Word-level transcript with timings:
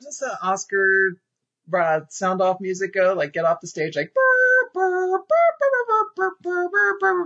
Is 0.00 0.04
this 0.04 0.22
an 0.22 0.30
Oscar 0.42 1.12
uh, 1.74 2.00
sound 2.08 2.40
off 2.40 2.60
music 2.60 2.94
go? 2.94 3.14
Like 3.14 3.32
get 3.32 3.44
off 3.44 3.60
the 3.60 3.66
stage 3.66 3.96
like 3.96 4.12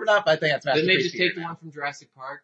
not, 0.04 0.28
I 0.28 0.36
think 0.36 0.52
that's 0.52 0.64
Then 0.64 0.86
they 0.86 0.96
just 0.96 1.16
take 1.16 1.34
the 1.34 1.42
one 1.42 1.56
from 1.56 1.72
Jurassic 1.72 2.14
Park. 2.14 2.42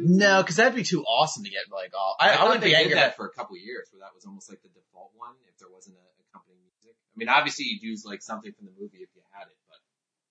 No, 0.00 0.42
because 0.42 0.56
that'd 0.56 0.74
be 0.74 0.82
too 0.84 1.04
awesome 1.04 1.44
to 1.44 1.50
get 1.50 1.62
like 1.72 1.92
all. 1.98 2.16
I, 2.18 2.30
I, 2.30 2.34
I 2.34 2.44
wouldn't 2.44 2.64
be 2.64 2.74
angry 2.74 2.94
that 2.94 3.16
for 3.16 3.26
a 3.26 3.30
couple 3.30 3.56
years, 3.56 3.88
where 3.92 4.00
that 4.00 4.14
was 4.14 4.24
almost 4.24 4.48
like 4.48 4.62
the 4.62 4.68
default 4.68 5.10
one 5.16 5.34
if 5.48 5.58
there 5.58 5.68
wasn't 5.68 5.96
a 5.96 6.06
accompanying 6.30 6.62
music. 6.70 6.94
I 6.94 7.16
mean, 7.16 7.28
obviously 7.28 7.66
you'd 7.66 7.82
use 7.82 8.04
like 8.04 8.22
something 8.22 8.52
from 8.52 8.66
the 8.66 8.72
movie 8.78 8.98
if 9.02 9.10
you 9.14 9.17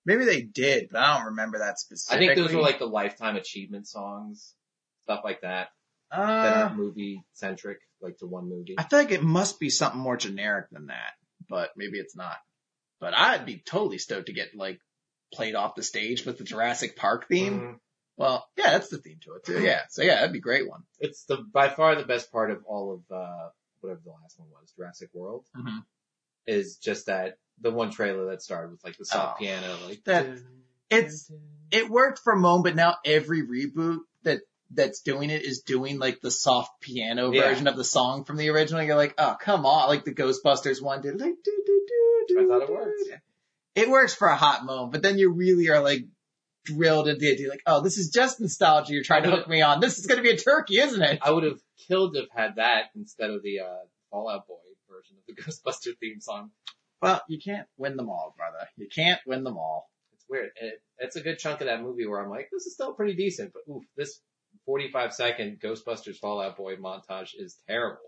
maybe 0.08 0.24
they 0.24 0.40
did, 0.42 0.88
but 0.90 1.00
I 1.02 1.16
don't 1.18 1.26
remember 1.26 1.58
that 1.58 1.78
specifically. 1.78 2.30
I 2.30 2.34
think 2.34 2.46
those 2.46 2.56
were 2.56 2.62
like 2.62 2.78
the 2.78 2.86
lifetime 2.86 3.36
achievement 3.36 3.86
songs, 3.86 4.54
stuff 5.04 5.20
like 5.22 5.42
that, 5.42 5.68
that 6.10 6.18
Uh, 6.18 6.68
are 6.70 6.74
movie 6.74 7.22
centric, 7.34 7.78
like 8.00 8.16
to 8.18 8.26
one 8.26 8.48
movie. 8.48 8.74
I 8.78 8.82
feel 8.84 8.98
like 9.00 9.12
it 9.12 9.22
must 9.22 9.60
be 9.60 9.68
something 9.70 10.00
more 10.00 10.16
generic 10.16 10.70
than 10.72 10.86
that, 10.86 11.12
but 11.48 11.70
maybe 11.76 11.98
it's 11.98 12.16
not. 12.16 12.38
But 13.00 13.14
I'd 13.14 13.44
be 13.46 13.58
totally 13.58 13.98
stoked 13.98 14.26
to 14.26 14.32
get 14.32 14.54
like 14.56 14.80
played 15.32 15.54
off 15.54 15.74
the 15.76 15.82
stage 15.82 16.24
with 16.24 16.38
the 16.38 16.44
Jurassic 16.44 16.96
Park 16.96 17.28
theme. 17.28 17.60
Mhm. 17.60 17.80
Well, 18.16 18.48
yeah, 18.56 18.70
that's 18.70 18.88
the 18.88 18.98
theme 18.98 19.18
to 19.24 19.34
it 19.34 19.44
too. 19.44 19.62
Yeah, 19.62 19.82
so 19.90 20.02
yeah, 20.02 20.16
that'd 20.16 20.32
be 20.32 20.38
a 20.38 20.42
great 20.50 20.68
one. 20.68 20.82
It's 20.98 21.24
the 21.26 21.36
by 21.36 21.68
far 21.68 21.94
the 21.94 22.04
best 22.04 22.32
part 22.32 22.50
of 22.50 22.64
all 22.64 22.94
of 22.94 23.12
uh 23.14 23.50
whatever 23.80 24.00
the 24.04 24.10
last 24.10 24.38
one 24.40 24.48
was, 24.50 24.72
Jurassic 24.74 25.10
World, 25.12 25.44
Mhm. 25.54 25.84
Is 26.48 26.76
just 26.78 27.06
that 27.06 27.36
the 27.60 27.70
one 27.70 27.90
trailer 27.90 28.30
that 28.30 28.40
started 28.42 28.70
with 28.70 28.82
like 28.82 28.96
the 28.96 29.04
soft 29.04 29.36
Oh, 29.36 29.38
piano, 29.44 29.76
like 29.86 30.02
that- 30.04 30.26
it's- 30.90 31.30
It 31.70 31.90
worked 31.90 32.18
for 32.20 32.32
a 32.32 32.38
moment, 32.38 32.64
but 32.64 32.74
now 32.76 32.96
every 33.04 33.42
reboot 33.46 33.98
that 34.22 34.40
that's 34.70 35.00
doing 35.02 35.28
it 35.28 35.44
is 35.44 35.60
doing 35.60 35.98
like 35.98 36.20
the 36.22 36.30
soft 36.30 36.80
piano 36.80 37.30
Yeah. 37.30 37.42
version 37.50 37.66
of 37.66 37.76
the 37.76 37.84
song 37.84 38.24
from 38.24 38.38
the 38.38 38.48
original. 38.48 38.82
You're 38.82 38.96
like, 38.96 39.14
oh 39.18 39.36
come 39.38 39.66
on, 39.66 39.88
like 39.88 40.04
the 40.06 40.14
Ghostbusters 40.14 40.80
one 40.80 41.02
did. 41.02 41.20
Like, 41.20 41.34
do, 41.44 41.62
do, 41.66 41.86
do, 41.86 42.24
do, 42.28 42.40
I 42.40 42.46
thought 42.48 42.62
it 42.62 42.66
do. 42.68 42.72
worked. 42.72 43.02
It 43.74 43.88
works 43.90 44.14
for 44.14 44.28
a 44.28 44.36
hot 44.36 44.64
moment, 44.64 44.92
but 44.92 45.02
then 45.02 45.18
you 45.18 45.30
really 45.30 45.68
are 45.68 45.82
like 45.82 46.06
drilled 46.64 47.08
into 47.08 47.20
the 47.20 47.32
idea, 47.32 47.48
like, 47.50 47.62
oh, 47.66 47.80
this 47.82 47.98
is 47.98 48.08
just 48.10 48.40
nostalgia. 48.40 48.92
You're 48.94 49.02
trying 49.04 49.22
to 49.24 49.30
hook 49.30 49.46
me 49.48 49.60
on. 49.62 49.80
This 49.80 49.98
is 49.98 50.06
going 50.06 50.16
to 50.18 50.22
be 50.22 50.30
a 50.30 50.36
turkey, 50.38 50.78
isn't 50.78 51.00
it? 51.02 51.18
I 51.22 51.30
would 51.30 51.44
have 51.44 51.60
killed 51.86 52.14
to 52.14 52.20
have 52.20 52.30
had 52.30 52.56
that 52.56 52.84
instead 52.96 53.30
of 53.30 53.42
the 53.42 53.60
uh 53.60 53.76
Fall 54.10 54.28
Out 54.30 54.46
Boy 54.48 54.56
version 54.98 55.16
of 55.16 55.26
the 55.26 55.34
Ghostbuster 55.42 55.96
theme 55.98 56.20
song. 56.20 56.50
Well, 57.00 57.22
you 57.28 57.38
can't 57.38 57.66
win 57.76 57.96
them 57.96 58.08
all, 58.08 58.34
brother. 58.36 58.66
You 58.76 58.88
can't 58.92 59.20
win 59.26 59.44
them 59.44 59.56
all. 59.56 59.88
It's 60.12 60.24
weird. 60.28 60.50
It, 60.60 60.82
it's 60.98 61.16
a 61.16 61.20
good 61.20 61.38
chunk 61.38 61.60
of 61.60 61.68
that 61.68 61.82
movie 61.82 62.06
where 62.06 62.20
I'm 62.20 62.30
like, 62.30 62.48
this 62.52 62.66
is 62.66 62.74
still 62.74 62.92
pretty 62.92 63.14
decent, 63.14 63.52
but 63.52 63.72
oof, 63.72 63.84
this 63.96 64.20
45 64.66 65.14
second 65.14 65.60
Ghostbusters 65.60 66.16
Fall 66.16 66.40
Out 66.40 66.56
Boy 66.56 66.76
montage 66.76 67.30
is 67.36 67.56
terrible. 67.68 68.00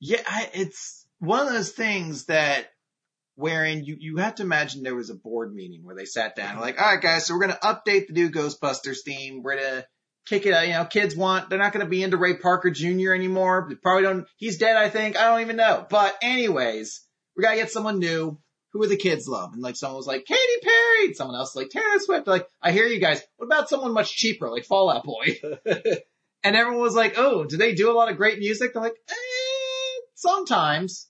Yeah, 0.00 0.22
I, 0.26 0.48
it's 0.54 1.06
one 1.18 1.46
of 1.46 1.52
those 1.52 1.72
things 1.72 2.24
that 2.26 2.70
wherein 3.34 3.84
you, 3.84 3.96
you 3.98 4.16
have 4.16 4.36
to 4.36 4.42
imagine 4.42 4.82
there 4.82 4.94
was 4.94 5.10
a 5.10 5.14
board 5.14 5.54
meeting 5.54 5.84
where 5.84 5.96
they 5.96 6.06
sat 6.06 6.36
down 6.36 6.52
and 6.52 6.60
like, 6.60 6.80
all 6.80 6.94
right 6.94 7.02
guys, 7.02 7.26
so 7.26 7.34
we're 7.34 7.46
going 7.46 7.52
to 7.52 7.58
update 7.58 8.06
the 8.06 8.14
new 8.14 8.30
Ghostbusters 8.30 8.98
theme. 9.04 9.42
We're 9.42 9.56
going 9.56 9.72
to 9.74 9.86
kick 10.30 10.46
it 10.46 10.54
out. 10.54 10.66
You 10.66 10.72
know, 10.74 10.84
kids 10.86 11.14
want, 11.14 11.50
they're 11.50 11.58
not 11.58 11.72
going 11.72 11.84
to 11.84 11.90
be 11.90 12.02
into 12.02 12.16
Ray 12.16 12.36
Parker 12.36 12.70
Jr. 12.70 13.12
anymore. 13.12 13.66
They 13.68 13.74
probably 13.74 14.04
don't, 14.04 14.26
he's 14.36 14.56
dead, 14.58 14.76
I 14.76 14.88
think. 14.88 15.18
I 15.18 15.24
don't 15.24 15.42
even 15.42 15.56
know. 15.56 15.86
But 15.90 16.16
anyways, 16.22 17.02
we 17.36 17.42
got 17.42 17.50
to 17.50 17.56
get 17.56 17.70
someone 17.70 17.98
new. 17.98 18.38
Who 18.72 18.78
would 18.78 18.90
the 18.90 18.96
kids 18.96 19.26
love? 19.26 19.52
And 19.52 19.62
like 19.62 19.76
someone 19.76 19.96
was 19.96 20.06
like, 20.06 20.24
Katy 20.24 20.40
Perry. 20.62 21.14
Someone 21.14 21.36
else 21.36 21.54
was 21.54 21.64
like, 21.64 21.70
Taylor 21.70 21.98
Swift. 21.98 22.28
Like, 22.28 22.46
I 22.62 22.70
hear 22.70 22.86
you 22.86 23.00
guys. 23.00 23.20
What 23.36 23.46
about 23.46 23.68
someone 23.68 23.92
much 23.92 24.16
cheaper, 24.16 24.48
like 24.48 24.64
Fall 24.64 24.90
Out 24.90 25.04
Boy? 25.04 25.40
And 26.42 26.56
everyone 26.56 26.80
was 26.82 26.94
like, 26.94 27.14
oh, 27.18 27.44
do 27.44 27.56
they 27.56 27.74
do 27.74 27.90
a 27.90 27.92
lot 27.92 28.10
of 28.10 28.16
great 28.16 28.38
music? 28.38 28.72
They're 28.72 28.82
like, 28.82 28.96
eh, 29.08 30.00
sometimes. 30.14 31.08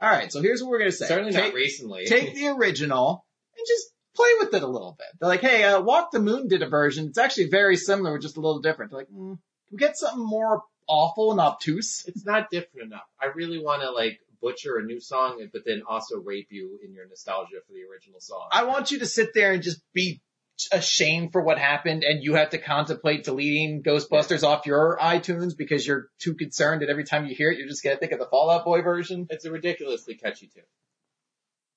All 0.00 0.08
right, 0.08 0.32
so 0.32 0.40
here's 0.40 0.62
what 0.62 0.70
we're 0.70 0.78
gonna 0.78 0.92
say. 0.92 1.06
Certainly 1.06 1.32
take, 1.32 1.44
not 1.44 1.54
recently. 1.54 2.06
take 2.06 2.34
the 2.34 2.48
original 2.48 3.24
and 3.56 3.66
just 3.68 3.86
play 4.14 4.28
with 4.40 4.54
it 4.54 4.62
a 4.62 4.66
little 4.66 4.96
bit. 4.98 5.06
They're 5.18 5.28
like, 5.28 5.40
hey, 5.40 5.64
uh, 5.64 5.80
Walk 5.80 6.10
the 6.10 6.20
Moon 6.20 6.48
did 6.48 6.62
a 6.62 6.68
version. 6.68 7.06
It's 7.06 7.18
actually 7.18 7.48
very 7.48 7.76
similar, 7.76 8.18
just 8.18 8.36
a 8.36 8.40
little 8.40 8.60
different. 8.60 8.90
They're 8.90 9.00
like, 9.00 9.08
mm, 9.08 9.38
can 9.38 9.38
we 9.70 9.78
get 9.78 9.96
something 9.96 10.24
more 10.24 10.62
awful 10.88 11.30
and 11.30 11.40
obtuse? 11.40 12.04
it's 12.06 12.24
not 12.24 12.50
different 12.50 12.86
enough. 12.86 13.08
I 13.20 13.26
really 13.34 13.58
want 13.58 13.82
to 13.82 13.90
like 13.90 14.20
butcher 14.40 14.76
a 14.76 14.82
new 14.82 15.00
song, 15.00 15.46
but 15.52 15.64
then 15.64 15.82
also 15.88 16.18
rape 16.18 16.48
you 16.50 16.78
in 16.84 16.92
your 16.92 17.08
nostalgia 17.08 17.56
for 17.66 17.72
the 17.72 17.84
original 17.90 18.20
song. 18.20 18.48
I 18.50 18.64
want 18.64 18.90
you 18.90 18.98
to 18.98 19.06
sit 19.06 19.32
there 19.34 19.52
and 19.52 19.62
just 19.62 19.80
be 19.94 20.20
ashamed 20.70 21.32
for 21.32 21.42
what 21.42 21.58
happened 21.58 22.04
and 22.04 22.22
you 22.22 22.34
have 22.34 22.50
to 22.50 22.58
contemplate 22.58 23.24
deleting 23.24 23.82
Ghostbusters 23.82 24.44
off 24.44 24.66
your 24.66 24.98
iTunes 25.00 25.56
because 25.56 25.86
you're 25.86 26.08
too 26.18 26.34
concerned 26.34 26.82
that 26.82 26.90
every 26.90 27.04
time 27.04 27.26
you 27.26 27.34
hear 27.34 27.50
it, 27.50 27.58
you're 27.58 27.68
just 27.68 27.82
gonna 27.82 27.96
think 27.96 28.12
of 28.12 28.18
the 28.18 28.26
Fall 28.26 28.50
Out 28.50 28.64
Boy 28.64 28.82
version. 28.82 29.26
it's 29.30 29.44
a 29.44 29.50
ridiculously 29.50 30.14
catchy 30.14 30.48
tune. 30.48 30.64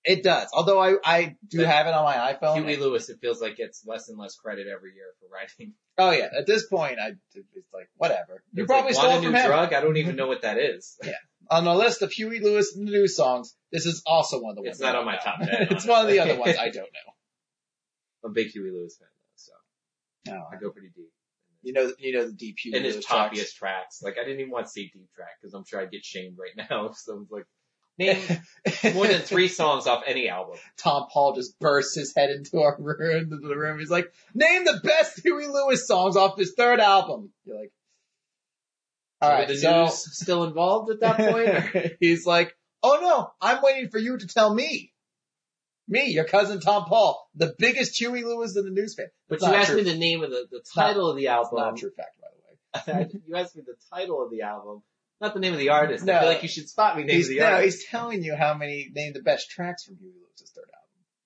It 0.05 0.23
does. 0.23 0.49
Although 0.53 0.79
I, 0.79 0.95
I 1.03 1.35
do 1.49 1.57
But 1.57 1.67
have 1.67 1.87
it 1.87 1.93
on 1.93 2.03
my 2.05 2.15
iPhone. 2.33 2.57
Huey 2.57 2.75
Lewis, 2.77 3.09
it 3.09 3.17
feels 3.19 3.41
like 3.41 3.57
gets 3.57 3.83
less 3.87 4.07
and 4.07 4.17
less 4.19 4.35
credit 4.35 4.67
every 4.67 4.93
year 4.93 5.05
for 5.19 5.27
writing. 5.33 5.73
Oh 5.97 6.11
yeah. 6.11 6.27
At 6.37 6.45
this 6.45 6.67
point, 6.67 6.99
I, 6.99 7.13
it's 7.33 7.73
like, 7.73 7.89
whatever. 7.97 8.43
You 8.53 8.63
It's 8.63 8.71
probably 8.71 8.89
like, 8.93 8.95
stole 8.95 9.09
want 9.13 9.25
a 9.25 9.31
new 9.31 9.47
drug. 9.47 9.73
I 9.73 9.81
don't 9.81 9.97
even 9.97 10.15
know 10.15 10.27
what 10.27 10.43
that 10.43 10.57
is. 10.59 10.97
Yeah. 11.05 11.13
On 11.51 11.63
the 11.63 11.75
list 11.75 12.01
of 12.01 12.11
Huey 12.11 12.39
Lewis 12.39 12.75
new 12.75 13.07
songs, 13.07 13.55
this 13.71 13.85
is 13.85 14.01
also 14.07 14.41
one 14.41 14.51
of 14.51 14.55
the 14.55 14.61
ones. 14.63 14.77
It's 14.77 14.81
not 14.81 14.95
on 14.95 15.05
my 15.05 15.13
know. 15.13 15.19
top 15.23 15.39
10, 15.41 15.49
it's 15.71 15.85
one 15.85 16.03
of 16.05 16.11
the 16.11 16.19
other 16.19 16.35
ones 16.39 16.57
I 16.57 16.69
don't 16.71 16.75
know. 16.75 17.13
I'm 18.23 18.31
a 18.31 18.33
big 18.33 18.47
Huey 18.47 18.71
Lewis 18.71 18.97
fan 18.97 19.07
though, 19.13 19.35
so 19.35 20.33
No. 20.33 20.43
I 20.51 20.59
go 20.59 20.71
pretty 20.71 20.89
deep. 20.95 21.11
You 21.61 21.73
know, 21.73 21.91
you 21.99 22.13
know 22.13 22.25
the 22.27 22.33
deep 22.33 22.57
Huey 22.59 22.79
his 22.79 22.95
Lewis 22.95 23.05
poppiest 23.05 23.31
tracks. 23.31 23.53
tracks. 23.53 24.01
Like 24.03 24.15
I 24.19 24.23
didn't 24.23 24.39
even 24.39 24.51
want 24.51 24.65
to 24.67 24.71
say 24.71 24.83
deep 24.83 25.09
track 25.15 25.37
because 25.41 25.53
I'm 25.53 25.65
sure 25.65 25.79
I'd 25.81 25.91
get 25.91 26.03
shamed 26.03 26.37
right 26.39 26.67
now 26.69 26.87
if 26.87 26.97
someone's 26.97 27.29
like, 27.31 27.45
name 27.97 28.21
more 28.93 29.07
than 29.07 29.21
three 29.21 29.47
songs 29.59 29.87
off 29.87 30.03
any 30.05 30.29
album. 30.29 30.57
Tom 30.77 31.07
Paul 31.11 31.33
just 31.33 31.57
bursts 31.59 31.95
his 31.95 32.13
head 32.15 32.29
into 32.29 32.59
our 32.61 32.75
room, 32.79 33.23
into 33.31 33.47
the 33.47 33.55
room. 33.57 33.79
He's 33.79 33.89
like, 33.89 34.11
name 34.33 34.65
the 34.65 34.79
best 34.83 35.21
Huey 35.21 35.47
Lewis 35.47 35.87
songs 35.87 36.15
off 36.17 36.37
his 36.37 36.53
third 36.57 36.79
album. 36.79 37.31
You're 37.45 37.59
like, 37.59 37.71
all 39.21 39.39
Were 39.39 39.45
the 39.47 39.57
so 39.57 39.83
news 39.83 40.17
still 40.21 40.43
involved 40.43 40.91
at 40.91 40.99
that 40.99 41.17
point? 41.73 41.93
he's 41.99 42.25
like, 42.25 42.55
oh 42.83 42.99
no, 43.01 43.31
I'm 43.41 43.61
waiting 43.63 43.89
for 43.89 43.97
you 43.97 44.17
to 44.17 44.27
tell 44.27 44.53
me. 44.53 44.91
Me, 45.87 46.07
your 46.11 46.23
cousin 46.25 46.59
Tom 46.59 46.85
Paul, 46.85 47.29
the 47.35 47.53
biggest 47.59 47.95
Huey 47.99 48.23
Lewis 48.23 48.55
and 48.55 48.65
the 48.65 48.71
News 48.71 48.95
fan. 48.95 49.05
But 49.29 49.35
It's 49.35 49.45
you 49.47 49.53
asked 49.53 49.67
true. 49.67 49.77
me 49.77 49.83
the 49.83 49.95
name 49.97 50.23
of 50.23 50.31
the, 50.31 50.47
the 50.49 50.63
not- 50.75 50.83
title 50.87 51.09
of 51.11 51.15
the 51.15 51.25
That's 51.27 51.53
not 51.53 51.77
true 51.77 51.91
fact, 51.95 52.17
by 52.19 52.93
the 52.95 53.03
way. 53.03 53.09
you 53.27 53.35
asked 53.35 53.55
me 53.55 53.61
the 53.65 53.75
title 53.95 54.23
of 54.23 54.31
the 54.31 54.41
album, 54.41 54.81
not 55.21 55.33
the 55.33 55.39
name 55.39 55.53
of 55.53 55.59
the 55.59 55.69
artist. 55.69 56.03
I 56.03 56.07
No. 56.07 56.19
feel 56.19 56.29
like 56.29 56.43
you 56.43 56.49
should 56.49 56.67
spot 56.69 56.97
me 56.97 57.03
name 57.03 57.15
He's, 57.15 57.27
of 57.29 57.35
the 57.35 57.39
no, 57.39 57.45
artist. 57.45 57.79
he's 57.79 57.87
telling 57.89 58.23
you 58.23 58.35
how 58.35 58.53
many, 58.53 58.89
name 58.93 59.13
the 59.13 59.21
best 59.21 59.49
tracks 59.49 59.83
from 59.85 59.95
Huey 59.97 60.11
Lewis's 60.11 60.51
third 60.51 60.65
album. 60.65 60.81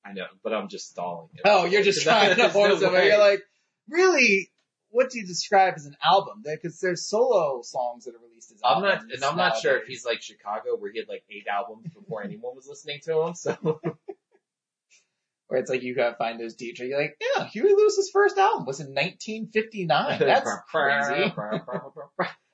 I 0.05 0.13
know, 0.13 0.27
but 0.43 0.53
I'm 0.53 0.67
just 0.69 0.89
stalling 0.89 1.29
it. 1.35 1.41
Oh, 1.45 1.65
you're 1.65 1.83
just 1.83 2.03
trying 2.03 2.35
to 2.35 2.49
hold 2.49 2.81
no. 2.81 2.91
You're 3.01 3.17
like, 3.19 3.41
really, 3.89 4.51
what 4.89 5.09
do 5.09 5.19
you 5.19 5.25
describe 5.25 5.73
as 5.75 5.85
an 5.85 5.95
album? 6.03 6.43
Because 6.43 6.79
there's 6.79 7.07
solo 7.07 7.61
songs 7.63 8.05
that 8.05 8.15
are 8.15 8.19
released 8.27 8.51
as 8.51 8.59
I'm 8.63 8.81
not, 8.81 9.01
and 9.11 9.23
I'm 9.23 9.37
not 9.37 9.57
sure 9.57 9.77
if 9.77 9.87
he's 9.87 10.05
like 10.05 10.21
Chicago, 10.21 10.75
where 10.77 10.91
he 10.91 10.99
had 10.99 11.07
like 11.07 11.23
eight 11.29 11.45
albums 11.51 11.87
before 11.93 12.23
anyone 12.23 12.55
was 12.55 12.67
listening 12.67 12.99
to 13.05 13.21
him. 13.21 13.33
So 13.35 13.79
Where 15.47 15.59
it's 15.59 15.69
like 15.69 15.81
you 15.81 15.95
gotta 15.95 16.15
find 16.15 16.39
those 16.39 16.55
DJ. 16.55 16.89
You're 16.89 17.01
like, 17.01 17.19
yeah, 17.35 17.45
Huey 17.47 17.73
Lewis's 17.75 18.11
first 18.13 18.37
album 18.37 18.65
was 18.67 18.79
in 18.81 18.87
1959. 18.93 20.19
That's 20.19 20.49
crazy. 20.71 21.33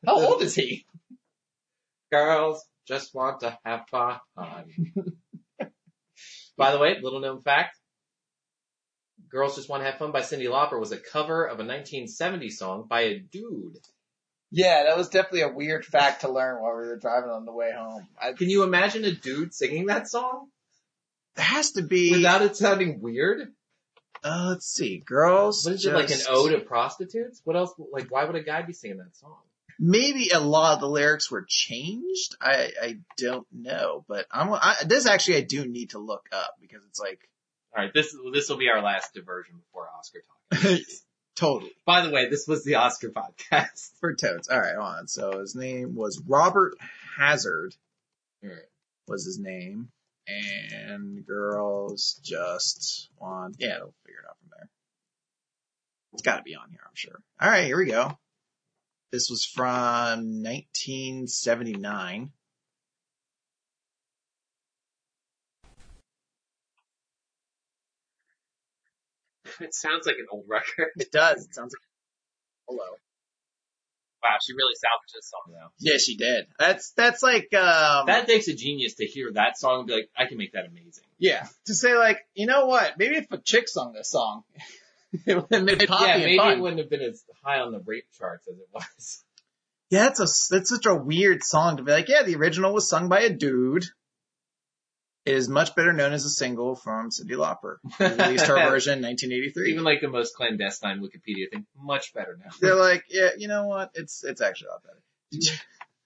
How 0.05 0.15
old 0.15 0.41
is 0.41 0.55
he? 0.55 0.85
Girls 2.15 2.65
just 2.87 3.13
want 3.13 3.41
to 3.41 3.57
have 3.65 3.87
fun. 3.89 4.19
by 6.57 6.71
the 6.71 6.79
way, 6.79 6.97
little 7.01 7.19
known 7.19 7.41
fact. 7.41 7.77
Girls 9.29 9.55
Just 9.57 9.69
Want 9.69 9.81
to 9.83 9.89
Have 9.89 9.99
Fun 9.99 10.13
by 10.13 10.21
Cyndi 10.21 10.47
Lauper 10.47 10.79
was 10.79 10.93
a 10.93 10.97
cover 10.97 11.43
of 11.43 11.59
a 11.59 11.65
1970 11.65 12.49
song 12.51 12.85
by 12.87 13.01
a 13.01 13.19
dude. 13.19 13.79
Yeah, 14.51 14.83
that 14.87 14.95
was 14.95 15.09
definitely 15.09 15.41
a 15.41 15.49
weird 15.49 15.83
fact 15.83 16.21
to 16.21 16.31
learn 16.31 16.61
while 16.61 16.77
we 16.77 16.87
were 16.87 16.97
driving 16.97 17.31
on 17.31 17.43
the 17.43 17.51
way 17.51 17.71
home. 17.75 18.07
I, 18.21 18.31
Can 18.31 18.49
you 18.49 18.63
imagine 18.63 19.03
a 19.03 19.11
dude 19.11 19.53
singing 19.53 19.87
that 19.87 20.07
song 20.07 20.47
it 21.35 21.41
has 21.41 21.71
to 21.71 21.81
be. 21.81 22.11
without 22.11 22.43
it 22.43 22.55
sounding 22.55 23.01
weird? 23.01 23.51
uh, 24.23 24.47
let's 24.51 24.67
see, 24.67 25.03
girls. 25.05 25.65
What 25.65 25.75
is 25.75 25.85
it 25.85 25.93
like 25.93 26.11
an 26.11 26.19
ode 26.29 26.51
to 26.51 26.59
prostitutes? 26.59 27.41
What 27.43 27.57
else? 27.57 27.73
Like, 27.91 28.09
why 28.09 28.23
would 28.23 28.35
a 28.35 28.43
guy 28.43 28.61
be 28.61 28.71
singing 28.73 28.97
that 28.97 29.15
song? 29.17 29.35
Maybe 29.79 30.29
a 30.29 30.39
lot 30.39 30.75
of 30.75 30.79
the 30.79 30.89
lyrics 30.89 31.29
were 31.29 31.45
changed. 31.47 32.35
I 32.41 32.71
I 32.81 32.97
don't 33.17 33.47
know, 33.51 34.05
but 34.07 34.25
I'm 34.31 34.53
I, 34.53 34.75
this 34.85 35.05
actually 35.05 35.37
I 35.37 35.41
do 35.41 35.65
need 35.65 35.91
to 35.91 35.99
look 35.99 36.27
up 36.31 36.55
because 36.61 36.83
it's 36.87 36.99
like 36.99 37.27
All 37.75 37.83
right, 37.83 37.93
this 37.93 38.15
this 38.33 38.49
will 38.49 38.57
be 38.57 38.69
our 38.69 38.81
last 38.81 39.13
diversion 39.13 39.55
before 39.57 39.87
Oscar 39.97 40.19
talk. 40.51 40.79
totally 41.35 41.71
By 41.85 42.01
the 42.01 42.11
way, 42.11 42.29
this 42.29 42.47
was 42.47 42.63
the 42.63 42.75
Oscar 42.75 43.09
podcast. 43.09 43.91
for 43.99 44.13
toads. 44.13 44.47
All 44.47 44.59
right, 44.59 44.75
hold 44.75 44.87
on. 44.87 45.07
So 45.07 45.39
his 45.39 45.55
name 45.55 45.95
was 45.95 46.21
Robert 46.25 46.75
Hazard. 47.17 47.75
Was 49.07 49.25
his 49.25 49.39
name, 49.39 49.89
and 50.27 51.25
girls 51.25 52.19
just 52.23 53.09
want 53.19 53.55
yeah, 53.59 53.77
they'll 53.77 53.93
figure 54.05 54.21
it 54.23 54.27
out 54.27 54.37
from 54.39 54.49
there. 54.57 54.69
It's 56.13 56.21
got 56.21 56.37
to 56.37 56.43
be 56.43 56.55
on 56.55 56.69
here, 56.69 56.79
I'm 56.83 56.95
sure. 56.95 57.19
All 57.39 57.49
right, 57.49 57.65
here 57.65 57.77
we 57.77 57.85
go. 57.85 58.17
This 59.15 59.29
was 59.29 59.45
from 59.45 60.43
1979. 60.43 62.31
It 69.61 69.73
sounds 69.73 70.05
like 70.05 70.17
an 70.17 70.25
old 70.29 70.43
record. 70.49 70.89
It 70.97 71.13
does. 71.13 71.45
It 71.45 71.55
sounds 71.55 71.73
like 71.73 71.81
hello. 72.67 72.83
Wow, 74.21 74.35
she 74.45 74.51
really 74.51 74.75
salvaged 74.75 75.13
this 75.15 75.29
song 75.29 75.43
now. 75.53 75.69
Yeah, 75.79 75.97
she 75.97 76.17
did. 76.17 76.47
That's 76.59 76.91
that's 76.91 77.23
like 77.23 77.53
um 77.53 78.07
That 78.07 78.27
takes 78.27 78.49
a 78.49 78.53
genius 78.53 78.95
to 78.95 79.05
hear 79.05 79.31
that 79.31 79.57
song 79.57 79.79
and 79.79 79.87
be 79.87 79.93
like, 79.93 80.09
I 80.17 80.25
can 80.25 80.37
make 80.37 80.51
that 80.51 80.65
amazing. 80.65 81.05
yeah 81.19 81.47
to 81.67 81.73
say 81.73 81.95
like 81.97 82.19
you 82.33 82.47
know 82.47 82.65
what 82.65 82.97
maybe 82.97 83.15
if 83.15 83.31
a 83.31 83.37
chick 83.37 83.69
sung 83.69 83.93
this 83.93 84.11
song 84.11 84.43
it 85.25 85.45
yeah, 85.51 85.59
maybe 86.17 86.37
fun. 86.37 86.57
it 86.57 86.61
wouldn't 86.61 86.79
have 86.79 86.89
been 86.89 87.01
as 87.01 87.23
high 87.43 87.59
on 87.59 87.71
the 87.71 87.79
rape 87.79 88.05
charts 88.17 88.47
as 88.47 88.55
it 88.57 88.67
was. 88.73 89.23
Yeah, 89.89 90.03
that's 90.03 90.19
a 90.19 90.55
that's 90.55 90.69
such 90.69 90.85
a 90.85 90.95
weird 90.95 91.43
song 91.43 91.77
to 91.77 91.83
be 91.83 91.91
like. 91.91 92.09
Yeah, 92.09 92.23
the 92.23 92.35
original 92.35 92.73
was 92.73 92.89
sung 92.89 93.07
by 93.07 93.21
a 93.21 93.29
dude. 93.29 93.85
It 95.25 95.33
is 95.33 95.49
much 95.49 95.75
better 95.75 95.91
known 95.91 96.13
as 96.13 96.23
a 96.25 96.29
single 96.29 96.75
from 96.75 97.09
Cyndi 97.09 97.31
Lauper. 97.31 97.77
Released 97.99 98.45
her 98.45 98.55
version 98.69 98.99
in 98.99 99.03
1983. 99.05 99.71
Even 99.71 99.83
like 99.83 100.01
the 100.01 100.07
most 100.07 100.35
clandestine 100.35 100.99
Wikipedia 101.01 101.49
thing, 101.51 101.65
much 101.79 102.13
better 102.13 102.37
now. 102.39 102.51
They're 102.61 102.75
like, 102.75 103.05
yeah, 103.09 103.29
you 103.37 103.47
know 103.47 103.65
what? 103.65 103.91
It's 103.95 104.23
it's 104.23 104.41
actually 104.41 104.67
a 104.67 104.71
lot 104.73 104.83
better. 104.83 105.51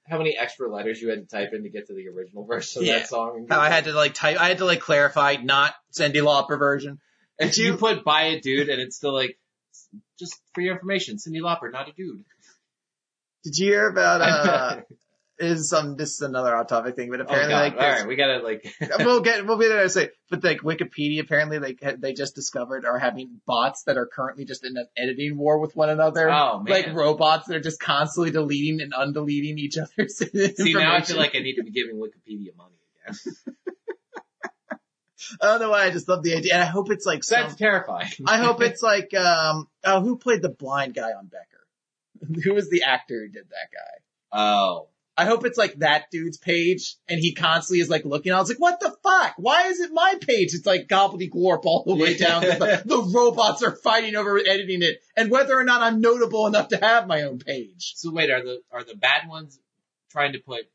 How 0.08 0.18
many 0.18 0.38
extra 0.38 0.72
letters 0.74 1.02
you 1.02 1.10
had 1.10 1.20
to 1.20 1.26
type 1.26 1.54
in 1.54 1.64
to 1.64 1.70
get 1.70 1.88
to 1.88 1.94
the 1.94 2.08
original 2.08 2.46
version 2.46 2.82
of 2.82 2.88
Yeah. 2.88 3.00
that 3.00 3.10
song? 3.10 3.46
How 3.50 3.60
I 3.60 3.70
had 3.70 3.84
to 3.86 3.92
like 3.94 4.14
type, 4.14 4.40
I 4.42 4.48
had 4.48 4.58
to 4.60 4.66
like 4.66 4.80
clarify, 4.80 5.36
not 5.44 5.76
Cyndi 5.94 6.16
Lauper 6.16 6.58
version. 6.58 7.00
And 7.40 7.56
you 7.56 7.78
put 7.78 8.04
by 8.04 8.24
a 8.24 8.40
dude 8.40 8.70
and 8.70 8.82
it's 8.82 8.98
still 8.98 9.14
like, 9.14 9.38
just 10.20 10.40
for 10.54 10.62
your 10.62 10.74
information, 10.74 11.18
Cyndi 11.18 11.40
Lauper, 11.42 11.72
not 11.72 11.88
a 11.88 11.94
dude. 11.94 12.26
Did 13.44 13.58
you 13.58 13.72
hear 13.72 13.88
about 13.88 14.22
uh? 14.22 14.82
is 15.40 15.70
some 15.70 15.96
this 15.96 16.12
is 16.12 16.22
another 16.22 16.56
off 16.56 16.68
topic 16.68 16.96
thing, 16.96 17.10
but 17.10 17.22
oh 17.22 17.24
apparently 17.24 17.54
god, 17.54 17.62
like 17.62 17.74
all 17.76 17.90
right, 17.90 18.08
we 18.08 18.16
gotta 18.16 18.40
like, 18.40 18.74
we'll 19.00 19.22
get 19.22 19.46
we'll 19.46 19.58
be 19.58 19.68
there 19.68 19.84
to 19.84 19.90
say, 19.90 20.10
but 20.30 20.44
like 20.44 20.60
Wikipedia 20.60 21.22
apparently 21.22 21.60
like 21.60 21.80
they 22.00 22.14
just 22.14 22.36
discovered 22.36 22.86
are 22.86 23.00
having 23.00 23.40
bots 23.46 23.84
that 23.84 23.98
are 23.98 24.06
currently 24.06 24.46
just 24.46 24.66
in 24.66 24.76
an 24.76 24.88
editing 24.98 25.38
war 25.38 25.60
with 25.60 25.76
one 25.76 25.90
another. 25.90 26.30
oh 26.30 26.60
man. 26.60 26.66
like 26.72 26.94
robots 26.94 27.48
that 27.48 27.56
are 27.56 27.62
just 27.62 27.80
constantly 27.80 28.32
deleting 28.32 28.82
and 28.82 28.94
undeleting 28.94 29.58
each 29.58 29.78
other's 29.78 30.18
See, 30.18 30.74
now 30.74 30.96
I 30.96 31.02
feel 31.02 31.18
like 31.18 31.36
I 31.36 31.40
need 31.40 31.56
to 31.56 31.64
be 31.64 31.72
giving 31.72 31.96
Wikipedia 31.96 32.56
money 32.58 32.76
again. 33.08 33.18
I 35.42 35.46
don't 35.46 35.62
know 35.62 35.70
why 35.72 35.86
I 35.86 35.90
just 35.90 36.08
love 36.08 36.24
the 36.24 36.36
idea. 36.36 36.54
And 36.54 36.64
I 36.64 36.68
hope 36.68 36.92
it's 36.92 37.06
like 37.06 37.24
some, 37.24 37.42
That's 37.42 37.56
terrifying. 37.56 38.10
I 38.28 38.38
hope 38.38 38.62
it's 38.62 38.84
like 38.92 39.14
um 39.14 39.68
oh 39.84 40.02
who 40.02 40.18
played 40.18 40.42
the 40.42 40.50
blind 40.50 40.96
guy 40.96 41.12
on 41.12 41.28
Becker? 41.28 41.46
Who 42.44 42.54
was 42.54 42.70
the 42.70 42.84
actor 42.84 43.22
who 43.26 43.30
did 43.30 43.46
that 43.50 43.70
guy? 43.72 44.38
Oh. 44.38 44.88
I 45.18 45.26
hope 45.26 45.46
it's 45.46 45.58
like 45.58 45.80
that 45.80 46.06
dude's 46.12 46.38
page 46.38 46.96
and 47.10 47.20
he 47.20 47.34
constantly 47.34 47.82
is 47.82 47.90
like 47.90 48.06
looking. 48.06 48.32
I 48.32 48.40
was 48.40 48.48
like, 48.48 48.60
what 48.60 48.80
the 48.80 48.96
fuck? 49.04 49.34
Why 49.36 49.68
is 49.68 49.82
it 49.82 49.92
my 49.92 50.16
page? 50.22 50.54
It's 50.54 50.66
like 50.66 50.88
gobbledygook 50.88 51.66
all 51.66 51.84
the 51.86 51.96
way 51.96 52.16
down. 52.16 52.42
the, 52.42 52.82
the 52.86 53.02
robots 53.14 53.62
are 53.62 53.76
fighting 53.76 54.16
over 54.16 54.38
editing 54.38 54.82
it 54.82 55.02
and 55.18 55.30
whether 55.30 55.60
or 55.60 55.66
not 55.66 55.82
I'm 55.82 56.00
notable 56.00 56.48
enough 56.48 56.70
to 56.70 56.78
have 56.78 57.06
my 57.06 57.24
own 57.24 57.40
page. 57.40 57.96
So 57.98 58.12
wait, 58.14 58.30
are 58.30 58.42
the 58.42 58.62
are 58.72 58.86
the 58.86 58.96
bad 58.96 59.28
ones 59.28 59.60
trying 60.10 60.34
to 60.34 60.40
put 60.40 60.70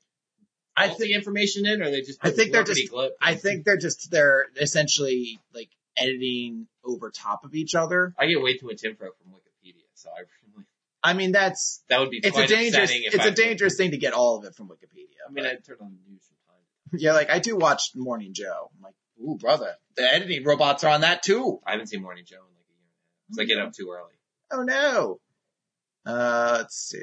I 0.77 0.89
think 0.89 1.15
information 1.15 1.67
in, 1.67 1.83
or 1.83 1.91
they 1.91 2.01
just? 2.01 2.19
I 2.23 2.31
think 2.31 2.53
they're 2.53 2.65
just- 2.65 2.93
glip? 2.93 3.11
I 3.21 3.35
think 3.35 3.65
they're 3.65 3.77
just 3.77 4.11
they're 4.11 4.47
essentially 4.61 5.39
like 5.55 5.71
editing 5.97 6.67
over 6.85 7.11
top 7.11 7.45
of 7.45 7.55
each 7.55 7.75
other. 7.75 8.15
I 8.19 8.27
get 8.27 8.43
way 8.43 8.57
too 8.57 8.67
much 8.67 8.83
info 8.85 9.07
from 9.23 9.33
Wikipedia, 9.33 9.85
so 9.95 10.11
I 10.11 10.21
really 10.21 10.67
I 11.03 11.13
mean 11.13 11.33
that's 11.33 11.83
that 11.89 12.01
would 12.01 12.11
be 12.11 12.19
it's 12.23 12.37
a 12.37 12.47
dangerous 12.47 12.91
it's 12.93 13.19
I- 13.19 13.29
a 13.29 13.31
dangerous 13.31 13.77
thing 13.77 13.91
to 13.93 13.99
get 13.99 14.15
all 14.15 14.39
of 14.39 14.45
it 14.45 14.55
from 14.55 14.69
Wikipedia. 14.69 15.21
I 15.29 15.33
mean, 15.33 15.47
I 15.47 15.55
turn 15.57 15.77
on 15.81 15.93
the 15.95 16.11
news 16.11 16.23
from 16.27 16.37
time. 16.49 16.65
yeah, 17.01 17.13
like 17.13 17.31
I 17.31 17.39
do 17.39 17.57
watch 17.57 17.91
Morning 17.95 18.33
Joe. 18.33 18.71
I'm 18.77 18.83
like, 18.83 18.95
ooh, 19.23 19.37
brother, 19.37 19.75
the 19.97 20.03
editing 20.03 20.45
robots 20.45 20.83
are 20.83 20.91
on 20.91 21.03
that 21.03 21.23
too. 21.23 21.61
I 21.67 21.73
haven't 21.73 21.89
seen 21.89 22.03
Morning 22.03 22.25
Joe 22.27 22.37
in 22.39 22.55
like 22.57 22.67
a 22.69 22.75
year 22.75 22.81
and 22.81 22.91
a 22.91 22.97
half, 23.31 23.37
so 23.37 23.43
I 23.43 23.45
get 23.45 23.59
up 23.67 23.73
too 23.75 23.91
early. 23.95 24.15
Oh 24.51 24.63
no. 24.63 25.21
Uh, 26.07 26.57
let's 26.59 26.77
see. 26.77 27.01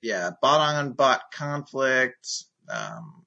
Yeah, 0.00 0.30
bot 0.40 0.60
on 0.60 0.92
bot 0.92 1.22
conflict. 1.32 2.26
Um, 2.72 3.24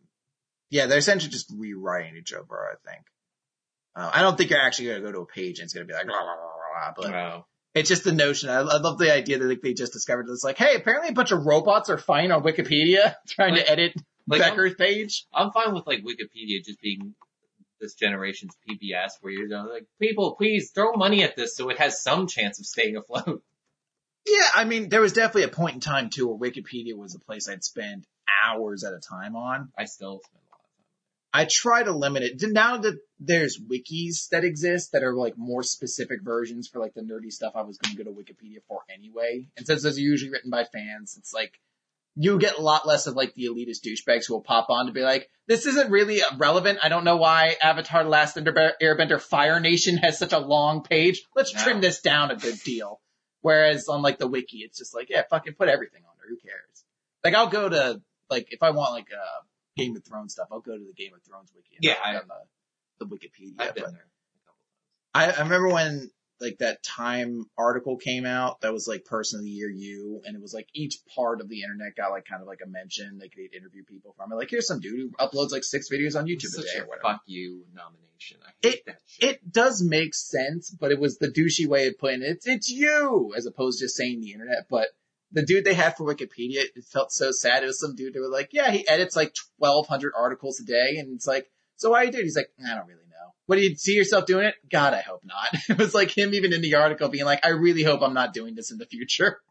yeah, 0.70 0.88
they're 0.88 0.98
essentially 0.98 1.32
just 1.32 1.54
rewriting 1.56 2.18
each 2.18 2.34
other, 2.34 2.44
I 2.56 2.76
think. 2.90 3.04
Uh, 3.96 4.10
I 4.14 4.22
don't 4.22 4.38
think 4.38 4.50
you're 4.50 4.60
actually 4.62 4.88
going 4.88 5.02
to 5.02 5.06
go 5.08 5.12
to 5.14 5.20
a 5.22 5.26
page 5.26 5.60
and 5.60 5.66
it's 5.66 5.74
going 5.74 5.88
to 5.88 5.92
be 5.92 5.96
like, 5.96 6.08
blah, 6.08 6.16
blah, 6.22 6.36
blah, 6.36 6.36
blah, 6.36 6.94
blah, 6.94 7.04
but 7.04 7.12
Wow. 7.14 7.46
it's 7.74 7.88
just 7.88 8.04
the 8.04 8.12
notion. 8.12 8.50
I, 8.50 8.56
I 8.60 8.78
love 8.80 8.98
the 8.98 9.14
idea 9.14 9.38
that 9.40 9.46
like, 9.48 9.62
they 9.62 9.74
just 9.74 9.94
discovered 9.94 10.28
this, 10.28 10.44
like, 10.44 10.58
hey, 10.58 10.76
apparently 10.76 11.10
a 11.10 11.14
bunch 11.14 11.32
of 11.32 11.46
robots 11.46 11.90
are 11.90 11.98
fine 11.98 12.32
on 12.32 12.44
Wikipedia 12.44 13.16
trying 13.30 13.54
Like- 13.54 13.66
to 13.66 13.72
edit 13.72 13.94
Like, 14.28 14.42
I'm, 14.42 14.50
Becker's 14.50 14.74
page. 14.76 15.26
I'm 15.34 15.52
fine 15.52 15.74
with 15.74 15.86
like 15.88 16.00
Wikipedia 16.04 16.64
just 16.66 16.82
being 16.82 17.14
this 17.80 17.94
generation's 17.94 18.56
PBS, 18.68 19.12
where 19.22 19.32
you're 19.32 19.48
going 19.48 19.68
like, 19.70 19.86
people, 20.02 20.36
please 20.36 20.72
throw 20.74 20.94
money 20.94 21.24
at 21.24 21.36
this 21.36 21.56
so 21.56 21.70
it 21.70 21.78
has 21.78 22.02
some 22.02 22.26
chance 22.28 22.60
of 22.60 22.66
staying 22.66 22.98
afloat. 22.98 23.44
Yeah, 24.26 24.48
I 24.56 24.64
mean, 24.66 24.90
there 24.90 25.02
was 25.02 25.14
definitely 25.14 25.44
a 25.44 25.50
point 25.50 25.76
in 25.76 25.80
time 25.82 26.10
too 26.10 26.28
where 26.28 26.50
Wikipedia 26.52 26.96
was 26.98 27.14
a 27.16 27.20
place 27.20 27.48
I'd 27.48 27.64
spend 27.64 28.06
hours 28.46 28.84
at 28.84 28.94
a 28.94 29.00
time 29.00 29.36
on. 29.36 29.70
I 29.78 29.86
still 29.86 30.20
spend 30.24 30.42
a 30.42 30.52
lot 30.52 30.60
of 30.62 30.68
time. 30.78 30.86
I 31.34 31.46
try 31.50 31.84
to 31.84 31.92
limit 31.92 32.24
it. 32.24 32.42
Now 32.52 32.78
that 32.78 32.98
there's 33.20 33.60
wikis 33.60 34.30
that 34.30 34.44
exist 34.44 34.92
that 34.94 35.04
are 35.04 35.14
like 35.14 35.38
more 35.38 35.64
specific 35.64 36.22
versions 36.24 36.68
for 36.68 36.80
like 36.80 36.94
the 36.94 37.02
nerdy 37.02 37.32
stuff 37.32 37.54
I 37.56 37.62
was 37.62 37.78
going 37.78 37.96
to 37.96 38.04
go 38.04 38.10
to 38.10 38.16
Wikipedia 38.16 38.60
for 38.68 38.82
anyway. 38.94 39.48
And 39.58 39.66
since 39.66 39.84
those 39.84 39.98
are 39.98 40.02
usually 40.02 40.32
written 40.32 40.50
by 40.52 40.64
fans, 40.66 41.16
it's 41.18 41.34
like 41.34 41.60
you 42.18 42.40
get 42.40 42.58
a 42.58 42.62
lot 42.62 42.88
less 42.88 43.08
of 43.08 43.16
like 43.16 43.34
the 43.34 43.46
elitist 43.48 43.82
douchebags 43.86 44.26
who 44.28 44.36
will 44.36 44.42
pop 44.42 44.70
on 44.70 44.86
to 44.86 44.94
be 44.94 45.02
like, 45.02 45.30
this 45.48 45.66
isn't 45.66 45.92
really 45.92 46.22
relevant. 46.38 46.80
I 46.82 46.88
don't 46.88 47.04
know 47.04 47.18
why 47.18 47.56
Avatar 47.62 48.04
The 48.06 48.10
Last 48.10 48.38
Airbender 48.38 48.72
Airbender 48.82 49.20
Fire 49.20 49.60
Nation 49.60 49.98
has 49.98 50.18
such 50.18 50.32
a 50.32 50.40
long 50.40 50.82
page. 50.84 51.24
Let's 51.36 51.54
No. 51.54 51.62
trim 51.62 51.82
this 51.82 52.00
down 52.00 52.32
a 52.32 52.36
good 52.38 52.58
deal. 52.64 53.02
Whereas 53.42 53.90
on 53.90 54.02
like 54.02 54.18
the 54.18 54.28
wiki, 54.28 54.60
it's 54.60 54.78
just 54.78 54.96
like, 54.96 55.10
yeah, 55.10 55.24
fucking 55.30 55.54
put 55.54 55.68
everything 55.68 56.04
on 56.06 56.12
there. 56.18 56.30
Who 56.30 56.38
cares? 56.38 56.86
Like 57.24 57.34
I'll 57.36 57.50
go 57.50 57.68
to, 57.68 58.02
like, 58.30 58.48
if 58.52 58.62
I 58.64 58.72
want 58.72 58.92
like, 58.94 59.08
uh, 59.14 59.42
Game 59.78 59.96
of 59.96 60.04
Thrones 60.06 60.34
stuff, 60.34 60.48
I'll 60.52 60.62
go 60.62 60.78
to 60.78 60.84
the 60.84 60.94
Game 60.94 61.14
of 61.14 61.22
Thrones 61.24 61.52
wiki. 61.54 61.76
and 61.76 61.84
Yeah, 61.84 61.96
I- 62.04 62.16
on 62.18 62.28
the, 63.00 63.06
the 63.06 63.14
Wikipedia. 63.16 63.56
I've 63.60 63.76
been 63.76 63.84
there 63.92 64.06
I, 65.14 65.32
I 65.32 65.40
remember 65.44 65.70
when 65.70 66.12
like 66.42 66.58
that 66.60 66.84
Time 66.84 67.46
article 67.58 67.96
came 67.96 68.26
out 68.26 68.60
that 68.62 68.74
was 68.74 68.88
like 68.88 69.06
Person 69.06 69.40
of 69.40 69.46
the 69.46 69.50
Year 69.52 69.70
You, 69.70 70.22
and 70.26 70.36
it 70.36 70.42
was 70.42 70.54
like 70.54 70.68
each 70.74 70.98
part 71.16 71.40
of 71.40 71.48
the 71.48 71.62
internet 71.64 71.96
got 71.96 72.12
like 72.12 72.26
kind 72.26 72.42
of 72.42 72.48
like 72.48 72.60
a 72.64 72.68
mention. 72.68 73.18
Like 73.20 73.34
they'd 73.36 73.54
interview 73.58 73.84
people 73.86 74.14
from 74.18 74.32
it. 74.32 74.36
Like 74.36 74.50
here's 74.50 74.68
some 74.68 74.82
dude 74.82 75.00
who 75.00 75.10
uploads 75.26 75.52
like 75.52 75.64
six 75.64 75.88
videos 75.90 76.18
on. 76.20 76.26
YouTube 76.26 76.46
a 76.46 76.50
Such 76.50 76.66
day 76.66 76.80
a 76.80 76.84
or 76.84 76.88
whatever. 76.88 77.02
fuck 77.04 77.22
you 77.26 77.64
nomination. 77.74 78.38
I 78.46 78.52
hate 78.68 78.86
that 78.86 79.00
shit. 79.08 79.30
It 79.30 79.52
does 79.52 79.82
make 79.82 80.14
sense, 80.14 80.70
but 80.70 80.92
it 80.92 81.00
was 81.00 81.18
the 81.18 81.30
douchey 81.30 81.68
way 81.68 81.88
of 81.88 81.98
putting 81.98 82.22
it. 82.22 82.28
It's, 82.28 82.48
it's 82.48 82.70
you, 82.70 83.34
as 83.38 83.46
opposed 83.46 83.80
to 83.80 83.86
just 83.86 83.96
saying 83.96 84.20
the 84.20 84.34
internet. 84.34 84.68
But 84.70 84.88
the 85.32 85.46
dude 85.46 85.66
they 85.66 85.74
had 85.74 85.98
for 85.98 86.06
Wikipedia, 86.06 86.64
it 86.76 86.84
felt 86.92 87.12
so 87.12 87.32
sad. 87.32 87.64
It 87.64 87.68
was 87.68 87.80
some 87.80 87.96
dude 87.96 88.16
who 88.16 88.22
was 88.22 88.32
like, 88.32 88.50
yeah, 88.52 88.72
he 88.72 88.88
edits 88.88 89.16
like 89.16 89.34
1200 89.58 90.14
articles 90.18 90.60
a 90.60 90.66
day. 90.66 90.98
And 90.98 91.14
it's 91.16 91.28
like, 91.28 91.50
so 91.76 91.92
why 91.92 92.04
you 92.04 92.12
do 92.12 92.20
it? 92.20 92.24
He's 92.24 92.38
like, 92.38 92.50
I 92.66 92.76
don't 92.76 92.88
really 92.88 93.08
know. 93.10 93.34
What 93.48 93.58
do 93.58 93.62
you 93.62 93.76
see 93.76 93.94
yourself 93.94 94.26
doing 94.26 94.46
it? 94.46 94.56
God, 94.72 94.94
I 94.94 95.02
hope 95.02 95.24
not. 95.24 95.50
It 95.70 95.78
was 95.78 95.94
like 95.94 96.16
him 96.16 96.34
even 96.34 96.54
in 96.54 96.62
the 96.62 96.76
article 96.76 97.10
being 97.10 97.26
like, 97.26 97.46
I 97.46 97.50
really 97.50 97.84
hope 97.84 98.02
I'm 98.02 98.14
not 98.14 98.34
doing 98.34 98.56
this 98.56 98.72
in 98.72 98.78
the 98.78 98.86
future. 98.86 99.40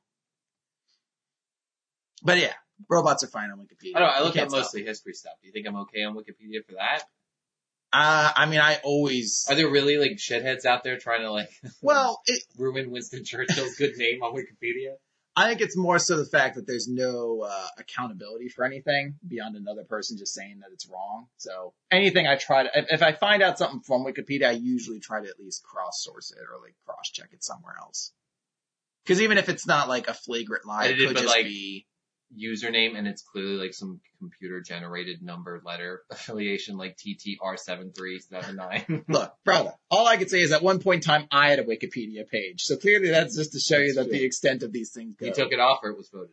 But 2.26 2.38
yeah, 2.38 2.54
robots 2.88 3.23
are 3.23 3.26
fine 3.26 3.50
on 3.50 3.59
Wikipedia. 3.59 3.97
I 3.97 3.99
don't 3.99 4.09
know. 4.09 4.14
I 4.14 4.23
look 4.23 4.35
at 4.38 4.49
stop. 4.49 4.61
mostly 4.61 4.83
history 4.83 5.12
stuff. 5.12 5.35
Do 5.43 5.47
you 5.47 5.52
think 5.52 5.66
I'm 5.66 5.76
okay 5.83 6.04
on 6.04 6.14
Wikipedia 6.16 6.64
for 6.66 6.73
that? 6.73 7.02
Uh, 7.93 8.33
I 8.35 8.47
mean, 8.47 8.59
I 8.59 8.81
always, 8.83 9.47
Are 9.49 9.54
there 9.54 9.69
really 9.69 9.99
like 9.99 10.12
shitheads 10.12 10.64
out 10.64 10.83
there 10.83 10.99
trying 10.99 11.21
to 11.21 11.31
like 11.31 11.50
well, 11.81 12.21
it, 12.26 12.43
ruin 12.59 12.90
Winston 12.90 13.25
Churchill's 13.25 13.76
good 13.76 13.93
name 13.97 14.23
on 14.23 14.35
Wikipedia? 14.35 14.95
I 15.37 15.49
think 15.49 15.61
it's 15.61 15.76
more 15.76 15.99
so 15.99 16.17
the 16.17 16.25
fact 16.25 16.55
that 16.55 16.67
there's 16.67 16.87
no 16.88 17.41
uh, 17.41 17.67
accountability 17.79 18.49
for 18.49 18.64
anything 18.64 19.17
beyond 19.26 19.57
another 19.57 19.83
person 19.83 20.17
just 20.17 20.33
saying 20.33 20.61
that 20.61 20.69
it's 20.73 20.87
wrong. 20.88 21.26
So 21.38 21.73
anything 21.91 22.26
I 22.26 22.37
try 22.37 22.62
to, 22.62 22.71
if, 22.73 22.87
if 22.93 23.03
I 23.03 23.12
find 23.12 23.43
out 23.43 23.59
something 23.59 23.81
from 23.81 24.05
Wikipedia, 24.05 24.47
I 24.49 24.53
usually 24.53 25.00
try 25.00 25.21
to 25.23 25.29
at 25.29 25.41
least 25.41 25.64
cross 25.64 26.03
source 26.05 26.31
it 26.31 26.38
or 26.38 26.61
like 26.62 26.75
cross 26.87 27.11
check 27.12 27.31
it 27.33 27.43
somewhere 27.43 27.75
else. 27.81 28.12
Because 29.05 29.21
even 29.23 29.37
if 29.38 29.49
it's 29.49 29.67
not 29.67 29.88
like 29.88 30.07
a 30.09 30.14
flagrant 30.14 30.67
lie, 30.67 30.85
it 30.87 30.93
Edited, 30.93 31.09
could 31.09 31.17
just 31.19 31.29
like- 31.29 31.45
be. 31.47 31.87
Username 32.37 32.97
and 32.99 33.07
it's 33.07 33.23
clearly 33.23 33.57
like 33.57 33.75
some 33.75 34.00
computer 34.19 34.61
generated 34.61 35.23
number 35.23 35.61
letter 35.64 36.03
affiliation 36.11 36.76
like 36.76 36.97
TTR7379. 36.97 39.05
Look, 39.09 39.35
brother, 39.45 39.73
all 39.91 40.07
I 40.07 40.17
could 40.17 40.31
say 40.31 40.41
is 40.41 40.53
at 40.53 40.62
one 40.62 40.81
point 40.81 41.05
in 41.05 41.11
time 41.11 41.26
I 41.31 41.50
had 41.50 41.59
a 41.59 41.64
Wikipedia 41.64 42.29
page, 42.29 42.62
so 42.62 42.76
clearly 42.76 43.11
that's 43.11 43.37
just 43.37 43.53
to 43.53 43.61
show 43.61 43.79
you 43.79 43.95
That's 43.95 44.09
that 44.09 44.12
the 44.12 44.25
extent 44.25 44.62
of 44.62 44.73
these 44.73 44.93
things 44.93 45.14
go. 45.17 45.26
you 45.26 45.33
took 45.33 45.53
it 45.53 45.61
off 45.61 45.81
or 45.83 45.91
it 45.91 45.97
was 45.97 46.09
voted 46.11 46.31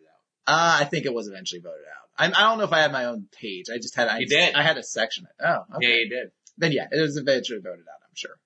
out. 0.48 0.54
Uh, 0.54 0.78
I 0.82 0.86
think 0.86 1.06
it 1.06 1.14
was 1.14 1.28
eventually 1.28 1.62
voted 1.62 1.86
out. 1.86 2.10
I, 2.18 2.26
I 2.26 2.50
don't 2.50 2.58
know 2.58 2.64
if 2.66 2.74
I 2.74 2.80
had 2.80 2.92
my 2.92 3.06
own 3.06 3.28
page. 3.32 3.66
I 3.74 3.78
just 3.78 3.96
had. 3.96 4.08
I 4.08 4.20
You 4.20 4.28
just- 4.28 4.48
did. 4.48 4.56
I 4.56 4.64
had 4.64 4.78
a 4.78 4.84
section. 4.84 5.26
Oh, 5.44 5.64
okay. 5.76 5.88
Yeah, 5.88 5.96
you 5.96 6.10
did. 6.10 6.32
then 6.58 6.72
yeah, 6.72 6.88
it 6.92 7.00
was 7.00 7.18
eventually 7.18 7.60
voted 7.60 7.86
out, 7.88 8.00
I'm 8.04 8.16
sure. 8.16 8.38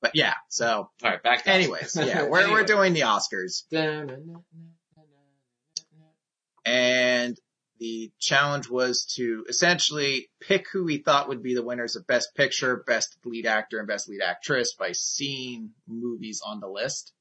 But 0.00 0.16
yeah, 0.16 0.34
so 0.48 0.90
All 1.04 1.10
right, 1.10 1.22
back. 1.22 1.44
To 1.44 1.50
anyways, 1.50 1.96
yeah, 1.96 2.24
we're 2.24 2.50
we're 2.50 2.64
doing 2.74 2.92
the 2.92 3.02
Oscars, 3.02 3.62
and 6.64 7.38
the 7.78 8.12
challenge 8.20 8.68
was 8.68 9.04
to 9.16 9.44
essentially 9.48 10.28
pick 10.40 10.66
who 10.72 10.84
we 10.84 10.98
thought 10.98 11.28
would 11.28 11.42
be 11.42 11.54
the 11.54 11.64
winners 11.64 11.96
of 11.96 12.06
Best 12.06 12.34
Picture, 12.36 12.84
Best 12.86 13.16
Lead 13.24 13.44
Actor, 13.46 13.78
and 13.78 13.88
Best 13.88 14.08
Lead 14.08 14.20
Actress 14.22 14.74
by 14.74 14.92
seeing 14.92 15.70
movies 15.88 16.40
on 16.46 16.60
the 16.60 16.68
list. 16.68 17.12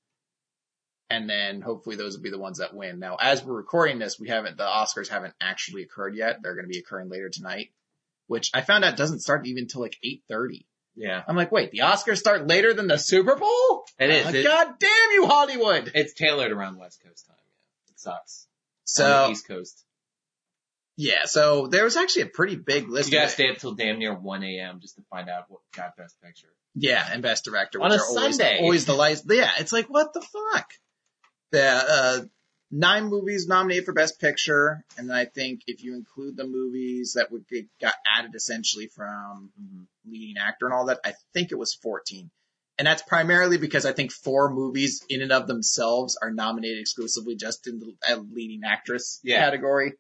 And 1.09 1.29
then 1.29 1.61
hopefully 1.61 1.95
those 1.95 2.15
will 2.15 2.23
be 2.23 2.29
the 2.29 2.37
ones 2.37 2.59
that 2.59 2.73
win. 2.75 2.99
Now, 2.99 3.17
as 3.19 3.43
we're 3.43 3.55
recording 3.55 3.97
this, 3.99 4.19
we 4.19 4.29
haven't, 4.29 4.57
the 4.57 4.63
Oscars 4.65 5.09
haven't 5.09 5.33
actually 5.41 5.81
occurred 5.83 6.15
yet. 6.15 6.37
They're 6.41 6.53
going 6.55 6.65
to 6.65 6.71
be 6.71 6.77
occurring 6.79 7.09
later 7.09 7.29
tonight, 7.29 7.71
which 8.27 8.51
I 8.53 8.61
found 8.61 8.85
out 8.85 8.95
doesn't 8.97 9.19
start 9.21 9.45
even 9.47 9.67
till 9.67 9.81
like 9.81 9.97
8.30. 10.05 10.65
Yeah, 10.95 11.23
I'm 11.27 11.35
like, 11.35 11.51
wait, 11.51 11.71
the 11.71 11.79
Oscars 11.79 12.17
start 12.17 12.47
later 12.47 12.73
than 12.73 12.87
the 12.87 12.97
Super 12.97 13.35
Bowl? 13.35 13.85
it 13.97 14.09
is. 14.09 14.25
Uh, 14.25 14.29
It- 14.29 14.43
God 14.43 14.73
damn 14.79 15.11
you, 15.13 15.25
Hollywood! 15.25 15.91
it's 15.95 16.13
tailored 16.13 16.51
around 16.51 16.77
West 16.77 17.01
Coast 17.03 17.25
time. 17.27 17.35
Yeah, 17.39 17.91
it 17.93 17.99
sucks. 17.99 18.47
So, 18.85 19.29
East 19.31 19.47
Coast, 19.47 19.83
yeah, 20.97 21.25
so 21.25 21.67
there 21.67 21.83
was 21.83 21.97
actually 21.97 22.23
a 22.23 22.27
pretty 22.27 22.55
big 22.55 22.89
list. 22.89 23.11
you 23.11 23.17
gotta 23.17 23.29
stay 23.29 23.49
up 23.49 23.57
till 23.57 23.73
damn 23.73 23.97
near 23.97 24.13
1 24.13 24.43
a.m. 24.43 24.79
just 24.81 24.95
to 24.97 25.01
find 25.09 25.29
out 25.29 25.45
what 25.47 25.61
got 25.75 25.95
Best 25.95 26.15
Picture. 26.21 26.49
Yeah, 26.75 27.05
and 27.11 27.21
best 27.21 27.43
director 27.43 27.81
On 27.81 27.89
which 27.89 27.99
a 27.99 28.03
are 28.03 28.07
always, 28.07 28.37
Sunday. 28.37 28.59
always 28.61 28.85
the 28.85 28.93
lights. 28.93 29.23
Yeah, 29.27 29.51
it's 29.59 29.73
like 29.73 29.87
what 29.87 30.13
the 30.13 30.21
fuck. 30.21 30.71
The 31.51 31.65
uh, 31.65 32.19
nine 32.71 33.05
movies 33.05 33.47
nominated 33.47 33.85
for 33.85 33.93
best 33.93 34.19
picture, 34.21 34.85
and 34.97 35.09
then 35.09 35.15
I 35.17 35.25
think 35.25 35.61
if 35.67 35.83
you 35.83 35.95
include 35.95 36.37
the 36.37 36.47
movies 36.47 37.13
that 37.15 37.31
would 37.31 37.47
get 37.47 37.65
got 37.81 37.95
added 38.05 38.35
essentially 38.35 38.87
from 38.87 39.51
leading 40.05 40.35
actor 40.37 40.65
and 40.65 40.73
all 40.73 40.85
that, 40.85 40.99
I 41.03 41.13
think 41.33 41.51
it 41.51 41.57
was 41.57 41.73
fourteen. 41.73 42.31
And 42.81 42.87
that's 42.87 43.03
primarily 43.03 43.59
because 43.59 43.85
I 43.85 43.91
think 43.91 44.11
four 44.11 44.51
movies 44.51 45.05
in 45.07 45.21
and 45.21 45.31
of 45.31 45.45
themselves 45.45 46.17
are 46.19 46.31
nominated 46.31 46.79
exclusively 46.79 47.35
just 47.35 47.67
in 47.67 47.77
the 47.77 47.93
uh, 48.11 48.21
leading 48.33 48.61
actress 48.65 49.19
Yeah. 49.23 49.37
category. 49.37 49.93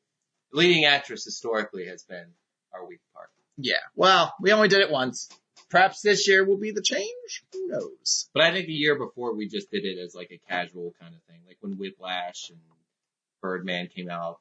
Leading 0.51 0.85
actress 0.85 1.23
historically 1.23 1.85
has 1.85 2.01
been 2.01 2.25
our 2.73 2.83
weak 2.87 3.01
part. 3.13 3.29
Yeah. 3.55 3.75
Well, 3.95 4.33
we 4.41 4.51
only 4.51 4.67
did 4.67 4.79
it 4.81 4.89
once. 4.89 5.29
Perhaps 5.69 6.01
this 6.01 6.27
year 6.27 6.43
will 6.43 6.57
be 6.57 6.71
the 6.71 6.81
change. 6.81 7.43
Who 7.53 7.67
knows? 7.67 8.31
But 8.33 8.41
I 8.45 8.51
think 8.51 8.65
the 8.65 8.73
year 8.73 8.95
before 8.97 9.35
we 9.35 9.47
just 9.47 9.69
did 9.69 9.85
it 9.85 9.99
as 9.99 10.15
like 10.15 10.31
a 10.31 10.39
casual 10.49 10.95
kind 10.99 11.13
of 11.13 11.21
thing, 11.25 11.41
like 11.45 11.57
when 11.59 11.77
Whiplash 11.77 12.49
and 12.49 12.57
Birdman 13.43 13.89
came 13.95 14.09
out, 14.09 14.39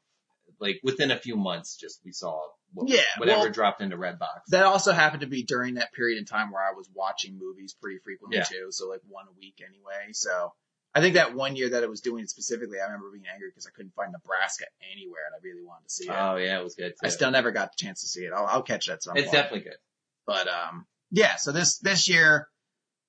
like 0.59 0.81
within 0.83 1.11
a 1.11 1.19
few 1.19 1.37
months, 1.37 1.77
just 1.77 2.01
we 2.07 2.13
saw 2.13 2.41
Yeah, 2.87 3.03
whatever 3.19 3.41
well- 3.41 3.51
dropped 3.51 3.81
into 3.83 3.97
Redbox. 3.97 4.43
That 4.49 4.65
also 4.65 4.93
happened 4.93 5.23
to 5.23 5.27
be 5.27 5.43
during 5.43 5.75
that 5.75 5.93
period 5.93 6.19
in 6.19 6.25
time 6.25 6.51
where 6.53 6.63
I 6.63 6.73
was 6.73 6.89
watching 6.95 7.39
movies 7.39 7.75
pretty 7.81 7.99
frequently 8.05 8.39
Yeah. 8.39 8.45
too. 8.45 8.67
So 8.71 8.89
like 8.89 9.01
one 9.09 9.27
a 9.29 9.33
week 9.39 9.61
anyway. 9.67 10.13
So 10.13 10.53
I 10.95 11.01
think 11.01 11.15
that 11.15 11.35
one 11.35 11.57
year 11.57 11.71
that 11.71 11.83
it 11.83 11.89
was 11.91 12.01
doing 12.01 12.23
it 12.25 12.31
specifically, 12.31 12.79
I 12.81 12.85
remember 12.87 13.11
being 13.13 13.25
angry 13.33 13.49
because 13.49 13.67
I 13.67 13.71
couldn't 13.71 13.95
find 13.95 14.13
Nebraska 14.13 14.65
anywhere 14.93 15.23
and 15.27 15.35
I 15.35 15.39
really 15.43 15.65
wanted 15.65 15.85
to 15.89 15.91
see 15.95 16.05
it. 16.09 16.11
Oh 16.17 16.37
yeah, 16.37 16.59
it 16.59 16.65
was 16.65 16.75
good. 16.75 16.91
Too. 16.91 17.07
I 17.07 17.09
still 17.11 17.31
never 17.31 17.51
got 17.53 17.73
the 17.77 17.85
chance 17.85 18.01
to 18.03 18.09
see 18.09 18.23
it. 18.25 18.33
I'll, 18.35 18.47
I'll 18.47 18.63
catch 18.63 18.87
that 18.87 18.95
at 18.95 19.03
some 19.03 19.17
it's 19.17 19.31
definitely 19.31 19.61
good. 19.71 19.79
But 20.27 20.47
um, 20.49 20.87
yeah. 21.11 21.37
So 21.37 21.53
this 21.53 21.79
this 21.79 22.09
year, 22.09 22.49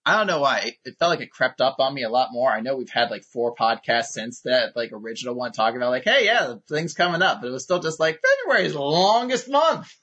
I 0.05 0.17
don't 0.17 0.27
know 0.27 0.39
why 0.39 0.73
it, 0.83 0.97
felt 0.97 1.11
like 1.11 1.19
it 1.21 1.29
crept 1.31 1.61
up 1.61 1.75
on 1.79 1.93
me 1.93 2.03
a 2.03 2.09
lot 2.09 2.29
more. 2.31 2.51
I 2.51 2.61
know 2.61 2.75
we've 2.75 2.89
had 2.89 3.11
like 3.11 3.23
four 3.23 3.53
podcasts 3.53 4.07
since 4.07 4.41
that 4.41 4.75
like 4.75 4.91
original 4.93 5.35
one 5.35 5.51
talking 5.51 5.77
about 5.77 5.91
like, 5.91 6.05
hey, 6.05 6.25
yeah, 6.25 6.47
the 6.47 6.61
thing's 6.75 6.93
coming 6.95 7.21
up, 7.21 7.41
but 7.41 7.47
it 7.47 7.51
was 7.51 7.63
still 7.63 7.79
just 7.79 7.99
like 7.99 8.19
February 8.43 8.65
is 8.65 8.73
the 8.73 8.81
longest 8.81 9.47
month. 9.49 9.93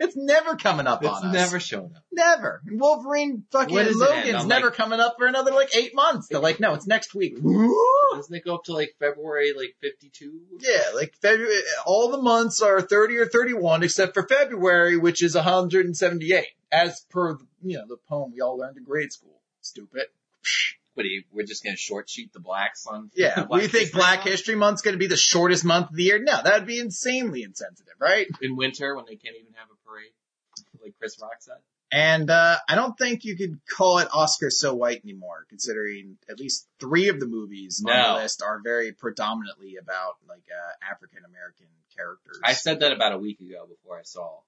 It's 0.00 0.16
never 0.16 0.54
coming 0.54 0.86
up 0.86 1.02
It's 1.02 1.10
on 1.10 1.26
us. 1.26 1.34
never 1.34 1.58
showing 1.58 1.92
up. 1.96 2.04
Never. 2.12 2.62
Wolverine 2.70 3.42
fucking 3.50 3.74
When 3.74 3.86
does 3.86 4.00
it 4.00 4.08
end? 4.10 4.26
Logan's 4.26 4.46
never 4.46 4.66
like- 4.68 4.76
coming 4.76 5.00
up 5.00 5.16
for 5.18 5.26
another 5.26 5.50
like 5.52 5.74
eight 5.74 5.92
months. 5.94 6.28
They're 6.28 6.38
like, 6.40 6.60
no, 6.60 6.74
it's 6.74 6.86
next 6.86 7.14
week. 7.16 7.34
Doesn't 7.42 8.32
it 8.34 8.44
go 8.44 8.54
up 8.56 8.64
to 8.64 8.72
like 8.74 8.94
February 9.00 9.52
like 9.56 9.74
52? 9.80 10.40
Yeah, 10.60 10.82
like 10.94 11.14
February, 11.20 11.52
all 11.84 12.10
the 12.10 12.22
months 12.22 12.62
are 12.62 12.80
30 12.80 13.16
or 13.18 13.26
31 13.26 13.82
except 13.82 14.14
for 14.14 14.22
February, 14.26 14.96
which 14.96 15.20
is 15.22 15.34
178, 15.34 16.46
as 16.70 17.00
per, 17.10 17.38
you 17.62 17.78
know, 17.78 17.86
the 17.86 17.96
poem 18.08 18.32
we 18.32 18.40
all 18.40 18.56
learned 18.56 18.76
in 18.76 18.84
grade 18.84 19.12
school. 19.12 19.40
Stupid. 19.60 20.06
Do 20.96 21.04
we're 21.32 21.46
just 21.46 21.62
gonna 21.62 21.76
short 21.76 22.10
sheet 22.10 22.32
the 22.32 22.40
blacks 22.40 22.84
on? 22.84 23.12
Yeah, 23.14 23.44
Black 23.44 23.50
we 23.62 23.68
think 23.68 23.84
History 23.84 23.98
Black 24.00 24.18
Month? 24.18 24.28
History 24.30 24.54
Month's 24.56 24.82
gonna 24.82 24.96
be 24.96 25.06
the 25.06 25.16
shortest 25.16 25.64
month 25.64 25.90
of 25.90 25.96
the 25.96 26.02
year. 26.02 26.20
No, 26.20 26.42
that'd 26.42 26.66
be 26.66 26.80
insanely 26.80 27.44
insensitive, 27.44 27.94
right? 28.00 28.26
in 28.42 28.56
winter 28.56 28.96
when 28.96 29.04
they 29.06 29.14
can't 29.14 29.36
even 29.36 29.52
have 29.54 29.68
a 29.70 29.88
parade, 29.88 30.10
like 30.82 30.94
Chris 30.98 31.16
Rock 31.22 31.36
said. 31.38 31.58
And, 31.90 32.28
uh, 32.28 32.58
I 32.68 32.74
don't 32.74 32.98
think 32.98 33.24
you 33.24 33.36
could 33.36 33.60
call 33.66 33.98
it 33.98 34.08
Oscar 34.12 34.50
so 34.50 34.74
white 34.74 35.00
anymore, 35.04 35.46
considering 35.48 36.18
at 36.28 36.38
least 36.38 36.66
three 36.78 37.08
of 37.08 37.18
the 37.18 37.26
movies 37.26 37.82
on 37.86 38.14
the 38.16 38.20
list 38.20 38.42
are 38.42 38.60
very 38.62 38.92
predominantly 38.92 39.76
about, 39.76 40.16
like, 40.28 40.44
uh, 40.52 40.92
African 40.92 41.24
American 41.24 41.66
characters. 41.96 42.40
I 42.44 42.52
said 42.52 42.80
that 42.80 42.92
about 42.92 43.12
a 43.12 43.18
week 43.18 43.40
ago 43.40 43.66
before 43.66 43.98
I 43.98 44.02
saw 44.02 44.40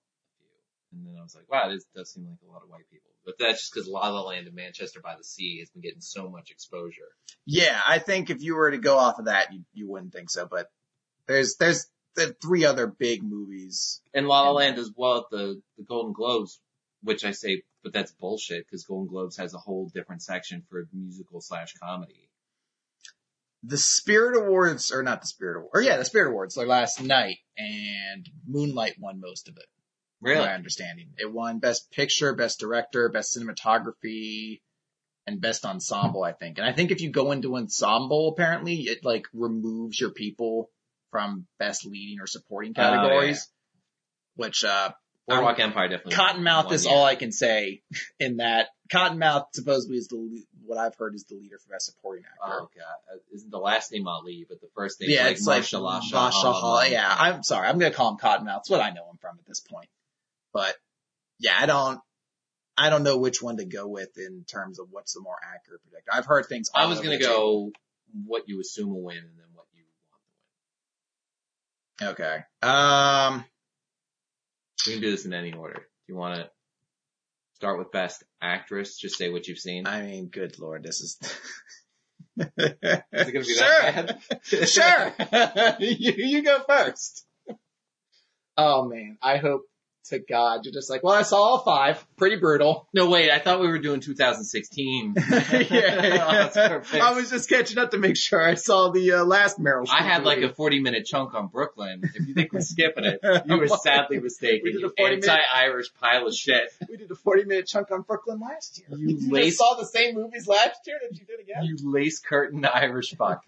and 0.93 1.07
then 1.07 1.15
I 1.19 1.23
was 1.23 1.35
like, 1.35 1.51
wow, 1.51 1.69
this 1.69 1.85
does 1.95 2.13
seem 2.13 2.27
like 2.27 2.39
a 2.47 2.53
lot 2.53 2.63
of 2.63 2.69
white 2.69 2.89
people. 2.91 3.11
But 3.25 3.35
that's 3.39 3.61
just 3.61 3.75
because 3.75 3.89
La 3.89 4.09
La 4.09 4.23
Land 4.23 4.47
and 4.47 4.57
Manchester 4.57 5.01
by 5.01 5.15
the 5.17 5.25
Sea 5.25 5.61
has 5.61 5.71
been 5.71 5.83
getting 5.83 6.01
so 6.01 6.29
much 6.29 6.51
exposure. 6.51 7.09
Yeah, 7.47 7.79
I 7.87 7.99
think 7.99 8.31
if 8.31 8.43
you 8.43 8.57
were 8.57 8.71
to 8.71 8.79
go 8.79 8.99
off 8.99 9.19
of 9.19 9.27
that, 9.27 9.53
you, 9.53 9.63
you 9.73 9.89
wouldn't 9.89 10.13
think 10.13 10.31
so, 10.31 10.47
but 10.51 10.67
there's, 11.27 11.57
there's 11.57 11.87
the 12.17 12.35
three 12.43 12.65
other 12.65 12.87
big 12.87 13.23
movies. 13.23 14.01
And 14.15 14.27
La 14.27 14.43
La 14.43 14.53
Land 14.53 14.79
as 14.79 14.91
well 14.97 15.19
at 15.19 15.25
the, 15.31 15.61
the 15.77 15.85
Golden 15.85 16.13
Globes, 16.13 16.61
which 17.03 17.25
I 17.25 17.33
say, 17.33 17.63
but 17.83 17.93
that's 17.93 18.13
bullshit 18.13 18.67
because 18.67 18.85
Golden 18.85 19.09
Globes 19.09 19.37
has 19.37 19.55
a 19.55 19.59
whole 19.59 19.91
different 19.95 20.23
section 20.23 20.63
for 20.69 20.87
musical 20.93 21.41
slash 21.41 21.75
comedy. 21.75 22.29
The 23.63 23.79
Spirit 23.79 24.37
Awards, 24.37 24.91
or 24.91 25.03
not 25.03 25.21
the 25.21 25.27
Spirit 25.27 25.59
Awards, 25.59 25.71
or 25.75 25.83
yeah, 25.83 25.99
the 25.99 26.05
Spirit 26.05 26.31
Awards, 26.31 26.57
like 26.57 26.67
last 26.67 27.03
night, 27.03 27.37
and 27.59 28.27
Moonlight 28.47 28.95
won 28.99 29.21
most 29.21 29.49
of 29.49 29.57
it. 29.57 29.67
Really? 30.21 30.45
My 30.45 30.55
understanding. 30.55 31.09
It 31.19 31.33
won 31.33 31.59
Best 31.61 31.91
Picture, 31.91 32.35
Best 32.35 32.61
Director, 32.61 33.09
Best 33.09 33.37
Cinematography, 33.37 34.61
and 35.27 35.41
Best 35.41 35.65
Ensemble, 35.65 36.23
I 36.23 36.33
think. 36.33 36.59
And 36.59 36.67
I 36.67 36.73
think 36.73 36.91
if 36.91 37.01
you 37.01 37.11
go 37.11 37.33
into 37.33 37.57
Ensemble, 37.57 38.29
apparently, 38.29 38.75
it 38.83 39.05
like 39.05 39.27
removes 39.33 40.01
your 40.01 40.11
people 40.11 40.71
from 41.11 41.47
Best 41.59 41.87
Leading 41.87 42.21
or 42.21 42.27
Supporting 42.27 42.75
Oh, 42.77 42.83
yeah. 42.83 42.91
categories. 42.91 43.49
Which, 44.37 44.65
uh, 44.65 44.91
Boardwalk 45.29 45.61
Empire 45.61 45.89
definitely. 45.89 46.15
Cottonmouth 46.15 46.73
is 46.73 46.87
yeah. 46.87 46.91
all 46.93 47.05
I 47.05 47.15
can 47.15 47.31
say 47.31 47.83
in 48.19 48.39
that. 48.39 48.69
Cottonmouth 48.93 49.47
supposedly 49.55 49.97
is 49.99 50.09
the, 50.09 50.43
what 50.67 50.77
I've 50.77 50.97
heard 50.97 51.15
is 51.15 51.25
the 51.25 51.37
leader 51.37 51.57
for 51.59 51.73
Best 51.73 51.87
Supporting 51.87 52.25
Actor. 52.25 52.59
Oh 52.63 52.69
god, 52.77 53.15
Uh, 53.15 53.19
isn't 53.33 53.51
the 53.51 53.59
last 53.59 53.93
name 53.93 54.09
Ali, 54.09 54.45
but 54.49 54.61
the 54.61 54.67
first 54.75 55.01
name 55.01 55.11
yeah, 55.11 55.25
like 55.25 55.33
it's 55.37 55.47
like 55.47 55.59
Mashallah. 55.61 56.89
Yeah, 56.89 57.15
I'm 57.17 57.43
sorry. 57.45 57.69
I'm 57.69 57.79
gonna 57.79 57.95
call 57.95 58.11
him 58.11 58.19
Cottonmouth. 58.19 58.61
It's 58.61 58.71
what 58.71 58.81
I 58.81 58.91
know 58.91 59.09
him 59.09 59.19
from 59.21 59.39
at 59.39 59.47
this 59.47 59.61
point. 59.61 59.89
But 60.53 60.75
yeah, 61.39 61.57
I 61.59 61.67
don't, 61.67 62.01
I 62.77 62.91
don't 62.91 63.03
know 63.03 63.19
which 63.19 63.43
one 63.43 63.59
to 63.59 63.65
go 63.65 63.87
with 63.87 64.17
in 64.17 64.45
terms 64.45 64.79
of 64.79 64.89
what's 64.91 65.13
the 65.15 65.21
more 65.21 65.37
accurate 65.43 65.83
predictor. 65.83 66.11
I've 66.13 66.27
heard 66.27 66.47
things. 66.47 66.71
I 66.75 66.87
was 66.87 67.01
gonna 67.01 67.19
go 67.19 67.73
what 68.27 68.49
you 68.49 68.61
assume 68.61 68.91
will 68.91 69.03
win 69.03 69.19
and 69.19 69.39
then 69.39 69.47
what 69.55 69.67
you 69.75 69.85
want 72.01 72.15
to 72.19 72.25
win. 72.25 72.37
Okay. 72.37 72.45
Um, 72.63 73.45
We 74.87 74.95
can 74.95 75.03
do 75.03 75.11
this 75.11 75.27
in 75.27 75.35
any 75.35 75.53
order. 75.53 75.75
Do 75.75 76.13
you 76.13 76.17
want 76.17 76.37
to 76.37 76.51
start 77.55 77.79
with 77.79 77.93
best 77.93 78.25
actress? 78.41 78.97
Just 78.97 79.17
say 79.19 79.29
what 79.31 79.47
you've 79.47 79.59
seen. 79.59 79.87
I 79.87 80.03
mean, 80.03 80.29
good 80.29 80.59
lord, 80.59 80.83
this 80.83 81.01
is. 81.01 81.19
Is 82.39 82.49
it 82.57 83.03
gonna 83.13 83.31
be 83.41 83.45
sure. 83.45 83.69
that 83.69 84.21
bad? 84.43 84.69
sure. 84.69 85.77
you, 85.79 86.13
you 86.17 86.43
go 86.43 86.63
first. 86.67 87.27
Oh 88.57 88.87
man, 88.89 89.19
I 89.23 89.37
hope 89.37 89.63
to 90.07 90.19
God 90.19 90.61
you're 90.65 90.73
just 90.73 90.89
like, 90.91 91.03
well, 91.03 91.15
I 91.15 91.23
saw 91.23 91.37
all 91.37 91.59
five. 91.61 92.05
Pretty 92.17 92.37
brutal. 92.37 92.89
No, 92.95 93.09
wait. 93.09 93.31
I 93.31 93.39
thought 93.39 93.61
we 93.61 93.69
were 93.69 93.79
doing 93.79 94.01
2016. 94.01 95.15
yeah, 95.71 96.49
Oh. 96.53 96.99
I 97.01 97.13
was 97.13 97.31
just 97.31 97.49
catching 97.49 97.79
up 97.79 97.91
to 97.93 97.99
make 97.99 98.17
sure 98.17 98.43
I 98.43 98.55
saw 98.55 98.91
the 98.91 99.13
uh, 99.13 99.25
last 99.25 99.59
Meryl. 99.61 99.87
I 99.91 100.01
Streep 100.01 100.07
had 100.07 100.25
like 100.25 100.39
a 100.39 100.49
40 100.53 100.81
minute 100.81 101.05
chunk 101.07 101.35
on 101.35 101.49
Brooklyn. 101.49 102.01
If 102.15 102.27
you 102.27 102.35
think 102.35 102.53
we're 102.53 102.61
skipping 102.61 103.05
it, 103.05 103.21
you 103.47 103.59
were 103.59 103.69
sadly 103.69 104.19
mistaken. 104.21 104.61
We 104.65 104.73
did 104.73 104.85
a 104.85 104.91
40 104.97 105.15
anti-Irish 105.17 105.95
pile 105.95 106.27
of 106.27 106.35
shit. 106.35 106.73
we 106.89 106.97
did 106.97 107.11
a 107.11 107.15
40 107.15 107.45
minute 107.45 107.67
chunk 107.67 107.91
on 107.91 108.03
Brooklyn 108.03 108.41
last 108.41 108.79
year. 108.81 108.99
You 108.99 109.17
just 109.17 109.31
lace- 109.31 109.59
saw 109.59 109.75
the 109.75 109.87
same 109.87 110.15
movies 110.15 110.47
last 110.49 110.81
year 110.87 110.99
that 111.03 111.17
you 111.19 111.25
did 111.27 111.41
again. 111.41 111.65
You 111.65 111.77
lace 111.83 112.21
curtain 112.21 112.65
Irish 112.65 113.15
fuck. 113.17 113.45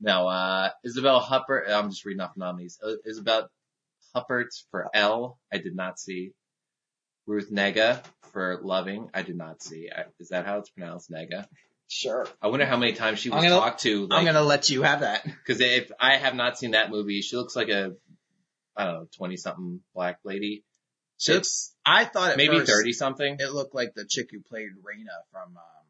no, 0.00 0.26
uh, 0.28 0.70
Isabelle 0.84 1.20
Huppert, 1.20 1.68
I'm 1.70 1.90
just 1.90 2.04
reading 2.04 2.20
off 2.20 2.34
the 2.34 2.40
nominees. 2.40 2.78
Uh, 2.82 2.92
Isabelle 3.04 3.48
Huppert 4.16 4.48
for 4.70 4.88
Elle, 4.94 5.38
I 5.52 5.58
did 5.58 5.76
not 5.76 5.98
see. 5.98 6.32
Ruth 7.26 7.50
Negga 7.52 8.02
for 8.32 8.60
Loving, 8.62 9.10
I 9.12 9.22
did 9.22 9.36
not 9.36 9.62
see. 9.62 9.90
I, 9.94 10.04
is 10.20 10.28
that 10.28 10.46
how 10.46 10.58
it's 10.58 10.70
pronounced, 10.70 11.10
Negga? 11.10 11.46
Sure. 11.88 12.26
I 12.40 12.48
wonder 12.48 12.66
how 12.66 12.76
many 12.76 12.92
times 12.92 13.18
she 13.18 13.30
was 13.30 13.42
gonna- 13.42 13.54
talked 13.54 13.82
to. 13.82 14.06
Like, 14.06 14.18
I'm 14.18 14.24
gonna 14.24 14.42
let 14.42 14.70
you 14.70 14.82
have 14.82 15.00
that. 15.00 15.24
Because 15.24 15.60
if 15.60 15.90
I 16.00 16.16
have 16.16 16.34
not 16.34 16.58
seen 16.58 16.72
that 16.72 16.90
movie, 16.90 17.20
she 17.22 17.36
looks 17.36 17.54
like 17.56 17.68
a, 17.68 17.94
I 18.76 18.84
don't 18.84 18.94
know, 18.94 19.08
20 19.16 19.36
something 19.36 19.80
black 19.94 20.18
lady. 20.24 20.64
She 21.18 21.32
looks, 21.32 21.74
I 21.84 22.04
thought 22.04 22.36
maybe 22.36 22.60
30 22.60 22.92
something. 22.92 23.36
it 23.40 23.50
looked 23.52 23.74
like 23.74 23.94
the 23.94 24.04
chick 24.04 24.28
who 24.30 24.40
played 24.40 24.68
Raina 24.68 25.16
from 25.32 25.56
um, 25.56 25.85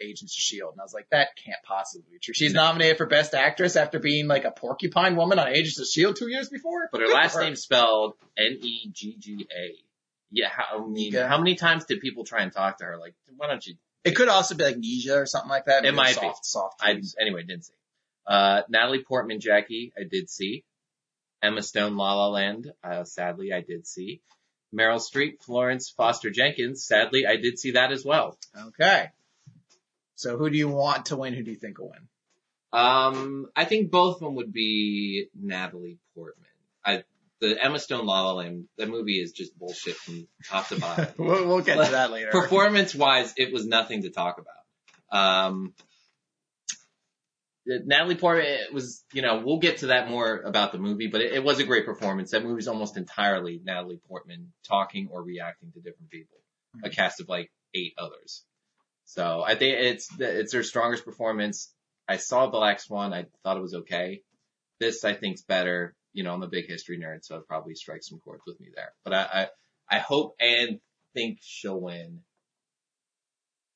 Agents 0.00 0.34
of 0.34 0.40
Shield, 0.40 0.72
and 0.72 0.80
I 0.80 0.84
was 0.84 0.94
like, 0.94 1.08
that 1.10 1.28
can't 1.42 1.58
possibly 1.64 2.04
be 2.10 2.18
true. 2.18 2.34
She's 2.34 2.52
nominated 2.52 2.98
for 2.98 3.06
Best 3.06 3.34
Actress 3.34 3.76
after 3.76 3.98
being 3.98 4.26
like 4.26 4.44
a 4.44 4.50
porcupine 4.50 5.16
woman 5.16 5.38
on 5.38 5.48
Agents 5.48 5.78
of 5.78 5.86
Shield 5.86 6.16
two 6.16 6.28
years 6.28 6.48
before. 6.48 6.88
But 6.90 7.00
her 7.00 7.06
Good 7.06 7.14
last 7.14 7.38
name's 7.38 7.62
spelled 7.62 8.14
N-E-G-G-A. 8.36 9.74
Yeah, 10.30 10.48
how, 10.48 10.84
I 10.84 10.86
mean, 10.86 11.14
how 11.14 11.38
many 11.38 11.54
times 11.54 11.84
did 11.84 12.00
people 12.00 12.24
try 12.24 12.42
and 12.42 12.52
talk 12.52 12.78
to 12.78 12.84
her? 12.84 12.98
Like, 12.98 13.14
why 13.36 13.46
don't 13.46 13.64
you? 13.66 13.74
It 14.02 14.16
could 14.16 14.28
also 14.28 14.54
be 14.54 14.64
like 14.64 14.76
Nisha 14.76 15.16
or 15.16 15.26
something 15.26 15.48
like 15.48 15.66
that. 15.66 15.84
It 15.84 15.94
might 15.94 16.08
be. 16.08 16.26
soft, 16.26 16.44
Soft. 16.44 16.80
I 16.82 17.00
anyway 17.20 17.44
didn't 17.44 17.64
see. 17.64 17.74
Uh, 18.26 18.62
Natalie 18.68 19.04
Portman, 19.04 19.40
Jackie, 19.40 19.92
I 19.96 20.02
did 20.10 20.28
see. 20.28 20.64
Emma 21.42 21.62
Stone, 21.62 21.96
La 21.96 22.14
La 22.14 22.28
Land, 22.28 22.72
uh, 22.82 23.04
sadly 23.04 23.52
I 23.52 23.60
did 23.60 23.86
see. 23.86 24.22
Meryl 24.74 24.98
Streep, 24.98 25.42
Florence 25.42 25.92
Foster 25.94 26.30
Jenkins, 26.30 26.84
sadly 26.84 27.26
I 27.26 27.36
did 27.36 27.58
see 27.58 27.72
that 27.72 27.92
as 27.92 28.04
well. 28.04 28.38
Okay. 28.58 29.10
So 30.16 30.36
who 30.36 30.50
do 30.50 30.56
you 30.56 30.68
want 30.68 31.06
to 31.06 31.16
win? 31.16 31.34
Who 31.34 31.42
do 31.42 31.50
you 31.50 31.56
think 31.56 31.78
will 31.78 31.90
win? 31.90 32.08
Um, 32.72 33.46
I 33.54 33.64
think 33.64 33.90
both 33.90 34.16
of 34.16 34.20
them 34.20 34.34
would 34.36 34.52
be 34.52 35.28
Natalie 35.40 35.98
Portman. 36.14 36.48
I, 36.84 37.04
the 37.40 37.62
Emma 37.62 37.78
Stone 37.78 38.06
La 38.06 38.22
La 38.22 38.32
Land, 38.32 38.66
that 38.78 38.88
movie 38.88 39.20
is 39.20 39.32
just 39.32 39.56
bullshit 39.56 39.96
from 39.96 40.26
top 40.48 40.68
to 40.68 40.80
bottom. 40.80 41.06
We'll, 41.18 41.46
we'll 41.46 41.60
get 41.60 41.84
to 41.84 41.92
that 41.92 42.10
later. 42.10 42.30
Performance 42.32 42.94
wise, 42.94 43.32
it 43.36 43.52
was 43.52 43.66
nothing 43.66 44.02
to 44.02 44.10
talk 44.10 44.40
about. 44.40 45.46
Um, 45.46 45.72
Natalie 47.66 48.16
Portman 48.16 48.46
it 48.46 48.74
was, 48.74 49.04
you 49.12 49.22
know, 49.22 49.42
we'll 49.44 49.58
get 49.58 49.78
to 49.78 49.86
that 49.88 50.10
more 50.10 50.40
about 50.40 50.72
the 50.72 50.78
movie, 50.78 51.06
but 51.06 51.20
it, 51.20 51.32
it 51.32 51.44
was 51.44 51.60
a 51.60 51.64
great 51.64 51.86
performance. 51.86 52.32
That 52.32 52.42
movie's 52.42 52.68
almost 52.68 52.96
entirely 52.96 53.60
Natalie 53.64 54.00
Portman 54.08 54.52
talking 54.68 55.08
or 55.10 55.22
reacting 55.22 55.72
to 55.72 55.80
different 55.80 56.10
people. 56.10 56.38
A 56.82 56.90
cast 56.90 57.20
of 57.20 57.28
like 57.28 57.52
eight 57.72 57.94
others. 57.96 58.44
So 59.04 59.42
I 59.42 59.54
think 59.54 59.76
it's 59.80 60.08
it's 60.18 60.52
her 60.54 60.62
strongest 60.62 61.04
performance. 61.04 61.72
I 62.08 62.16
saw 62.16 62.48
Black 62.50 62.80
Swan. 62.80 63.12
I 63.12 63.26
thought 63.42 63.56
it 63.56 63.62
was 63.62 63.74
okay. 63.74 64.22
This 64.80 65.04
I 65.04 65.14
think's 65.14 65.42
better. 65.42 65.94
You 66.12 66.22
know, 66.24 66.32
I'm 66.32 66.42
a 66.42 66.48
big 66.48 66.66
history 66.66 66.98
nerd, 66.98 67.18
so 67.24 67.36
it 67.36 67.46
probably 67.48 67.74
strikes 67.74 68.08
some 68.08 68.20
chords 68.20 68.42
with 68.46 68.60
me 68.60 68.68
there. 68.74 68.92
But 69.04 69.14
I 69.14 69.48
I, 69.90 69.96
I 69.96 69.98
hope 69.98 70.36
and 70.40 70.80
think 71.14 71.38
she'll 71.42 71.80
win. 71.80 72.20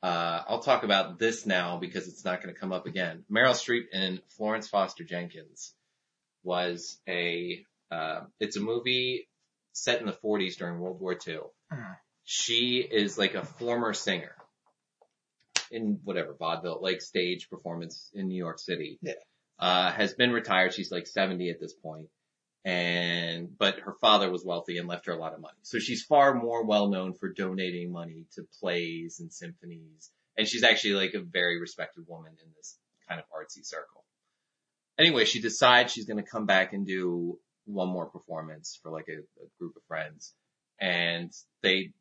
Uh, 0.02 0.42
I'll 0.46 0.60
talk 0.60 0.84
about 0.84 1.18
this 1.18 1.44
now 1.44 1.76
because 1.78 2.06
it's 2.06 2.24
not 2.24 2.40
going 2.42 2.54
to 2.54 2.60
come 2.60 2.72
up 2.72 2.86
again. 2.86 3.24
Meryl 3.30 3.50
Streep 3.50 3.86
and 3.92 4.20
Florence 4.36 4.68
Foster 4.68 5.02
Jenkins 5.02 5.74
was 6.44 7.00
a, 7.08 7.64
uh, 7.90 8.20
it's 8.38 8.56
a 8.56 8.60
movie 8.60 9.28
set 9.72 10.00
in 10.00 10.06
the 10.06 10.12
40s 10.12 10.56
during 10.56 10.78
World 10.78 11.00
War 11.00 11.14
II. 11.26 11.40
Mhm. 11.72 11.96
She 12.22 12.78
is 12.78 13.18
like 13.18 13.34
a 13.34 13.44
former 13.44 13.92
singer 13.92 14.36
in 15.70 16.00
whatever 16.04 16.34
vaudeville, 16.38 16.80
like 16.82 17.00
stage 17.00 17.48
performance 17.50 18.10
in 18.14 18.28
New 18.28 18.36
York 18.36 18.58
City. 18.58 18.98
Yeah. 19.02 19.14
Uh, 19.58 19.90
has 19.90 20.14
been 20.14 20.30
retired. 20.30 20.72
She's 20.72 20.92
like 20.92 21.06
70 21.06 21.50
at 21.50 21.60
this 21.60 21.74
point. 21.74 22.06
And, 22.64 23.56
but 23.58 23.80
her 23.80 23.94
father 24.00 24.30
was 24.30 24.44
wealthy 24.44 24.78
and 24.78 24.88
left 24.88 25.06
her 25.06 25.12
a 25.12 25.18
lot 25.18 25.32
of 25.32 25.40
money. 25.40 25.58
So 25.62 25.78
she's 25.78 26.04
far 26.04 26.34
more 26.34 26.64
well 26.64 26.88
known 26.88 27.14
for 27.14 27.32
donating 27.32 27.92
money 27.92 28.26
to 28.34 28.44
plays 28.60 29.20
and 29.20 29.32
symphonies. 29.32 30.10
And 30.36 30.46
she's 30.46 30.62
actually 30.64 30.94
like 30.94 31.14
a 31.14 31.20
very 31.20 31.60
respected 31.60 32.04
woman 32.06 32.32
in 32.42 32.50
this 32.56 32.78
kind 33.08 33.20
of 33.20 33.26
artsy 33.26 33.64
circle. 33.64 34.04
Anyway, 34.98 35.24
she 35.24 35.40
decides 35.40 35.92
she's 35.92 36.06
going 36.06 36.22
to 36.22 36.30
come 36.30 36.46
back 36.46 36.72
and 36.72 36.86
do 36.86 37.38
one 37.64 37.88
more 37.88 38.06
performance 38.06 38.78
for 38.82 38.90
like 38.90 39.08
a, 39.08 39.18
a 39.18 39.46
group 39.58 39.76
of 39.76 39.82
friends. 39.88 40.34
And 40.80 41.32
they, 41.62 41.92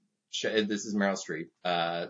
this 0.42 0.86
is 0.86 0.96
Meryl 0.96 1.18
Streep. 1.18 1.48
Uh, 1.64 2.08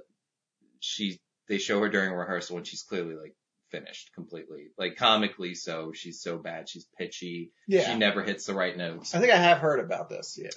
she, 0.79 1.19
they 1.49 1.57
show 1.57 1.79
her 1.81 1.89
during 1.89 2.11
rehearsal 2.13 2.57
and 2.57 2.67
she's 2.67 2.83
clearly 2.83 3.15
like 3.15 3.35
finished 3.71 4.11
completely, 4.13 4.67
like 4.77 4.95
comically 4.95 5.53
so. 5.55 5.91
She's 5.93 6.21
so 6.21 6.37
bad. 6.37 6.69
She's 6.69 6.87
pitchy. 6.97 7.51
yeah. 7.67 7.91
She 7.91 7.97
never 7.97 8.23
hits 8.23 8.45
the 8.45 8.53
right 8.53 8.75
notes. 8.75 9.13
I 9.13 9.19
think 9.19 9.31
I 9.33 9.37
have 9.37 9.57
heard 9.59 9.79
about 9.79 10.09
this. 10.09 10.39
Yeah. 10.41 10.49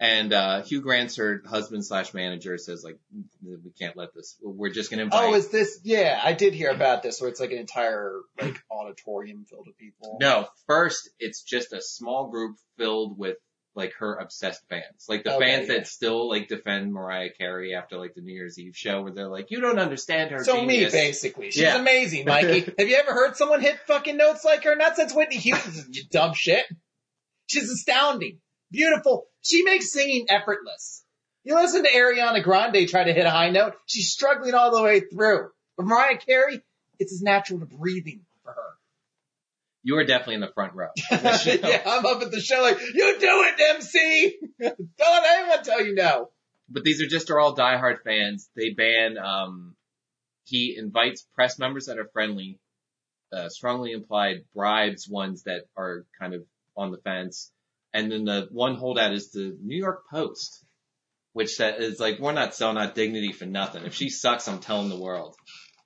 And, 0.00 0.32
uh, 0.32 0.62
Hugh 0.62 0.80
Grant's 0.80 1.14
her 1.16 1.42
husband 1.46 1.86
slash 1.86 2.12
manager 2.12 2.58
says 2.58 2.82
like, 2.82 2.98
we 3.40 3.70
can't 3.78 3.96
let 3.96 4.12
this, 4.14 4.36
we're 4.42 4.70
just 4.72 4.90
going 4.90 4.98
to 4.98 5.04
invite. 5.04 5.28
Oh, 5.30 5.34
is 5.34 5.48
this? 5.48 5.78
Yeah, 5.84 6.20
I 6.20 6.32
did 6.32 6.54
hear 6.54 6.70
about 6.70 7.04
this, 7.04 7.20
where 7.20 7.30
it's 7.30 7.38
like 7.38 7.52
an 7.52 7.58
entire 7.58 8.12
like 8.40 8.60
auditorium 8.68 9.44
filled 9.44 9.66
with 9.68 9.78
people. 9.78 10.18
no, 10.20 10.48
first 10.66 11.08
it's 11.20 11.42
just 11.42 11.72
a 11.72 11.80
small 11.80 12.30
group 12.30 12.56
filled 12.78 13.16
with 13.16 13.36
like 13.74 13.94
her 14.00 14.16
obsessed 14.16 14.62
fans, 14.68 15.06
like 15.08 15.24
the 15.24 15.34
Okay, 15.36 15.44
fans 15.46 15.68
yeah. 15.68 15.76
that 15.78 15.86
still 15.86 16.28
like 16.28 16.48
defend 16.48 16.92
Mariah 16.92 17.30
Carey 17.38 17.74
after 17.74 17.96
like 17.96 18.14
the 18.14 18.20
New 18.20 18.34
Year's 18.34 18.58
Eve 18.58 18.76
show 18.76 19.02
where 19.02 19.12
they're 19.12 19.28
like, 19.28 19.50
you 19.50 19.60
don't 19.60 19.78
understand 19.78 20.30
her. 20.30 20.44
So 20.44 20.62
me, 20.64 20.84
basically. 20.90 21.50
She's 21.50 21.62
Yeah. 21.62 21.76
amazing, 21.78 22.24
Mikey. 22.26 22.72
Have 22.78 22.88
you 22.88 22.96
ever 22.96 23.12
heard 23.12 23.36
someone 23.36 23.60
hit 23.62 23.78
fucking 23.86 24.16
notes 24.16 24.44
like 24.44 24.64
her? 24.64 24.76
Not 24.76 24.96
since 24.96 25.14
Whitney 25.14 25.36
Houston, 25.38 25.86
you 25.92 26.02
dumb 26.10 26.34
shit. 26.34 26.64
She's 27.46 27.70
astounding. 27.70 28.38
Beautiful. 28.70 29.26
She 29.42 29.62
makes 29.62 29.92
singing 29.92 30.26
effortless. 30.28 31.04
You 31.44 31.56
listen 31.56 31.82
to 31.82 31.90
Ariana 31.90 32.42
Grande 32.42 32.88
try 32.88 33.04
to 33.04 33.12
hit 33.12 33.26
a 33.26 33.30
high 33.30 33.50
note, 33.50 33.74
she's 33.86 34.10
struggling 34.12 34.54
all 34.54 34.70
the 34.76 34.82
way 34.82 35.00
through. 35.00 35.48
But 35.76 35.86
Mariah 35.86 36.18
Carey, 36.18 36.62
it's 36.98 37.12
as 37.12 37.20
natural 37.22 37.60
to 37.60 37.66
breathing. 37.66 38.20
You 39.84 39.94
were 39.96 40.04
definitely 40.04 40.36
in 40.36 40.40
the 40.40 40.52
front 40.54 40.74
row. 40.74 40.88
The 41.10 41.58
yeah, 41.62 41.82
I'm 41.86 42.06
up 42.06 42.22
at 42.22 42.30
the 42.30 42.40
show 42.40 42.60
like, 42.62 42.80
you 42.80 43.18
do 43.18 43.44
it, 43.48 43.60
MC! 43.76 44.38
Don't 44.60 45.26
anyone 45.26 45.64
tell 45.64 45.84
you 45.84 45.94
no. 45.94 46.30
but 46.68 46.84
these 46.84 47.02
are 47.02 47.06
just 47.08 47.30
are 47.30 47.38
all 47.40 47.56
diehard 47.56 48.02
fans. 48.04 48.48
They 48.56 48.70
ban. 48.70 49.18
Um, 49.18 49.74
he 50.44 50.76
invites 50.78 51.26
press 51.34 51.58
members 51.58 51.86
that 51.86 51.98
are 51.98 52.08
friendly, 52.12 52.58
uh, 53.32 53.48
strongly 53.48 53.92
implied 53.92 54.44
bribes 54.54 55.08
ones 55.08 55.44
that 55.44 55.62
are 55.76 56.04
kind 56.20 56.34
of 56.34 56.44
on 56.76 56.90
the 56.92 56.98
fence, 56.98 57.50
and 57.92 58.10
then 58.10 58.24
the 58.24 58.48
one 58.52 58.76
holdout 58.76 59.12
is 59.12 59.30
the 59.32 59.56
New 59.62 59.76
York 59.76 60.04
Post, 60.10 60.64
which 61.32 61.58
is 61.60 61.98
like 62.00 62.18
we're 62.20 62.32
not 62.32 62.54
selling 62.54 62.78
out 62.78 62.94
dignity 62.94 63.32
for 63.32 63.46
nothing. 63.46 63.84
If 63.84 63.94
she 63.94 64.10
sucks, 64.10 64.46
I'm 64.48 64.60
telling 64.60 64.88
the 64.90 64.98
world. 65.00 65.34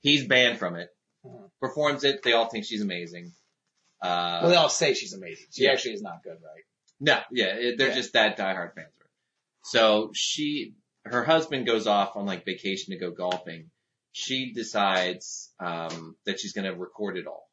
He's 0.00 0.26
banned 0.26 0.59
from 0.59 0.76
it. 0.76 0.88
Mhm. 1.24 1.50
Performs 1.61 2.04
it. 2.04 2.22
They 2.22 2.32
all 2.35 2.48
think 2.48 2.64
she's 2.66 2.82
amazing. 2.82 3.32
Uh, 4.02 4.38
Well, 4.42 4.50
they 4.50 4.56
all 4.56 4.68
say 4.68 4.94
she's 4.94 5.14
amazing. 5.14 5.46
She 5.50 5.64
yeah. 5.64 5.72
actually 5.72 5.94
is 5.94 6.02
not 6.02 6.22
good, 6.22 6.38
right? 6.42 6.64
no, 7.00 7.18
yeah, 7.30 7.72
they're 7.76 7.88
Yeah. 7.88 7.94
just 7.94 8.12
that 8.14 8.37
diehard 8.38 8.74
fans. 8.74 8.88
of 8.88 9.02
her. 9.02 9.11
So 9.64 10.11
she, 10.14 10.74
her 11.04 11.24
husband 11.24 11.66
goes 11.66 11.87
off 11.87 12.16
on 12.16 12.24
like 12.26 12.44
vacation 12.44 12.92
to 12.92 12.98
go 12.98 13.11
golfing. 13.11 13.70
She 14.12 14.52
decides 14.52 15.52
um, 15.61 16.16
that 16.24 16.40
she's 16.40 16.52
going 16.54 16.64
to 16.64 16.74
record 16.74 17.16
it 17.18 17.26
all 17.26 17.50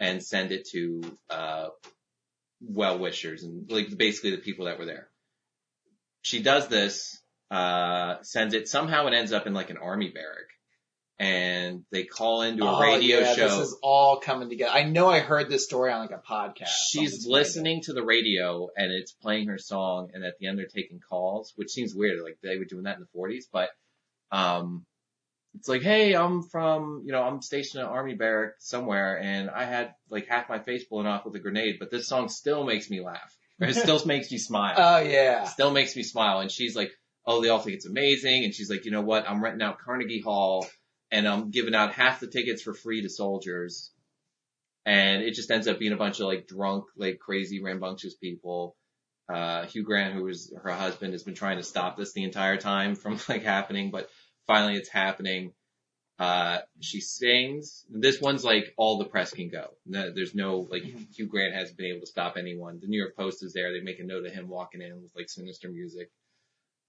and 0.00 0.22
send 0.22 0.50
it 0.52 0.66
to 0.70 1.02
uh, 1.28 1.68
well 2.60 2.98
wishers 2.98 3.42
and 3.42 3.70
like 3.70 3.96
basically 3.96 4.30
the 4.30 4.38
people 4.38 4.64
that 4.66 4.78
were 4.78 4.86
there. 4.86 5.08
She 6.22 6.42
does 6.42 6.68
this, 6.68 7.20
uh, 7.50 8.16
sends 8.22 8.54
it. 8.54 8.68
Somehow 8.68 9.06
it 9.08 9.14
ends 9.14 9.32
up 9.32 9.46
in 9.46 9.54
like 9.54 9.70
an 9.70 9.76
army 9.78 10.08
barrack, 10.10 10.48
and 11.18 11.82
they 11.90 12.04
call 12.04 12.42
into 12.42 12.64
a 12.64 12.76
Oh, 12.76 12.80
radio 12.80 13.18
yeah, 13.20 13.34
show. 13.34 13.48
This 13.48 13.68
is 13.68 13.78
all 13.82 14.20
coming 14.20 14.48
together. 14.48 14.70
I 14.72 14.84
know 14.84 15.08
I 15.08 15.18
heard 15.20 15.48
this 15.50 15.64
story 15.64 15.90
on 15.92 16.00
like 16.00 16.12
a 16.12 16.22
podcast. 16.24 16.68
She's 16.90 17.26
listening 17.26 17.82
to 17.82 17.92
the 17.92 18.04
radio 18.04 18.68
and 18.76 18.92
it's 18.92 19.12
playing 19.12 19.48
her 19.48 19.58
song 19.58 20.10
and 20.14 20.24
at 20.24 20.34
the 20.38 20.46
end 20.46 20.58
they're 20.58 20.66
taking 20.66 21.00
calls, 21.00 21.52
which 21.56 21.70
seems 21.70 21.92
weird. 21.94 22.22
Like 22.22 22.38
they 22.42 22.56
were 22.58 22.64
doing 22.64 22.84
that 22.84 22.94
in 22.96 23.00
the 23.00 23.08
forties, 23.12 23.48
but, 23.52 23.68
um, 24.30 24.84
it's 25.54 25.68
like, 25.68 25.82
hey, 25.82 26.14
I'm 26.14 26.42
from, 26.42 27.02
you 27.04 27.10
know, 27.10 27.22
I'm 27.22 27.42
stationed 27.42 27.82
at 27.82 27.88
Army 27.88 28.14
Barrack 28.14 28.52
somewhere 28.58 29.18
and 29.18 29.50
I 29.50 29.64
had 29.64 29.94
like 30.10 30.28
half 30.28 30.48
my 30.48 30.60
face 30.60 30.84
blown 30.84 31.06
off 31.06 31.24
with 31.24 31.34
a 31.34 31.40
grenade, 31.40 31.76
but 31.80 31.90
this 31.90 32.06
song 32.06 32.28
still 32.28 32.64
makes 32.64 32.88
me 32.90 33.00
laugh. 33.00 33.34
Or 33.60 33.66
it 33.66 33.74
still 33.76 34.00
makes 34.06 34.30
me 34.30 34.38
smile. 34.38 34.74
Oh 34.76 34.98
yeah. 35.00 35.44
still 35.44 35.72
makes 35.72 35.96
me 35.96 36.04
smile. 36.04 36.38
And 36.40 36.50
she's 36.50 36.76
like, 36.76 36.92
oh, 37.26 37.42
they 37.42 37.48
all 37.48 37.58
think 37.58 37.74
it's 37.76 37.86
amazing. 37.86 38.44
And 38.44 38.54
she's 38.54 38.70
like, 38.70 38.84
you 38.84 38.92
know 38.92 39.00
what? 39.00 39.28
I'm 39.28 39.42
renting 39.42 39.62
out 39.62 39.78
Carnegie 39.80 40.20
Hall 40.20 40.64
and 41.10 41.26
I'm 41.26 41.50
giving 41.50 41.74
out 41.74 41.92
half 41.94 42.20
the 42.20 42.26
tickets 42.26 42.62
for 42.62 42.74
free 42.74 43.02
to 43.02 43.08
soldiers. 43.08 43.92
And 44.86 45.22
it 45.22 45.34
just 45.34 45.50
ends 45.50 45.68
up 45.68 45.78
being 45.78 45.92
a 45.92 45.96
bunch 45.98 46.20
of 46.20 46.26
like 46.26 46.46
drunk, 46.46 46.84
like 46.96 47.18
crazy, 47.18 47.62
rambunctious 47.62 48.14
people. 48.14 48.76
Uh, 49.28 49.66
Hugh 49.66 49.82
Grant, 49.84 50.14
who 50.14 50.24
was 50.24 50.52
her 50.62 50.70
husband, 50.70 51.12
has 51.12 51.22
been 51.22 51.34
trying 51.34 51.58
to 51.58 51.62
stop 51.62 51.96
this 51.96 52.12
the 52.14 52.24
entire 52.24 52.56
time 52.56 52.94
from 52.94 53.18
like 53.28 53.42
happening, 53.42 53.90
but 53.90 54.08
finally 54.46 54.76
it's 54.76 54.88
happening. 54.88 55.52
Uh, 56.18 56.58
she 56.80 57.00
sings. 57.00 57.84
This 57.90 58.20
one's 58.20 58.42
like 58.44 58.74
all 58.76 58.98
the 58.98 59.04
press 59.04 59.30
can 59.32 59.50
go. 59.50 59.68
No, 59.86 60.10
there's 60.12 60.34
no, 60.34 60.66
like, 60.70 60.82
Mhm. 60.82 61.14
Hugh 61.14 61.26
Grant 61.26 61.54
hasn't 61.54 61.76
been 61.78 61.90
able 61.92 62.00
to 62.00 62.06
stop 62.06 62.36
anyone. 62.36 62.80
The 62.80 62.88
New 62.88 62.98
York 62.98 63.14
Post 63.16 63.44
is 63.44 63.52
there. 63.52 63.72
They 63.72 63.80
make 63.84 64.00
a 64.00 64.04
note 64.04 64.26
of 64.26 64.32
him 64.32 64.48
walking 64.48 64.80
in 64.82 65.00
with 65.02 65.12
like 65.14 65.28
sinister 65.28 65.68
music. 65.68 66.10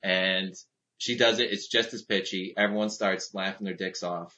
And 0.02 0.56
she 1.00 1.18
does 1.18 1.40
it. 1.40 1.52
It's 1.52 1.68
just 1.68 1.94
as 1.94 2.04
pitchy. 2.04 2.54
Everyone 2.56 2.90
starts 2.90 3.34
laughing 3.34 3.66
their 3.66 3.74
dicks 3.74 4.04
off. 4.04 4.38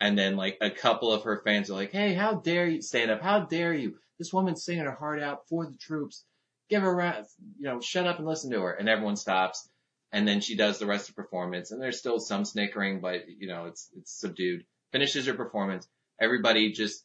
And 0.00 0.16
then 0.16 0.36
like 0.36 0.56
a 0.60 0.70
couple 0.70 1.12
of 1.12 1.24
her 1.24 1.42
fans 1.44 1.68
are 1.68 1.74
like, 1.74 1.90
Hey, 1.92 2.14
how 2.14 2.34
dare 2.36 2.68
you 2.68 2.80
stand 2.80 3.10
up? 3.10 3.20
How 3.20 3.40
dare 3.40 3.74
you? 3.74 3.96
This 4.16 4.32
woman's 4.32 4.64
singing 4.64 4.84
her 4.84 4.92
heart 4.92 5.20
out 5.20 5.48
for 5.48 5.66
the 5.66 5.76
troops. 5.76 6.24
give 6.70 6.82
her, 6.82 7.00
a, 7.00 7.26
you 7.58 7.64
know, 7.64 7.80
shut 7.80 8.06
up 8.06 8.18
and 8.18 8.26
listen 8.26 8.52
to 8.52 8.60
her. 8.62 8.72
And 8.72 8.88
everyone 8.88 9.16
stops. 9.16 9.68
And 10.12 10.26
then 10.26 10.40
she 10.40 10.56
does 10.56 10.78
the 10.78 10.86
rest 10.86 11.08
of 11.08 11.16
the 11.16 11.22
performance 11.22 11.72
and 11.72 11.82
there's 11.82 11.98
still 11.98 12.20
some 12.20 12.44
snickering, 12.44 13.00
but 13.00 13.28
you 13.28 13.48
know, 13.48 13.66
it's, 13.66 13.90
it's 13.98 14.12
subdued. 14.12 14.64
Finishes 14.92 15.26
her 15.26 15.34
performance. 15.34 15.86
Everybody 16.20 16.72
just 16.72 17.04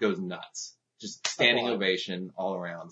goes 0.00 0.18
nuts. 0.18 0.74
Just 0.98 1.26
standing 1.28 1.68
ovation 1.68 2.32
all 2.36 2.54
around. 2.54 2.90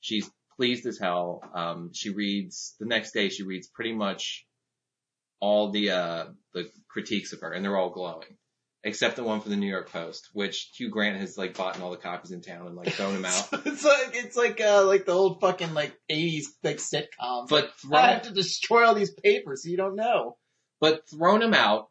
She's 0.00 0.30
pleased 0.56 0.86
as 0.86 0.98
hell. 0.98 1.42
Um, 1.54 1.90
she 1.94 2.10
reads, 2.10 2.74
the 2.78 2.86
next 2.86 3.12
day 3.12 3.30
she 3.30 3.42
reads 3.42 3.68
pretty 3.68 3.92
much 3.92 4.46
all 5.42 5.70
the, 5.70 5.90
uh, 5.90 6.26
the 6.54 6.70
critiques 6.88 7.32
of 7.32 7.40
her 7.40 7.52
and 7.52 7.64
they're 7.64 7.76
all 7.76 7.90
glowing. 7.90 8.38
Except 8.84 9.14
the 9.14 9.22
one 9.22 9.40
for 9.40 9.48
the 9.48 9.56
New 9.56 9.68
York 9.68 9.92
Post, 9.92 10.30
which 10.32 10.72
Hugh 10.76 10.88
Grant 10.90 11.20
has 11.20 11.38
like 11.38 11.56
bought 11.56 11.76
in 11.76 11.82
all 11.82 11.92
the 11.92 11.96
copies 11.96 12.32
in 12.32 12.40
town 12.40 12.66
and 12.66 12.74
like 12.74 12.92
thrown 12.92 13.14
them 13.14 13.24
out. 13.24 13.48
it's 13.64 13.84
like 13.84 14.10
it's 14.14 14.36
like 14.36 14.60
uh 14.60 14.84
like 14.86 15.06
the 15.06 15.12
old 15.12 15.40
fucking 15.40 15.72
like 15.72 15.96
eighties 16.08 16.52
like 16.64 16.78
sitcoms. 16.78 17.48
But 17.48 17.66
I 17.84 17.88
thrown, 17.88 18.02
have 18.02 18.22
to 18.22 18.32
destroy 18.32 18.84
all 18.84 18.94
these 18.94 19.12
papers 19.12 19.62
so 19.62 19.70
you 19.70 19.76
don't 19.76 19.94
know. 19.94 20.36
but 20.80 21.08
thrown 21.08 21.42
him 21.42 21.54
out 21.54 21.90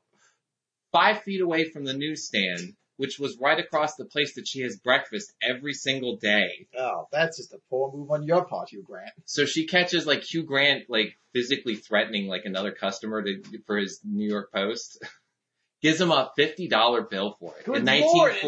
five 0.91 1.21
feet 1.21 1.39
away 1.39 1.69
from 1.69 1.85
the 1.85 1.93
newsstand, 1.93 2.73
which 3.01 3.17
was 3.17 3.35
right 3.41 3.59
across 3.59 3.95
the 3.95 4.05
place 4.05 4.35
that 4.35 4.47
she 4.47 4.61
has 4.61 4.77
breakfast 4.77 5.33
every 5.41 5.73
single 5.73 6.17
day. 6.17 6.67
Oh, 6.77 7.07
that's 7.11 7.37
just 7.37 7.51
a 7.51 7.57
poor 7.67 7.91
move 7.91 8.11
on 8.11 8.27
your 8.27 8.45
part, 8.45 8.69
Hugh 8.69 8.83
Grant. 8.83 9.09
So 9.25 9.45
she 9.45 9.65
catches 9.65 10.05
like 10.05 10.21
Hugh 10.21 10.43
Grant 10.43 10.83
like 10.87 11.17
physically 11.33 11.77
threatening 11.77 12.27
like 12.27 12.45
another 12.45 12.71
customer 12.71 13.23
to, 13.23 13.41
for 13.65 13.77
his 13.77 14.01
New 14.05 14.29
York 14.29 14.51
Post. 14.53 15.03
Gives 15.81 15.99
him 15.99 16.11
a 16.11 16.31
fifty 16.35 16.67
dollar 16.67 17.01
bill 17.01 17.35
for 17.39 17.55
it 17.57 17.65
Good 17.65 17.77
in 17.77 17.85
1940 17.85 18.47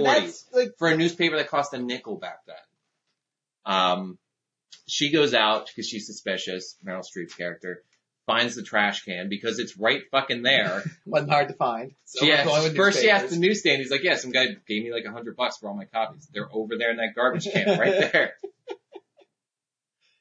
like 0.54 0.78
for 0.78 0.88
a 0.88 0.96
newspaper 0.96 1.36
that 1.38 1.50
cost 1.50 1.74
a 1.74 1.80
nickel 1.80 2.18
back 2.20 2.46
then. 2.46 2.56
Um, 3.66 4.20
she 4.86 5.12
goes 5.12 5.34
out 5.34 5.66
because 5.66 5.88
she's 5.89 6.06
suspicious. 6.06 6.76
Meryl 6.86 7.02
Streep's 7.02 7.34
character 7.34 7.82
finds 8.26 8.56
the 8.56 8.64
trash 8.64 9.04
can 9.04 9.30
because 9.30 9.60
it's 9.60 9.78
right 9.78 10.02
fucking 10.12 10.42
there. 10.44 10.84
wasn't 11.06 11.32
hard 11.32 11.50
to 11.50 11.54
find. 11.54 11.92
So 12.06 12.26
yeah, 12.26 12.46
we're 12.46 12.52
going 12.52 12.64
with 12.64 12.76
first 12.76 13.02
she 13.02 13.10
asked 13.10 13.30
the 13.30 13.38
newsstand. 13.38 13.80
He's 13.82 13.92
like, 13.92 14.04
"Yeah, 14.04 14.16
some 14.16 14.32
guy 14.32 14.48
gave 14.68 14.84
me 14.84 14.92
like 14.94 15.06
a 15.06 15.12
hundred 15.12 15.36
bucks 15.36 15.58
for 15.58 15.68
all 15.70 15.76
my 15.76 15.86
copies. 15.86 16.28
They're 16.34 16.50
over 16.52 16.78
there 16.78 16.92
in 16.92 16.98
that 16.98 17.16
garbage 17.16 17.48
can 17.52 17.80
right 17.80 18.12
there." 18.12 18.34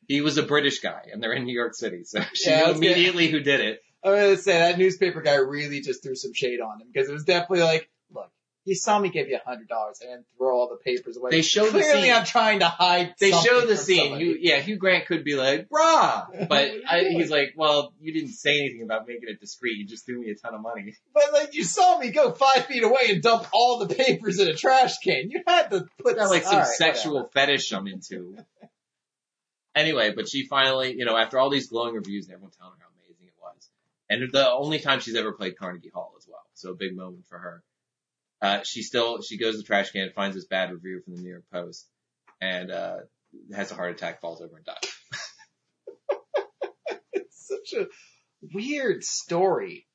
he 0.09 0.21
was 0.21 0.37
a 0.39 0.43
British 0.43 0.81
guy, 0.81 1.09
and 1.13 1.23
they're 1.23 1.33
in 1.33 1.45
New 1.45 1.55
York 1.55 1.75
City, 1.75 2.05
so 2.05 2.21
she 2.35 2.51
Yeah, 2.51 2.63
knew 2.63 2.69
was 2.69 2.77
immediately 2.79 3.29
who 3.29 3.41
did 3.41 3.61
it. 3.61 3.81
I'm 4.05 4.13
gonna 4.13 4.37
say 4.37 4.59
that 4.59 4.79
newspaper 4.79 5.23
guy 5.23 5.37
really 5.37 5.81
just 5.81 6.03
threw 6.03 6.17
some 6.17 6.33
shade 6.35 6.61
on 6.61 6.81
him 6.81 6.89
because 6.93 7.09
it 7.09 7.13
was 7.13 7.25
definitely 7.25 7.63
like, 7.63 7.89
you 8.65 8.75
saw 8.77 8.99
me 8.99 9.09
give 9.09 9.29
you 9.29 9.37
a 9.45 9.49
hundred 9.49 9.69
dollars 9.69 10.01
and 10.09 10.25
throw 10.39 10.57
all 10.57 10.69
the 10.69 10.77
papers 10.77 11.17
away. 11.17 11.31
They 11.31 11.43
show 11.43 11.65
the 11.65 11.81
Clearly, 11.81 12.03
scene. 12.05 12.13
I'm 12.13 12.25
trying 12.25 12.61
to 12.61 12.67
hide. 12.69 13.15
They 13.19 13.33
show 13.33 13.67
the 13.67 13.77
scene. 13.77 14.11
somebody. 14.11 14.39
Yeah, 14.41 14.61
Hugh 14.61 14.77
Grant 14.77 15.07
could 15.07 15.25
be 15.25 15.35
like, 15.35 15.69
"Brah," 15.69 16.49
but 16.49 16.71
I, 16.89 17.05
he's 17.09 17.31
like, 17.31 17.55
"Well, 17.57 17.93
you 18.01 18.13
didn't 18.13 18.31
say 18.35 18.61
anything 18.61 18.83
about 18.83 19.09
making 19.09 19.25
it 19.29 19.41
discreet. 19.41 19.79
You 19.79 19.87
just 19.87 20.07
threw 20.07 20.21
me 20.21 20.31
a 20.31 20.35
ton 20.37 20.55
of 20.55 20.61
money." 20.61 20.95
But 21.13 21.33
like, 21.33 21.55
you 21.55 21.65
saw 21.65 21.99
me 21.99 22.11
go 22.11 22.31
five 22.33 22.67
feet 22.67 22.85
away 22.85 23.09
and 23.09 23.23
dump 23.23 23.47
all 23.53 23.79
the 23.85 23.93
papers 23.95 24.39
in 24.39 24.49
a 24.49 24.55
trash 24.55 24.99
can. 24.99 25.31
You 25.31 25.43
had 25.47 25.71
to 25.71 25.87
put 26.03 26.17
Got 26.17 26.31
like 26.31 26.45
some 26.45 26.59
right, 26.59 26.67
sexual 26.67 27.29
fetish 27.33 27.73
I'm 27.73 27.87
into. 27.89 28.37
anyway, 29.75 30.13
but 30.15 30.29
she 30.29 30.47
finally, 30.47 30.95
you 30.97 31.05
know, 31.05 31.17
after 31.17 31.39
all 31.39 31.51
these 31.51 31.69
glowing 31.69 31.95
reviews 31.95 32.27
and 32.27 32.35
everyone 32.35 32.53
telling 32.59 32.75
her 32.79 32.85
how 32.85 32.91
amazing 32.97 33.27
it 33.27 33.35
was, 33.41 33.69
and 34.09 34.33
the 34.33 34.51
only 34.53 34.79
time 34.79 35.01
she's 35.01 35.17
ever 35.17 35.33
played 35.33 35.57
Carnegie 35.59 35.91
Hall 35.93 36.13
as 36.17 36.27
well, 36.29 36.43
so 36.55 36.71
a 36.71 36.75
big 36.75 36.95
moment 36.97 37.27
for 37.29 37.39
her. 37.39 37.63
Uh, 38.43 38.63
she 38.65 38.83
still, 38.83 39.23
she 39.23 39.39
goes 39.39 39.55
to 39.55 39.59
the 39.59 39.65
trash 39.65 39.93
can, 39.93 40.11
finds 40.15 40.35
this 40.37 40.47
bad 40.47 40.73
review 40.73 41.01
from 41.05 41.15
the 41.17 41.23
New 41.23 41.31
York 41.31 41.45
Post, 41.53 41.89
and, 42.41 42.71
uh, 42.73 42.97
has 43.55 43.71
a 43.71 43.75
heart 43.75 43.93
attack, 43.93 44.21
falls 44.21 44.43
over 44.43 44.57
and 44.57 44.67
dies. 44.67 44.77
It's 47.13 47.47
such 47.47 47.79
a 47.81 47.87
weird 48.55 49.05
story. 49.05 49.87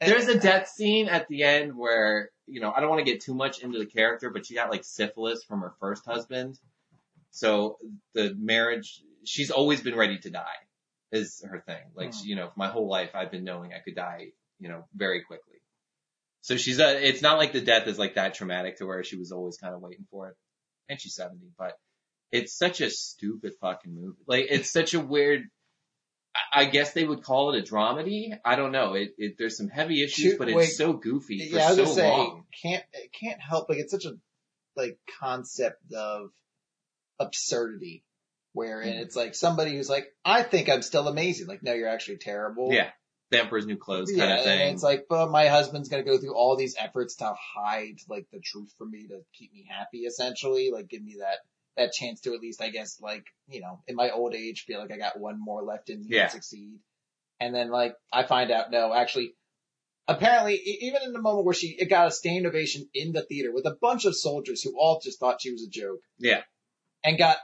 And- 0.00 0.10
There's 0.10 0.28
a 0.28 0.38
death 0.38 0.68
scene 0.68 1.08
at 1.08 1.28
the 1.28 1.42
end 1.42 1.76
where, 1.76 2.30
you 2.46 2.60
know, 2.60 2.72
I 2.74 2.80
don't 2.80 2.88
want 2.88 3.04
to 3.04 3.10
get 3.10 3.22
too 3.22 3.34
much 3.34 3.60
into 3.60 3.78
the 3.78 3.86
character, 3.86 4.30
but 4.30 4.46
she 4.46 4.54
got 4.54 4.70
like 4.70 4.84
syphilis 4.84 5.44
from 5.44 5.60
her 5.60 5.74
first 5.80 6.04
husband. 6.06 6.58
So 7.30 7.78
the 8.14 8.34
marriage, 8.38 9.02
she's 9.24 9.50
always 9.50 9.80
been 9.82 9.96
ready 9.96 10.18
to 10.18 10.30
die 10.30 10.44
is 11.12 11.42
her 11.48 11.60
thing. 11.66 11.82
Like, 11.94 12.14
Hmm. 12.14 12.20
you 12.26 12.36
know, 12.36 12.50
my 12.56 12.68
whole 12.68 12.88
life 12.88 13.10
I've 13.14 13.30
been 13.30 13.44
knowing 13.44 13.72
I 13.72 13.80
could 13.84 13.94
die, 13.94 14.28
you 14.58 14.68
know, 14.68 14.84
very 14.94 15.22
quickly. 15.22 15.57
So 16.40 16.56
she's, 16.56 16.80
uh, 16.80 16.98
it's 17.00 17.20
not 17.22 17.38
like 17.38 17.52
the 17.52 17.60
death 17.60 17.86
is 17.88 17.98
like 17.98 18.14
that 18.14 18.34
traumatic 18.34 18.78
to 18.78 18.86
where 18.86 19.02
she 19.04 19.16
was 19.16 19.32
always 19.32 19.56
kind 19.58 19.74
of 19.74 19.80
waiting 19.80 20.06
for 20.10 20.28
it. 20.28 20.36
And 20.88 21.00
she's 21.00 21.14
70, 21.14 21.38
but 21.58 21.72
it's 22.32 22.56
such 22.56 22.80
a 22.80 22.88
stupid 22.90 23.52
fucking 23.60 23.94
movie. 23.94 24.22
Like, 24.26 24.46
it's 24.50 24.70
such 24.70 24.94
a 24.94 25.00
weird, 25.00 25.42
I- 26.52 26.64
guess 26.66 26.92
they 26.92 27.04
would 27.04 27.22
call 27.22 27.52
it 27.54 27.58
a 27.58 27.62
dramedy. 27.70 28.30
I 28.44 28.56
don't 28.56 28.72
know. 28.72 28.94
It, 28.94 29.14
it 29.18 29.34
there's 29.38 29.56
some 29.56 29.68
heavy 29.68 30.02
issues, 30.04 30.32
Shoot, 30.32 30.38
but 30.38 30.48
it's 30.48 30.56
wait. 30.56 30.68
so 30.70 30.92
goofy 30.92 31.50
for 31.50 31.56
yeah, 31.58 31.66
I 31.66 31.68
was 31.74 31.76
so 31.88 31.94
say 31.96 32.08
long. 32.10 32.44
can't 32.62 32.84
it 32.92 33.12
can't 33.12 33.40
help 33.40 33.68
like 33.68 33.78
it's 33.78 33.90
such 33.92 34.04
a 34.04 34.12
like 34.76 34.98
concept 35.20 35.92
of 35.92 36.30
absurdity 37.18 38.04
wherein 38.52 38.94
Mhm. 38.96 39.00
it's 39.02 39.16
like 39.16 39.34
somebody 39.34 39.72
who's 39.76 39.88
like 39.88 40.06
I 40.24 40.42
think 40.42 40.68
I'm 40.68 40.82
still 40.82 41.08
amazing 41.08 41.46
like 41.48 41.62
no 41.62 41.72
you're 41.72 41.88
actually 41.88 42.18
terrible 42.18 42.72
Yeah, 42.72 42.90
the 43.30 43.40
Emperor's 43.40 43.66
New 43.66 43.76
Clothes 43.76 44.10
yeah 44.12 44.24
kind 44.26 44.32
of 44.32 44.38
and 44.38 44.44
thing. 44.46 44.74
it's 44.74 44.82
like 44.82 45.06
but 45.08 45.30
my 45.30 45.48
husband's 45.48 45.88
gonna 45.88 46.02
go 46.02 46.18
through 46.18 46.34
all 46.34 46.56
these 46.56 46.76
efforts 46.78 47.16
to 47.16 47.32
hide 47.56 47.96
like 48.08 48.26
the 48.32 48.40
truth 48.40 48.72
from 48.78 48.90
me 48.90 49.06
to 49.08 49.20
keep 49.34 49.52
me 49.52 49.66
happy 49.68 49.98
essentially 50.00 50.70
like 50.72 50.88
give 50.88 51.02
me 51.02 51.16
that 51.20 51.36
that 51.76 51.92
chance 51.92 52.20
to 52.22 52.34
at 52.34 52.40
least 52.40 52.62
I 52.62 52.70
guess 52.70 53.00
like 53.00 53.24
you 53.48 53.60
know 53.60 53.82
in 53.86 53.96
my 53.96 54.10
old 54.10 54.34
age 54.34 54.64
feel 54.66 54.80
like 54.80 54.90
I 54.92 54.96
got 54.98 55.18
one 55.20 55.38
more 55.38 55.62
left 55.62 55.90
in 55.90 56.00
me 56.00 56.06
Yeah. 56.10 56.26
to 56.26 56.30
succeed 56.32 56.78
and 57.40 57.54
then 57.54 57.70
like 57.70 57.94
I 58.12 58.22
find 58.24 58.50
out 58.50 58.70
no 58.70 58.92
actually 58.94 59.34
apparently 60.06 60.54
even 60.80 61.02
in 61.02 61.12
the 61.12 61.20
moment 61.20 61.44
where 61.44 61.54
she 61.54 61.76
it 61.78 61.90
got 61.90 62.08
a 62.08 62.10
standing 62.10 62.46
ovation 62.46 62.88
in 62.94 63.12
the 63.12 63.22
theater 63.22 63.52
with 63.52 63.66
a 63.66 63.76
bunch 63.80 64.06
of 64.06 64.16
soldiers 64.16 64.62
who 64.62 64.74
all 64.78 65.00
just 65.02 65.20
thought 65.20 65.40
she 65.42 65.52
was 65.52 65.62
a 65.62 65.68
joke 65.70 66.00
Yeah. 66.18 66.40
and 67.04 67.18
got 67.18 67.36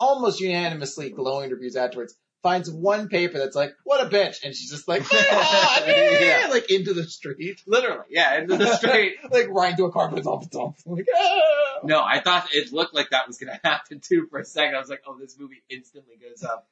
almost 0.00 0.40
unanimously 0.40 1.10
glowing 1.10 1.50
reviews 1.50 1.76
afterwards 1.76 2.14
finds 2.42 2.70
one 2.70 3.08
paper 3.08 3.38
that's 3.38 3.54
like 3.56 3.74
what 3.84 4.04
a 4.06 4.08
bitch 4.08 4.44
and 4.44 4.54
she's 4.54 4.70
just 4.70 4.88
like 4.88 5.02
ah, 5.12 5.84
Yeah. 5.86 6.48
like 6.50 6.70
into 6.70 6.94
the 6.94 7.04
street 7.04 7.62
Literally, 7.66 8.04
yeah, 8.10 8.40
into 8.40 8.56
the 8.56 8.74
street. 8.76 9.16
like 9.30 9.48
right 9.50 9.70
into 9.72 9.84
a 9.84 9.92
car 9.92 10.10
but 10.10 10.24
dump 10.24 10.50
dump 10.50 10.76
like 10.86 11.06
ah. 11.14 11.78
no, 11.84 12.02
I 12.02 12.20
thought 12.20 12.48
it 12.52 12.72
looked 12.72 12.94
like 12.94 13.10
that 13.10 13.26
was 13.26 13.38
going 13.38 13.52
to 13.52 13.60
happen 13.62 14.00
too 14.00 14.26
for 14.30 14.38
a 14.38 14.44
second. 14.44 14.74
I 14.74 14.78
was 14.78 14.88
like, 14.88 15.02
oh, 15.06 15.16
this 15.18 15.38
movie 15.38 15.62
instantly 15.68 16.16
goes 16.16 16.42
up 16.42 16.66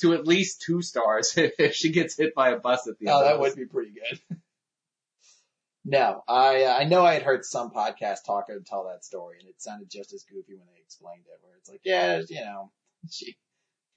to 0.00 0.14
at 0.14 0.26
least 0.26 0.62
two 0.62 0.82
stars 0.82 1.34
if 1.36 1.74
she 1.74 1.90
gets 1.90 2.16
hit 2.16 2.34
by 2.34 2.50
a 2.50 2.58
bus 2.58 2.86
at 2.86 2.98
the 2.98 3.08
end. 3.08 3.16
Oh, 3.16 3.24
that 3.24 3.40
would 3.40 3.56
be 3.56 3.64
pretty 3.66 3.90
good. 3.92 4.38
No, 5.84 6.22
I 6.28 6.62
uh, 6.64 6.76
I 6.78 6.84
know 6.84 7.04
I 7.04 7.14
had 7.14 7.22
heard 7.22 7.44
some 7.44 7.70
podcast 7.70 8.24
talker 8.24 8.60
tell 8.64 8.84
that 8.84 9.04
story, 9.04 9.38
and 9.40 9.48
it 9.48 9.60
sounded 9.60 9.90
just 9.90 10.12
as 10.12 10.22
goofy 10.22 10.54
when 10.54 10.66
they 10.72 10.80
explained 10.80 11.24
it. 11.26 11.38
Where 11.42 11.56
it's 11.58 11.68
like, 11.68 11.80
yeah, 11.84 12.20
you 12.28 12.40
know, 12.44 12.70
she 13.10 13.36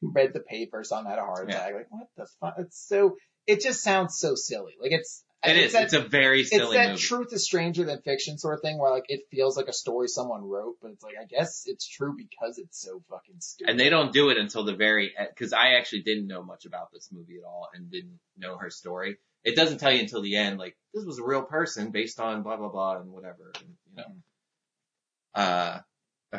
read 0.02 0.34
the 0.34 0.40
paper, 0.42 0.84
son 0.84 1.06
had 1.06 1.18
a 1.20 1.22
heart 1.24 1.50
Yeah. 1.50 1.56
attack. 1.58 1.74
Like, 1.76 1.88
what 1.92 2.08
the 2.18 2.28
fuck? 2.40 2.56
It's 2.60 2.80
so. 2.88 3.18
It 3.48 3.62
just 3.62 3.84
sounds 3.84 4.18
so 4.18 4.36
silly. 4.36 4.74
Like 4.82 4.92
it's. 4.92 5.24
It 5.44 5.58
it's 5.58 5.66
is. 5.68 5.74
That, 5.74 5.84
It's 5.84 5.94
a 5.94 6.02
very 6.02 6.42
it's 6.42 6.50
that 6.50 6.60
movie. 6.62 6.98
truth 6.98 7.32
is 7.32 7.44
stranger 7.46 7.84
than 7.86 8.02
fiction 8.02 8.40
sort 8.40 8.56
of 8.56 8.62
thing, 8.62 8.80
where 8.80 8.90
like 8.92 9.06
it 9.10 9.22
feels 9.30 9.56
like 9.56 9.68
a 9.68 9.74
story 9.74 10.08
someone 10.08 10.44
wrote, 10.44 10.78
but 10.82 10.90
it's 10.92 11.04
like 11.04 11.14
I 11.22 11.26
guess 11.26 11.64
it's 11.68 11.88
true 11.88 12.16
because 12.18 12.58
it's 12.58 12.82
so 12.82 13.04
fucking 13.12 13.36
stupid. 13.40 13.70
and 13.70 13.80
they 13.80 13.90
don't 13.90 14.12
do 14.12 14.30
it 14.30 14.38
until 14.38 14.64
the 14.64 14.74
very 14.76 15.14
end. 15.16 15.28
because 15.30 15.54
I 15.54 15.74
actually 15.76 16.02
didn't 16.02 16.26
know 16.26 16.42
much 16.42 16.66
about 16.66 16.92
this 16.92 17.10
movie 17.12 17.38
at 17.38 17.46
all 17.46 17.70
and 17.76 17.92
didn't 17.92 18.18
know 18.38 18.58
her 18.58 18.72
story. 18.72 19.18
It 19.44 19.56
doesn't 19.56 19.78
tell 19.78 19.92
you 19.92 20.00
until 20.00 20.24
the 20.24 20.36
end, 20.36 20.58
like 20.58 20.76
this 20.96 21.06
was 21.06 21.20
a 21.20 21.24
real 21.24 21.44
person 21.44 21.92
based 21.92 22.20
on 22.20 22.42
blah 22.42 22.58
blah 22.58 22.70
blah 22.70 22.98
and 23.02 23.12
whatever. 23.12 23.52
And, 23.60 23.70
you 23.92 23.96
know, 23.98 24.16
uh, 25.36 25.78
her 25.78 25.85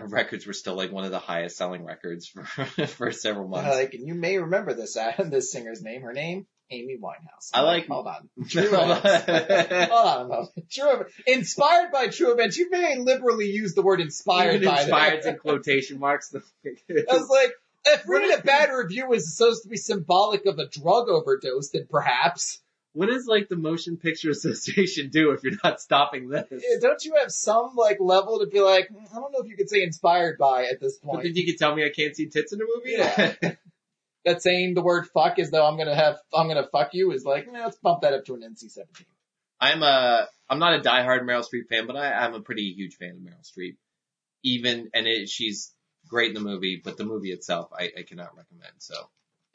records 0.08 0.46
were 0.46 0.52
still 0.52 0.74
like 0.74 0.92
one 0.92 1.04
of 1.04 1.10
the 1.10 1.18
highest 1.18 1.56
selling 1.56 1.84
records 1.84 2.26
for 2.28 2.44
for 2.86 3.12
several 3.12 3.48
months. 3.48 3.68
Like, 3.74 3.94
and 3.94 4.06
you 4.06 4.14
may 4.14 4.38
remember 4.38 4.74
this 4.74 4.96
uh, 4.96 5.12
this 5.24 5.52
singer's 5.52 5.82
name. 5.82 6.02
Her 6.02 6.12
name, 6.12 6.46
Amy 6.70 6.96
Winehouse. 7.00 7.50
I 7.54 7.62
like- 7.62 7.86
Hold 7.88 8.06
on. 8.06 8.28
True 8.48 8.62
events. 8.64 9.90
Hold 9.90 10.06
on 10.06 10.24
a 10.24 10.28
moment. 10.28 10.50
True 10.70 10.90
events. 10.94 11.12
Inspired 11.26 11.92
by 11.92 12.08
true 12.08 12.32
events. 12.32 12.56
You 12.56 12.70
may 12.70 12.96
liberally 12.98 13.46
use 13.46 13.74
the 13.74 13.82
word 13.82 14.00
inspired 14.00 14.56
Even 14.56 14.68
by 14.68 14.82
inspired 14.82 15.24
in 15.24 15.36
quotation 15.38 15.98
marks. 15.98 16.30
The 16.30 16.42
I 16.64 17.14
was 17.14 17.28
like, 17.28 17.52
if 17.86 18.08
reading 18.08 18.36
a 18.36 18.42
bad 18.42 18.70
review 18.70 19.12
is 19.12 19.36
supposed 19.36 19.62
to 19.62 19.68
be 19.68 19.76
symbolic 19.76 20.44
of 20.46 20.58
a 20.58 20.66
drug 20.68 21.08
overdose, 21.08 21.70
then 21.70 21.86
perhaps. 21.90 22.60
What 22.96 23.08
does 23.08 23.26
like 23.26 23.48
the 23.48 23.56
Motion 23.56 23.98
Picture 23.98 24.30
Association 24.36 25.10
do 25.10 25.32
if 25.32 25.42
you're 25.42 25.52
not 25.62 25.80
stopping 25.80 26.28
this? 26.30 26.44
Yeah, 26.50 26.78
Don't 26.80 27.04
you 27.04 27.14
have 27.20 27.30
some 27.30 27.76
like 27.76 27.98
level 28.00 28.38
to 28.40 28.46
be 28.46 28.60
like, 28.60 28.88
"Hmm, 28.88 29.04
I 29.12 29.20
don't 29.20 29.32
know 29.32 29.40
if 29.40 29.48
you 29.48 29.56
could 29.56 29.68
say 29.68 29.82
inspired 29.82 30.38
by 30.38 30.64
at 30.64 30.80
this 30.80 30.98
But 31.02 31.08
point. 31.10 31.22
then 31.24 31.36
you 31.36 31.44
can 31.44 31.56
tell 31.56 31.74
me 31.74 31.84
I 31.84 31.90
can't 31.90 32.16
see 32.16 32.28
tits 32.28 32.52
in 32.54 32.60
a 32.60 32.64
movie. 32.64 32.92
Yeah. 32.92 33.34
that 34.24 34.42
saying 34.42 34.74
the 34.74 34.82
word 34.82 35.06
fuck 35.12 35.38
as 35.38 35.50
though 35.50 35.66
I'm 35.66 35.76
gonna 35.76 35.94
have, 35.94 36.16
I'm 36.34 36.48
gonna 36.48 36.66
fuck 36.72 36.90
you 36.94 37.12
is 37.12 37.24
like, 37.24 37.46
eh, 37.46 37.50
let's 37.64 37.76
bump 37.76 38.00
that 38.02 38.14
up 38.14 38.24
to 38.24 38.34
an 38.34 38.40
NC-17. 38.40 39.04
I'm 39.60 39.82
a 39.82 40.26
I'm 40.48 40.58
not 40.58 40.74
a 40.80 40.82
diehard 40.82 41.20
Meryl 41.22 41.44
Streep 41.44 41.68
fan, 41.68 41.86
but 41.86 41.96
I, 41.96 42.12
I'm 42.12 42.34
a 42.34 42.40
pretty 42.40 42.72
huge 42.76 42.96
fan 42.96 43.10
of 43.10 43.16
Meryl 43.16 43.44
Streep. 43.46 43.76
Even 44.42 44.90
and 44.94 45.06
it, 45.06 45.28
she's 45.28 45.74
great 46.08 46.28
in 46.28 46.34
the 46.34 46.40
movie, 46.40 46.80
but 46.82 46.96
the 46.96 47.04
movie 47.04 47.30
itself, 47.32 47.70
I, 47.78 47.90
I 47.98 48.02
cannot 48.02 48.36
recommend. 48.36 48.72
So 48.78 48.94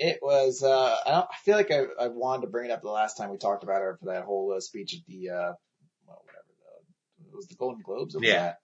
It 0.04 0.18
was. 0.22 0.64
Uh, 0.64 0.96
I, 1.06 1.12
don't, 1.12 1.26
I 1.32 1.36
feel 1.46 1.56
like 1.56 1.70
I, 1.72 1.84
I 2.00 2.08
wanted 2.08 2.42
to 2.42 2.48
bring 2.48 2.70
it 2.70 2.74
up 2.74 2.82
the 2.82 2.90
last 2.90 3.18
time 3.18 3.30
we 3.30 3.38
talked 3.38 3.64
about 3.64 3.82
her 3.82 3.98
for 4.00 4.08
that 4.14 4.24
whole 4.24 4.54
uh, 4.56 4.60
speech 4.60 4.96
at 4.96 5.06
the 5.08 5.30
uh, 5.30 5.54
well, 6.08 6.24
whatever 6.26 6.46
the 6.48 7.28
it 7.30 7.36
was 7.36 7.48
the 7.48 7.56
Golden 7.56 7.82
Globes. 7.84 8.16
Or 8.16 8.20
Yeah. 8.24 8.42
That? 8.44 8.58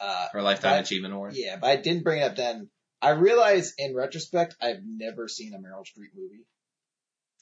Uh, 0.00 0.26
a 0.34 0.42
lifetime 0.42 0.74
But- 0.74 0.84
achievement 0.84 1.14
award. 1.14 1.32
yeah, 1.34 1.56
but 1.60 1.68
I 1.70 1.76
didn't 1.76 2.04
bring 2.04 2.20
it 2.20 2.24
up 2.24 2.36
then. 2.36 2.70
I 3.02 3.10
realize 3.10 3.74
in 3.78 3.94
retrospect, 3.94 4.54
I've 4.60 4.80
never 4.84 5.26
seen 5.28 5.52
a 5.54 5.58
Meryl 5.58 5.82
Streep 5.82 6.14
movie. 6.16 6.44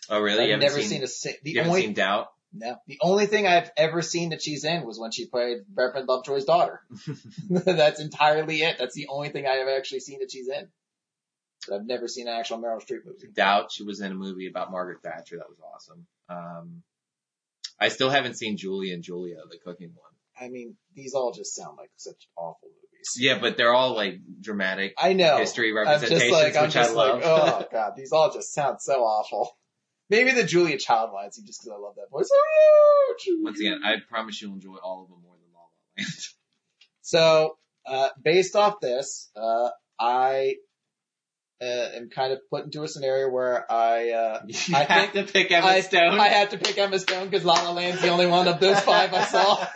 Oh 0.09 0.20
really? 0.20 0.44
I've 0.44 0.49
you 0.51 0.57
never 0.57 0.81
seen, 0.81 1.07
seen, 1.07 1.35
a 1.35 1.37
the 1.42 1.51
you 1.51 1.61
only 1.62 1.83
seen 1.83 1.92
Doubt? 1.94 2.29
no 2.55 2.77
the 2.87 2.99
only 3.03 3.27
thing 3.27 3.46
I've 3.46 3.70
ever 3.77 4.01
seen 4.03 4.31
that 4.31 4.40
she's 4.40 4.64
in 4.64 4.87
was 4.87 4.99
when 4.99 5.11
she 5.11 5.27
played 5.27 5.59
Reverend 5.75 6.09
Lovejoy's 6.09 6.44
daughter. 6.46 6.81
That's 7.51 8.01
entirely 8.01 8.62
it. 8.62 8.77
That's 8.79 8.94
the 8.94 9.09
only 9.11 9.29
thing 9.31 9.46
I 9.46 9.57
have 9.57 9.68
actually 9.68 10.01
seen 10.01 10.20
that 10.20 10.31
she's 10.33 10.49
in. 10.49 10.68
But 11.68 11.76
I've 11.76 11.87
never 11.87 12.09
seen 12.09 12.29
an 12.29 12.35
actual 12.35 12.59
Meryl 12.59 12.83
Streep 12.83 13.05
movie. 13.05 13.29
Doubt. 13.35 13.72
She 13.72 13.83
was 13.83 14.00
in 14.00 14.12
a 14.12 14.14
movie 14.14 14.46
about 14.46 14.70
Margaret 14.70 15.02
Thatcher. 15.02 15.37
That 15.38 15.48
was 15.48 15.59
awesome. 15.74 16.07
Um, 16.29 16.83
I 17.81 17.88
still 17.88 18.11
haven't 18.11 18.35
seen 18.35 18.57
Julie 18.57 18.92
and 18.92 19.02
Julia, 19.02 19.37
the 19.50 19.59
cooking 19.59 19.92
one. 19.94 20.11
I 20.38 20.48
mean, 20.48 20.76
these 20.94 21.14
all 21.14 21.33
just 21.33 21.55
sound 21.55 21.76
like 21.79 21.90
such 21.96 22.29
awful 22.37 22.68
movies. 22.68 23.14
Yeah, 23.18 23.38
but 23.38 23.57
they're 23.57 23.72
all 23.72 23.94
like 23.94 24.18
dramatic 24.40 24.94
I 24.98 25.12
know. 25.12 25.38
history 25.38 25.72
representations, 25.72 26.31
like, 26.31 26.61
which 26.61 26.76
I 26.76 26.90
like, 26.90 26.94
love. 26.94 27.22
oh 27.24 27.66
god, 27.72 27.94
these 27.96 28.12
all 28.12 28.33
just 28.33 28.52
sound 28.52 28.81
so 28.81 29.02
awful. 29.02 29.57
Maybe 30.09 30.33
the 30.33 30.44
Julia 30.44 30.79
Child 30.79 31.12
ones, 31.12 31.37
just 31.44 31.62
because 31.62 31.76
I 31.76 31.81
love 31.81 31.96
that 31.96 32.11
voice. 32.11 32.29
Once 33.42 33.59
again, 33.59 33.81
I 33.85 33.96
promise 34.09 34.40
you'll 34.40 34.52
enjoy 34.52 34.76
all 34.76 35.02
of 35.02 35.09
them 35.09 35.18
more 35.22 35.35
than 35.35 35.52
La 35.52 35.61
La 35.61 35.66
Land. 35.98 36.12
So, 37.02 37.59
uh, 37.87 38.09
based 38.22 38.57
off 38.57 38.81
this, 38.81 39.31
uh, 39.37 39.70
I 39.98 40.57
am 41.60 42.10
kind 42.10 42.32
of 42.32 42.40
put 42.50 42.64
into 42.64 42.82
a 42.82 42.88
scenario 42.88 43.28
where 43.30 43.70
I, 43.70 44.10
uh, 44.10 44.40
You 44.46 44.76
I 44.76 44.82
have 44.84 45.12
to 45.14 45.24
pick 45.24 45.50
Emma 45.50 45.66
I, 45.66 45.80
Stone. 45.80 46.18
I 46.20 46.28
had 46.28 46.50
to 46.50 46.58
pick 46.58 46.76
Emma 46.78 46.98
Stone 46.98 47.28
because 47.28 47.44
La 47.44 47.54
La 47.62 47.72
Land's 47.72 48.02
the 48.02 48.08
only 48.08 48.26
one 48.26 48.46
of 48.48 48.60
those 48.60 48.78
five 48.80 49.12
I 49.14 49.24
saw. 49.24 49.66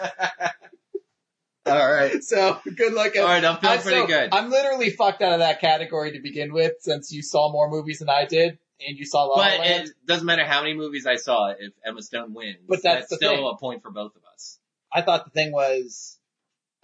all 1.67 1.93
right. 1.93 2.23
So, 2.23 2.59
good 2.77 2.93
luck. 2.93 3.13
All 3.17 3.25
right, 3.25 3.45
I'm 3.45 3.59
feeling 3.59 3.79
I- 3.79 3.83
pretty 3.83 4.01
so, 4.01 4.07
good. 4.07 4.29
I'm 4.33 4.51
literally 4.51 4.91
fucked 4.91 5.23
out 5.23 5.33
of 5.35 5.39
that 5.41 5.61
category 5.61 6.13
to 6.13 6.21
begin 6.21 6.53
with 6.53 6.75
since 6.81 7.13
you 7.13 7.23
saw 7.23 7.51
more 7.53 7.71
movies 7.71 7.99
than 8.01 8.09
I 8.09 8.25
did 8.27 8.59
and 8.87 8.97
you 8.99 9.05
saw 9.05 9.25
La 9.25 9.37
La 9.37 9.49
But 9.51 9.59
Land. 9.61 9.89
it 9.89 9.95
doesn't 10.07 10.27
matter 10.27 10.45
how 10.45 10.63
many 10.63 10.75
movies 10.75 11.07
I 11.07 11.17
saw. 11.17 11.51
If 11.51 11.73
Emma 11.85 12.03
Stone 12.03 12.35
wins, 12.35 12.59
But 12.69 12.83
that's 12.83 13.09
the 13.09 13.17
still 13.17 13.31
thing. 13.37 13.51
a 13.55 13.57
point 13.59 13.83
for 13.83 13.91
both 13.91 14.17
of 14.17 14.23
us. 14.35 14.59
I 14.93 15.03
thought 15.03 15.25
the 15.25 15.31
thing 15.31 15.53
was, 15.53 16.19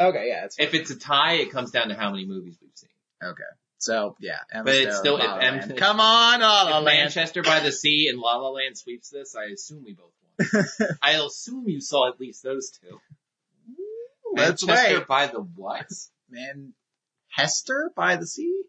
okay, 0.00 0.28
yeah, 0.28 0.44
it's 0.44 0.56
If 0.58 0.74
it's 0.74 0.90
a 0.90 0.98
tie, 0.98 1.34
it 1.34 1.50
comes 1.50 1.70
down 1.70 1.88
to 1.88 1.94
how 1.94 2.10
many 2.10 2.26
movies 2.26 2.56
we've 2.60 2.70
seen. 2.74 2.90
okay. 3.22 3.42
So, 3.78 4.16
yeah, 4.20 4.38
Emma 4.50 4.64
But 4.64 4.74
it's 4.74 4.98
still- 4.98 5.18
La 5.18 5.24
if 5.24 5.30
La 5.30 5.36
Land. 5.36 5.76
Come 5.76 6.00
on, 6.00 6.40
La 6.40 6.62
La 6.62 6.78
if 6.78 6.84
Land. 6.84 6.98
Manchester 7.00 7.42
by 7.42 7.60
the 7.60 7.72
Sea 7.72 8.08
and 8.08 8.18
La 8.18 8.36
La 8.36 8.48
Land 8.48 8.76
sweeps 8.78 9.10
this, 9.10 9.36
I 9.36 9.46
assume 9.52 9.84
we 9.84 9.94
both 9.94 10.12
won. 10.22 10.66
I 11.02 11.12
assume 11.12 11.68
you 11.68 11.80
saw 11.80 12.08
at 12.08 12.18
least 12.20 12.42
those 12.42 12.70
two. 12.70 13.00
Let's 14.34 14.66
Manchester 14.66 14.98
wait. 14.98 15.06
by 15.06 15.26
the 15.28 15.40
what? 15.40 15.90
Man, 16.28 16.72
Hester 17.28 17.90
by 17.94 18.16
the 18.16 18.26
Sea? 18.26 18.62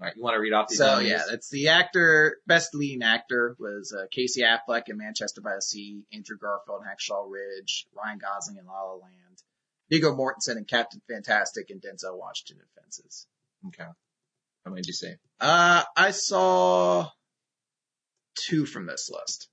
All 0.00 0.06
right, 0.06 0.16
you 0.16 0.22
want 0.22 0.34
to 0.34 0.40
read 0.40 0.52
off 0.52 0.68
these? 0.68 0.78
So 0.78 1.00
yeah, 1.00 1.22
that's 1.28 1.50
the 1.50 1.68
actor, 1.68 2.36
best 2.46 2.72
leading 2.74 3.02
actor 3.02 3.56
was 3.58 3.92
uh, 3.92 4.06
Casey 4.12 4.42
Affleck 4.42 4.84
in 4.88 4.96
Manchester 4.96 5.40
by 5.40 5.56
the 5.56 5.62
Sea, 5.62 6.02
Andrew 6.12 6.36
Garfield 6.38 6.82
in 6.82 6.88
Hacksaw 6.88 7.28
Ridge, 7.28 7.86
Ryan 7.96 8.18
Gosling 8.18 8.58
in 8.58 8.66
La 8.66 8.80
La 8.82 8.92
Land, 8.94 9.42
Viggo 9.90 10.14
Mortensen 10.14 10.56
in 10.56 10.64
Captain 10.66 11.00
Fantastic, 11.08 11.70
and 11.70 11.80
Denzel 11.82 12.16
Washington 12.16 12.58
in 12.62 12.82
Fences. 12.82 13.26
Okay. 13.68 13.90
How 14.68 14.72
many 14.72 14.82
did 14.82 14.88
you 14.88 14.92
say? 14.92 15.16
Uh, 15.40 15.82
I 15.96 16.10
saw 16.10 17.08
two 18.34 18.66
from 18.66 18.84
this 18.84 19.08
list. 19.10 19.48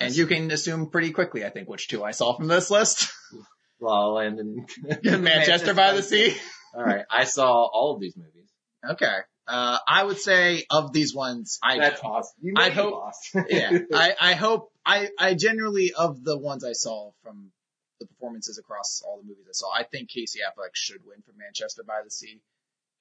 And 0.00 0.16
you 0.16 0.26
can 0.26 0.50
assume 0.50 0.90
pretty 0.90 1.12
quickly, 1.12 1.44
I 1.44 1.50
think, 1.50 1.68
which 1.68 1.86
two 1.86 2.02
I 2.02 2.10
saw 2.10 2.36
from 2.36 2.48
this 2.48 2.72
list. 2.72 3.12
La 3.80 4.00
La 4.00 4.12
Land 4.14 4.40
and 4.40 4.68
Manchester 5.22 5.74
by 5.74 5.92
the 5.92 6.02
Sea. 6.02 6.34
All 6.74 6.82
right, 6.82 7.04
I 7.08 7.22
saw 7.22 7.68
all 7.72 7.94
of 7.94 8.00
these 8.00 8.16
movies. 8.16 8.50
Okay. 8.84 9.18
Uh, 9.46 9.78
I 9.86 10.02
would 10.02 10.18
say 10.18 10.64
of 10.68 10.92
these 10.92 11.14
ones, 11.14 11.60
I 11.62 11.78
That's 11.78 12.00
awesome. 12.02 12.34
You 12.42 12.54
I 12.56 12.66
you 12.66 12.72
hope- 12.72 12.94
lost. 12.94 13.36
yeah, 13.48 13.78
I, 13.94 14.14
I 14.20 14.34
hope 14.34 14.72
I, 14.84 15.10
I 15.16 15.34
generally 15.34 15.92
of 15.96 16.24
the 16.24 16.36
ones 16.36 16.64
I 16.64 16.72
saw 16.72 17.12
from 17.22 17.52
the 18.00 18.06
performances 18.08 18.58
across 18.58 19.02
all 19.06 19.18
the 19.18 19.28
movies 19.28 19.46
I 19.48 19.52
saw, 19.52 19.72
I 19.72 19.84
think 19.84 20.08
Casey 20.08 20.40
Affleck 20.40 20.74
should 20.74 21.02
win 21.06 21.22
for 21.24 21.32
Manchester 21.36 21.84
by 21.86 22.00
the 22.04 22.10
Sea, 22.10 22.40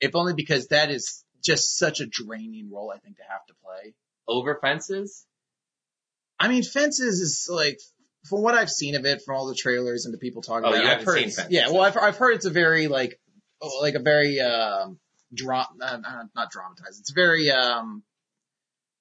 if 0.02 0.16
only 0.16 0.34
because 0.34 0.68
that 0.68 0.92
is 0.92 1.24
just 1.44 1.78
such 1.78 2.02
a 2.02 2.06
draining 2.06 2.70
role 2.72 2.92
I 2.96 3.00
think 3.00 3.18
to 3.18 3.24
have 3.30 3.46
to 3.48 3.54
play. 3.64 3.94
Over 4.28 4.58
fences. 4.62 5.26
I 6.40 6.48
mean, 6.48 6.64
Fences 6.64 7.20
is 7.20 7.48
like 7.50 7.80
from 8.28 8.42
what 8.42 8.56
I've 8.56 8.70
seen 8.70 8.96
of 8.96 9.06
it, 9.06 9.22
from 9.24 9.36
all 9.36 9.48
the 9.48 9.56
trailers 9.56 10.06
and 10.06 10.14
the 10.14 10.18
people 10.18 10.42
talking 10.42 10.66
Oh, 10.66 10.74
about 10.74 10.84
it, 10.84 10.88
I've 10.88 11.04
heard 11.04 11.16
seen 11.18 11.30
Fences. 11.30 11.48
Yeah, 11.50 11.70
well, 11.70 11.82
I've 11.82 11.98
I've 11.98 12.18
heard 12.18 12.36
it's 12.36 12.46
a 12.46 12.50
very 12.52 12.88
like 12.88 13.20
like 13.82 13.96
a 13.96 14.00
very 14.00 14.40
um 14.40 15.00
dra- 15.34 15.68
uh, 15.82 15.98
uh, 16.06 16.24
not 16.36 16.52
dramatized. 16.52 17.00
It's 17.00 17.12
very 17.12 17.52
um 17.52 18.04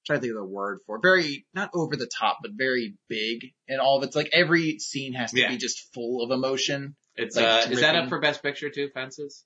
trying 0.05 0.17
to 0.19 0.21
think 0.21 0.31
of 0.31 0.37
the 0.41 0.45
word 0.45 0.79
for 0.85 0.97
it. 0.97 1.01
very 1.01 1.45
not 1.53 1.69
over 1.73 1.95
the 1.95 2.07
top, 2.19 2.39
but 2.41 2.51
very 2.55 2.95
big, 3.07 3.53
and 3.67 3.79
all 3.79 3.97
of 3.97 4.03
it's 4.03 4.15
like 4.15 4.29
every 4.33 4.79
scene 4.79 5.13
has 5.13 5.31
to 5.31 5.39
Yeah. 5.41 5.49
be 5.49 5.57
just 5.57 5.93
full 5.93 6.23
of 6.23 6.31
emotion. 6.31 6.95
It's 7.15 7.35
Like 7.35 7.67
uh, 7.67 7.71
is 7.71 7.81
that 7.81 7.95
up 7.95 8.09
for 8.09 8.19
Best 8.19 8.41
Picture 8.43 8.69
too? 8.69 8.89
Fences. 8.93 9.43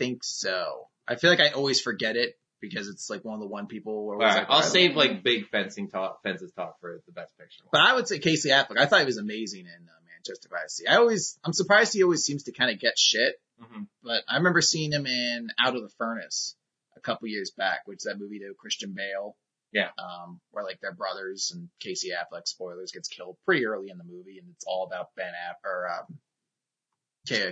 Think 0.00 0.24
so. 0.24 0.88
I 1.06 1.16
feel 1.16 1.28
like 1.30 1.40
I 1.40 1.50
always 1.50 1.80
forget 1.80 2.16
it 2.16 2.38
because 2.60 2.88
it's 2.88 3.10
like 3.10 3.22
one 3.22 3.34
of 3.34 3.40
the 3.40 3.46
one 3.46 3.66
people. 3.66 4.06
Where 4.06 4.16
right, 4.16 4.38
like, 4.38 4.46
I'll 4.48 4.62
save 4.62 4.96
like 4.96 5.22
big 5.22 5.48
fencing 5.50 5.90
talk, 5.90 6.22
fences 6.22 6.52
talk 6.52 6.80
for 6.80 7.00
the 7.06 7.12
Best 7.12 7.36
Picture. 7.38 7.64
But 7.70 7.80
One. 7.80 7.90
I 7.90 7.94
would 7.94 8.08
say 8.08 8.18
Casey 8.18 8.48
Affleck. 8.48 8.78
I 8.78 8.86
thought 8.86 9.00
he 9.00 9.06
was 9.06 9.18
amazing 9.18 9.66
in 9.66 9.66
uh, 9.66 10.00
Manchester 10.08 10.48
by 10.50 10.60
the 10.64 10.70
Sea. 10.70 10.86
I 10.86 10.96
always, 10.96 11.38
I'm 11.44 11.52
surprised 11.52 11.92
he 11.92 12.02
always 12.02 12.24
seems 12.24 12.44
to 12.44 12.52
kind 12.52 12.70
of 12.70 12.80
get 12.80 12.98
shit. 12.98 13.34
Mhm. 13.62 13.88
But 14.02 14.24
I 14.26 14.36
remember 14.36 14.62
seeing 14.62 14.90
him 14.92 15.06
in 15.06 15.48
Out 15.58 15.76
of 15.76 15.82
the 15.82 15.92
Furnace 15.98 16.56
a 16.96 17.00
couple 17.00 17.28
years 17.28 17.50
back, 17.50 17.80
which 17.84 17.98
is 17.98 18.04
that 18.04 18.18
movie 18.18 18.38
to 18.38 18.54
Christian 18.58 18.94
Bale. 18.96 19.36
Yeah. 19.72 19.90
Um, 19.98 20.40
where 20.50 20.64
like 20.64 20.80
their 20.80 20.94
brothers 20.94 21.52
and 21.54 21.68
Casey 21.78 22.08
Affleck, 22.10 22.46
spoilers, 22.46 22.90
gets 22.90 23.08
killed 23.08 23.36
pretty 23.44 23.66
early 23.66 23.90
in 23.90 23.98
the 23.98 24.04
movie, 24.04 24.38
and 24.38 24.48
it's 24.54 24.64
all 24.66 24.86
about 24.86 25.14
Ben 25.14 25.32
Aff 25.48 25.56
or 25.64 25.88
um, 25.90 26.18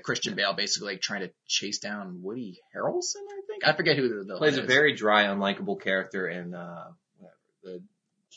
Christian 0.02 0.34
Bale 0.34 0.54
basically 0.54 0.92
like 0.92 1.00
trying 1.00 1.20
to 1.20 1.30
chase 1.46 1.78
down 1.78 2.20
Woody 2.22 2.60
Harrelson. 2.74 3.16
I 3.30 3.40
think 3.46 3.66
I 3.66 3.72
forget 3.74 3.96
who 3.96 4.08
the 4.08 4.24
villain 4.24 4.38
Plays 4.38 4.54
is. 4.54 4.58
a 4.60 4.62
very 4.62 4.94
dry, 4.94 5.24
unlikable 5.24 5.80
character 5.80 6.26
in 6.28 6.54
uh, 6.54 6.88
whatever, 7.18 7.36
the 7.62 7.82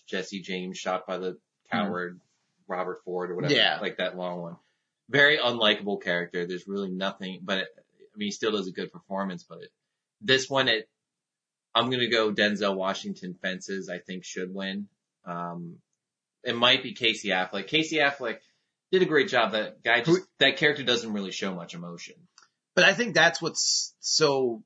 Jesse 0.07 0.41
James 0.41 0.77
shot 0.77 1.07
by 1.07 1.17
the 1.17 1.37
coward 1.71 2.19
Robert 2.67 2.99
Ford 3.05 3.31
or 3.31 3.35
whatever, 3.35 3.53
Yeah. 3.53 3.79
like 3.81 3.97
that 3.97 4.17
long 4.17 4.41
one. 4.41 4.55
Very 5.09 5.37
unlikable 5.37 6.01
character. 6.01 6.45
There's 6.45 6.67
really 6.67 6.89
nothing, 6.89 7.39
but 7.43 7.59
it, 7.59 7.67
I 7.77 8.17
mean, 8.17 8.27
he 8.27 8.31
still 8.31 8.51
does 8.51 8.67
a 8.67 8.71
good 8.71 8.91
performance. 8.91 9.43
But 9.47 9.59
it, 9.63 9.69
this 10.21 10.49
one, 10.49 10.67
it, 10.67 10.89
I'm 11.73 11.89
gonna 11.89 12.09
go 12.09 12.31
Denzel 12.33 12.75
Washington. 12.75 13.35
Fences, 13.41 13.89
I 13.89 13.97
think 13.99 14.23
should 14.25 14.53
win. 14.53 14.87
Um, 15.25 15.77
it 16.43 16.55
might 16.55 16.83
be 16.83 16.93
Casey 16.93 17.29
Affleck. 17.29 17.67
Casey 17.67 17.97
Affleck 17.97 18.37
did 18.91 19.01
a 19.01 19.05
great 19.05 19.29
job. 19.29 19.53
That 19.53 19.83
guy, 19.83 20.01
just, 20.01 20.21
that 20.39 20.57
character 20.57 20.83
doesn't 20.83 21.13
really 21.13 21.31
show 21.31 21.53
much 21.53 21.73
emotion. 21.73 22.15
But 22.75 22.85
I 22.85 22.93
think 22.93 23.13
that's 23.15 23.41
what's 23.41 23.93
so 23.99 24.63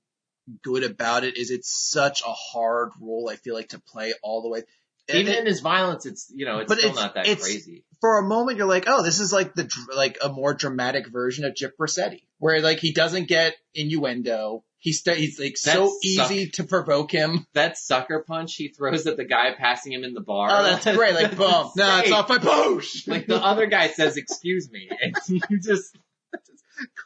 good 0.63 0.83
about 0.83 1.23
it 1.23 1.37
is 1.37 1.51
it's 1.51 1.69
such 1.91 2.21
a 2.21 2.33
hard 2.33 2.91
role. 3.01 3.29
I 3.31 3.35
feel 3.35 3.55
like 3.55 3.69
to 3.69 3.79
play 3.79 4.13
all 4.21 4.41
the 4.41 4.49
way. 4.49 4.63
Even 5.09 5.33
it- 5.33 5.39
in 5.39 5.45
his 5.45 5.59
violence, 5.59 6.05
it's 6.05 6.31
you 6.35 6.45
know, 6.45 6.59
it's 6.59 6.71
still 6.73 6.91
it's- 6.91 6.95
not 7.03 7.13
that 7.15 7.25
crazy. 7.25 7.83
for 8.01 8.17
a 8.19 8.23
moment, 8.23 8.57
you're 8.57 8.67
like, 8.67 8.85
oh, 8.87 9.03
this 9.03 9.19
is 9.19 9.31
like 9.31 9.53
the 9.53 9.69
like 9.95 10.17
a 10.23 10.29
more 10.29 10.53
dramatic 10.53 11.07
version 11.09 11.45
of 11.45 11.55
Jip 11.55 11.73
Rossetti, 11.77 12.27
where 12.39 12.61
like 12.61 12.79
he 12.79 12.91
doesn't 12.93 13.27
get 13.27 13.55
innuendo. 13.73 14.63
He's 14.77 14.99
st- 15.01 15.17
he's 15.17 15.39
like 15.39 15.57
so 15.57 15.85
That's 15.85 16.05
easy 16.05 16.49
to 16.51 16.63
provoke 16.63 17.11
him. 17.11 17.47
that 17.53 17.75
sucker 17.77 18.23
punch 18.27 18.53
he 18.55 18.67
throws 18.67 19.07
at 19.07 19.17
the 19.17 19.25
guy 19.25 19.51
passing 19.57 19.91
him 19.93 20.03
in 20.03 20.13
the 20.13 20.21
bar. 20.21 20.47
Oh, 20.51 20.63
that's 20.63 20.85
great! 20.95 21.15
Like 21.15 21.31
boom, 21.37 21.71
no, 21.75 21.99
it's 21.99 22.11
off 22.11 22.29
my 22.29 22.37
boosh. 22.37 23.07
Like 23.07 23.25
the 23.25 23.43
other 23.43 23.65
guy 23.65 23.87
says, 23.87 24.15
"Excuse 24.17 24.69
me," 24.71 24.89
and 25.01 25.15
you 25.49 25.59
just 25.59 25.95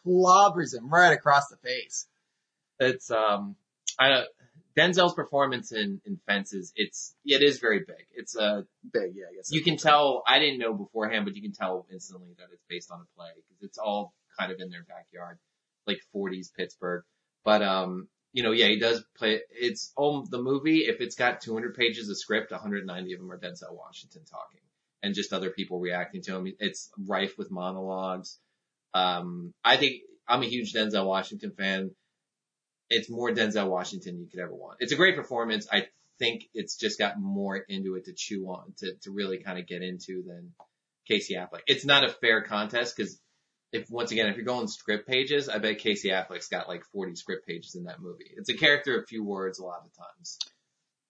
clobbers 0.06 0.74
him 0.74 0.90
right 0.90 1.14
across 1.14 1.48
the 1.50 1.58
face. 1.58 2.08
it's 2.80 3.12
um 3.12 3.56
I 3.98 4.10
don't 4.10 4.28
Denzel's 4.78 5.14
performance 5.14 5.72
in 5.72 6.02
in 6.06 6.20
Fences. 6.28 6.72
It's 6.76 7.16
it 7.26 7.42
is 7.42 7.60
very 7.60 7.80
big. 7.80 8.06
It's 8.14 8.36
a, 8.36 8.66
Big, 8.94 9.14
yeah, 9.16 9.26
I 9.32 9.36
guess. 9.36 9.52
you 9.52 9.62
can 9.62 9.78
tell. 9.78 10.24
I 10.28 10.40
didn't 10.40 10.60
know 10.60 10.74
beforehand, 10.74 11.26
but 11.26 11.36
you 11.36 11.42
can 11.42 11.52
tell 11.54 11.86
instantly 11.92 12.30
that 12.38 12.48
it's 12.54 12.64
based 12.70 12.92
on 12.92 13.02
a 13.02 13.16
play 13.18 13.30
because 13.36 13.64
it's 13.64 13.78
all 13.78 14.14
kind 14.40 14.52
of 14.52 14.60
in 14.60 14.70
their 14.70 14.84
backyard, 14.84 15.38
like 15.88 16.00
40s 16.16 16.54
Pittsburgh. 16.56 17.04
But 17.44 17.62
um, 17.62 18.08
you 18.32 18.44
know, 18.44 18.52
yeah, 18.52 18.68
he 18.68 18.80
does 18.80 19.04
play. 19.18 19.42
It's 19.50 19.92
um 19.98 20.26
the 20.30 20.42
movie. 20.42 20.80
If 20.80 21.02
it's 21.02 21.16
got 21.16 21.42
200 21.42 21.76
pages 21.76 22.10
of 22.10 22.18
script, 22.18 22.52
190 22.52 23.14
of 23.14 23.20
them 23.20 23.32
are 23.32 23.38
Denzel 23.40 23.76
Washington 23.76 24.24
talking, 24.30 24.62
and 25.02 25.16
just 25.16 25.34
other 25.34 25.50
people 25.50 25.80
reacting 25.80 26.22
to 26.24 26.36
him. 26.36 26.54
It's 26.60 26.90
rife 27.08 27.38
with 27.38 27.52
monologues. 27.52 28.38
Um, 28.94 29.54
I 29.64 29.78
think 29.78 30.02
I'm 30.28 30.44
a 30.44 30.48
huge 30.48 30.74
Denzel 30.74 31.06
Washington 31.06 31.52
fan. 31.52 31.92
It's 32.90 33.10
more 33.10 33.30
Denzel 33.32 33.70
Washington 33.70 34.20
you 34.20 34.28
could 34.28 34.40
ever 34.40 34.54
want. 34.54 34.78
It's 34.80 34.92
a 34.92 34.96
great 34.96 35.16
performance. 35.16 35.68
I 35.72 35.88
think 36.18 36.46
it's 36.54 36.76
just 36.76 37.00
got 37.00 37.20
more 37.20 37.56
into 37.58 37.96
it 37.96 38.06
to 38.06 38.14
chew 38.14 38.46
on, 38.48 38.74
to, 38.80 38.94
to 39.04 39.12
really 39.12 39.38
kind 39.38 39.58
of 39.60 39.68
get 39.68 39.82
into 39.82 40.24
than 40.28 40.52
Casey 41.08 41.36
Affleck. 41.36 41.62
It's 41.68 41.86
not 41.86 42.04
a 42.04 42.10
fair 42.10 42.42
contest 42.44 42.96
because 42.98 43.20
if, 43.72 43.90
once 43.90 44.12
again, 44.12 44.28
if 44.28 44.36
you're 44.36 44.46
going 44.46 44.68
script 44.68 45.08
pages, 45.08 45.48
I 45.48 45.60
bet 45.60 45.78
Casey 45.78 46.10
Affleck's 46.10 46.48
got 46.48 46.68
like 46.68 46.84
40 46.94 47.16
script 47.16 47.48
pages 47.48 47.76
in 47.76 47.84
that 47.86 48.02
movie. 48.02 48.32
It's 48.36 48.50
a 48.50 48.58
character 48.58 48.98
of 49.00 49.08
few 49.08 49.24
words 49.24 49.60
a 49.60 49.64
lot 49.64 49.84
of 49.86 49.92
times. 49.96 50.38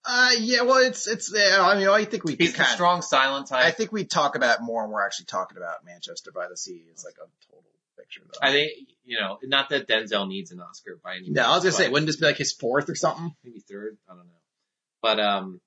Uh, 0.06 0.32
yeah, 0.40 0.62
well, 0.62 0.78
it's, 0.86 1.08
it's, 1.08 1.34
uh, 1.34 1.58
I 1.62 1.78
mean, 1.78 1.88
I 1.90 2.06
think 2.06 2.24
we 2.24 2.36
He's 2.36 2.52
the 2.52 2.58
kinda- 2.58 2.72
strong 2.72 3.02
silent 3.02 3.48
type. 3.48 3.66
I 3.66 3.72
think 3.72 3.92
we 3.92 4.06
talk 4.06 4.36
about 4.36 4.62
more 4.62 4.84
when 4.84 4.92
we're 4.92 5.06
actually 5.06 5.26
talking 5.26 5.58
about 5.58 5.86
Manchester 5.86 6.32
by 6.34 6.48
the 6.50 6.56
Sea. 6.58 6.84
It's 6.92 7.04
like 7.04 7.16
a 7.16 7.28
total 7.52 7.64
picture 8.00 8.22
though. 8.26 8.40
I 8.42 8.52
think, 8.52 8.72
you 9.04 9.20
know, 9.20 9.38
not 9.44 9.70
that 9.70 9.88
Denzel 9.88 10.28
needs 10.28 10.52
an 10.52 10.60
Oscar 10.60 11.00
by 11.04 11.14
any 11.14 11.24
means. 11.24 11.36
no, 11.36 11.44
I 11.44 11.56
was 11.56 11.64
gonna 11.64 11.74
say, 11.74 11.90
wouldn't 11.90 12.08
this 12.08 12.18
be 12.18 12.26
like 12.26 12.38
his 12.38 12.54
fourth 12.54 12.90
or 12.90 12.96
something? 12.96 13.34
maybe 13.44 13.60
third. 13.60 13.98
I 14.10 14.14
don't 14.14 14.26
know. 14.26 14.34
But 15.02 15.20
um, 15.20 15.62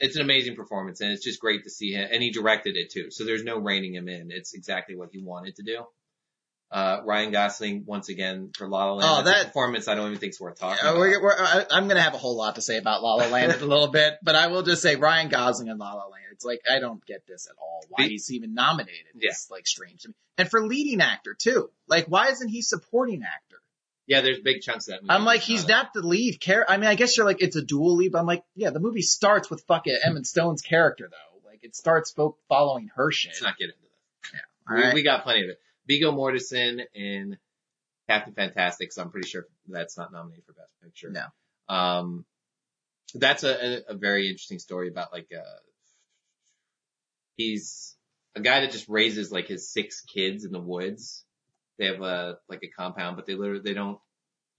it's 0.00 0.16
an 0.16 0.22
amazing 0.22 0.56
performance, 0.56 1.00
and 1.00 1.12
it's 1.12 1.24
just 1.24 1.40
great 1.40 1.64
to 1.64 1.70
see 1.70 1.92
him. 1.92 2.08
And 2.10 2.22
he 2.22 2.30
directed 2.30 2.76
it 2.76 2.90
too, 2.90 3.10
so 3.10 3.24
there's 3.24 3.44
no 3.44 3.58
reining 3.58 3.94
him 3.94 4.08
in. 4.08 4.30
It's 4.30 4.54
exactly 4.54 4.96
what 4.96 5.10
he 5.12 5.22
wanted 5.22 5.56
to 5.56 5.62
do. 5.62 5.84
Uh, 6.70 7.00
Ryan 7.04 7.32
Gosling 7.32 7.84
once 7.86 8.10
again 8.10 8.50
for 8.54 8.68
La 8.68 8.84
La 8.84 8.92
Land. 8.94 9.08
Oh, 9.10 9.30
that- 9.30 9.46
performance 9.46 9.88
I 9.88 9.94
don't 9.94 10.08
even 10.08 10.18
think 10.18 10.34
is 10.34 10.40
worth 10.40 10.58
talking 10.60 10.84
Uh, 10.84 10.90
about. 10.90 11.00
we're, 11.00 11.22
we're, 11.22 11.32
I, 11.34 11.64
I'm 11.70 11.88
gonna 11.88 12.02
have 12.02 12.12
a 12.14 12.18
whole 12.18 12.36
lot 12.36 12.56
to 12.56 12.60
say 12.62 12.76
about 12.76 13.02
La 13.02 13.14
La 13.14 13.26
Land 13.28 13.52
in 13.52 13.62
a 13.62 13.64
little 13.64 13.88
bit, 13.88 14.18
but 14.22 14.34
I 14.34 14.48
will 14.48 14.62
just 14.62 14.82
say 14.82 14.96
Ryan 14.96 15.28
Gosling 15.30 15.70
and 15.70 15.78
La 15.78 15.94
La 15.94 16.02
Land. 16.04 16.24
It's 16.32 16.44
like 16.44 16.60
I 16.70 16.78
don't 16.78 17.04
get 17.06 17.26
this 17.26 17.46
at 17.50 17.56
all. 17.58 17.80
Why 17.88 18.04
The- 18.04 18.10
he's 18.10 18.30
even 18.30 18.52
nominated? 18.52 19.06
Yeah. 19.14 19.30
It's 19.30 19.50
like 19.50 19.66
strange 19.66 20.02
to 20.02 20.08
me. 20.08 20.14
And 20.36 20.50
for 20.50 20.64
leading 20.66 21.00
actor 21.00 21.34
too. 21.34 21.70
Like 21.86 22.04
why 22.06 22.28
isn't 22.28 22.48
he 22.48 22.60
supporting 22.62 23.22
actor? 23.22 23.56
yeah, 24.06 24.20
there's 24.22 24.40
big 24.40 24.60
chunks 24.62 24.88
of 24.88 24.92
that 24.94 25.02
movie. 25.02 25.10
I'm 25.10 25.24
like 25.24 25.40
he's 25.40 25.66
not- 25.68 25.92
the 25.94 26.00
lead 26.02 26.38
character. 26.40 26.70
I 26.72 26.76
mean, 26.76 26.88
I 26.90 26.94
guess 26.96 27.16
you're 27.16 27.26
like 27.26 27.40
it's 27.42 27.56
a 27.56 27.62
dual 27.62 27.96
lead, 27.96 28.12
but 28.12 28.18
I'm 28.18 28.26
like, 28.26 28.44
yeah, 28.54 28.70
the 28.70 28.80
movie 28.80 29.02
starts 29.02 29.48
with 29.50 29.62
fucking 29.62 29.98
Emma 30.04 30.22
Stone's 30.24 30.60
character 30.60 31.08
though. 31.10 31.48
Like 31.48 31.60
it 31.62 31.74
starts 31.74 32.10
fo- 32.10 32.36
following 32.50 32.90
her 32.94 33.10
shit. 33.10 33.30
Let's 33.32 33.42
not 33.42 33.56
get 33.56 33.70
into 33.70 33.76
that. 34.34 34.40
All 34.70 34.76
we, 34.76 34.82
right. 34.82 34.94
we 34.94 35.02
got 35.02 35.24
plenty 35.24 35.44
of 35.44 35.48
it. 35.48 35.58
Viggo 35.88 36.12
Mortensen 36.12 36.82
in 36.94 37.38
Captain 38.08 38.34
Fantastic. 38.34 38.92
So 38.92 39.02
I'm 39.02 39.10
pretty 39.10 39.28
sure 39.28 39.46
that's 39.66 39.96
not 39.96 40.12
nominated 40.12 40.44
for 40.44 40.52
Best 40.52 40.72
Picture. 40.82 41.10
No. 41.10 41.74
Um, 41.74 42.24
that's 43.14 43.42
a, 43.42 43.78
a, 43.88 43.94
a 43.94 43.94
very 43.94 44.28
interesting 44.28 44.58
story 44.58 44.88
about 44.88 45.12
like, 45.12 45.28
uh, 45.34 45.60
he's 47.36 47.96
a 48.36 48.40
guy 48.40 48.60
that 48.60 48.72
just 48.72 48.88
raises 48.88 49.32
like 49.32 49.48
his 49.48 49.72
six 49.72 50.02
kids 50.02 50.44
in 50.44 50.52
the 50.52 50.60
woods. 50.60 51.24
They 51.78 51.86
have 51.86 52.02
a, 52.02 52.38
like 52.48 52.62
a 52.62 52.68
compound, 52.68 53.16
but 53.16 53.26
they 53.26 53.34
literally, 53.34 53.62
they 53.62 53.74
don't 53.74 53.98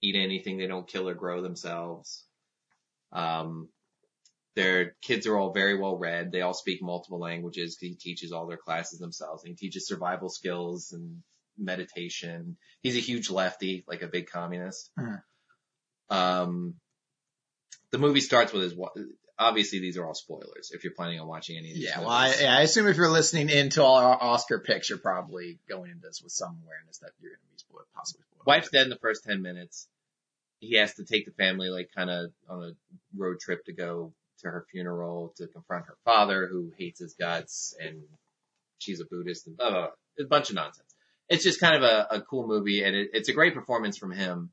eat 0.02 0.16
anything. 0.16 0.58
They 0.58 0.66
don't 0.66 0.88
kill 0.88 1.08
or 1.08 1.14
grow 1.14 1.42
themselves. 1.42 2.24
Um, 3.12 3.68
their 4.56 4.96
kids 5.02 5.26
are 5.26 5.36
all 5.36 5.52
very 5.52 5.78
well 5.78 5.96
read. 5.96 6.32
They 6.32 6.40
all 6.42 6.54
speak 6.54 6.82
multiple 6.82 7.18
languages. 7.20 7.78
He 7.78 7.94
teaches 7.94 8.32
all 8.32 8.46
their 8.46 8.56
classes 8.56 8.98
themselves. 8.98 9.44
And 9.44 9.50
he 9.50 9.54
teaches 9.56 9.86
survival 9.86 10.28
skills 10.28 10.92
and 10.92 11.22
meditation. 11.56 12.56
He's 12.82 12.96
a 12.96 13.00
huge 13.00 13.30
lefty, 13.30 13.84
like 13.86 14.02
a 14.02 14.08
big 14.08 14.28
communist. 14.28 14.90
Mhm. 14.98 15.22
Um, 16.10 16.74
the 17.92 17.98
movie 17.98 18.20
starts 18.20 18.52
with 18.52 18.62
his, 18.64 18.74
obviously 19.38 19.78
these 19.78 19.96
are 19.96 20.04
all 20.04 20.14
spoilers 20.14 20.70
if 20.72 20.82
you're 20.84 20.92
planning 20.94 21.20
on 21.20 21.26
watching 21.28 21.56
any 21.56 21.70
of 21.70 21.74
these 21.76 21.84
Yeah, 21.84 21.96
movies. 21.96 22.06
well, 22.08 22.16
I, 22.16 22.34
yeah, 22.40 22.56
I 22.58 22.60
assume 22.62 22.88
if 22.88 22.96
you're 22.96 23.08
listening 23.10 23.48
into 23.48 23.84
our 23.84 24.20
Oscar 24.20 24.58
picks, 24.58 24.88
you're 24.88 24.98
probably 24.98 25.58
going 25.68 25.90
into 25.90 26.02
this 26.06 26.20
with 26.22 26.32
some 26.32 26.58
awareness 26.64 26.98
that 26.98 27.10
you're 27.20 27.30
going 27.32 27.40
to 27.40 27.52
be 27.52 27.58
spoiled, 27.58 27.86
possibly 27.94 28.24
spoiled. 28.30 28.46
Wife's 28.46 28.70
dead 28.70 28.82
in 28.84 28.90
the 28.90 28.98
first 28.98 29.24
10 29.24 29.42
minutes. 29.42 29.88
He 30.58 30.74
has 30.76 30.94
to 30.94 31.04
take 31.04 31.24
the 31.24 31.32
family 31.32 31.68
like 31.68 31.90
kind 31.94 32.10
of 32.10 32.32
on 32.48 32.62
a 32.64 32.72
road 33.16 33.40
trip 33.40 33.64
to 33.66 33.72
go 33.72 34.12
to 34.40 34.48
her 34.48 34.66
funeral 34.70 35.32
to 35.36 35.46
confront 35.46 35.86
her 35.86 35.96
father 36.04 36.46
who 36.46 36.72
hates 36.78 37.00
his 37.00 37.14
guts 37.14 37.74
and 37.80 38.02
she's 38.78 39.00
a 39.00 39.04
Buddhist 39.04 39.46
and 39.46 39.56
blah, 39.56 39.70
blah, 39.70 39.80
blah. 39.80 39.90
It's 40.16 40.26
a 40.26 40.28
bunch 40.28 40.50
of 40.50 40.56
nonsense. 40.56 40.94
It's 41.28 41.44
just 41.44 41.60
kind 41.60 41.76
of 41.76 41.82
a, 41.82 42.06
a 42.10 42.20
cool 42.22 42.46
movie 42.46 42.82
and 42.82 42.96
it, 42.96 43.10
it's 43.12 43.28
a 43.28 43.34
great 43.34 43.54
performance 43.54 43.96
from 43.96 44.10
him 44.10 44.50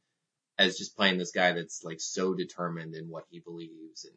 as 0.60 0.78
just 0.78 0.96
playing 0.96 1.18
this 1.18 1.32
guy 1.32 1.54
that's 1.54 1.84
like 1.84 2.00
so 2.00 2.34
determined 2.34 2.96
in 2.96 3.10
what 3.10 3.26
he 3.30 3.40
believes 3.40 4.06
and, 4.06 4.16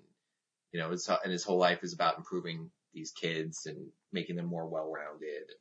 you 0.73 0.81
know, 0.81 0.91
and 0.91 1.33
his 1.33 1.45
whole 1.45 1.59
life 1.59 1.83
is 1.83 1.93
about 1.93 2.19
improving 2.19 2.71
these 2.93 3.13
kids 3.13 3.67
and 3.67 3.89
making 4.13 4.37
them 4.37 4.47
more 4.47 4.67
well-rounded 4.67 5.29
and, 5.29 5.59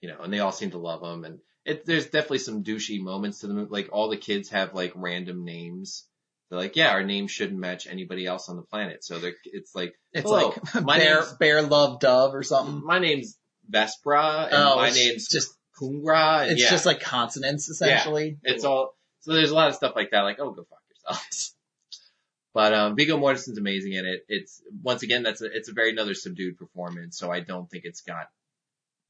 you 0.00 0.08
know, 0.08 0.20
and 0.22 0.32
they 0.32 0.40
all 0.40 0.52
seem 0.52 0.70
to 0.70 0.78
love 0.78 1.02
him 1.02 1.24
and 1.24 1.38
it, 1.64 1.86
there's 1.86 2.06
definitely 2.06 2.38
some 2.38 2.64
douchey 2.64 3.00
moments 3.00 3.40
to 3.40 3.46
the 3.46 3.54
movie. 3.54 3.70
Like 3.70 3.88
all 3.92 4.08
the 4.08 4.16
kids 4.16 4.50
have 4.50 4.74
like 4.74 4.92
random 4.96 5.44
names. 5.44 6.04
They're 6.52 6.60
like, 6.60 6.76
yeah, 6.76 6.90
our 6.90 7.02
name 7.02 7.28
shouldn't 7.28 7.58
match 7.58 7.86
anybody 7.86 8.26
else 8.26 8.50
on 8.50 8.56
the 8.56 8.62
planet. 8.62 9.02
So 9.02 9.18
they're, 9.18 9.32
it's 9.44 9.74
like, 9.74 9.94
It's 10.12 10.22
hello, 10.28 10.48
like 10.74 10.84
my 10.84 10.98
bear, 10.98 11.24
bear 11.40 11.62
love 11.62 11.98
dove 11.98 12.34
or 12.34 12.42
something. 12.42 12.84
my 12.84 12.98
name's 12.98 13.38
Vespyr 13.70 14.48
and 14.48 14.54
Oh, 14.54 14.76
my 14.76 14.88
it's 14.88 14.96
name's 14.98 15.28
just 15.28 15.54
Kungra. 15.80 16.50
It's 16.50 16.62
yeah, 16.62 16.68
just 16.68 16.84
like 16.84 17.00
consonants 17.00 17.70
essentially. 17.70 18.36
it's 18.42 18.64
all, 18.66 18.94
so 19.20 19.32
there's 19.32 19.50
a 19.50 19.54
lot 19.54 19.68
of 19.68 19.76
stuff 19.76 19.94
like 19.96 20.10
that. 20.10 20.20
Like, 20.20 20.40
oh, 20.40 20.50
go 20.50 20.64
fuck 20.68 20.80
yourselves. 20.90 21.54
But, 22.54 22.74
um, 22.74 22.96
Viggo 22.96 23.16
Mortensen's 23.16 23.56
amazing 23.56 23.94
in 23.94 24.04
it. 24.04 24.26
It's, 24.28 24.60
once 24.82 25.02
again, 25.02 25.22
that's 25.22 25.40
a, 25.40 25.46
it's 25.46 25.70
a 25.70 25.72
very 25.72 25.90
another 25.92 26.12
subdued 26.12 26.58
performance. 26.58 27.16
So 27.18 27.30
I 27.32 27.40
don't 27.40 27.70
think 27.70 27.84
it's 27.86 28.02
got 28.02 28.26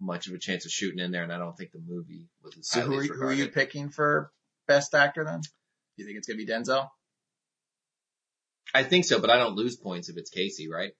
much 0.00 0.28
of 0.28 0.34
a 0.34 0.38
chance 0.38 0.64
of 0.64 0.70
shooting 0.70 1.00
in 1.00 1.10
there. 1.10 1.24
And 1.24 1.32
I 1.32 1.38
don't 1.38 1.56
think 1.56 1.72
the 1.72 1.80
movie 1.84 2.28
was 2.44 2.54
So 2.60 2.82
who 2.82 2.98
are, 2.98 3.02
you- 3.02 3.12
who 3.14 3.24
are 3.24 3.32
you 3.32 3.48
picking 3.48 3.88
for 3.90 4.30
best 4.68 4.94
actor 4.94 5.24
then? 5.24 5.40
Do 5.40 5.48
You 5.96 6.04
think 6.06 6.18
it's 6.18 6.28
gonna 6.28 6.36
be 6.36 6.46
Denzel? 6.46 6.88
I 8.74 8.82
think 8.84 9.04
so, 9.04 9.20
but 9.20 9.30
I 9.30 9.36
don't 9.36 9.54
lose 9.56 9.76
points 9.76 10.08
if 10.08 10.16
it's 10.16 10.30
Casey, 10.30 10.68
right? 10.70 10.92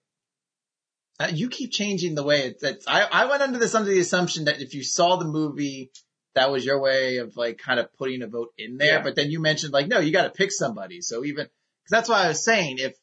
Uh, 1.19 1.29
you 1.33 1.49
keep 1.49 1.71
changing 1.71 2.15
the 2.15 2.23
way 2.23 2.41
it's. 2.47 2.63
it's 2.63 2.87
I, 2.87 3.01
I 3.03 3.25
went 3.25 3.41
under 3.41 3.59
this 3.59 3.75
under 3.75 3.89
the 3.89 3.99
assumption 3.99 4.45
that 4.45 4.61
if 4.61 4.73
you 4.73 4.83
saw 4.83 5.15
the 5.17 5.25
movie, 5.25 5.91
that 6.35 6.51
was 6.51 6.65
your 6.65 6.81
way 6.81 7.17
of 7.17 7.37
like 7.37 7.57
kind 7.59 7.79
of 7.79 7.93
putting 7.97 8.23
a 8.23 8.27
vote 8.27 8.49
in 8.57 8.77
there. 8.77 8.95
Yeah. 8.97 9.01
But 9.03 9.15
then 9.15 9.29
you 9.29 9.39
mentioned 9.39 9.73
like, 9.73 9.87
no, 9.87 9.99
you 9.99 10.11
got 10.11 10.23
to 10.23 10.31
pick 10.31 10.51
somebody. 10.51 11.01
So 11.01 11.23
even 11.23 11.45
because 11.45 11.91
that's 11.91 12.09
why 12.09 12.25
I 12.25 12.27
was 12.29 12.43
saying 12.43 12.77
if 12.79 12.95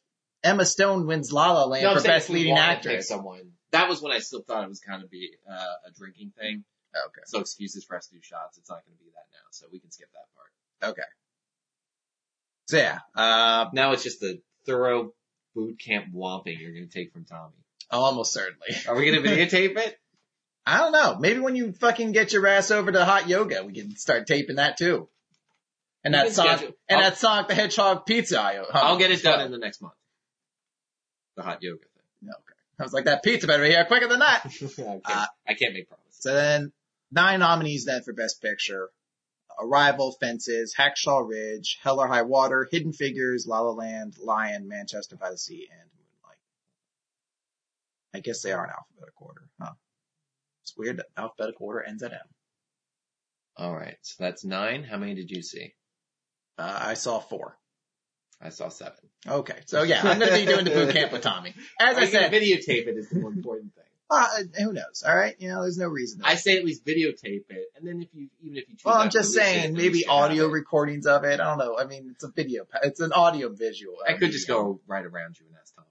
Emma 0.43 0.65
Stone 0.65 1.07
wins 1.07 1.31
La 1.31 1.51
La 1.53 1.65
Land 1.65 1.85
I'm 1.87 1.97
for 1.97 2.03
best 2.03 2.29
leading 2.29 2.57
actress, 2.57 3.07
Someone 3.07 3.51
that 3.71 3.87
was 3.87 4.01
when 4.01 4.11
I 4.11 4.19
still 4.19 4.41
thought 4.41 4.63
it 4.63 4.69
was 4.69 4.81
kind 4.81 5.03
of 5.03 5.09
be 5.09 5.29
uh, 5.49 5.53
a 5.87 5.91
drinking 5.97 6.33
thing. 6.37 6.63
okay, 6.93 7.21
So 7.25 7.39
excuses 7.39 7.85
for 7.85 7.95
us 7.95 8.07
to 8.07 8.15
do 8.15 8.21
shots. 8.21 8.57
It's 8.57 8.69
not 8.69 8.83
going 8.85 8.97
to 8.97 9.03
be 9.03 9.09
that 9.11 9.25
now, 9.31 9.47
so 9.51 9.67
we 9.71 9.79
can 9.79 9.91
skip 9.91 10.09
that 10.11 10.27
part. 10.35 10.91
okay. 10.91 11.07
So 12.67 12.77
yeah, 12.77 12.99
uh, 13.15 13.69
Now 13.73 13.91
it's 13.93 14.03
just 14.03 14.19
the 14.19 14.41
thorough 14.65 15.13
boot 15.55 15.79
camp 15.79 16.13
whomping 16.13 16.59
you're 16.59 16.71
going 16.73 16.87
to 16.87 16.93
take 16.93 17.11
from 17.13 17.25
Tommy. 17.25 17.53
almost 17.89 18.33
certainly. 18.33 18.67
Are 18.87 18.95
we 18.95 19.09
going 19.11 19.21
to 19.23 19.29
videotape 19.29 19.77
it? 19.77 19.97
I 20.65 20.77
don't 20.77 20.91
know. 20.91 21.17
Maybe 21.19 21.39
when 21.39 21.55
you 21.55 21.71
fucking 21.73 22.11
get 22.11 22.33
your 22.33 22.45
ass 22.47 22.69
over 22.71 22.91
to 22.91 23.03
hot 23.03 23.27
yoga, 23.27 23.63
we 23.63 23.73
can 23.73 23.95
start 23.97 24.27
taping 24.27 24.57
that 24.57 24.77
too. 24.77 25.09
And 26.03 26.13
We 26.13 26.19
that 26.19 26.31
schedule- 26.33 26.75
and 26.87 27.01
I'll- 27.01 27.09
that 27.09 27.17
Sonic 27.17 27.47
the 27.47 27.55
Hedgehog 27.55 28.05
pizza. 28.05 28.39
I, 28.39 28.63
I'll 28.73 28.97
get 28.97 29.11
it 29.11 29.23
done 29.23 29.41
in 29.41 29.51
the 29.51 29.57
next 29.57 29.81
month. 29.81 29.93
The 31.35 31.43
hot 31.43 31.59
yoga 31.61 31.79
thing. 31.79 32.29
Okay. 32.29 32.37
I 32.79 32.83
was 32.83 32.93
like, 32.93 33.05
that 33.05 33.23
pizza 33.23 33.47
better 33.47 33.63
be 33.63 33.69
here 33.69 33.85
quicker 33.85 34.07
than 34.07 34.19
that. 34.19 34.41
I, 34.45 34.49
can't, 34.49 35.01
Uh, 35.05 35.25
I 35.47 35.53
can't 35.53 35.73
make 35.73 35.87
promises. 35.87 36.17
So 36.21 36.33
then 36.33 36.71
nine 37.11 37.39
nominees 37.39 37.85
then 37.85 38.01
for 38.03 38.13
Best 38.13 38.41
Picture. 38.41 38.89
Arrival, 39.59 40.15
Fences, 40.19 40.73
Hacksaw 40.77 41.27
Ridge, 41.27 41.79
Hell 41.81 41.99
or 41.99 42.07
High 42.07 42.23
Water, 42.23 42.67
Hidden 42.71 42.93
Figures, 42.93 43.45
La 43.47 43.59
La 43.59 43.71
Land, 43.71 44.15
Lion, 44.21 44.67
Manchester 44.67 45.15
by 45.15 45.31
the 45.31 45.37
Sea, 45.37 45.67
and 45.71 45.89
Moonlight. 45.95 46.37
I 48.13 48.19
guess 48.19 48.41
they 48.41 48.51
are 48.51 48.63
in 48.63 48.71
alphabetical 48.71 49.27
order, 49.27 49.49
huh? 49.59 49.73
It's 50.63 50.77
weird 50.77 50.97
that 50.97 51.07
alphabetical 51.17 51.67
order 51.67 51.83
ends 51.83 52.03
at 52.03 52.13
M. 52.13 52.19
All 53.57 53.73
right, 53.73 53.97
so 54.01 54.23
that's 54.23 54.43
nine. 54.45 54.83
How 54.83 54.97
many 54.97 55.13
did 55.13 55.29
you 55.29 55.41
see? 55.41 55.73
Uh, 56.57 56.79
I 56.81 56.93
saw 56.93 57.19
four. 57.19 57.57
I 58.41 58.49
saw 58.49 58.69
seven. 58.69 58.97
Okay, 59.27 59.59
so 59.65 59.83
yeah, 59.83 60.01
I'm 60.03 60.19
gonna 60.19 60.31
be 60.31 60.45
doing 60.45 60.65
the 60.65 60.71
boot 60.71 60.93
camp 60.93 61.11
with 61.11 61.21
Tommy. 61.21 61.53
As 61.79 61.97
I 61.97 62.03
Are 62.03 62.07
said, 62.07 62.31
videotape 62.31 62.87
it 62.87 62.97
is 62.97 63.09
the 63.09 63.19
more 63.19 63.31
important 63.31 63.75
thing. 63.75 63.83
Uh, 64.11 64.43
who 64.57 64.73
knows? 64.73 65.03
All 65.07 65.15
right, 65.15 65.35
you 65.39 65.49
know, 65.49 65.61
there's 65.61 65.77
no 65.77 65.87
reason. 65.87 66.21
I 66.23 66.35
say 66.35 66.57
at 66.57 66.65
least 66.65 66.85
videotape 66.85 67.45
it, 67.49 67.65
and 67.75 67.87
then 67.87 68.01
if 68.01 68.09
you 68.13 68.27
even 68.43 68.57
if 68.57 68.69
you 68.69 68.75
choose 68.75 68.85
Well, 68.85 68.95
I'm 68.95 69.09
just 69.09 69.35
release 69.35 69.49
it, 69.49 69.53
saying, 69.53 69.73
maybe 69.73 69.89
least 69.89 70.05
you 70.05 70.11
have 70.11 70.21
audio 70.23 70.47
recordings 70.47 71.05
of 71.05 71.23
it. 71.23 71.39
I 71.39 71.43
don't 71.45 71.57
know. 71.57 71.77
I 71.77 71.85
mean, 71.85 72.09
it's 72.11 72.23
a 72.23 72.29
video. 72.29 72.65
It's 72.83 72.99
an 72.99 73.13
audio 73.13 73.49
visual. 73.49 73.95
I 74.07 74.13
could 74.13 74.31
just 74.31 74.47
medium. 74.47 74.65
go 74.65 74.81
right 74.87 75.05
around 75.05 75.39
you 75.39 75.45
and 75.47 75.55
ask 75.61 75.73
Tommy. 75.75 75.87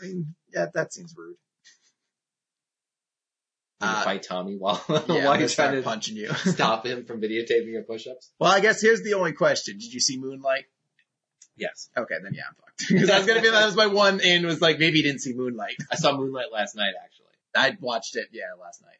I 0.00 0.06
mean, 0.06 0.34
yeah, 0.52 0.66
that 0.74 0.92
seems 0.92 1.14
rude. 1.16 1.36
Uh, 3.82 4.02
fight 4.02 4.22
Tommy 4.22 4.56
while 4.56 4.82
Yeah, 4.88 5.24
while 5.24 5.48
start 5.48 5.50
trying 5.52 5.76
to 5.76 5.82
punching 5.82 6.16
you. 6.16 6.32
stop 6.34 6.84
him 6.84 7.06
from 7.06 7.20
videotaping 7.20 7.72
your 7.72 7.82
push-ups. 7.82 8.30
well, 8.38 8.52
I 8.52 8.60
guess 8.60 8.82
here's 8.82 9.02
the 9.02 9.14
only 9.14 9.32
question: 9.32 9.78
Did 9.78 9.92
you 9.92 10.00
see 10.00 10.18
Moonlight? 10.18 10.64
Yes, 11.56 11.88
Okay, 11.96 12.14
then 12.22 12.32
yeah, 12.34 12.42
I'm 12.48 12.54
fucked. 12.54 12.70
Because 12.88 13.10
I 13.10 13.18
was 13.18 13.26
gonna 13.26 13.42
be 13.42 13.50
that 13.50 13.66
was 13.66 13.76
my 13.76 13.86
one 13.86 14.20
in 14.20 14.46
was 14.46 14.60
like 14.60 14.78
maybe 14.78 14.98
you 14.98 15.04
didn't 15.04 15.20
see 15.20 15.34
Moonlight. 15.34 15.76
I 15.90 15.96
saw 15.96 16.16
Moonlight 16.16 16.46
last 16.52 16.74
night 16.74 16.92
actually. 17.04 17.26
I 17.54 17.76
watched 17.80 18.16
it, 18.16 18.28
yeah, 18.32 18.54
last 18.60 18.82
night. 18.82 18.98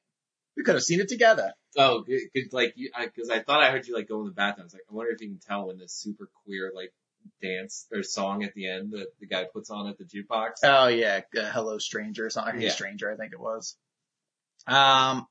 We 0.57 0.65
could 0.65 0.75
have 0.75 0.85
seen 0.85 1.01
it 1.01 1.09
together. 1.09 1.53
Oh, 1.77 2.03
good, 2.03 2.21
good, 2.35 2.53
like 2.53 2.75
you, 2.77 2.91
because 2.99 3.31
I, 3.31 3.41
thought 3.41 3.63
I 3.63 3.71
heard 3.71 3.87
you 3.87 3.95
like 3.95 4.09
go 4.09 4.21
in 4.21 4.27
the 4.27 4.33
bathroom. 4.33 4.65
I 4.65 4.65
was 4.65 4.75
like, 4.75 4.83
I 4.91 4.95
wonder 4.95 5.13
if 5.13 5.21
you 5.21 5.29
can 5.29 5.39
tell 5.39 5.69
when 5.69 5.79
this 5.79 5.95
super 5.95 6.29
queer 6.45 6.73
like 6.75 6.93
dance 7.41 7.87
or 7.93 8.03
song 8.03 8.43
at 8.45 8.55
the 8.55 8.69
end 8.69 8.93
that 8.93 9.07
the 9.21 9.27
guy 9.27 9.45
puts 9.45 9.71
on 9.71 9.89
at 9.89 9.97
the 9.99 10.05
jukebox. 10.05 10.55
Oh 10.65 10.89
yeah, 10.89 11.21
uh, 11.39 11.43
Hello 11.51 11.79
Stranger 11.79 12.27
or 12.27 12.31
something. 12.31 12.57
Hey 12.59 12.67
Yeah. 12.67 12.73
Stranger, 12.73 13.11
I 13.11 13.17
think 13.17 13.33
it 13.33 13.41
was. 13.41 13.77
Um. 14.67 15.27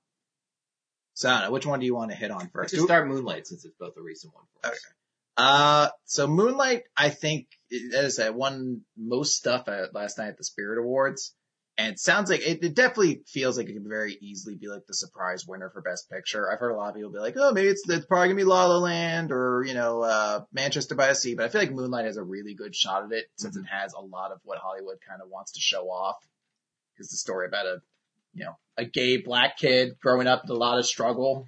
So 1.13 1.29
I 1.29 1.33
don't 1.33 1.43
know. 1.43 1.51
Which 1.51 1.65
one 1.65 1.79
do 1.81 1.85
you 1.85 1.95
want 1.95 2.11
to 2.11 2.17
hit 2.17 2.31
on 2.31 2.39
Let's 2.39 2.51
first? 2.53 2.73
just 2.75 2.85
start 2.85 3.07
Moonlight 3.07 3.45
since 3.45 3.65
it's 3.65 3.75
both 3.77 3.97
a 3.97 4.01
recent 4.01 4.33
one 4.33 4.45
for 4.61 4.71
us. 4.71 4.79
Uh, 5.35 5.89
so 6.05 6.27
Moonlight, 6.27 6.83
I 6.95 7.09
think, 7.09 7.47
as 7.95 8.19
I 8.19 8.29
won 8.29 8.81
most 8.97 9.35
stuff 9.35 9.67
at 9.67 9.93
last 9.93 10.17
night 10.17 10.29
at 10.29 10.37
the 10.37 10.43
Spirit 10.43 10.79
Awards. 10.79 11.33
And 11.79 11.93
it 11.93 11.99
sounds 11.99 12.29
like 12.29 12.41
it, 12.41 12.61
it 12.61 12.75
definitely 12.75 13.21
feels 13.25 13.57
like 13.57 13.69
it 13.69 13.73
could 13.73 13.87
very 13.87 14.17
easily 14.19 14.55
be 14.55 14.67
like 14.67 14.85
the 14.85 14.93
surprise 14.93 15.47
winner 15.47 15.69
for 15.69 15.81
Best 15.81 16.09
Picture. 16.09 16.51
I've 16.51 16.59
heard 16.59 16.71
a 16.71 16.75
lot 16.75 16.89
of 16.89 16.95
people 16.95 17.09
be 17.09 17.19
like, 17.19 17.35
oh, 17.37 17.53
maybe 17.53 17.69
it's, 17.69 17.87
it's 17.87 18.05
probably 18.05 18.27
gonna 18.27 18.35
be 18.35 18.43
La 18.43 18.65
La 18.65 18.79
Land 18.79 19.31
or, 19.31 19.63
you 19.65 19.73
know, 19.73 20.01
uh, 20.01 20.41
Manchester 20.51 20.95
by 20.95 21.07
the 21.07 21.15
Sea, 21.15 21.35
but 21.35 21.45
I 21.45 21.47
feel 21.47 21.61
like 21.61 21.71
Moonlight 21.71 22.03
has 22.03 22.17
a 22.17 22.23
really 22.23 22.53
good 22.53 22.75
shot 22.75 23.05
at 23.05 23.13
it 23.13 23.31
since 23.37 23.55
it 23.55 23.63
has 23.71 23.93
a 23.93 24.01
lot 24.01 24.33
of 24.33 24.41
what 24.43 24.57
Hollywood 24.57 24.97
kind 25.07 25.21
of 25.21 25.29
wants 25.29 25.53
to 25.53 25.61
show 25.61 25.89
off. 25.89 26.17
It's 26.97 27.11
the 27.11 27.15
story 27.15 27.47
about 27.47 27.65
a, 27.65 27.81
you 28.33 28.43
know, 28.43 28.57
a 28.75 28.83
gay 28.83 29.15
black 29.15 29.57
kid 29.57 29.97
growing 30.01 30.27
up 30.27 30.41
with 30.43 30.51
a 30.51 30.55
lot 30.55 30.79
of 30.79 30.85
struggle. 30.85 31.47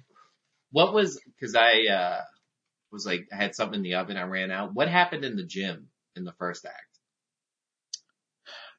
What 0.70 0.94
was, 0.94 1.20
cause 1.40 1.54
I, 1.54 1.92
uh, 1.92 2.20
was 2.90 3.04
like, 3.04 3.28
I 3.30 3.36
had 3.36 3.54
something 3.54 3.80
in 3.80 3.82
the 3.82 3.96
oven, 3.96 4.16
I 4.16 4.22
ran 4.22 4.50
out. 4.50 4.72
What 4.72 4.88
happened 4.88 5.26
in 5.26 5.36
the 5.36 5.44
gym 5.44 5.88
in 6.16 6.24
the 6.24 6.32
first 6.32 6.64
act? 6.64 6.92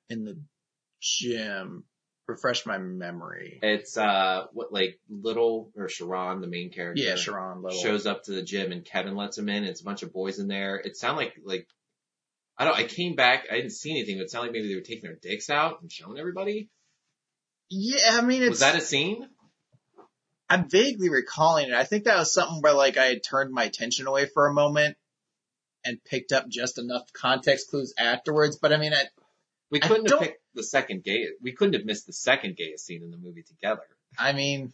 in 0.10 0.26
the 0.26 0.38
gym. 1.04 1.84
Refresh 2.26 2.66
my 2.66 2.78
memory. 2.78 3.60
It's, 3.62 3.98
uh, 3.98 4.46
what, 4.54 4.72
like, 4.72 4.98
Little, 5.10 5.72
or 5.76 5.90
Sharon, 5.90 6.40
the 6.40 6.48
main 6.48 6.72
character. 6.72 7.04
Yeah, 7.04 7.16
Sharon 7.16 7.62
Little. 7.62 7.78
shows 7.78 8.06
up 8.06 8.24
to 8.24 8.32
the 8.32 8.42
gym 8.42 8.72
and 8.72 8.86
Kevin 8.86 9.18
lets 9.18 9.38
him 9.38 9.50
in. 9.50 9.66
It's 9.66 9.82
a 9.82 9.84
bunch 9.84 10.04
of 10.04 10.14
boys 10.14 10.40
in 10.40 10.48
there. 10.48 10.78
It 10.78 10.96
sounded 10.96 11.18
like 11.18 11.34
like 11.44 11.68
I 12.58 12.66
don't. 12.66 12.78
I 12.78 12.84
came 12.84 13.16
back. 13.16 13.48
I 13.52 13.56
didn't 13.56 13.72
see 13.72 13.92
anything. 13.92 14.18
But 14.18 14.24
it 14.24 14.32
sounded 14.32 14.48
like 14.48 14.54
maybe 14.54 14.70
they 14.70 14.76
were 14.76 14.82
taking 14.82 15.04
their 15.04 15.16
dicks 15.16 15.50
out 15.50 15.82
and 15.82 15.92
showing 15.92 16.18
everybody. 16.18 16.70
Yeah, 17.70 18.12
I 18.12 18.22
mean, 18.22 18.42
it's. 18.42 18.52
Was 18.52 18.60
that 18.60 18.76
a 18.76 18.82
scene? 18.82 19.28
I'm 20.50 20.70
vaguely 20.70 21.10
recalling 21.10 21.70
it. 21.70 21.74
I 21.74 21.84
think 21.84 22.04
that 22.04 22.18
was 22.18 22.32
something 22.32 22.62
where 22.62 22.74
like 22.74 22.98
I 22.98 23.06
had 23.06 23.24
turned 23.24 23.52
my 23.52 23.64
attention 23.64 24.08
away 24.08 24.28
for 24.28 24.48
a 24.48 24.54
moment 24.54 24.98
and 25.84 26.04
picked 26.04 26.32
up 26.32 26.48
just 26.48 26.78
enough 26.78 27.12
context 27.12 27.70
clues 27.70 27.94
afterwards. 27.98 28.58
But 28.62 28.72
I 28.72 28.78
mean, 28.78 28.94
I, 28.94 29.04
We 29.74 29.80
couldn't 29.80 30.08
have 30.12 30.20
picked 30.20 30.40
the 30.54 30.62
second 30.62 31.04
gay. 31.04 31.30
We 31.42 31.54
couldn't 31.54 31.74
have 31.74 31.84
missed 31.84 32.06
the 32.06 32.14
second 32.14 32.58
gayest 32.58 32.86
scene 32.86 33.02
in 33.02 33.10
the 33.10 33.18
movie 33.18 33.42
together. 33.42 33.82
I 34.20 34.32
mean, 34.34 34.72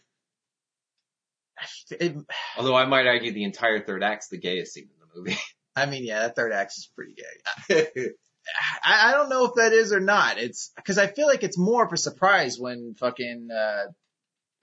it, 1.90 2.16
Although 2.58 2.76
I 2.76 2.84
might 2.84 3.06
argue 3.06 3.32
the 3.32 3.44
entire 3.44 3.80
third 3.80 4.02
act's 4.02 4.28
the 4.28 4.36
gayest 4.36 4.74
scene 4.74 4.90
in 4.92 5.00
the 5.00 5.18
movie. 5.18 5.38
I 5.76 5.86
mean, 5.86 6.04
yeah, 6.04 6.20
that 6.20 6.36
third 6.36 6.52
act 6.52 6.72
is 6.76 6.90
pretty 6.94 7.14
gay. 7.14 8.10
I, 8.84 9.08
I 9.08 9.12
don't 9.12 9.30
know 9.30 9.46
if 9.46 9.54
that 9.54 9.72
is 9.72 9.94
or 9.94 10.00
not. 10.00 10.36
It's 10.36 10.70
because 10.76 10.98
I 10.98 11.06
feel 11.06 11.26
like 11.26 11.44
it's 11.44 11.56
more 11.56 11.82
of 11.82 11.92
a 11.94 11.96
surprise 11.96 12.58
when 12.58 12.94
fucking 12.98 13.48
uh, 13.50 13.86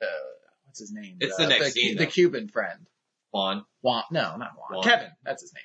uh 0.01 0.05
what's 0.65 0.79
his 0.79 0.91
name? 0.91 1.17
It's 1.19 1.33
uh, 1.33 1.43
the 1.43 1.49
next 1.49 1.65
the, 1.65 1.71
scene, 1.71 1.97
the 1.97 2.05
though. 2.05 2.11
Cuban 2.11 2.47
friend. 2.47 2.85
Juan. 3.31 3.65
Juan, 3.81 4.03
no, 4.11 4.35
not 4.35 4.51
Juan. 4.55 4.67
Juan. 4.69 4.83
Kevin, 4.83 5.09
that's 5.23 5.41
his 5.41 5.51
name. 5.55 5.63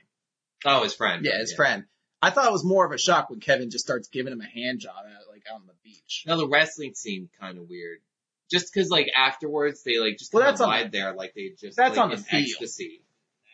Oh, 0.64 0.82
his 0.82 0.94
friend. 0.94 1.26
Yeah, 1.26 1.36
his 1.36 1.52
friend. 1.52 1.84
I 2.22 2.30
thought 2.30 2.46
it 2.46 2.52
was 2.52 2.64
more 2.64 2.86
of 2.86 2.92
a 2.92 2.98
shock 2.98 3.28
when 3.30 3.40
Kevin 3.40 3.70
just 3.70 3.84
starts 3.84 4.08
giving 4.08 4.32
him 4.32 4.40
a 4.40 4.46
hand 4.46 4.78
job 4.80 4.94
out, 4.96 5.28
like 5.30 5.42
out 5.50 5.56
on 5.60 5.66
the 5.66 5.74
beach. 5.82 6.24
Now 6.26 6.36
the 6.36 6.48
wrestling 6.48 6.94
scene 6.94 7.28
kind 7.40 7.58
of 7.58 7.68
weird. 7.68 7.98
Just 8.50 8.72
because 8.72 8.90
like 8.90 9.08
afterwards 9.16 9.82
they 9.82 9.98
like 9.98 10.18
just 10.18 10.32
Well, 10.32 10.44
that's 10.44 10.60
on 10.60 10.70
the- 10.84 10.88
there 10.88 11.14
like 11.14 11.34
they 11.34 11.50
just 11.58 11.76
that's 11.76 11.96
like, 11.96 12.04
on 12.04 12.10
the 12.10 12.16
field. 12.16 12.42
ecstasy. 12.48 13.02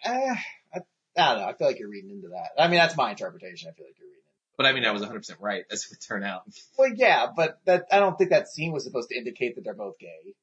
Eh, 0.04 0.10
I, 0.10 0.34
I 0.74 0.80
don't 1.16 1.38
know. 1.40 1.46
I 1.48 1.52
feel 1.54 1.66
like 1.66 1.78
you're 1.78 1.88
reading 1.88 2.10
into 2.10 2.28
that. 2.28 2.50
I 2.62 2.68
mean, 2.68 2.78
that's 2.78 2.96
my 2.96 3.10
interpretation. 3.10 3.68
I 3.68 3.72
feel 3.74 3.86
like 3.86 3.94
you're 3.98 4.06
reading. 4.08 4.14
But 4.56 4.66
I 4.66 4.72
mean, 4.72 4.84
I 4.84 4.90
was 4.90 5.02
100% 5.02 5.36
right 5.40 5.64
as 5.70 5.84
it 5.84 5.90
would 5.90 6.00
turn 6.00 6.22
out. 6.24 6.42
Well, 6.76 6.90
yeah, 6.94 7.26
but 7.34 7.60
that 7.64 7.86
I 7.90 8.00
don't 8.00 8.18
think 8.18 8.30
that 8.30 8.48
scene 8.48 8.72
was 8.72 8.84
supposed 8.84 9.08
to 9.10 9.16
indicate 9.16 9.54
that 9.54 9.62
they're 9.64 9.72
both 9.74 9.98
gay. 9.98 10.34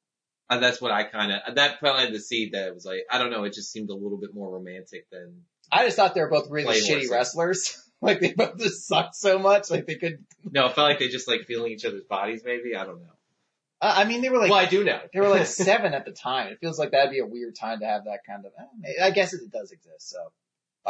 And 0.48 0.62
that's 0.62 0.80
what 0.80 0.90
I 0.92 1.04
kind 1.04 1.32
of, 1.32 1.54
that 1.56 1.80
planted 1.80 2.14
the 2.14 2.20
seed 2.20 2.52
that 2.52 2.68
it 2.68 2.74
was 2.74 2.84
like, 2.86 3.00
I 3.10 3.18
don't 3.18 3.30
know, 3.30 3.44
it 3.44 3.52
just 3.52 3.70
seemed 3.72 3.90
a 3.90 3.94
little 3.94 4.16
bit 4.18 4.32
more 4.32 4.48
romantic 4.50 5.10
than, 5.10 5.42
I 5.72 5.84
just 5.84 5.96
thought 5.96 6.14
they 6.14 6.20
were 6.20 6.30
both 6.30 6.48
really 6.50 6.80
shitty 6.80 7.10
wrestlers. 7.10 7.82
like 8.02 8.20
they 8.20 8.32
both 8.32 8.58
just 8.58 8.86
sucked 8.86 9.14
so 9.16 9.38
much. 9.38 9.70
Like 9.70 9.86
they 9.86 9.96
could. 9.96 10.24
no, 10.44 10.66
it 10.66 10.74
felt 10.74 10.88
like 10.88 10.98
they 10.98 11.08
just 11.08 11.28
like 11.28 11.42
feeling 11.46 11.72
each 11.72 11.84
other's 11.84 12.04
bodies 12.04 12.42
maybe. 12.44 12.74
I 12.76 12.84
don't 12.84 13.00
know. 13.00 13.12
Uh, 13.80 13.94
I 13.98 14.04
mean, 14.04 14.22
they 14.22 14.30
were 14.30 14.38
like 14.38 14.50
well, 14.50 14.58
I 14.60 14.66
do 14.66 14.84
know. 14.84 15.00
they 15.12 15.20
were 15.20 15.28
like 15.28 15.46
seven 15.46 15.92
at 15.94 16.04
the 16.04 16.12
time. 16.12 16.48
It 16.48 16.58
feels 16.60 16.78
like 16.78 16.92
that'd 16.92 17.10
be 17.10 17.18
a 17.20 17.26
weird 17.26 17.56
time 17.56 17.80
to 17.80 17.86
have 17.86 18.04
that 18.04 18.20
kind 18.26 18.44
of. 18.46 18.52
eh, 18.84 19.04
I 19.04 19.10
guess 19.10 19.32
it 19.34 19.40
does 19.52 19.70
exist. 19.72 20.08
So 20.10 20.18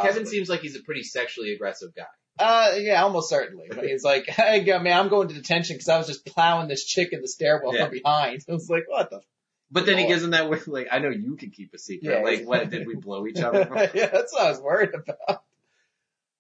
Kevin 0.01 0.27
seems 0.27 0.49
like 0.49 0.61
he's 0.61 0.77
a 0.77 0.83
pretty 0.83 1.03
sexually 1.03 1.53
aggressive 1.53 1.95
guy. 1.95 2.05
Uh, 2.39 2.75
yeah, 2.79 3.03
almost 3.03 3.31
certainly. 3.31 3.67
But 3.71 3.87
he's 3.87 4.05
like, 4.05 4.27
hey, 4.27 4.63
man, 4.79 4.99
I'm 5.01 5.09
going 5.09 5.29
to 5.29 5.35
detention 5.35 5.75
because 5.77 5.89
I 5.89 5.97
was 5.97 6.07
just 6.07 6.27
plowing 6.27 6.69
this 6.69 6.85
chick 6.85 7.13
in 7.13 7.23
the 7.23 7.29
stairwell 7.29 7.75
Yeah. 7.75 7.87
from 7.87 7.95
behind. 7.95 8.45
I 8.49 8.53
was 8.53 8.69
like, 8.69 8.85
what 8.89 9.09
the? 9.11 9.21
But 9.71 9.87
then 9.87 9.99
he 9.99 10.07
gives 10.07 10.23
him 10.23 10.31
that 10.31 10.49
with 10.49 10.69
like, 10.69 10.89
I 10.93 10.99
know 11.01 11.09
you 11.09 11.37
can 11.37 11.51
keep 11.51 11.73
a 11.75 11.79
secret. 11.79 12.13
Yeah. 12.13 12.23
like, 12.23 12.45
what, 12.47 12.71
did 12.71 12.87
we 12.87 12.95
blow 12.95 13.27
each 13.27 13.41
other? 13.41 13.67
yeah, 13.95 14.07
that's 14.07 14.33
what 14.33 14.43
I 14.43 14.51
was 14.51 14.61
worried 14.61 14.91
about. 14.95 15.43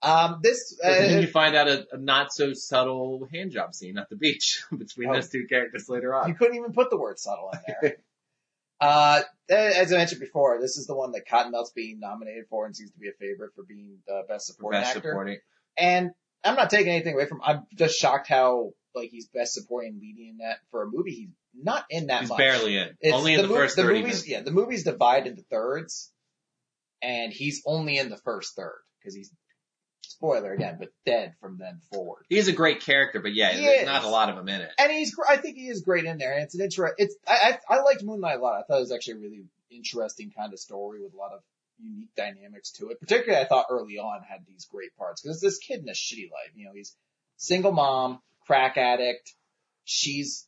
Um, 0.08 0.40
this, 0.42 0.78
But 0.80 0.88
then 0.98 1.18
uh, 1.18 1.20
you 1.22 1.26
find 1.26 1.56
out 1.56 1.68
a, 1.68 1.86
a 1.92 1.98
not 1.98 2.32
so 2.32 2.52
subtle 2.52 3.26
hand 3.32 3.50
job 3.52 3.74
scene 3.74 3.98
at 3.98 4.08
the 4.08 4.16
beach 4.16 4.62
between 4.76 5.08
Oh. 5.10 5.14
those 5.14 5.28
two 5.30 5.46
characters 5.48 5.88
later 5.88 6.14
on. 6.14 6.28
you 6.28 6.34
couldn't 6.34 6.56
even 6.56 6.72
put 6.72 6.90
the 6.90 6.96
word 6.96 7.18
subtle 7.18 7.50
in 7.52 7.60
there. 7.82 7.96
uh, 8.80 9.20
as 9.48 9.92
I 9.92 9.96
mentioned 9.96 10.20
before, 10.20 10.60
this 10.60 10.76
is 10.76 10.86
the 10.86 10.94
one 10.94 11.12
that 11.12 11.26
Cottonmouth's 11.28 11.72
being 11.72 11.98
nominated 12.00 12.44
for 12.48 12.66
and 12.66 12.76
seems 12.76 12.90
to 12.92 12.98
be 12.98 13.08
a 13.08 13.12
favorite 13.18 13.52
for 13.54 13.64
being 13.64 13.98
the 14.06 14.22
best 14.28 14.46
supporting 14.46 14.80
best 14.80 14.96
actor. 14.96 15.10
supporting. 15.10 15.38
And 15.76 16.10
I'm 16.44 16.54
not 16.56 16.70
taking 16.70 16.92
anything 16.92 17.14
away 17.14 17.26
from. 17.26 17.40
I'm 17.44 17.66
just 17.74 17.98
shocked 17.98 18.28
how 18.28 18.72
like 18.94 19.10
he's 19.10 19.26
best 19.28 19.54
supporting 19.54 19.98
leading 20.00 20.28
in 20.30 20.36
that 20.38 20.58
for 20.70 20.82
a 20.82 20.86
movie. 20.86 21.10
He's 21.12 21.28
not 21.54 21.84
in 21.90 22.06
that 22.08 22.20
He's 22.20 22.28
much. 22.30 22.38
barely 22.38 22.76
in. 22.76 22.90
It's 23.00 23.14
Only 23.14 23.34
in 23.34 23.42
the, 23.42 23.48
mo- 23.48 23.54
first 23.56 23.76
the 23.76 23.82
30 23.82 23.94
movies, 23.94 24.04
minutes. 24.12 24.28
yeah, 24.28 24.40
the 24.42 24.50
movie's 24.52 24.84
divided 24.84 25.30
into 25.30 25.42
thirds, 25.42 26.12
and 27.02 27.32
he's 27.32 27.62
only 27.66 27.98
in 27.98 28.08
the 28.10 28.16
first 28.18 28.54
third 28.56 28.78
because 29.00 29.14
he's 29.14 29.30
spoiler 30.16 30.52
again, 30.52 30.76
but 30.78 30.88
dead 31.04 31.34
from 31.40 31.58
then 31.58 31.80
forward. 31.92 32.24
He's 32.28 32.48
a 32.48 32.52
great 32.52 32.80
character, 32.80 33.20
but 33.20 33.34
yeah, 33.34 33.52
He 33.52 33.64
there's 33.64 33.80
is. 33.82 33.86
not 33.86 34.04
a 34.04 34.08
lot 34.08 34.28
of 34.30 34.38
him 34.38 34.48
in 34.48 34.60
it. 34.62 34.70
And 34.78 34.90
he's, 34.90 35.14
I 35.28 35.36
think 35.36 35.56
he 35.56 35.68
is 35.68 35.82
great 35.82 36.04
in 36.04 36.18
there. 36.18 36.32
And 36.32 36.42
it's 36.42 36.54
an 36.54 36.62
intro. 36.62 36.90
It's 36.96 37.14
I, 37.26 37.58
I 37.70 37.76
I 37.76 37.80
liked 37.82 38.02
Moonlight 38.02 38.38
a 38.38 38.42
lot. 38.42 38.58
I 38.58 38.62
thought 38.62 38.78
it 38.78 38.80
was 38.80 38.92
actually 38.92 39.14
a 39.14 39.18
really 39.18 39.44
interesting 39.70 40.30
kind 40.36 40.52
of 40.52 40.58
story 40.58 41.02
with 41.02 41.12
a 41.12 41.16
lot 41.16 41.32
of 41.32 41.40
unique 41.78 42.14
dynamics 42.16 42.72
to 42.72 42.88
it. 42.88 42.98
Particularly, 43.00 43.44
I 43.44 43.46
thought 43.48 43.66
early 43.70 43.98
on 43.98 44.22
had 44.22 44.40
these 44.48 44.64
great 44.64 44.96
parts 44.96 45.20
because 45.22 45.40
this 45.40 45.58
kid 45.58 45.80
in 45.82 45.88
a 45.88 45.92
shitty 45.92 46.30
life. 46.30 46.52
You 46.54 46.66
know, 46.66 46.72
he's 46.74 46.96
single 47.36 47.72
mom, 47.72 48.20
crack 48.46 48.76
addict. 48.78 49.34
She's 49.84 50.46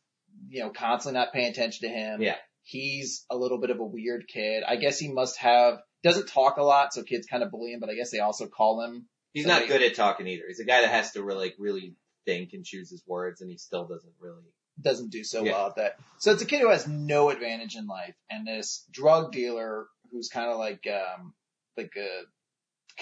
you 0.48 0.60
know 0.62 0.70
constantly 0.70 1.18
not 1.18 1.32
paying 1.32 1.50
attention 1.50 1.88
to 1.88 1.94
him. 1.94 2.22
Yeah. 2.22 2.36
He's 2.62 3.24
a 3.30 3.36
little 3.36 3.58
bit 3.58 3.70
of 3.70 3.80
a 3.80 3.84
weird 3.84 4.26
kid. 4.28 4.62
I 4.66 4.76
guess 4.76 4.98
he 4.98 5.10
must 5.12 5.38
have 5.38 5.78
doesn't 6.02 6.28
talk 6.28 6.58
a 6.58 6.62
lot, 6.62 6.92
so 6.94 7.02
kids 7.02 7.26
kind 7.26 7.42
of 7.42 7.50
bully 7.50 7.72
him. 7.72 7.80
But 7.80 7.90
I 7.90 7.94
guess 7.94 8.10
they 8.10 8.20
also 8.20 8.46
call 8.46 8.82
him 8.84 9.06
He's 9.38 9.46
So 9.46 9.50
not 9.58 9.68
good 9.68 9.82
at 9.82 9.94
talking 9.94 10.26
either. 10.26 10.44
He's 10.48 10.60
a 10.60 10.64
guy 10.64 10.80
that 10.82 10.90
has 10.90 11.12
to 11.12 11.22
really, 11.22 11.46
like, 11.46 11.56
really 11.58 11.94
think 12.26 12.52
and 12.52 12.64
choose 12.64 12.90
his 12.90 13.02
words, 13.06 13.40
and 13.40 13.50
he 13.50 13.56
still 13.56 13.86
doesn't 13.86 14.12
really. 14.20 14.42
doesn't 14.80 15.10
do 15.10 15.24
so 15.24 15.42
Yeah. 15.44 15.52
well 15.52 15.66
at 15.68 15.74
that. 15.76 15.96
So 16.18 16.30
it's 16.32 16.42
a 16.42 16.46
kid 16.46 16.60
who 16.60 16.68
has 16.70 16.86
no 16.86 17.30
advantage 17.30 17.74
in 17.74 17.86
life, 17.88 18.14
and 18.30 18.46
this 18.46 18.84
drug 18.92 19.32
dealer 19.32 19.86
who's 20.12 20.28
kind 20.28 20.48
of 20.50 20.56
like 20.58 20.86
um 20.86 21.34
like 21.76 21.92
a 21.96 22.22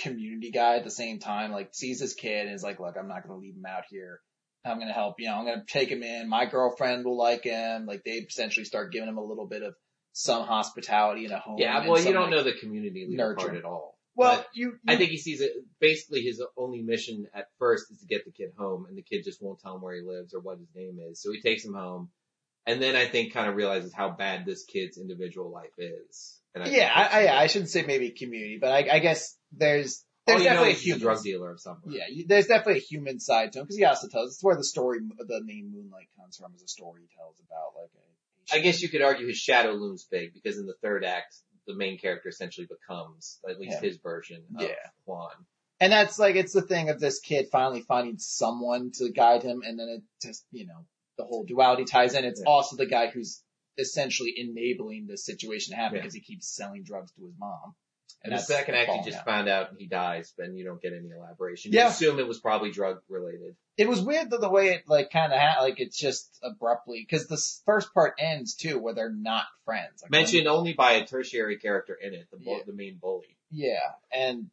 community 0.01 0.51
guy 0.51 0.77
at 0.77 0.85
the 0.85 0.91
same 0.91 1.19
time, 1.19 1.53
like 1.53 1.75
sees 1.75 2.01
this 2.01 2.15
kid 2.15 2.47
and 2.47 2.55
is 2.55 2.63
like, 2.63 2.81
look, 2.81 2.97
I'm 2.99 3.09
not 3.09 3.23
gonna 3.27 3.39
leave 3.39 3.55
him 3.57 3.67
out 3.67 3.85
here. 3.91 4.21
I'm 4.65 4.79
gonna 4.79 4.93
help, 4.93 5.17
you 5.21 5.27
know, 5.29 5.35
I'm 5.35 5.45
gonna 5.47 5.65
take 5.67 5.91
him 5.91 6.03
in. 6.03 6.29
My 6.29 6.47
girlfriend 6.47 7.05
will 7.05 7.17
like 7.19 7.45
him. 7.45 7.87
Like 7.87 8.03
they 8.05 8.13
essentially 8.13 8.65
start 8.65 8.93
giving 8.93 9.09
him 9.09 9.19
a 9.19 9.25
little 9.25 9.47
bit 9.47 9.63
of 9.63 9.75
some 10.13 10.45
hospitality 10.47 11.25
in 11.27 11.31
a 11.33 11.39
home. 11.39 11.57
Yeah, 11.59 11.79
and 11.81 11.91
well, 11.91 12.03
you 12.03 12.13
don't 12.13 12.23
like- 12.23 12.31
know 12.31 12.43
the 12.43 12.55
community 12.55 13.07
leader 13.09 13.35
part 13.35 13.55
at 13.55 13.65
all. 13.65 13.96
Well, 14.17 14.39
But 14.39 14.49
you, 14.55 14.79
I 14.89 14.97
think 14.97 15.11
he 15.11 15.19
sees 15.19 15.41
it. 15.41 15.53
Basically, 15.79 16.23
his 16.23 16.43
only 16.57 16.81
mission 16.81 17.27
at 17.35 17.49
first 17.59 17.91
is 17.91 18.01
to 18.01 18.07
get 18.07 18.25
the 18.25 18.33
kid 18.33 18.53
home, 18.59 18.87
and 18.89 18.97
the 18.97 19.03
kid 19.03 19.25
just 19.25 19.43
won't 19.43 19.61
tell 19.61 19.77
him 19.77 19.83
where 19.83 19.95
he 19.95 20.01
lives 20.01 20.35
or 20.35 20.41
what 20.41 20.59
his 20.59 20.69
name 20.75 20.99
is. 21.11 21.21
So 21.21 21.33
he 21.33 21.41
takes 21.41 21.65
him 21.65 21.75
home, 21.75 22.09
and 22.65 22.83
then 22.83 22.97
I 22.97 23.07
think 23.07 23.35
kind 23.35 23.49
of 23.49 23.57
realizes 23.57 23.93
how 23.93 24.11
bad 24.11 24.47
this 24.47 24.65
kid's 24.65 24.99
individual 24.99 25.51
life 25.51 25.79
is. 25.79 26.41
And 26.55 26.65
I 26.65 26.69
yeah, 26.69 26.91
I, 26.95 27.27
I, 27.27 27.43
I 27.43 27.47
shouldn't 27.49 27.71
say 27.71 27.85
maybe 27.87 28.11
community, 28.11 28.59
but 28.59 28.73
I, 28.73 28.97
I 28.97 28.99
guess 29.01 29.37
there's 29.53 30.03
Oh, 30.29 30.33
there's 30.33 30.43
you 30.43 30.49
know 30.49 30.55
definitely 30.55 30.73
a 30.73 30.75
he's 30.75 30.81
a 30.81 30.85
human 30.85 31.01
drug 31.01 31.23
dealer 31.23 31.51
of 31.53 31.61
some. 31.61 31.77
Yeah, 31.87 32.05
you, 32.11 32.27
there's 32.27 32.47
definitely 32.47 32.81
a 32.81 32.85
human 32.85 33.21
side 33.21 33.53
to 33.53 33.61
him 33.61 33.65
because 33.67 33.77
he 33.77 33.85
also 33.85 34.09
tells. 34.09 34.33
It's 34.33 34.43
where 34.43 34.57
the 34.57 34.65
story, 34.65 34.99
the 34.99 35.41
name 35.45 35.71
Moonlight 35.73 36.09
comes 36.19 36.37
from, 36.37 36.53
is 36.57 36.63
a 36.63 36.69
story 36.69 37.03
he 37.03 37.17
tells 37.17 37.37
about 37.39 37.81
like 37.81 37.91
a. 37.95 38.57
I 38.57 38.61
guess 38.61 38.83
you 38.83 38.89
could 38.89 39.03
argue 39.03 39.27
his 39.27 39.39
shadow 39.39 39.73
looms 39.73 40.07
big 40.11 40.35
because 40.35 40.59
in 40.59 40.67
the 40.67 40.75
third 40.83 41.05
act, 41.05 41.37
the 41.67 41.75
main 41.75 41.99
character 41.99 42.29
essentially 42.29 42.67
becomes 42.67 43.39
at 43.49 43.59
least 43.59 43.79
Yeah. 43.83 43.89
his 43.89 43.97
version 43.99 44.45
of 44.57 44.63
Yeah. 44.63 44.75
Juan. 45.05 45.33
And 45.81 45.93
that's 45.93 46.19
like 46.19 46.37
it's 46.37 46.53
the 46.53 46.63
thing 46.63 46.89
of 46.89 47.01
this 47.01 47.21
kid 47.21 47.49
finally 47.53 47.83
finding 47.83 48.19
someone 48.19 48.93
to 48.95 49.11
guide 49.11 49.43
him, 49.43 49.63
and 49.65 49.79
then 49.79 49.89
it 49.89 50.03
just 50.27 50.47
you 50.51 50.67
know 50.67 50.87
the 51.19 51.25
whole 51.25 51.45
duality 51.45 51.85
ties 51.85 52.15
in. 52.15 52.25
It's 52.25 52.41
Yeah. 52.41 52.51
also 52.51 52.77
the 52.77 52.87
guy 52.87 53.09
who's 53.09 53.43
essentially 53.79 54.33
enabling 54.39 55.07
this 55.07 55.25
situation 55.25 55.73
to 55.73 55.77
happen 55.77 55.99
because 55.99 56.15
he 56.15 56.21
keeps 56.21 56.49
selling 56.49 56.83
drugs 56.83 57.13
to 57.13 57.25
his 57.27 57.35
mom. 57.39 57.75
And 58.25 58.33
the 58.35 58.39
second 58.39 58.75
act, 58.75 58.91
you 58.93 59.05
just 59.05 59.19
out. 59.19 59.25
found 59.25 59.49
out 59.49 59.69
he 59.79 59.87
dies, 59.87 60.33
then 60.37 60.57
you 60.57 60.65
don't 60.65 60.83
get 60.83 60.93
any 60.93 61.11
elaboration. 61.17 61.71
Yeah. 61.73 61.85
You 61.85 61.91
assume 61.91 62.19
it 62.19 62.27
was 62.27 62.41
probably 62.41 62.73
drug 62.73 62.99
related. 63.09 63.55
It 63.77 63.89
was 63.89 64.01
weird 64.01 64.31
though 64.31 64.39
the 64.39 64.49
way 64.51 64.71
it 64.71 64.83
like 64.89 65.11
kind 65.13 65.33
of 65.33 65.39
ha- 65.39 65.61
like 65.63 65.79
it's 65.79 65.97
just 65.97 66.37
abruptly 66.43 67.07
because 67.09 67.29
the 67.29 67.41
first 67.67 67.95
part 67.95 68.15
ends 68.19 68.55
too 68.57 68.79
where 68.81 68.95
they're 68.95 69.13
not 69.13 69.45
friends. 69.65 70.03
Like, 70.03 70.11
Mentioned 70.11 70.49
only 70.49 70.73
by 70.73 70.93
a 70.95 71.07
tertiary 71.07 71.59
character 71.59 71.97
in 72.01 72.15
it, 72.15 72.27
the, 72.33 72.39
bu- 72.39 72.51
Yeah. 72.51 72.59
the 72.67 72.73
main 72.73 72.99
bully. 73.01 73.37
Yeah, 73.53 73.79
and 74.13 74.47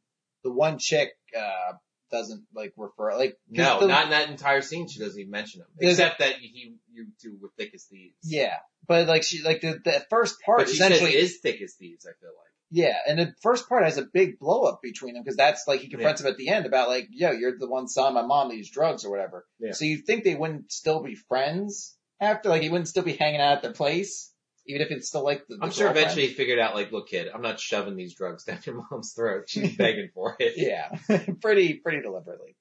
the 0.44 0.52
one 0.52 0.78
chick 0.78 1.10
uh 1.36 1.74
doesn't 2.12 2.44
like 2.54 2.74
refer 2.78 3.18
like 3.18 3.40
No, 3.50 3.80
the- 3.80 3.88
not 3.88 4.04
in 4.04 4.10
that 4.12 4.30
entire 4.30 4.62
scene. 4.62 4.88
She 4.88 5.00
doesn't 5.00 5.20
even 5.20 5.32
mention 5.32 5.62
him, 5.62 5.68
except 5.80 6.20
that 6.20 6.36
he, 6.36 6.76
you 6.92 7.08
two 7.20 7.40
were 7.42 7.50
thick 7.58 7.72
as 7.74 7.86
thieves. 7.86 8.14
yeah, 8.22 8.58
but 8.88 9.08
like 9.08 9.24
she 9.24 9.42
like 9.42 9.62
the 9.62 9.80
the 9.84 10.06
first 10.12 10.36
part 10.46 10.60
but 10.60 10.70
essentially 10.70 11.16
is 11.16 11.40
thick 11.40 11.60
as 11.62 11.74
thieves. 11.74 12.06
I 12.06 12.14
feel 12.20 12.30
like. 12.30 12.53
Yeah, 12.74 12.98
and 13.08 13.20
the 13.20 13.34
first 13.42 13.70
part 13.70 13.84
has 13.84 13.98
a 13.98 14.06
big 14.12 14.40
blow 14.40 14.64
up 14.64 14.80
between 14.82 15.14
them 15.14 15.24
because 15.24 15.38
that's 15.38 15.66
like 15.68 15.82
he 15.82 15.90
confronts 15.90 16.22
him 16.22 16.28
at 16.28 16.38
the 16.38 16.50
end 16.50 16.66
about 16.66 16.90
like 16.90 17.08
yo 17.12 17.32
you're 17.32 17.58
the 17.58 17.70
one 17.70 17.88
selling 17.88 18.16
my 18.16 18.26
mom 18.26 18.50
these 18.50 18.72
drugs 18.72 19.06
or 19.06 19.12
whatever. 19.12 19.46
Yeah. 19.60 19.74
So 19.74 19.86
you 19.86 19.98
think 19.98 20.24
they 20.24 20.36
wouldn't 20.36 20.72
still 20.72 21.04
be 21.04 21.16
friends 21.16 21.96
after 22.20 22.50
like 22.50 22.64
he 22.64 22.70
wouldn't 22.70 22.88
still 22.88 23.04
be 23.04 23.14
hanging 23.14 23.42
out 23.42 23.58
at 23.58 23.62
their 23.62 23.74
place 23.74 24.34
even 24.66 24.82
if 24.82 24.92
it's 24.92 25.08
still 25.08 25.24
like 25.24 25.46
the, 25.48 25.58
the 25.58 25.64
I'm 25.64 25.72
sure 25.72 25.90
eventually 25.90 26.28
he 26.28 26.34
figured 26.34 26.60
out, 26.60 26.74
like, 26.74 26.92
look, 26.92 27.10
kid, 27.10 27.28
I'm 27.34 27.42
not 27.42 27.60
shoving 27.60 27.96
these 27.96 28.16
drugs 28.16 28.44
down 28.46 28.60
your 28.66 28.84
mom's 28.90 29.14
throat. 29.14 29.46
She's 29.48 29.76
begging 29.78 30.10
for 30.14 30.36
it. 30.40 30.54
Yeah, 30.58 30.98
pretty 31.42 31.76
pretty 31.76 32.02
deliberately. 32.02 32.56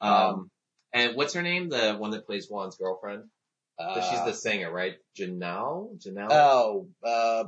Um, 0.00 0.50
and 0.92 1.16
what's 1.16 1.34
her 1.34 1.42
name? 1.42 1.68
The 1.68 1.94
one 1.94 2.10
that 2.12 2.26
plays 2.26 2.48
Juan's 2.48 2.76
girlfriend. 2.76 3.24
Uh, 3.78 4.10
She's 4.10 4.24
the 4.24 4.34
singer, 4.34 4.70
right? 4.70 4.94
Janelle. 5.18 5.98
Janelle. 6.04 6.28
oh 6.30 6.88
uh 7.02 7.44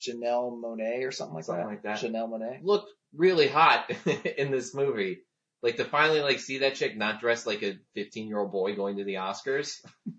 Janelle 0.00 0.60
Monáe 0.62 1.06
or 1.06 1.10
something 1.12 1.34
like 1.34 1.44
Something 1.44 1.64
that. 1.64 1.70
like 1.70 1.82
that. 1.82 1.98
Janelle 2.00 2.28
Monáe. 2.30 2.58
Looked 2.62 2.90
really 3.14 3.48
hot 3.48 3.90
in 4.38 4.50
this 4.50 4.74
movie. 4.74 5.20
Like 5.62 5.76
to 5.76 5.84
finally 5.84 6.20
like 6.20 6.38
see 6.40 6.58
that 6.58 6.76
chick 6.76 6.96
not 6.96 7.20
dressed 7.20 7.46
like 7.46 7.62
a 7.62 7.74
15 7.94 8.28
year 8.28 8.38
old 8.38 8.52
boy 8.52 8.74
going 8.76 8.98
to 8.98 9.04
the 9.04 9.14
Oscars. 9.14 9.74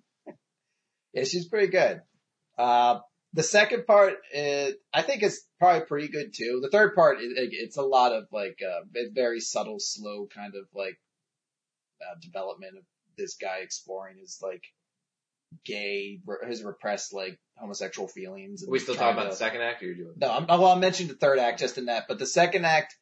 Yeah, 1.12 1.24
she's 1.24 1.48
pretty 1.48 1.68
good. 1.72 2.02
Uh, 2.56 3.00
the 3.34 3.42
second 3.42 3.88
part, 3.88 4.14
is, 4.32 4.76
I 4.94 5.02
think 5.02 5.24
is 5.24 5.44
probably 5.58 5.88
pretty 5.88 6.08
good 6.10 6.34
too. 6.36 6.60
The 6.62 6.70
third 6.70 6.94
part, 6.94 7.18
it, 7.20 7.32
it- 7.36 7.50
it's 7.52 7.78
a 7.78 7.82
lot 7.82 8.12
of 8.14 8.26
like, 8.32 8.60
uh, 8.64 8.82
very 9.14 9.40
subtle, 9.40 9.80
slow 9.80 10.28
kind 10.34 10.54
of 10.56 10.66
like, 10.76 11.00
uh, 12.00 12.16
development 12.22 12.78
of 12.78 12.84
this 13.18 13.36
guy 13.42 13.58
exploring 13.64 14.18
his 14.20 14.38
like 14.42 14.62
gay, 15.66 16.20
his 16.48 16.64
repressed 16.64 17.14
like 17.14 17.40
homosexual 17.58 18.08
feelings. 18.08 18.64
Are 18.64 18.72
we 18.72 18.80
still 18.80 18.96
talking 18.96 19.14
about 19.14 19.24
to- 19.26 19.30
the 19.32 19.36
second 19.36 19.62
act 19.62 19.82
or 19.82 19.88
you're 19.88 19.96
doing? 19.96 20.14
No, 20.18 20.30
I'm, 20.32 20.48
well, 20.48 20.66
I'm 20.68 20.80
mentioning 20.80 21.12
the 21.12 21.18
third 21.18 21.40
act 21.40 21.60
just 21.60 21.78
in 21.78 21.86
that, 21.86 22.06
but 22.08 22.20
the 22.20 22.26
second 22.26 22.66
act 22.66 22.96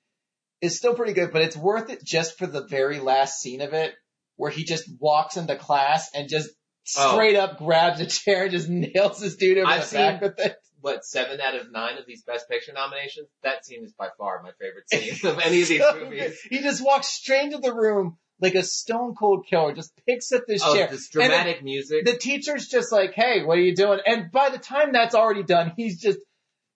is 0.62 0.78
still 0.78 0.96
pretty 0.96 1.14
good, 1.14 1.32
but 1.32 1.42
it's 1.44 1.56
worth 1.58 1.90
it 1.90 2.04
just 2.04 2.38
for 2.38 2.48
the 2.48 2.66
very 2.66 3.00
last 3.00 3.40
scene 3.40 3.62
of 3.62 3.74
it 3.74 3.94
where 4.38 4.52
he 4.52 4.64
just 4.64 4.90
walks 5.00 5.38
into 5.38 5.56
class 5.56 6.10
and 6.14 6.30
just 6.30 6.50
Oh. 6.98 7.12
straight 7.16 7.36
up 7.36 7.58
grabs 7.58 8.00
a 8.00 8.06
chair 8.06 8.44
and 8.44 8.52
just 8.52 8.70
nails 8.70 9.20
this 9.20 9.36
dude 9.36 9.58
over 9.58 9.68
I've 9.68 9.90
the 9.90 9.94
back 9.98 10.22
with 10.22 10.40
it. 10.40 10.56
What 10.80 11.04
seven 11.04 11.42
out 11.42 11.54
of 11.56 11.70
nine 11.70 11.98
of 11.98 12.06
these 12.08 12.24
Best 12.24 12.48
Picture 12.48 12.72
nominations? 12.72 13.28
That 13.44 13.66
scene 13.66 13.84
is 13.84 13.92
by 13.92 14.08
far 14.18 14.42
my 14.42 14.52
favorite 14.58 14.90
scene 14.90 15.30
of 15.30 15.38
any 15.40 15.64
of 15.64 15.68
these 15.68 15.82
movies. 15.96 16.22
good. 16.22 16.58
He 16.58 16.64
just 16.64 16.82
walks 16.86 17.10
straight 17.10 17.44
into 17.44 17.58
the 17.58 17.74
room 17.74 18.18
like 18.40 18.56
a 18.56 18.64
stone 18.64 19.16
cold 19.16 19.46
killer, 19.50 19.74
just 19.74 19.94
picks 20.06 20.32
up 20.32 20.44
this 20.48 20.62
Oh, 20.64 20.76
chair. 20.76 20.88
this 20.88 21.10
dramatic 21.10 21.64
music. 21.64 22.06
The 22.06 22.18
teacher's 22.18 22.68
just 22.68 22.92
like, 22.92 23.14
hey, 23.14 23.44
what 23.44 23.58
are 23.58 23.62
you 23.62 23.76
doing? 23.76 24.00
And 24.06 24.32
by 24.32 24.50
the 24.50 24.60
time 24.60 24.92
that's 24.92 25.16
already 25.16 25.44
done, 25.44 25.74
he's 25.76 26.00
just, 26.00 26.20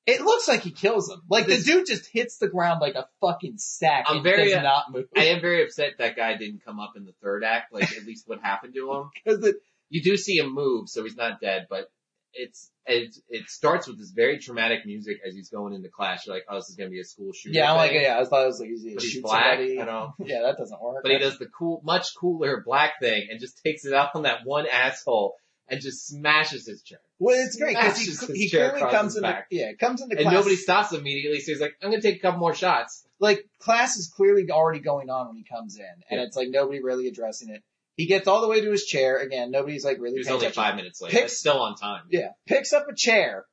it 0.07 0.22
looks 0.22 0.47
like 0.47 0.62
he 0.62 0.72
kills 0.72 1.09
him. 1.12 1.22
Like 1.30 1.45
This- 1.45 1.64
the 1.66 1.72
dude 1.74 1.86
just 1.86 2.07
hits 2.12 2.38
the 2.38 2.47
ground 2.47 2.82
like 2.82 2.95
a 2.95 3.07
fucking 3.22 3.57
sack 3.57 4.05
I'm 4.07 4.24
very, 4.24 4.45
does 4.49 4.55
uh, 4.57 4.62
not 4.64 4.86
move. 4.91 5.05
I 5.16 5.26
am 5.26 5.41
very 5.41 5.64
upset 5.64 5.93
that 5.99 6.16
guy 6.16 6.36
didn't 6.38 6.66
come 6.66 6.80
up 6.80 6.93
in 6.97 7.05
the 7.05 7.14
third 7.22 7.43
act. 7.43 7.72
Like 7.72 7.95
at 7.95 8.05
least 8.05 8.28
what 8.28 8.39
happened 8.41 8.74
to 8.74 8.91
him. 8.91 9.09
Because 9.24 9.45
it, 9.45 9.57
You 9.89 10.01
do 10.01 10.18
see 10.18 10.38
him 10.38 10.53
move, 10.55 10.89
so 10.89 11.03
he's 11.03 11.16
not 11.16 11.39
dead, 11.41 11.68
but 11.70 11.91
it's 12.34 12.72
it, 12.86 13.16
it 13.30 13.50
starts 13.50 13.88
with 13.88 14.00
this 14.00 14.12
very 14.12 14.40
traumatic 14.40 14.86
music 14.86 15.18
as 15.28 15.36
he's 15.36 15.50
going 15.50 15.74
into 15.74 15.90
class. 15.90 16.26
You're 16.26 16.36
like, 16.36 16.46
oh, 16.50 16.56
this 16.56 16.70
is 16.70 16.76
gonna 16.76 16.90
be 16.90 17.00
a 17.00 17.04
school 17.04 17.32
shooter. 17.34 17.54
yeah, 17.58 17.72
I'm 17.72 17.78
like, 17.78 17.92
yeah, 17.94 18.18
I 18.20 18.26
thought 18.26 18.44
it 18.44 18.48
was 18.48 18.60
like, 18.60 18.70
he's 18.70 18.84
gonna 18.84 18.96
But 18.96 19.04
shoot 19.04 19.24
black. 19.24 19.44
somebody. 19.58 19.80
I 19.82 19.86
know. 19.86 20.14
Yeah, 20.26 20.42
that 20.44 20.58
doesn't 20.58 20.82
work. 20.82 21.04
But 21.04 21.12
he 21.12 21.18
does 21.20 21.38
the 21.40 21.48
cool, 21.48 21.82
much 21.84 22.16
cooler 22.16 22.62
black 22.66 23.00
thing 23.00 23.28
and 23.30 23.40
just 23.40 23.62
takes 23.64 23.86
it 23.86 23.94
out 23.94 24.10
on 24.16 24.24
that 24.24 24.40
one 24.46 24.66
asshole 24.68 25.36
and 25.68 25.80
just 25.80 26.08
smashes 26.08 26.66
his 26.68 26.82
chair. 26.82 27.00
Well, 27.20 27.36
it's 27.40 27.56
great 27.56 27.76
because 27.78 27.98
he, 27.98 28.34
he 28.34 28.50
clearly 28.50 28.82
comes 28.82 29.16
into 29.16 29.28
back. 29.30 29.46
yeah 29.52 29.74
comes 29.80 30.02
into 30.02 30.16
class. 30.16 30.26
And 30.26 30.34
nobody 30.36 30.56
stops 30.56 30.92
immediately, 30.92 31.40
so 31.40 31.52
he's 31.52 31.62
like, 31.62 31.76
I'm 31.82 31.92
gonna 31.92 32.02
take 32.02 32.18
a 32.18 32.20
couple 32.20 32.40
more 32.40 32.56
shots. 32.56 33.06
like 33.20 33.46
class 33.60 33.96
is 33.96 34.12
clearly 34.14 34.50
already 34.50 34.80
going 34.80 35.10
on 35.10 35.28
when 35.28 35.38
he 35.38 35.44
comes 35.44 35.78
in, 35.78 35.86
and 36.10 36.20
Yeah. 36.20 36.26
it's 36.26 36.36
like 36.36 36.50
nobody 36.50 36.82
really 36.82 37.08
addressing 37.08 37.50
it. 37.50 37.62
He 38.02 38.08
gets 38.08 38.28
all 38.28 38.41
the 38.41 38.47
way 38.47 38.62
to 38.62 38.72
his 38.72 38.86
chair 38.86 39.18
again. 39.20 39.52
Nobody's 39.52 39.86
like 39.86 39.99
really 39.99 40.14
He 40.16 40.20
was 40.22 40.28
only 40.28 40.39
attention. 40.47 40.64
five 40.64 40.76
minutes 40.76 40.99
late. 41.02 41.12
Picks- 41.12 41.22
That's 41.24 41.38
still 41.39 41.60
on 41.62 41.76
time. 41.76 42.02
Yeah, 42.10 42.30
picks 42.47 42.74
up 42.74 42.88
a 42.89 42.95
chair. 42.95 43.45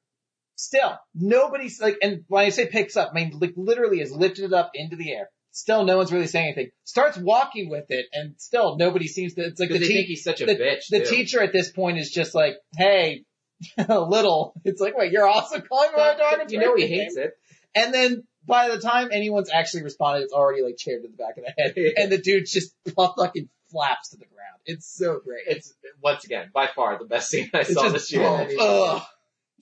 Still, 0.56 0.96
nobody's 1.14 1.80
like, 1.80 1.98
and 2.00 2.24
when 2.28 2.46
I 2.46 2.48
say 2.48 2.66
picks 2.66 2.96
up, 2.96 3.10
I 3.12 3.14
mean 3.14 3.38
like 3.38 3.52
literally 3.56 4.00
is 4.00 4.10
lifted 4.10 4.46
it 4.46 4.52
up 4.54 4.70
into 4.74 4.96
the 4.96 5.12
air. 5.12 5.28
Still, 5.52 5.84
no 5.84 5.98
one's 5.98 6.12
really 6.12 6.26
saying 6.28 6.46
anything. 6.46 6.70
Starts 6.84 7.18
walking 7.18 7.68
with 7.68 7.90
it, 7.90 8.06
and 8.12 8.34
still 8.38 8.76
nobody 8.78 9.06
seems 9.06 9.34
to. 9.34 9.42
It's 9.42 9.60
like 9.60 9.68
the, 9.68 9.78
they 9.78 9.86
te- 9.86 9.94
think 9.94 10.06
he's 10.06 10.24
such 10.24 10.40
a 10.40 10.46
the, 10.46 10.54
bitch. 10.56 10.88
the 10.90 11.00
too. 11.00 11.04
teacher 11.16 11.42
at 11.42 11.52
this 11.52 11.70
point 11.70 11.98
is 11.98 12.10
just 12.10 12.34
like, 12.34 12.54
"Hey, 12.76 13.24
a 13.78 14.00
little." 14.00 14.54
It's 14.64 14.80
like, 14.80 14.96
wait, 14.96 15.12
you're 15.12 15.26
also 15.28 15.60
calling 15.60 15.90
my 15.96 16.14
dog? 16.16 16.50
you 16.50 16.58
know 16.58 16.74
he 16.74 16.86
hates 16.86 17.16
it. 17.16 17.32
And 17.74 17.92
then 17.92 18.24
by 18.46 18.68
the 18.68 18.80
time 18.80 19.10
anyone's 19.12 19.50
actually 19.50 19.82
responded, 19.84 20.22
it's 20.24 20.32
already 20.32 20.62
like 20.62 20.76
chaired 20.78 21.02
to 21.02 21.08
the 21.08 21.16
back 21.16 21.36
of 21.36 21.44
the 21.44 21.62
head, 21.62 21.74
and 21.96 22.10
the 22.10 22.18
dude 22.18 22.46
just 22.46 22.74
fucking 22.96 23.48
flaps 23.70 24.08
to 24.10 24.16
the 24.16 24.24
ground. 24.24 24.37
It's 24.68 24.86
so 24.86 25.18
great. 25.24 25.44
It's 25.46 25.72
once 26.02 26.24
again 26.24 26.50
by 26.52 26.66
far 26.66 26.98
the 26.98 27.06
best 27.06 27.30
scene 27.30 27.50
I 27.54 27.60
It's 27.60 27.72
saw 27.72 27.88
this 27.88 28.12
year. 28.12 28.22
ugh, 28.60 29.02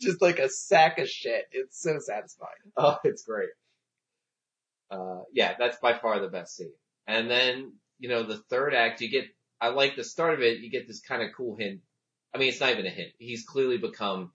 just 0.01 0.21
like 0.21 0.41
a 0.41 0.49
sack 0.49 0.99
of 0.99 1.09
shit. 1.09 1.45
It's 1.53 1.81
so 1.81 1.99
satisfying. 2.01 2.51
Oh, 2.77 2.99
it's 3.05 3.23
great. 3.23 3.51
Uh, 4.91 5.21
yeah, 5.33 5.55
that's 5.59 5.79
by 5.79 5.97
far 5.97 6.19
the 6.21 6.29
best 6.29 6.57
scene. 6.57 6.73
And 7.07 7.31
then, 7.31 7.75
you 8.01 8.09
know, 8.09 8.25
the 8.25 8.37
third 8.51 8.75
act, 8.75 9.01
you 9.01 9.09
get, 9.09 9.27
I 9.61 9.69
like 9.69 9.95
the 9.95 10.03
start 10.03 10.35
of 10.35 10.41
it, 10.41 10.59
you 10.59 10.71
get 10.71 10.89
this 10.89 11.01
kind 11.01 11.23
of 11.23 11.31
cool 11.37 11.55
hint. 11.57 11.83
I 12.35 12.39
mean, 12.39 12.49
it's 12.49 12.61
not 12.61 12.71
even 12.73 12.87
a 12.87 12.91
hint. 12.91 13.13
He's 13.19 13.45
clearly 13.45 13.79
become 13.79 14.33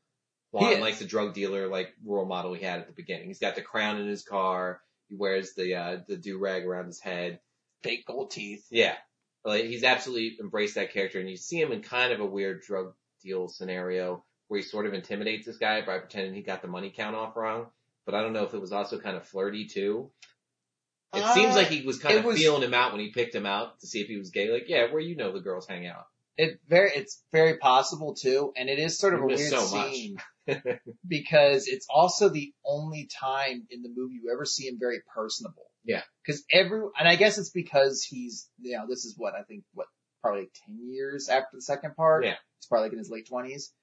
Juan, 0.52 0.80
like 0.80 0.98
the 1.00 1.06
drug 1.06 1.34
dealer, 1.34 1.68
like 1.68 1.90
role 2.06 2.26
model 2.26 2.54
he 2.54 2.64
had 2.64 2.80
at 2.80 2.88
the 2.88 2.94
beginning. 2.94 3.28
He's 3.28 3.40
got 3.40 3.56
the 3.56 3.62
crown 3.62 4.00
in 4.00 4.08
his 4.08 4.24
car. 4.24 4.82
He 5.10 5.16
wears 5.16 5.54
the, 5.54 5.76
uh, 5.76 5.98
the 6.08 6.16
do-rag 6.16 6.66
around 6.66 6.86
his 6.88 7.02
head. 7.02 7.40
Fake 7.84 8.06
gold 8.08 8.32
teeth. 8.32 8.66
Yeah. 8.72 8.96
Like, 9.44 9.66
he's 9.66 9.84
absolutely 9.84 10.38
embraced 10.40 10.76
that 10.76 10.94
character 10.94 11.20
and 11.20 11.30
you 11.30 11.38
see 11.38 11.60
him 11.60 11.72
in 11.72 11.82
kind 11.82 12.14
of 12.14 12.20
a 12.20 12.26
weird 12.26 12.62
drug 12.62 12.94
deal 13.24 13.48
scenario 13.48 14.24
where 14.48 14.60
he 14.60 14.64
sort 14.66 14.86
of 14.86 14.94
intimidates 14.94 15.46
this 15.46 15.58
guy 15.58 15.82
by 15.82 15.98
pretending 16.00 16.34
he 16.34 16.42
got 16.42 16.62
the 16.62 16.68
money 16.68 16.94
count 16.96 17.16
off 17.16 17.36
wrong. 17.36 17.68
But 18.06 18.16
I 18.16 18.22
don't 18.22 18.34
know 18.34 18.44
if 18.46 18.54
it 18.54 18.62
was 18.62 18.72
also 18.72 19.00
kind 19.00 19.16
of 19.18 19.26
flirty 19.28 19.66
too. 19.66 20.12
It 21.14 21.24
Uh, 21.24 21.34
seems 21.34 21.56
like 21.56 21.68
he 21.68 21.82
was 21.86 22.00
kind 22.00 22.18
of 22.18 22.26
was- 22.26 22.38
feeling 22.38 22.62
him 22.64 22.74
out 22.74 22.92
when 22.92 23.02
he 23.02 23.12
picked 23.12 23.34
him 23.36 23.46
out 23.46 23.80
to 23.80 23.88
see 23.88 24.02
if 24.02 24.08
he 24.08 24.18
was 24.18 24.30
gay. 24.30 24.50
Like, 24.52 24.66
yeah, 24.68 24.92
where 24.92 25.02
you 25.02 25.16
know 25.16 25.32
the 25.32 25.40
girls 25.42 25.68
hang 25.68 25.86
out. 25.88 26.06
It 26.38 26.60
very, 26.68 26.92
it's 26.96 27.22
very 27.32 27.58
possible 27.58 28.16
too, 28.16 28.54
and 28.56 28.70
it 28.70 28.80
is 28.80 28.98
sort 28.98 29.14
of 29.14 29.20
You 29.20 29.26
a 29.26 29.36
weird 29.36 29.50
so 29.52 29.66
scene 29.66 30.18
because 31.08 31.68
it's 31.68 31.86
also 31.90 32.30
the 32.30 32.54
only 32.66 33.08
time 33.20 33.68
in 33.70 33.82
the 33.84 33.90
movie 33.90 34.16
you 34.16 34.32
ever 34.34 34.46
see 34.46 34.68
him 34.68 34.78
very 34.80 35.02
personable. 35.14 35.71
Yeah. 35.84 36.02
Because 36.26 36.44
every, 36.52 36.82
and 37.00 37.08
I 37.08 37.16
guess 37.16 37.38
it's 37.38 37.50
because 37.50 38.04
he's, 38.04 38.50
you 38.60 38.78
know, 38.78 38.86
this 38.88 39.06
is 39.06 39.16
what 39.18 39.34
I 39.36 39.44
think, 39.44 39.64
what 39.74 39.88
probably 40.22 40.42
like 40.42 40.52
ten 40.66 40.78
years 40.88 41.30
after 41.30 41.50
the 41.54 41.62
second 41.62 41.96
part. 41.96 42.24
Yeah. 42.26 42.36
He's 42.60 42.68
probably 42.70 42.86
like 42.88 42.94
in 42.94 43.00
his 43.00 43.10
late 43.10 43.28
twenties. 43.28 43.74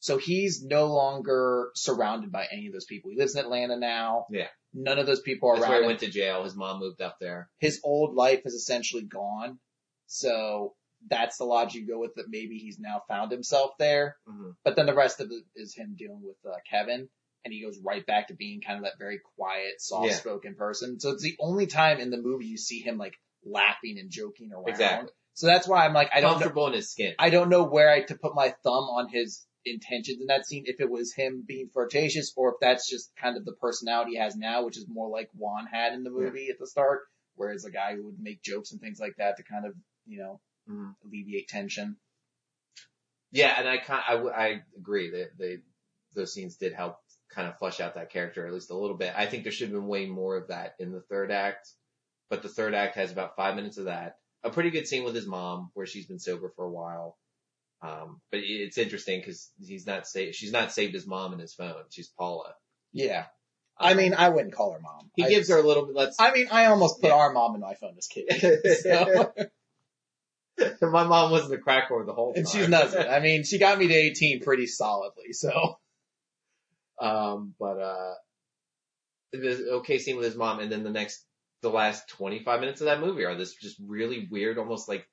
So 0.00 0.16
he's 0.16 0.62
no 0.62 0.86
longer 0.86 1.70
surrounded 1.74 2.30
by 2.30 2.46
any 2.52 2.68
of 2.68 2.72
those 2.72 2.84
people. 2.84 3.10
He 3.10 3.18
lives 3.18 3.34
in 3.34 3.40
Atlanta 3.44 3.76
now. 3.76 4.26
Yeah. 4.30 4.46
None 4.72 4.98
of 5.00 5.06
those 5.06 5.20
people 5.20 5.48
are 5.50 5.56
That's 5.56 5.64
around 5.64 5.70
where 5.72 5.78
he 5.80 5.84
him. 5.84 5.88
went 5.88 6.00
to 6.00 6.10
jail. 6.10 6.44
His 6.44 6.54
mom 6.54 6.78
moved 6.78 7.00
up 7.02 7.16
there. 7.20 7.48
his 7.58 7.80
old 7.82 8.14
life 8.14 8.42
is 8.44 8.54
essentially 8.54 9.02
gone. 9.02 9.58
So 10.06 10.74
that's 11.08 11.38
the 11.38 11.44
logic 11.44 11.74
you 11.82 11.86
go 11.88 11.98
with 11.98 12.14
that 12.14 12.26
maybe 12.28 12.58
he's 12.58 12.78
now 12.78 13.02
found 13.08 13.32
himself 13.32 13.72
there. 13.78 14.16
hmm 14.26 14.50
But 14.64 14.76
then 14.76 14.86
the 14.86 14.94
rest 14.94 15.20
of 15.20 15.30
it 15.32 15.42
is 15.56 15.74
him 15.74 15.96
dealing 15.98 16.22
with 16.22 16.36
uh, 16.46 16.56
Kevin 16.70 17.08
and 17.48 17.54
he 17.54 17.62
goes 17.62 17.78
right 17.82 18.04
back 18.04 18.28
to 18.28 18.34
being 18.34 18.60
kind 18.60 18.76
of 18.76 18.84
that 18.84 18.98
very 18.98 19.20
quiet, 19.36 19.80
soft 19.80 20.12
spoken 20.12 20.54
person. 20.54 21.00
So 21.00 21.10
it's 21.10 21.22
the 21.22 21.36
only 21.40 21.66
time 21.66 21.98
in 21.98 22.10
the 22.10 22.20
movie 22.20 22.44
you 22.44 22.58
see 22.58 22.80
him 22.80 22.98
like 22.98 23.14
laughing 23.42 23.98
and 23.98 24.10
joking 24.10 24.52
around. 24.52 24.68
Exactly. 24.68 25.08
So 25.32 25.46
that's 25.46 25.66
why 25.66 25.86
I'm 25.86 25.94
like, 25.94 26.10
I 26.12 26.20
don't 26.20 26.40
know, 26.40 26.66
in 26.66 26.72
his 26.74 26.90
skin. 26.90 27.14
I 27.18 27.30
don't 27.30 27.48
know 27.48 27.64
where 27.64 27.90
I 27.90 28.02
to 28.02 28.16
put 28.16 28.34
my 28.34 28.50
thumb 28.62 28.84
on 28.84 29.08
his 29.08 29.46
intentions 29.64 30.20
in 30.20 30.26
that 30.26 30.46
scene, 30.46 30.64
if 30.66 30.80
it 30.80 30.90
was 30.90 31.14
him 31.14 31.44
being 31.46 31.70
flirtatious 31.72 32.32
or 32.36 32.50
if 32.50 32.56
that's 32.60 32.88
just 32.88 33.10
kind 33.16 33.36
of 33.36 33.44
the 33.44 33.54
personality 33.54 34.12
he 34.12 34.18
has 34.18 34.36
now, 34.36 34.64
which 34.64 34.76
is 34.76 34.86
more 34.88 35.08
like 35.08 35.30
Juan 35.34 35.66
had 35.66 35.94
in 35.94 36.04
the 36.04 36.10
movie 36.10 36.48
at 36.50 36.58
the 36.58 36.66
start, 36.66 37.02
whereas 37.34 37.64
a 37.64 37.70
guy 37.70 37.94
who 37.94 38.04
would 38.06 38.18
make 38.20 38.42
jokes 38.42 38.72
and 38.72 38.80
things 38.80 39.00
like 39.00 39.14
that 39.16 39.36
to 39.38 39.42
kind 39.42 39.64
of, 39.64 39.74
you 40.06 40.18
know, 40.18 40.40
Mhm. 40.68 40.94
alleviate 41.04 41.48
tension. 41.48 41.96
Yeah, 43.30 43.54
and 43.58 43.68
I 43.68 43.78
kind 43.78 44.02
I, 44.06 44.14
I 44.14 44.62
agree 44.76 45.10
that 45.10 45.38
they 45.38 45.58
those 46.14 46.32
scenes 46.32 46.56
did 46.56 46.72
help 46.72 46.98
kind 47.34 47.48
of 47.48 47.58
flesh 47.58 47.80
out 47.80 47.94
that 47.94 48.10
character 48.10 48.46
at 48.46 48.52
least 48.52 48.70
a 48.70 48.76
little 48.76 48.96
bit. 48.96 49.12
I 49.16 49.26
think 49.26 49.42
there 49.42 49.52
should 49.52 49.68
have 49.68 49.74
been 49.78 49.86
way 49.88 50.06
more 50.06 50.36
of 50.36 50.48
that 50.48 50.74
in 50.78 50.92
the 50.92 51.00
third 51.00 51.30
act, 51.30 51.68
but 52.30 52.42
the 52.42 52.48
third 52.48 52.74
act 52.74 52.96
has 52.96 53.12
about 53.12 53.36
five 53.36 53.54
minutes 53.56 53.78
of 53.78 53.84
that. 53.86 54.16
A 54.44 54.50
pretty 54.50 54.70
good 54.70 54.86
scene 54.86 55.04
with 55.04 55.14
his 55.14 55.26
mom 55.26 55.70
where 55.74 55.86
she's 55.86 56.06
been 56.06 56.18
sober 56.20 56.52
for 56.56 56.64
a 56.64 56.70
while. 56.70 57.18
Um, 57.82 58.20
but 58.30 58.40
it's 58.42 58.78
interesting 58.78 59.20
because 59.20 59.50
he's 59.60 59.86
not 59.86 60.06
saved, 60.06 60.34
she's 60.34 60.52
not 60.52 60.72
saved 60.72 60.94
his 60.94 61.06
mom 61.06 61.32
and 61.32 61.40
his 61.40 61.54
phone. 61.54 61.84
She's 61.90 62.08
Paula. 62.08 62.54
Yeah. 62.92 63.26
I 63.80 63.94
mean, 63.94 64.14
I 64.14 64.28
wouldn't 64.30 64.54
call 64.54 64.72
her 64.72 64.80
mom. 64.80 65.10
He 65.14 65.24
I, 65.24 65.28
gives 65.28 65.48
her 65.50 65.58
a 65.58 65.62
little 65.62 65.86
bit, 65.86 65.94
let's, 65.94 66.16
I 66.18 66.32
mean, 66.32 66.48
I 66.50 66.66
almost 66.66 67.00
put 67.00 67.08
Yeah. 67.08 67.14
our 67.14 67.32
mom 67.32 67.54
in 67.54 67.60
my 67.60 67.74
phone 67.74 67.94
as 67.96 68.06
kid. 68.08 68.26
So, 68.82 69.32
my 70.82 71.04
mom 71.04 71.30
wasn't 71.30 71.54
a 71.54 71.58
crack 71.58 71.88
whore 71.90 72.04
the 72.04 72.12
whole 72.12 72.32
time. 72.32 72.40
and 72.40 72.48
she's 72.48 72.68
nothing. 72.68 73.06
I 73.06 73.20
mean, 73.20 73.44
she 73.44 73.58
got 73.58 73.78
me 73.78 73.86
to 73.88 73.94
18 73.94 74.40
pretty 74.40 74.66
solidly. 74.66 75.32
So, 75.32 75.78
Um, 77.00 77.54
but, 77.58 77.78
uh, 77.80 78.14
the 79.32 79.68
okay 79.72 79.98
scene 79.98 80.16
with 80.16 80.24
his 80.24 80.36
mom 80.36 80.60
and 80.60 80.72
then 80.72 80.82
the 80.84 80.90
next, 80.90 81.24
the 81.60 81.70
last 81.70 82.08
25 82.10 82.60
minutes 82.60 82.80
of 82.80 82.86
that 82.86 83.00
movie 83.00 83.24
are 83.24 83.36
this 83.36 83.54
just 83.54 83.76
really 83.86 84.26
weird, 84.30 84.58
almost 84.58 84.88
like 84.88 85.06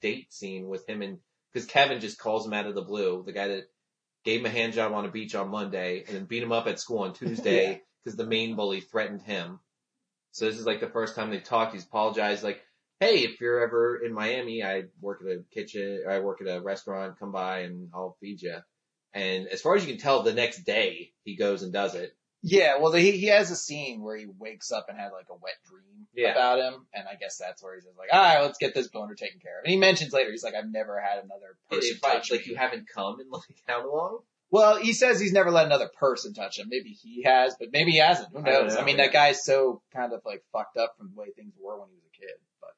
date 0.00 0.32
scene 0.32 0.68
with 0.68 0.88
him 0.88 1.02
and, 1.02 1.18
cause 1.54 1.64
Kevin 1.64 2.00
just 2.00 2.18
calls 2.18 2.46
him 2.46 2.52
out 2.52 2.66
of 2.66 2.74
the 2.74 2.82
blue, 2.82 3.22
the 3.24 3.32
guy 3.32 3.48
that 3.48 3.64
gave 4.24 4.40
him 4.40 4.46
a 4.46 4.50
hand 4.50 4.72
job 4.72 4.92
on 4.92 5.06
a 5.06 5.10
beach 5.10 5.34
on 5.34 5.48
Monday 5.48 6.04
and 6.06 6.16
then 6.16 6.24
beat 6.26 6.42
him 6.42 6.52
up 6.52 6.66
at 6.66 6.80
school 6.80 6.98
on 6.98 7.14
Tuesday 7.14 7.70
Yeah. 7.70 7.78
because 8.04 8.16
the 8.16 8.26
main 8.26 8.56
bully 8.56 8.80
threatened 8.80 9.22
him. 9.22 9.60
So 10.32 10.44
this 10.44 10.58
is 10.58 10.66
like 10.66 10.80
the 10.80 10.90
first 10.90 11.14
time 11.14 11.30
they 11.30 11.40
talked. 11.40 11.72
He's 11.72 11.84
apologized 11.86 12.42
like, 12.44 12.60
Hey, 13.00 13.24
if 13.24 13.40
you're 13.40 13.60
ever 13.62 13.96
in 14.04 14.12
Miami, 14.12 14.62
I 14.62 14.84
work 15.00 15.20
at 15.22 15.30
a 15.30 15.42
kitchen, 15.52 16.04
I 16.08 16.20
work 16.20 16.40
at 16.40 16.48
a 16.48 16.60
restaurant, 16.62 17.18
come 17.18 17.30
by 17.32 17.60
and 17.60 17.88
I'll 17.94 18.16
feed 18.20 18.40
you. 18.42 18.56
And 19.14 19.48
as 19.48 19.60
far 19.62 19.76
as 19.76 19.84
you 19.86 19.92
can 19.92 20.00
tell, 20.00 20.22
the 20.22 20.32
next 20.34 20.64
day 20.64 21.12
he 21.24 21.36
goes 21.36 21.62
and 21.62 21.72
does 21.72 21.94
it. 21.94 22.14
yeah, 22.42 22.78
well, 22.78 22.92
he, 22.92 23.12
he 23.12 23.26
has 23.26 23.50
a 23.50 23.56
scene 23.56 24.02
where 24.02 24.16
he 24.16 24.26
wakes 24.38 24.70
up 24.70 24.86
and 24.88 24.98
had 24.98 25.10
like 25.12 25.26
a 25.30 25.34
wet 25.34 25.54
dream 25.68 26.06
Yeah. 26.14 26.32
about 26.32 26.58
him. 26.60 26.86
And 26.94 27.08
I 27.08 27.14
guess 27.14 27.38
that's 27.38 27.62
where 27.62 27.74
he's 27.74 27.84
just 27.84 27.96
like, 27.98 28.08
all 28.12 28.20
right, 28.20 28.42
let's 28.42 28.58
get 28.58 28.74
this 28.74 28.88
boner 28.88 29.14
taken 29.14 29.40
care 29.40 29.58
of. 29.58 29.64
And 29.64 29.70
he 29.72 29.78
mentions 29.78 30.12
later, 30.12 30.30
he's 30.30 30.44
like, 30.44 30.54
I've 30.54 30.70
never 30.70 31.00
had 31.00 31.24
another 31.24 31.56
person 31.70 31.98
touch 32.00 32.30
like 32.30 32.40
me. 32.46 32.52
you 32.52 32.56
haven't 32.56 32.88
come 32.94 33.18
in 33.20 33.30
like 33.30 33.42
how 33.66 33.90
long? 33.90 34.18
Well, 34.50 34.76
he 34.76 34.92
says 34.92 35.18
he's 35.18 35.32
never 35.32 35.50
let 35.50 35.66
another 35.66 35.90
person 35.98 36.32
touch 36.34 36.58
him. 36.58 36.68
Maybe 36.70 36.90
he 36.90 37.22
has, 37.24 37.56
but 37.58 37.68
maybe 37.72 37.90
he 37.92 37.98
hasn't. 37.98 38.28
Who 38.32 38.42
knows? 38.42 38.76
I, 38.76 38.80
know, 38.80 38.84
mean, 38.84 38.96
yeah. 38.98 39.04
that 39.06 39.12
guy's 39.12 39.44
so 39.44 39.82
kind 39.92 40.12
of 40.12 40.20
like 40.24 40.44
fucked 40.52 40.76
up 40.76 40.94
from 40.98 41.10
the 41.14 41.20
way 41.20 41.28
things 41.34 41.54
were 41.60 41.80
when 41.80 41.88
he 41.88 41.96
was 41.96 42.04
a 42.14 42.16
kid. 42.20 42.36
But 42.60 42.70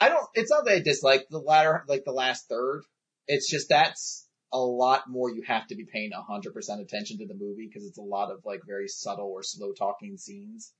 I 0.00 0.08
don't, 0.08 0.24
it's 0.34 0.50
not 0.52 0.66
that 0.66 0.74
I 0.74 0.80
dislike 0.80 1.26
the 1.28 1.38
latter, 1.40 1.84
like 1.88 2.04
the 2.04 2.12
last 2.12 2.48
third. 2.48 2.82
It's 3.26 3.50
just 3.50 3.70
that's 3.70 4.25
a 4.56 4.66
lot 4.66 5.08
more 5.08 5.30
you 5.30 5.42
have 5.42 5.66
to 5.68 5.74
be 5.74 5.84
paying 5.84 6.10
100% 6.12 6.80
attention 6.80 7.18
to 7.18 7.26
the 7.26 7.34
movie 7.34 7.66
because 7.68 7.86
it's 7.86 7.98
a 7.98 8.02
lot 8.02 8.30
of 8.30 8.40
like 8.44 8.60
very 8.66 8.88
subtle 8.88 9.30
or 9.32 9.42
slow 9.42 9.72
talking 9.72 10.16
scenes. 10.16 10.72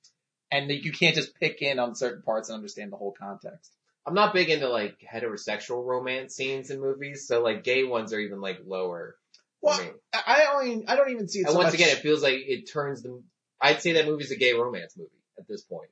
And 0.50 0.68
like, 0.68 0.84
you 0.84 0.92
can't 0.92 1.14
just 1.14 1.34
pick 1.38 1.60
in 1.62 1.78
on 1.78 1.94
certain 1.94 2.22
parts 2.22 2.48
and 2.48 2.56
understand 2.56 2.92
the 2.92 2.96
whole 2.96 3.14
context. 3.18 3.72
I'm 4.06 4.14
not 4.14 4.32
big 4.32 4.48
into 4.50 4.68
like 4.68 4.96
heterosexual 5.12 5.84
romance 5.84 6.34
scenes 6.34 6.70
in 6.70 6.80
movies, 6.80 7.26
so 7.26 7.42
like 7.42 7.64
gay 7.64 7.82
ones 7.84 8.12
are 8.12 8.20
even 8.20 8.40
like 8.40 8.58
lower. 8.64 9.16
Well. 9.60 9.80
I 10.14 10.22
I 10.26 10.54
only, 10.54 10.86
I 10.86 10.94
don't 10.94 11.10
even 11.10 11.28
see 11.28 11.40
it 11.40 11.46
And 11.46 11.50
so 11.52 11.56
once 11.58 11.66
much- 11.72 11.74
again, 11.74 11.88
it 11.88 11.98
feels 12.00 12.22
like 12.22 12.34
it 12.36 12.70
turns 12.72 13.02
the. 13.02 13.20
I'd 13.60 13.82
say 13.82 13.92
that 13.94 14.06
movie's 14.06 14.30
a 14.30 14.36
gay 14.36 14.52
romance 14.52 14.94
movie 14.96 15.10
at 15.38 15.48
this 15.48 15.62
point. 15.62 15.90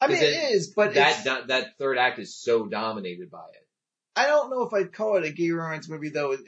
I 0.00 0.06
mean, 0.08 0.16
it 0.16 0.22
it- 0.22 0.52
is, 0.54 0.72
but 0.74 0.94
that 0.94 1.20
it's- 1.26 1.46
that 1.48 1.76
third 1.78 1.98
act 1.98 2.18
is 2.18 2.34
so 2.34 2.66
dominated 2.66 3.30
by 3.30 3.44
it. 3.52 3.66
I 4.16 4.26
don't 4.26 4.48
know 4.50 4.62
if 4.62 4.72
I'd 4.72 4.92
call 4.94 5.16
it 5.18 5.24
a 5.24 5.30
gay 5.32 5.50
romance 5.50 5.88
movie 5.88 6.08
though. 6.08 6.32
It, 6.32 6.40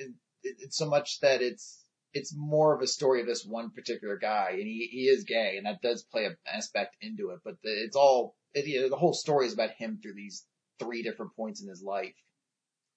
it's 0.43 0.77
so 0.77 0.89
much 0.89 1.21
that 1.21 1.43
it's 1.43 1.85
it's 2.15 2.35
more 2.37 2.75
of 2.75 2.83
a 2.83 2.87
story 2.87 3.21
of 3.21 3.27
this 3.27 3.45
one 3.45 3.71
particular 3.71 4.19
guy, 4.19 4.51
and 4.53 4.63
he 4.63 4.89
he 4.91 5.03
is 5.03 5.25
gay, 5.25 5.55
and 5.57 5.67
that 5.67 5.83
does 5.83 6.03
play 6.03 6.27
an 6.27 6.37
aspect 6.47 6.97
into 7.01 7.31
it. 7.31 7.41
But 7.45 7.55
the, 7.63 7.71
it's 7.71 7.97
all 7.97 8.35
it, 8.55 8.67
you 8.67 8.83
know, 8.83 8.89
the 8.89 8.97
whole 8.97 9.15
story 9.15 9.47
is 9.47 9.55
about 9.55 9.71
him 9.71 9.99
through 10.03 10.15
these 10.15 10.45
three 10.79 11.03
different 11.03 11.35
points 11.37 11.63
in 11.63 11.69
his 11.69 11.83
life, 11.83 12.15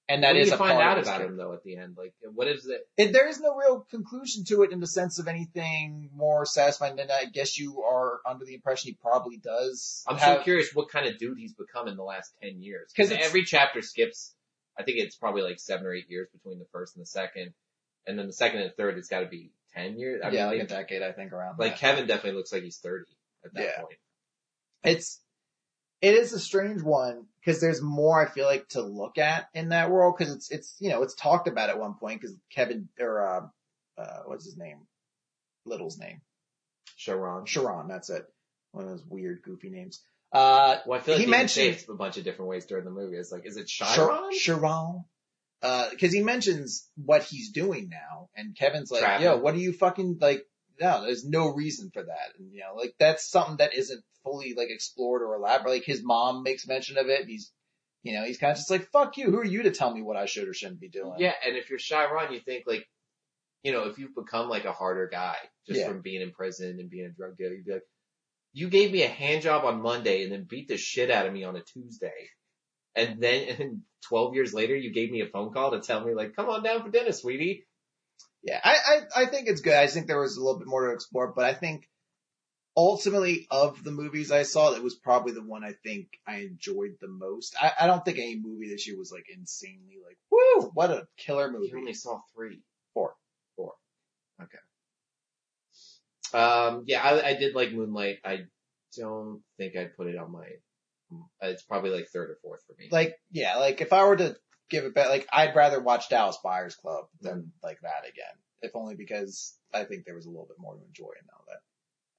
and 0.08 0.24
that 0.24 0.34
what 0.34 0.38
is 0.38 0.50
you 0.50 0.56
a 0.56 0.58
find 0.58 0.74
part 0.74 0.84
out 0.84 0.98
of 0.98 1.06
about 1.06 1.22
him 1.22 1.38
though 1.38 1.54
at 1.54 1.64
the 1.64 1.78
end? 1.78 1.96
Like, 1.98 2.14
what 2.34 2.48
is 2.48 2.68
it? 2.68 2.82
It, 2.98 3.14
there 3.14 3.28
is 3.28 3.39
no 3.39 3.56
real 3.56 3.88
conclusion 3.89 4.43
to 4.46 4.64
it 4.64 4.72
in 4.72 4.80
the 4.80 4.88
sense 4.88 5.18
of 5.20 5.28
anything 5.28 6.10
more 6.14 6.46
satisfying. 6.46 6.98
than 6.98 7.10
I 7.10 7.26
guess 7.26 7.58
you 7.58 7.84
are 7.84 8.20
under 8.28 8.46
the 8.46 8.54
impression 8.54 8.89
he 8.89 8.98
probably 9.02 9.38
does. 9.38 10.04
I'm 10.08 10.18
have, 10.18 10.39
so 10.39 10.43
curious 10.43 10.74
what 10.74 10.89
kind 10.89 11.08
of 11.08 11.18
dude 11.18 11.38
he's 11.38 11.54
become 11.54 11.88
in 11.88 11.96
the 11.96 12.04
last 12.04 12.34
ten 12.41 12.62
years. 12.62 12.91
Because 12.96 13.12
every 13.12 13.43
chapter 13.43 13.82
skips. 13.82 14.34
I 14.78 14.84
think 14.84 14.97
it's 14.99 15.15
probably 15.15 15.41
like 15.41 15.59
seven 15.59 15.86
or 15.86 15.93
eight 15.93 16.09
years 16.09 16.28
between 16.32 16.59
the 16.59 16.65
first 16.71 16.95
and 16.95 17.01
the 17.01 17.07
second, 17.07 17.53
and 18.07 18.17
then 18.19 18.28
the 18.28 18.34
second 18.34 18.59
and 18.61 18.69
the 18.69 18.73
third, 18.73 18.97
it's 18.97 19.07
got 19.09 19.21
to 19.21 19.28
be 19.28 19.51
ten 19.73 19.97
years. 19.97 20.21
I 20.23 20.30
yeah, 20.30 20.49
mean, 20.49 20.59
like 20.59 20.65
a 20.65 20.73
decade, 20.73 21.01
I 21.01 21.11
think, 21.11 21.32
around 21.34 21.57
like 21.59 21.73
that. 21.73 21.80
Kevin 21.80 22.07
definitely 22.07 22.38
looks 22.38 22.51
like 22.53 22.63
he's 22.63 22.78
thirty 22.78 23.11
at 23.43 23.53
that 23.53 23.63
Yeah. 23.63 23.82
point. 23.82 23.97
it's 24.84 25.21
it 26.01 26.13
is 26.13 26.34
a 26.34 26.39
strange 26.39 26.82
one 26.84 27.26
because 27.39 27.61
there's 27.61 27.82
more 27.82 28.21
I 28.21 28.30
feel 28.30 28.45
like 28.45 28.67
to 28.69 28.82
look 28.82 29.17
at 29.17 29.47
in 29.53 29.69
that 29.69 29.89
world 29.89 30.15
because 30.17 30.34
it's 30.34 30.51
it's 30.51 30.76
you 30.80 30.89
know 30.89 31.01
it's 31.03 31.15
talked 31.15 31.47
about 31.47 31.69
at 31.69 31.80
one 31.80 31.95
point 31.95 32.21
because 32.21 32.36
Kevin 32.53 32.89
or 32.99 33.26
uh, 33.26 34.01
uh 34.01 34.19
what's 34.26 34.45
his 34.45 34.57
name 34.57 34.80
Little's 35.65 35.97
name 35.97 36.21
Sharon. 36.97 37.45
Sharon 37.45 37.88
that's 37.88 38.09
it 38.09 38.26
one 38.71 38.84
of 38.84 38.89
those 38.91 39.05
weird 39.07 39.41
goofy 39.41 39.69
names 39.69 40.01
uh 40.36 40.77
Well, 40.86 40.99
I 40.99 41.01
feel 41.03 41.15
like 41.15 41.23
He 41.23 41.29
mentioned 41.29 41.83
a 41.89 41.93
bunch 41.93 42.17
of 42.17 42.23
different 42.23 42.49
ways 42.49 42.65
during 42.65 42.86
the 42.86 42.91
movie. 42.91 43.17
It's 43.17 43.31
like, 43.31 43.45
is 43.45 43.57
it 43.57 43.67
Chiron? 43.67 44.31
Sharon 44.38 45.05
uh 45.61 45.89
because 45.89 46.11
he 46.13 46.21
mentions 46.21 46.88
what 46.97 47.23
he's 47.23 47.51
doing 47.51 47.89
now 47.89 48.29
and 48.36 48.55
Kevin's 48.55 48.91
like 48.91 49.01
Trapping. 49.01 49.25
yo 49.25 49.38
what 49.38 49.53
are 49.55 49.59
you 49.59 49.71
fucking 49.71 50.17
like 50.19 50.45
no 50.81 51.03
there's 51.03 51.23
no 51.25 51.53
reason 51.53 51.89
for 51.93 52.03
that 52.03 52.33
and 52.38 52.51
you 52.53 52.59
know 52.59 52.75
like 52.75 52.93
that's 52.99 53.29
something 53.29 53.55
that 53.57 53.73
isn't 53.73 54.03
fully 54.25 54.53
like 54.55 54.67
explored 54.69 55.21
or 55.21 55.33
elaborate 55.36 55.71
like 55.71 55.86
his 55.86 56.03
mom 56.03 56.43
makes 56.43 56.67
mention 56.67 56.97
of 56.97 57.07
it 57.07 57.21
and 57.21 57.29
he's 57.29 57.53
you 58.03 58.13
know 58.13 58.25
he's 58.25 58.38
kind 58.38 58.51
of 58.51 58.57
just 58.57 58.69
like 58.69 58.89
fuck 58.91 59.15
you 59.17 59.31
who 59.31 59.38
are 59.39 59.45
you 59.45 59.63
to 59.63 59.71
tell 59.71 59.91
me 59.93 60.01
what 60.01 60.17
I 60.17 60.25
should 60.25 60.47
or 60.49 60.53
shouldn't 60.53 60.81
be 60.81 60.89
doing 60.89 61.15
Yeah, 61.19 61.33
and 61.47 61.55
if 61.55 61.69
you're 61.69 61.79
Chiron, 61.79 62.33
you 62.33 62.41
think 62.41 62.65
like, 62.67 62.86
you 63.63 63.71
know, 63.71 63.86
if 63.88 63.97
you've 63.97 64.13
become 64.13 64.49
like 64.49 64.65
a 64.65 64.73
harder 64.73 65.07
guy 65.11 65.38
just 65.65 65.79
Yeah. 65.79 65.88
from 65.88 66.01
being 66.01 66.21
in 66.21 66.31
prison 66.31 66.77
and 66.81 66.89
being 66.89 67.05
a 67.05 67.09
drug 67.17 67.38
dealer, 67.38 67.53
you'd 67.53 67.65
be 67.65 67.71
like, 67.73 67.88
you 68.56 68.70
gave 68.70 68.89
me 68.89 69.03
a 69.03 69.10
hand 69.10 69.41
job 69.41 69.66
on 69.66 69.82
Monday 69.82 70.24
and 70.24 70.32
then 70.32 70.45
beat 70.45 70.70
the 70.70 70.78
shit 70.78 71.12
out 71.12 71.28
of 71.28 71.34
me 71.34 71.43
on 71.43 71.58
a 71.58 71.62
Tuesday. 71.62 72.30
And 72.95 73.22
then, 73.22 73.49
and 73.60 73.82
12 74.08 74.34
years 74.34 74.53
later, 74.53 74.76
you 74.76 74.93
gave 74.93 75.12
me 75.12 75.22
a 75.22 75.28
phone 75.28 75.51
call 75.51 75.72
to 75.72 75.82
tell 75.82 76.03
me 76.03 76.14
like, 76.14 76.38
come 76.38 76.49
on 76.49 76.64
down 76.64 76.82
for 76.82 76.89
dinner, 76.89 77.12
sweetie. 77.12 77.68
Yeah, 78.43 78.62
I, 78.64 78.76
I, 78.88 79.24
I 79.24 79.26
think 79.26 79.49
it's 79.49 79.60
good. 79.60 79.74
I 79.74 79.88
think 79.88 80.08
there 80.08 80.20
was 80.20 80.38
a 80.38 80.41
little 80.41 80.58
bit 80.58 80.70
more 80.70 80.88
to 80.88 80.93
explore, 80.93 81.34
but 81.36 81.43
I 81.43 81.53
think 81.53 81.89
ultimately 82.78 83.45
of 83.51 83.84
the 83.84 83.91
movies 83.91 84.32
I 84.32 84.43
saw, 84.43 84.74
it 84.74 84.84
was 84.84 84.95
probably 84.95 85.34
the 85.34 85.43
one 85.43 85.66
I 85.66 85.74
think 85.84 86.08
I 86.26 86.38
enjoyed 86.38 86.95
the 87.01 87.10
most. 87.10 87.56
I, 87.62 87.74
I 87.82 87.88
don't 87.88 88.06
think 88.06 88.20
any 88.20 88.39
movie 88.39 88.70
this 88.70 88.88
year 88.88 88.97
was 88.97 89.12
like 89.12 89.26
insanely 89.36 89.97
like, 90.06 90.18
woo, 90.32 90.72
what 90.74 90.91
a 90.91 91.08
killer 91.18 91.51
movie. 91.51 91.68
You 91.74 91.80
only 91.80 91.93
saw 91.93 92.22
three. 92.34 92.62
Four. 92.93 93.16
Four. 93.58 93.74
Okay. 94.41 94.60
Um, 96.36 96.83
yeah, 96.88 97.01
I, 97.01 97.29
I 97.29 97.33
did 97.36 97.55
like 97.55 97.71
Moonlight. 97.71 98.17
I 98.25 98.45
don't 98.97 99.41
think 99.57 99.75
I'd 99.75 99.95
put 99.95 100.07
it 100.07 100.17
on 100.17 100.31
my, 100.31 100.47
it's 101.41 101.63
probably 101.63 101.91
like 101.91 102.07
third 102.09 102.29
or 102.29 102.38
fourth 102.41 102.61
for 102.67 102.75
me. 102.77 102.89
Like, 102.91 103.15
yeah, 103.31 103.57
like 103.57 103.81
if 103.81 103.93
I 103.93 104.05
were 104.05 104.17
to 104.17 104.36
give 104.69 104.86
it 104.86 104.93
back, 104.95 105.09
like 105.09 105.27
I'd 105.31 105.55
rather 105.55 105.79
watch 105.79 106.09
Dallas 106.09 106.38
Buyers 106.43 106.75
Club 106.75 107.05
than 107.21 107.51
like 107.63 107.79
that 107.81 108.03
again. 108.09 108.25
If 108.61 108.71
only 108.75 108.95
because 108.95 109.55
I 109.73 109.83
think 109.83 110.05
there 110.05 110.15
was 110.15 110.25
a 110.25 110.29
little 110.29 110.47
bit 110.47 110.57
more 110.59 110.75
to 110.75 110.81
enjoy 110.83 111.11
in 111.21 111.27
all 111.33 111.45
that. 111.47 111.59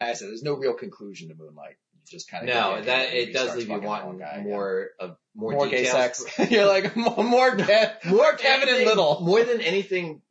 As 0.00 0.18
I 0.18 0.20
said, 0.20 0.28
there's 0.28 0.42
no 0.42 0.54
real 0.54 0.74
conclusion 0.74 1.28
to 1.28 1.34
Moonlight. 1.34 1.76
You 1.94 2.00
just 2.06 2.30
kind 2.30 2.48
of 2.48 2.54
No, 2.54 2.82
that 2.82 3.14
it 3.14 3.32
does 3.32 3.56
leave 3.56 3.68
you 3.68 3.80
wanting 3.80 4.44
more 4.44 4.90
of 5.00 5.16
more, 5.34 5.52
more 5.52 5.68
gay 5.68 5.86
sex. 5.86 6.24
You're 6.50 6.66
like 6.66 6.94
more 6.96 7.24
more, 7.24 7.56
more 8.04 8.32
Kevin 8.36 8.68
and 8.68 8.84
Little. 8.84 9.20
more 9.22 9.42
than 9.42 9.60
anything, 9.60 10.22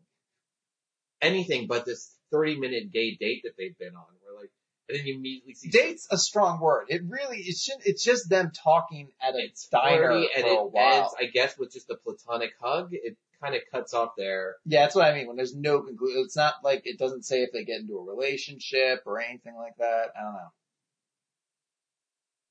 anything 1.21 1.67
but 1.67 1.86
this 1.86 2.14
thirty 2.38 2.59
minute 2.59 2.91
gay 2.91 3.15
date 3.15 3.41
that 3.43 3.53
they've 3.57 3.77
been 3.77 3.95
on. 3.95 4.03
Where 4.23 4.39
like, 4.41 4.51
and 4.89 4.97
then 4.99 5.05
you 5.05 5.15
immediately 5.15 5.53
see 5.53 5.69
Date's 5.69 6.07
a 6.11 6.17
strong 6.17 6.59
word. 6.59 6.86
It 6.89 7.01
really 7.07 7.38
it 7.39 7.55
should 7.57 7.77
it's 7.86 8.03
just 8.03 8.29
them 8.29 8.51
talking 8.63 9.09
at 9.21 9.36
a 9.36 9.39
it's 9.39 9.67
diner 9.67 10.11
and 10.11 10.25
for 10.41 10.47
a 10.47 10.53
it 10.65 10.71
while. 10.71 10.93
ends, 11.01 11.15
I 11.19 11.25
guess, 11.25 11.57
with 11.57 11.71
just 11.73 11.89
a 11.89 11.95
platonic 11.95 12.51
hug. 12.61 12.89
It 12.91 13.17
kind 13.41 13.55
of 13.55 13.61
cuts 13.71 13.93
off 13.93 14.11
there. 14.17 14.55
yeah, 14.65 14.81
that's 14.81 14.95
what 14.95 15.05
I 15.05 15.13
mean. 15.13 15.27
When 15.27 15.36
there's 15.38 15.55
no 15.55 15.81
conclusion, 15.81 16.21
it's 16.25 16.38
not 16.38 16.55
like 16.63 16.83
it 16.86 16.97
doesn't 16.97 17.23
say 17.25 17.41
if 17.43 17.51
they 17.51 17.63
get 17.65 17.81
into 17.81 17.97
a 17.97 18.03
relationship 18.03 19.03
or 19.05 19.19
anything 19.21 19.55
like 19.55 19.75
that. 19.79 20.07
I 20.17 20.23
don't 20.23 20.33
know. 20.33 20.51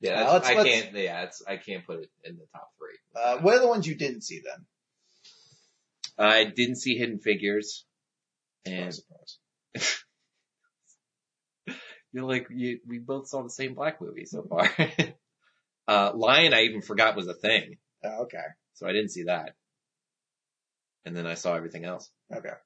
Yeah, 0.01 0.17
that's, 0.25 0.33
let's- 0.33 0.49
I 0.49 0.55
let's- 0.55 0.69
can't. 0.83 0.97
Yeah, 0.97 1.23
it's 1.25 1.43
I 1.47 1.57
can't 1.57 1.87
put 1.87 2.01
it 2.01 2.11
in 2.25 2.37
the 2.37 2.47
top 2.53 2.71
three. 2.79 2.99
Uh, 3.21 3.39
what 3.39 3.55
are 3.57 3.61
the 3.61 3.69
ones 3.69 3.87
you 3.87 3.95
didn't 3.95 4.23
see 4.23 4.41
then? 4.45 4.67
I 6.19 6.45
didn't 6.45 6.77
see 6.77 6.97
Hidden 6.97 7.19
Figures, 7.21 7.87
Surprise, 8.67 8.97
surprise. 8.97 9.39
you're 12.13 12.25
like 12.25 12.49
you, 12.51 12.81
we 12.87 12.99
both 12.99 13.29
saw 13.29 13.43
the 13.43 13.51
same 13.51 13.75
black 13.75 14.01
movie 14.01 14.27
so 14.27 14.43
far. 14.43 14.69
uh, 15.89 16.13
Lion, 16.15 16.55
I 16.55 16.63
even 16.63 16.83
forgot 16.83 17.17
was 17.17 17.27
a 17.29 17.35
thing, 17.35 17.77
Oh, 18.05 18.23
okay, 18.25 18.45
so 18.75 18.87
I 18.87 18.93
didn't 18.93 19.11
see 19.11 19.25
that. 19.25 19.55
And 21.07 21.17
then 21.17 21.27
I 21.27 21.35
saw 21.35 21.55
everything 21.55 21.85
else. 21.85 22.11
okay. 22.35 22.51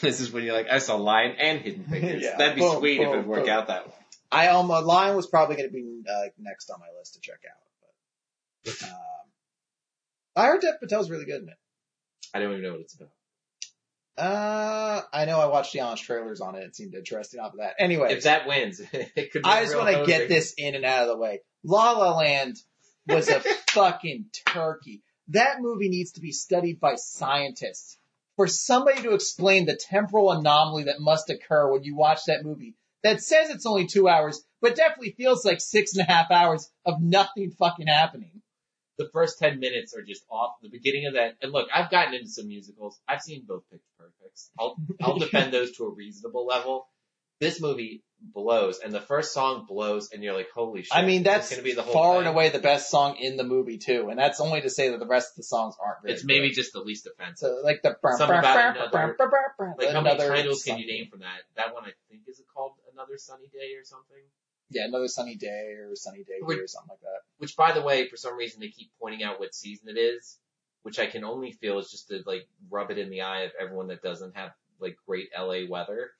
This 0.00 0.20
is 0.20 0.32
when 0.32 0.42
you're 0.42 0.56
like, 0.56 0.66
I 0.68 0.78
saw 0.78 0.96
Lion 0.96 1.36
and 1.38 1.60
Hidden 1.60 1.84
Figures. 1.84 2.20
Yeah. 2.24 2.36
That'd 2.36 2.56
be 2.56 2.62
Boom, 2.62 2.78
sweet 2.78 3.00
if 3.00 3.14
it 3.14 3.24
worked 3.28 3.44
boom. 3.46 3.54
out 3.54 3.68
that 3.68 3.86
way. 3.86 3.92
I 4.32 4.48
almost 4.48 4.86
Lion 4.86 5.14
was 5.14 5.28
probably 5.28 5.54
going 5.54 5.68
to 5.68 5.72
be 5.72 6.02
uh, 6.12 6.22
next 6.36 6.68
on 6.70 6.80
my 6.80 6.86
list 6.98 7.14
to 7.14 7.20
check 7.20 7.38
out. 7.48 7.60
But, 8.64 8.88
um, 8.90 8.96
I 10.34 10.46
heard 10.46 10.62
Dev 10.62 10.80
Patel's 10.82 11.10
really 11.10 11.26
good 11.26 11.42
in 11.42 11.48
it. 11.48 11.54
I 12.34 12.40
don't 12.40 12.50
even 12.50 12.62
know 12.64 12.72
what 12.72 12.80
it's 12.80 12.94
about. 12.94 13.10
Uh, 14.16 15.02
I 15.12 15.24
know 15.24 15.40
I 15.40 15.46
watched 15.46 15.72
the 15.72 15.80
honest 15.80 16.04
trailers 16.04 16.40
on 16.40 16.54
it. 16.54 16.62
It 16.62 16.76
seemed 16.76 16.94
interesting 16.94 17.40
off 17.40 17.52
of 17.52 17.58
that. 17.58 17.74
Anyway, 17.78 18.12
If 18.12 18.24
that 18.24 18.46
wins, 18.46 18.80
it 18.92 19.32
could 19.32 19.42
be 19.42 19.48
I 19.48 19.64
just 19.64 19.76
want 19.76 19.94
to 19.94 20.06
get 20.06 20.28
this 20.28 20.54
in 20.56 20.74
and 20.74 20.84
out 20.84 21.02
of 21.02 21.08
the 21.08 21.16
way. 21.16 21.40
La 21.64 21.92
La 21.92 22.16
Land 22.16 22.56
was 23.06 23.28
a 23.28 23.40
fucking 23.70 24.26
turkey. 24.46 25.02
That 25.28 25.60
movie 25.60 25.88
needs 25.88 26.12
to 26.12 26.20
be 26.20 26.32
studied 26.32 26.78
by 26.80 26.94
scientists. 26.96 27.98
For 28.36 28.48
somebody 28.48 29.02
to 29.02 29.14
explain 29.14 29.64
the 29.64 29.76
temporal 29.76 30.32
anomaly 30.32 30.84
that 30.84 31.00
must 31.00 31.30
occur 31.30 31.70
when 31.70 31.84
you 31.84 31.94
watch 31.94 32.24
that 32.26 32.44
movie 32.44 32.74
that 33.04 33.22
says 33.22 33.50
it's 33.50 33.66
only 33.66 33.86
two 33.86 34.08
hours, 34.08 34.42
but 34.60 34.74
definitely 34.74 35.12
feels 35.12 35.44
like 35.44 35.60
six 35.60 35.94
and 35.94 36.08
a 36.08 36.10
half 36.10 36.30
hours 36.30 36.68
of 36.84 37.00
nothing 37.00 37.50
fucking 37.50 37.86
happening. 37.86 38.40
The 38.98 39.08
first 39.12 39.38
10 39.38 39.58
minutes 39.58 39.94
are 39.94 40.02
just 40.02 40.24
off 40.30 40.54
the 40.62 40.68
beginning 40.68 41.06
of 41.06 41.14
that. 41.14 41.36
And 41.42 41.52
look, 41.52 41.68
I've 41.74 41.90
gotten 41.90 42.14
into 42.14 42.28
some 42.28 42.48
musicals. 42.48 43.00
I've 43.08 43.22
seen 43.22 43.44
both 43.46 43.64
Pitch 43.70 43.80
Perfects. 43.98 44.50
I'll, 44.58 44.76
I'll 45.02 45.18
defend 45.18 45.52
those 45.52 45.76
to 45.76 45.84
a 45.84 45.90
reasonable 45.90 46.46
level. 46.46 46.88
This 47.40 47.60
movie 47.60 48.04
blows 48.20 48.78
and 48.78 48.92
the 48.94 49.00
first 49.00 49.34
song 49.34 49.66
blows 49.68 50.10
and 50.12 50.22
you're 50.22 50.34
like, 50.34 50.48
holy 50.54 50.82
shit. 50.82 50.96
I 50.96 51.04
mean, 51.04 51.24
that's 51.24 51.50
gonna 51.50 51.62
be 51.62 51.74
the 51.74 51.82
whole 51.82 51.92
far 51.92 52.12
thing? 52.14 52.18
and 52.20 52.28
away 52.28 52.48
the 52.50 52.60
best 52.60 52.88
song 52.90 53.16
in 53.16 53.36
the 53.36 53.44
movie 53.44 53.76
too, 53.76 54.08
and 54.08 54.18
that's 54.18 54.40
only 54.40 54.62
to 54.62 54.70
say 54.70 54.90
that 54.90 55.00
the 55.00 55.06
rest 55.06 55.32
of 55.32 55.36
the 55.38 55.42
songs 55.42 55.74
aren't 55.84 56.02
very 56.02 56.14
It's 56.14 56.24
maybe 56.24 56.50
just 56.50 56.72
the 56.72 56.80
least 56.80 57.06
offensive. 57.06 57.36
So 57.48 57.60
like 57.62 57.82
the 57.82 57.96
Something 58.16 58.38
about 58.38 58.76
another- 58.76 59.16
Like 59.78 59.90
how 59.90 60.00
many 60.00 60.16
titles 60.16 60.62
can 60.62 60.78
you 60.78 60.86
name 60.86 61.08
from 61.10 61.20
that? 61.20 61.42
That 61.56 61.74
one 61.74 61.84
I 61.84 61.92
think 62.08 62.22
is 62.28 62.40
called 62.54 62.72
Another 62.92 63.18
Sunny 63.18 63.48
Day 63.52 63.74
or 63.76 63.84
something? 63.84 64.22
Yeah, 64.74 64.84
another 64.86 65.08
sunny 65.08 65.36
day 65.36 65.74
or 65.78 65.94
sunny 65.94 66.24
day 66.24 66.38
Would- 66.42 66.58
or 66.58 66.66
something 66.66 66.90
like 66.90 67.00
that. 67.00 67.20
Which 67.38 67.56
by 67.56 67.72
the 67.72 67.82
way, 67.82 68.08
for 68.08 68.16
some 68.16 68.36
reason 68.36 68.60
they 68.60 68.68
keep 68.68 68.90
pointing 69.00 69.22
out 69.22 69.40
what 69.40 69.54
season 69.54 69.88
it 69.88 69.98
is, 69.98 70.38
which 70.82 70.98
I 70.98 71.06
can 71.06 71.24
only 71.24 71.52
feel 71.52 71.78
is 71.78 71.90
just 71.90 72.08
to 72.08 72.22
like 72.26 72.46
rub 72.70 72.90
it 72.90 72.98
in 72.98 73.10
the 73.10 73.22
eye 73.22 73.42
of 73.42 73.52
everyone 73.60 73.88
that 73.88 74.02
doesn't 74.02 74.36
have 74.36 74.50
like 74.80 74.96
great 75.06 75.28
LA 75.38 75.66
weather. 75.68 76.10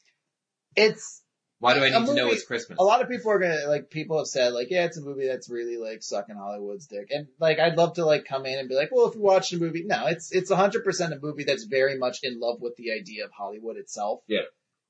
It's 0.76 1.22
Why 1.60 1.74
do 1.74 1.84
I 1.84 1.90
need 1.90 2.06
to 2.06 2.14
know 2.14 2.28
it's 2.28 2.44
Christmas? 2.44 2.78
a 2.78 2.84
lot 2.84 3.00
of 3.00 3.08
people 3.08 3.30
are 3.30 3.38
gonna 3.38 3.66
like 3.68 3.90
people 3.90 4.18
have 4.18 4.26
said 4.26 4.52
like 4.52 4.68
yeah 4.70 4.84
it's 4.84 4.96
a 4.98 5.00
movie 5.02 5.26
that's 5.26 5.48
really 5.48 5.76
like 5.76 6.02
sucking 6.02 6.34
Hollywood's 6.36 6.86
dick 6.86 7.08
and 7.10 7.28
like 7.38 7.58
I'd 7.58 7.76
love 7.76 7.94
to 7.94 8.04
like 8.04 8.24
come 8.24 8.44
in 8.46 8.58
and 8.58 8.68
be 8.68 8.74
like 8.74 8.90
well 8.92 9.06
if 9.08 9.14
you 9.14 9.20
watch 9.22 9.50
the 9.50 9.58
movie 9.58 9.84
no 9.84 10.06
it's 10.06 10.32
it's 10.32 10.50
a 10.50 10.56
hundred 10.56 10.84
percent 10.84 11.12
a 11.14 11.18
movie 11.20 11.44
that's 11.44 11.64
very 11.64 11.96
much 11.96 12.18
in 12.22 12.40
love 12.40 12.60
with 12.60 12.74
the 12.76 12.92
idea 12.92 13.24
of 13.24 13.30
Hollywood 13.32 13.76
itself 13.76 14.20
Yeah. 14.26 14.40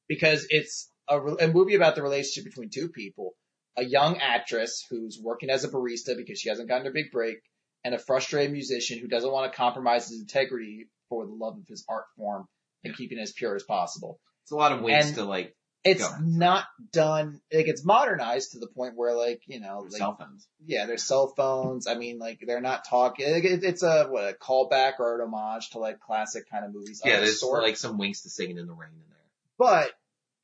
because 0.09 0.47
it's 0.51 0.89
a, 1.09 1.19
a 1.21 1.49
movie 1.49 1.75
about 1.75 1.97
the 1.97 2.03
relationship 2.03 2.45
between 2.51 2.71
two 2.71 2.89
people 2.89 3.35
a 3.77 3.85
young 3.85 4.19
actress 4.19 4.85
who's 4.91 5.19
working 5.23 5.51
as 5.51 5.65
a 5.65 5.69
barista 5.69 6.17
because 6.17 6.39
she 6.41 6.49
hasn't 6.49 6.69
gotten 6.69 6.87
her 6.87 6.93
big 6.93 7.11
break 7.11 7.39
and 7.85 7.95
a 7.95 7.99
frustrated 7.99 8.53
musician 8.53 8.99
who 8.99 9.09
doesn't 9.09 9.31
want 9.33 9.51
to 9.51 9.57
compromise 9.57 10.09
his 10.09 10.21
integrity 10.21 10.87
for 11.09 11.27
the 11.27 11.33
love 11.33 11.57
of 11.59 11.67
his 11.69 11.85
art 11.89 12.05
form 12.17 12.47
and 12.85 12.93
Yeah. 12.93 12.97
keeping 12.97 13.19
it 13.19 13.23
as 13.23 13.33
pure 13.33 13.55
as 13.57 13.63
possible 13.65 14.21
It's 14.43 14.53
a 14.53 14.57
lot 14.57 14.73
of 14.73 14.81
ways 14.83 15.07
And- 15.07 15.15
to 15.17 15.25
like 15.25 15.55
it's 15.87 16.03
not 16.23 16.65
done 16.93 17.43
like 17.53 17.69
it's 17.69 17.85
modernized 17.85 18.53
to 18.53 18.59
the 18.59 18.69
point 18.69 18.95
where 18.97 19.13
like 19.15 19.43
you 19.47 19.61
know 19.61 19.81
like 19.81 19.93
cell 19.99 20.17
phones. 20.19 20.49
yeah 20.65 20.87
there's 20.87 21.03
cell 21.03 21.27
phones 21.37 21.87
i 21.87 21.95
mean 21.95 22.19
like 22.19 22.39
they're 22.47 22.63
not 22.63 22.87
talking 22.89 23.27
it, 23.27 23.45
it- 23.45 23.65
it's 23.65 23.83
a 23.83 24.05
what 24.07 24.25
a 24.25 24.33
callback 24.33 24.99
or 24.99 25.15
an 25.21 25.21
homage 25.29 25.69
to 25.73 25.79
like 25.79 26.01
classic 26.01 26.49
kind 26.51 26.65
of 26.65 26.73
movies 26.73 27.03
Yeah, 27.05 27.17
the 27.17 27.27
there's 27.27 27.41
sort 27.41 27.63
like 27.63 27.77
some 27.77 27.99
winks 27.99 28.23
to 28.23 28.31
singing 28.31 28.57
in 28.57 28.67
the 28.67 28.73
rain 28.73 28.93
in 28.95 28.99
there. 29.11 29.19
but 29.59 29.91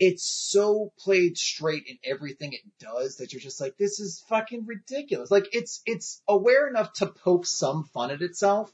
it's 0.00 0.24
so 0.24 0.92
played 0.98 1.38
straight 1.38 1.84
in 1.86 1.98
everything 2.04 2.52
it 2.52 2.60
does 2.80 3.16
that 3.16 3.32
you're 3.32 3.40
just 3.40 3.60
like 3.60 3.76
this 3.76 4.00
is 4.00 4.24
fucking 4.28 4.66
ridiculous 4.66 5.30
like 5.30 5.46
it's 5.52 5.82
it's 5.86 6.22
aware 6.26 6.66
enough 6.68 6.92
to 6.92 7.06
poke 7.06 7.46
some 7.46 7.84
fun 7.84 8.10
at 8.10 8.22
itself 8.22 8.72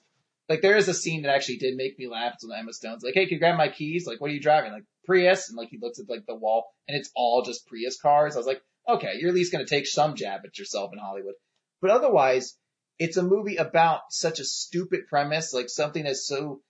like 0.49 0.63
there 0.63 0.77
is 0.77 0.89
a 0.89 0.95
scene 0.95 1.23
that 1.23 1.35
actually 1.35 1.57
did 1.59 1.77
make 1.77 1.99
me 1.99 2.07
laugh. 2.07 2.35
It's 2.35 2.47
when 2.47 2.59
Emma 2.59 2.73
Stone's 2.73 3.03
like, 3.03 3.15
"Hey, 3.15 3.27
can 3.27 3.35
you 3.35 3.39
grab 3.41 3.57
my 3.57 3.69
keys? 3.69 4.07
Like, 4.07 4.21
what 4.21 4.31
are 4.31 4.35
you 4.35 4.41
driving? 4.41 4.73
Like 4.73 4.85
Prius?" 5.05 5.49
And 5.49 5.57
like 5.57 5.71
he 5.71 5.79
looks 5.79 5.99
at 5.99 6.09
like 6.09 6.25
the 6.27 6.37
wall, 6.37 6.73
and 6.87 6.97
it's 6.97 7.11
all 7.17 7.43
just 7.43 7.67
Prius 7.67 8.01
cars. 8.01 8.37
I 8.37 8.39
was 8.39 8.47
like, 8.47 8.63
"Okay, 8.89 9.15
you're 9.19 9.31
at 9.31 9.35
least 9.35 9.51
gonna 9.53 9.67
take 9.67 9.87
some 9.87 10.15
jab 10.15 10.43
at 10.45 10.59
yourself 10.59 10.93
in 10.93 10.99
Hollywood." 10.99 11.35
But 11.81 11.91
otherwise, 11.91 12.57
it's 12.99 13.17
a 13.17 13.23
movie 13.23 13.57
about 13.57 14.03
such 14.11 14.39
a 14.39 14.45
stupid 14.45 15.09
premise, 15.09 15.53
like 15.53 15.69
something 15.69 16.05
that's 16.05 16.27
so 16.27 16.63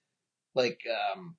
like 0.55 0.81
um 1.15 1.37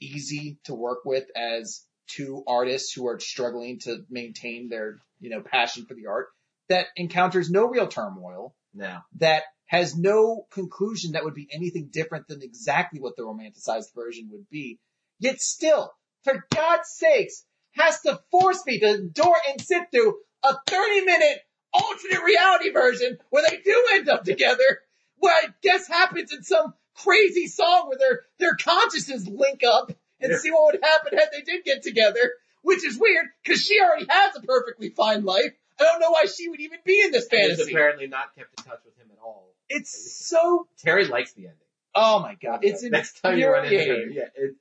easy 0.00 0.58
to 0.64 0.74
work 0.74 1.00
with 1.04 1.26
as 1.36 1.84
two 2.06 2.42
artists 2.46 2.92
who 2.92 3.06
are 3.06 3.18
struggling 3.18 3.78
to 3.80 4.04
maintain 4.10 4.68
their 4.68 4.98
you 5.20 5.30
know 5.30 5.42
passion 5.42 5.86
for 5.86 5.94
the 5.94 6.06
art 6.06 6.28
that 6.68 6.86
encounters 6.96 7.50
no 7.50 7.66
real 7.66 7.86
turmoil 7.86 8.54
No. 8.74 8.98
that 9.18 9.44
has 9.66 9.96
no 9.96 10.46
conclusion 10.50 11.12
that 11.12 11.24
would 11.24 11.34
be 11.34 11.48
anything 11.52 11.88
different 11.90 12.28
than 12.28 12.42
exactly 12.42 13.00
what 13.00 13.16
the 13.16 13.22
romanticized 13.22 13.94
version 13.94 14.28
would 14.30 14.48
be. 14.50 14.78
Yet 15.18 15.40
still, 15.40 15.90
for 16.22 16.44
God's 16.54 16.90
sakes, 16.90 17.44
has 17.72 18.00
to 18.02 18.20
force 18.30 18.64
me 18.66 18.78
to 18.80 18.94
endure 18.94 19.36
and 19.48 19.60
sit 19.60 19.90
through 19.90 20.16
a 20.44 20.54
30 20.68 21.00
minute 21.02 21.40
alternate 21.72 22.22
reality 22.22 22.70
version 22.70 23.18
where 23.30 23.42
they 23.48 23.56
do 23.64 23.86
end 23.94 24.08
up 24.08 24.24
together, 24.24 24.80
where 25.16 25.34
I 25.34 25.48
guess 25.62 25.88
happens 25.88 26.32
in 26.32 26.42
some 26.42 26.74
crazy 26.94 27.48
song 27.48 27.88
where 27.88 27.98
their, 27.98 28.20
their 28.38 28.56
consciousnesses 28.56 29.26
link 29.26 29.62
up 29.64 29.90
and 30.24 30.32
Yeah. 30.32 30.38
see 30.38 30.50
what 30.50 30.72
would 30.74 30.82
happen 30.82 31.16
had 31.16 31.28
they 31.32 31.42
did 31.42 31.64
get 31.64 31.82
together, 31.82 32.32
which 32.62 32.84
is 32.84 32.98
weird 32.98 33.26
because 33.44 33.60
she 33.62 33.78
already 33.80 34.06
has 34.08 34.34
a 34.36 34.40
perfectly 34.40 34.90
fine 34.90 35.24
life. 35.24 35.52
I 35.78 35.84
don't 35.84 36.00
know 36.00 36.10
why 36.10 36.24
she 36.26 36.48
would 36.48 36.60
even 36.60 36.78
be 36.84 37.00
in 37.02 37.12
this 37.12 37.28
And 37.30 37.40
is 37.42 37.48
fantasy. 37.58 37.72
apparently 37.72 38.06
not 38.08 38.34
kept 38.34 38.58
in 38.58 38.64
touch 38.64 38.80
with 38.84 38.96
him 38.96 39.08
at 39.12 39.18
all. 39.22 39.52
It's 39.68 40.26
so 40.26 40.66
Terry 40.78 41.06
likes 41.06 41.32
the 41.34 41.42
ending. 41.46 41.58
Oh 41.94 42.20
my 42.20 42.34
god, 42.42 42.60
it's 42.62 42.82
Next 42.98 43.20
time 43.20 43.38
you 43.38 43.48
run 43.48 43.64
into 43.66 43.78
her, 43.78 44.06
yeah. 44.08 44.24
It, 44.34 44.54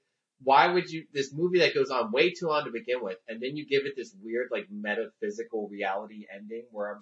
why 0.46 0.68
would 0.74 0.90
you, 0.92 1.06
this 1.14 1.32
movie 1.34 1.60
that 1.60 1.74
goes 1.74 1.90
on 1.90 2.12
way 2.12 2.32
too 2.32 2.48
long 2.48 2.66
to 2.66 2.72
begin 2.72 3.02
with, 3.02 3.18
and 3.30 3.42
then 3.42 3.56
you 3.56 3.66
give 3.66 3.86
it 3.86 3.94
this 3.96 4.14
weird, 4.22 4.50
like, 4.52 4.68
metaphysical 4.70 5.70
reality 5.70 6.26
ending 6.34 6.66
where 6.72 6.92
I'm, 6.94 7.00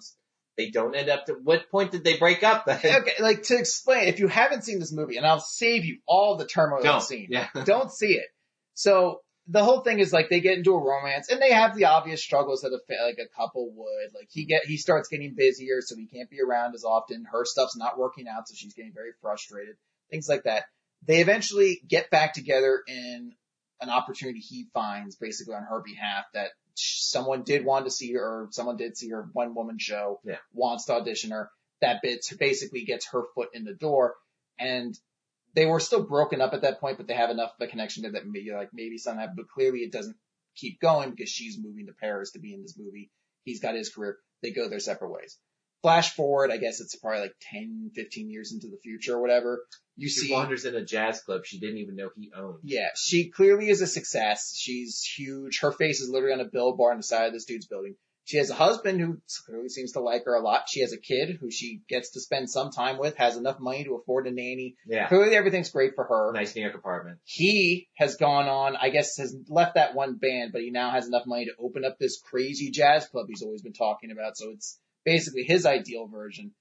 they 0.56 0.70
don't 0.70 0.94
end 0.94 1.08
up 1.08 1.26
to, 1.26 1.32
what 1.32 1.68
point 1.70 1.90
did 1.90 2.04
they 2.04 2.16
break 2.18 2.42
up 2.44 2.66
then? 2.66 2.78
Okay, 2.78 3.14
like 3.20 3.42
to 3.44 3.56
explain, 3.58 4.08
if 4.08 4.20
you 4.20 4.28
haven't 4.28 4.62
seen 4.62 4.78
this 4.78 4.92
movie, 4.92 5.16
and 5.16 5.26
I'll 5.26 5.40
save 5.40 5.84
you 5.84 5.98
all 6.06 6.36
the 6.36 6.46
turmoil 6.46 6.82
Don't. 6.82 6.96
of 6.96 7.00
the 7.02 7.06
scene. 7.06 7.28
Yeah. 7.30 7.48
Don't 7.64 7.90
see 7.90 8.14
it. 8.14 8.26
So 8.74 9.20
the 9.48 9.64
whole 9.64 9.80
thing 9.80 9.98
is 9.98 10.12
like 10.12 10.28
they 10.30 10.40
get 10.40 10.56
into 10.58 10.74
a 10.74 10.78
romance, 10.82 11.28
and 11.28 11.40
they 11.40 11.52
have 11.52 11.74
the 11.74 11.86
obvious 11.86 12.22
struggles 12.22 12.60
that 12.62 12.68
a 12.72 13.04
like 13.04 13.18
a 13.18 13.28
couple 13.36 13.70
would. 13.74 14.14
Like 14.14 14.28
he 14.30 14.44
get 14.44 14.64
he 14.64 14.76
starts 14.76 15.08
getting 15.08 15.34
busier, 15.36 15.80
so 15.80 15.96
he 15.96 16.06
can't 16.06 16.30
be 16.30 16.40
around 16.40 16.74
as 16.74 16.84
often. 16.84 17.24
Her 17.30 17.44
stuff's 17.44 17.76
not 17.76 17.98
working 17.98 18.28
out, 18.28 18.48
so 18.48 18.54
she's 18.56 18.74
getting 18.74 18.92
very 18.92 19.12
frustrated. 19.20 19.76
Things 20.10 20.28
like 20.28 20.44
that. 20.44 20.64
They 21.04 21.20
eventually 21.20 21.80
get 21.86 22.10
back 22.10 22.34
together 22.34 22.82
in 22.86 23.32
an 23.80 23.90
opportunity 23.90 24.38
he 24.38 24.66
finds 24.72 25.16
basically 25.16 25.54
on 25.54 25.64
her 25.64 25.82
behalf 25.84 26.24
that 26.34 26.50
someone 26.74 27.42
did 27.42 27.64
want 27.64 27.84
to 27.86 27.90
see 27.90 28.12
her, 28.12 28.22
or 28.22 28.48
someone 28.52 28.76
did 28.76 28.96
see 28.96 29.10
her 29.10 29.28
one 29.32 29.54
woman 29.54 29.78
show, 29.78 30.20
Yeah. 30.24 30.36
wants 30.52 30.84
to 30.86 30.94
audition 30.94 31.32
her. 31.32 31.50
That 31.80 32.00
bit 32.00 32.24
basically 32.38 32.84
gets 32.84 33.08
her 33.08 33.24
foot 33.34 33.48
in 33.54 33.64
the 33.64 33.74
door, 33.74 34.14
and 34.58 34.96
they 35.54 35.66
were 35.66 35.80
still 35.80 36.02
broken 36.02 36.40
up 36.40 36.54
at 36.54 36.62
that 36.62 36.80
point, 36.80 36.96
but 36.96 37.06
they 37.06 37.14
have 37.14 37.30
enough 37.30 37.52
of 37.58 37.66
a 37.66 37.70
connection 37.70 38.04
to 38.04 38.10
that 38.12 38.26
maybe 38.26 38.50
like 38.52 38.70
maybe 38.72 38.98
something 38.98 39.20
happened, 39.20 39.36
but 39.38 39.48
clearly 39.48 39.80
it 39.80 39.92
doesn't 39.92 40.16
keep 40.56 40.80
going 40.80 41.10
because 41.10 41.28
she's 41.30 41.58
moving 41.62 41.86
to 41.86 41.92
Paris 41.92 42.32
to 42.32 42.38
be 42.40 42.54
in 42.54 42.62
this 42.62 42.76
movie. 42.78 43.10
He's 43.44 43.60
got 43.60 43.74
his 43.74 43.88
career. 43.92 44.18
They 44.42 44.50
go 44.52 44.68
their 44.68 44.80
separate 44.80 45.10
ways. 45.10 45.38
Flash 45.82 46.14
forward, 46.14 46.52
I 46.52 46.58
guess 46.58 46.80
it's 46.80 46.94
probably 46.94 47.22
like 47.22 47.34
10, 47.52 47.90
15 47.94 48.30
years 48.30 48.52
into 48.52 48.68
the 48.68 48.78
future 48.82 49.16
or 49.16 49.20
whatever. 49.20 49.64
You 49.96 50.08
She 50.08 50.20
see, 50.28 50.32
wanders 50.32 50.64
in 50.64 50.76
a 50.76 50.84
jazz 50.84 51.20
club 51.22 51.42
she 51.44 51.58
didn't 51.58 51.78
even 51.78 51.96
know 51.96 52.10
he 52.16 52.30
owned. 52.36 52.60
yeah, 52.62 52.88
she 52.96 53.30
clearly 53.30 53.68
is 53.68 53.80
a 53.82 53.86
success. 53.86 54.54
She's 54.56 55.02
huge. 55.02 55.58
Her 55.60 55.72
face 55.72 56.00
is 56.00 56.08
literally 56.08 56.34
on 56.34 56.40
a 56.40 56.48
billboard 56.50 56.92
on 56.92 56.98
the 56.98 57.02
side 57.02 57.26
of 57.26 57.32
this 57.32 57.44
dude's 57.46 57.66
building. 57.66 57.96
She 58.24 58.38
has 58.38 58.50
a 58.50 58.54
husband 58.54 59.00
who 59.00 59.20
clearly 59.46 59.68
seems 59.68 59.92
to 59.92 60.00
like 60.00 60.24
her 60.26 60.34
a 60.34 60.42
lot. 60.42 60.64
She 60.68 60.80
has 60.80 60.92
a 60.92 60.98
kid 60.98 61.38
who 61.40 61.50
she 61.50 61.80
gets 61.88 62.12
to 62.12 62.20
spend 62.20 62.48
some 62.48 62.70
time 62.70 62.98
with, 62.98 63.16
has 63.16 63.36
enough 63.36 63.58
money 63.58 63.84
to 63.84 63.96
afford 63.96 64.26
a 64.26 64.30
nanny. 64.30 64.76
Yeah. 64.86 65.08
Clearly 65.08 65.34
everything's 65.34 65.70
great 65.70 65.94
for 65.96 66.04
her. 66.04 66.32
Nice 66.32 66.54
New 66.54 66.62
York 66.62 66.74
apartment. 66.74 67.18
He 67.24 67.88
has 67.96 68.16
gone 68.16 68.48
on, 68.48 68.76
I 68.76 68.90
guess 68.90 69.16
has 69.18 69.34
left 69.48 69.74
that 69.74 69.94
one 69.94 70.18
band, 70.18 70.52
but 70.52 70.62
he 70.62 70.70
now 70.70 70.90
has 70.90 71.06
enough 71.06 71.26
money 71.26 71.46
to 71.46 71.52
open 71.58 71.84
up 71.84 71.98
this 71.98 72.20
crazy 72.20 72.70
jazz 72.70 73.06
club 73.06 73.26
he's 73.28 73.42
always 73.42 73.62
been 73.62 73.72
talking 73.72 74.12
about. 74.12 74.36
So 74.36 74.50
it's 74.50 74.78
basically 75.04 75.42
his 75.42 75.66
ideal 75.66 76.06
version. 76.06 76.52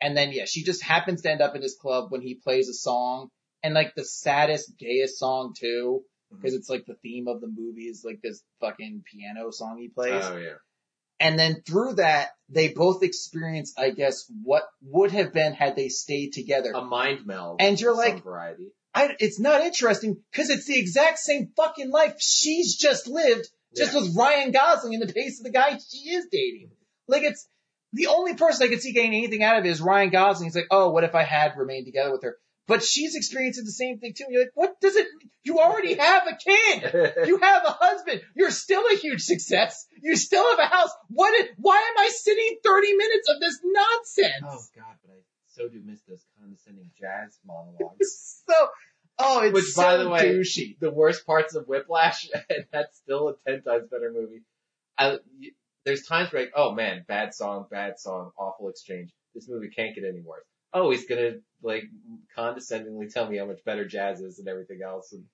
And 0.00 0.14
then 0.14 0.32
yeah, 0.32 0.44
she 0.46 0.64
just 0.64 0.82
happens 0.82 1.22
to 1.22 1.30
end 1.30 1.40
up 1.40 1.56
in 1.56 1.62
his 1.62 1.78
club 1.80 2.10
when 2.10 2.20
he 2.20 2.34
plays 2.34 2.68
a 2.68 2.74
song 2.74 3.30
and 3.62 3.72
like 3.74 3.94
the 3.94 4.04
saddest, 4.04 4.76
gayest 4.78 5.18
song 5.18 5.54
too, 5.58 6.02
mm-hmm. 6.02 6.36
because 6.36 6.54
it's 6.54 6.68
like 6.68 6.84
the 6.86 6.96
theme 7.02 7.26
of 7.26 7.40
the 7.40 7.48
movie 7.48 7.86
is 7.86 8.02
like 8.04 8.20
this 8.22 8.42
fucking 8.60 9.02
piano 9.10 9.50
song 9.50 9.78
he 9.78 9.88
plays. 9.88 10.24
Oh 10.26 10.36
yeah. 10.36 10.56
And 11.18 11.38
then 11.38 11.62
through 11.66 11.94
that, 11.94 12.30
they 12.48 12.68
both 12.68 13.02
experience, 13.02 13.74
I 13.78 13.90
guess, 13.90 14.30
what 14.42 14.64
would 14.82 15.10
have 15.12 15.32
been 15.32 15.54
had 15.54 15.74
they 15.76 15.88
stayed 15.88 16.32
together. 16.32 16.72
A 16.72 16.82
mind 16.82 17.26
meld. 17.26 17.60
And 17.60 17.80
you're 17.80 17.94
like- 17.96 18.22
variety. 18.22 18.72
I, 18.94 19.14
it's 19.20 19.38
not 19.38 19.60
interesting 19.60 20.22
because 20.32 20.48
it's 20.48 20.66
the 20.66 20.78
exact 20.78 21.18
same 21.18 21.52
fucking 21.54 21.90
life 21.90 22.14
she's 22.18 22.76
just 22.76 23.06
lived, 23.06 23.46
just 23.76 23.92
Yeah. 23.92 24.00
with 24.00 24.16
Ryan 24.16 24.52
Gosling 24.52 24.94
in 24.94 25.00
the 25.00 25.12
pace 25.12 25.38
of 25.38 25.44
the 25.44 25.50
guy 25.50 25.78
she 25.78 26.08
is 26.10 26.26
dating. 26.32 26.70
Like 27.06 27.22
it's 27.22 27.46
the 27.92 28.06
only 28.06 28.34
person 28.34 28.66
I 28.66 28.70
could 28.70 28.80
see 28.80 28.92
getting 28.92 29.12
anything 29.14 29.42
out 29.42 29.58
of 29.58 29.66
it 29.66 29.68
is 29.68 29.82
Ryan 29.82 30.08
Gosling. 30.08 30.46
He's 30.46 30.56
like, 30.56 30.68
oh, 30.70 30.90
what 30.90 31.04
if 31.04 31.14
I 31.14 31.24
had 31.24 31.58
remained 31.58 31.84
together 31.84 32.10
with 32.10 32.22
her? 32.22 32.36
But 32.68 32.82
she's 32.82 33.14
experiencing 33.14 33.64
the 33.64 33.70
same 33.70 33.98
thing 33.98 34.12
too. 34.16 34.24
And 34.24 34.34
you're 34.34 34.42
like, 34.42 34.52
what 34.54 34.80
does 34.80 34.96
it? 34.96 35.06
You 35.44 35.60
already 35.60 35.94
have 35.94 36.22
a 36.26 36.36
kid. 36.36 37.14
You 37.26 37.38
have 37.38 37.62
a 37.64 37.70
husband. 37.80 38.22
You're 38.34 38.50
still 38.50 38.82
a 38.92 38.96
huge 38.96 39.22
success. 39.22 39.86
You 40.02 40.16
still 40.16 40.44
have 40.50 40.58
a 40.58 40.74
house. 40.74 40.90
What? 41.08 41.32
Is, 41.40 41.50
why 41.58 41.76
am 41.76 42.04
I 42.04 42.08
sitting 42.12 42.58
30 42.64 42.92
minutes 42.96 43.28
of 43.34 43.40
this 43.40 43.60
nonsense? 43.64 44.44
oh 44.44 44.80
god, 44.80 44.96
but 45.04 45.12
I 45.12 45.18
so 45.46 45.68
do 45.68 45.80
miss 45.84 46.00
those 46.08 46.24
condescending 46.38 46.90
jazz 46.98 47.38
monologues. 47.46 48.42
so, 48.46 48.68
oh, 49.18 49.40
it's 49.42 49.54
Which, 49.54 49.64
so 49.66 49.82
by 49.82 49.96
the 49.96 50.08
way, 50.08 50.34
douchey. 50.34 50.78
the 50.80 50.90
worst 50.90 51.24
parts 51.26 51.54
of 51.54 51.66
Whiplash, 51.66 52.28
and 52.50 52.66
that's 52.72 52.98
still 52.98 53.28
a 53.28 53.34
ten 53.48 53.62
times 53.62 53.88
better 53.90 54.12
movie. 54.12 54.42
I, 54.98 55.18
there's 55.84 56.02
times 56.02 56.32
where 56.32 56.42
like, 56.42 56.52
oh 56.56 56.72
man, 56.72 57.04
bad 57.06 57.32
song, 57.34 57.66
bad 57.70 57.98
song, 57.98 58.32
awful 58.38 58.68
exchange. 58.68 59.10
This 59.34 59.48
movie 59.48 59.68
can't 59.68 59.94
get 59.94 60.04
any 60.04 60.20
worse. 60.20 60.44
Oh, 60.72 60.90
he's 60.90 61.06
gonna 61.06 61.36
like 61.66 61.84
condescendingly 62.34 63.08
tell 63.08 63.28
me 63.28 63.36
how 63.38 63.46
much 63.46 63.64
better 63.64 63.86
jazz 63.86 64.20
is 64.20 64.38
and 64.38 64.48
everything 64.48 64.80
else. 64.84 65.12
And 65.12 65.24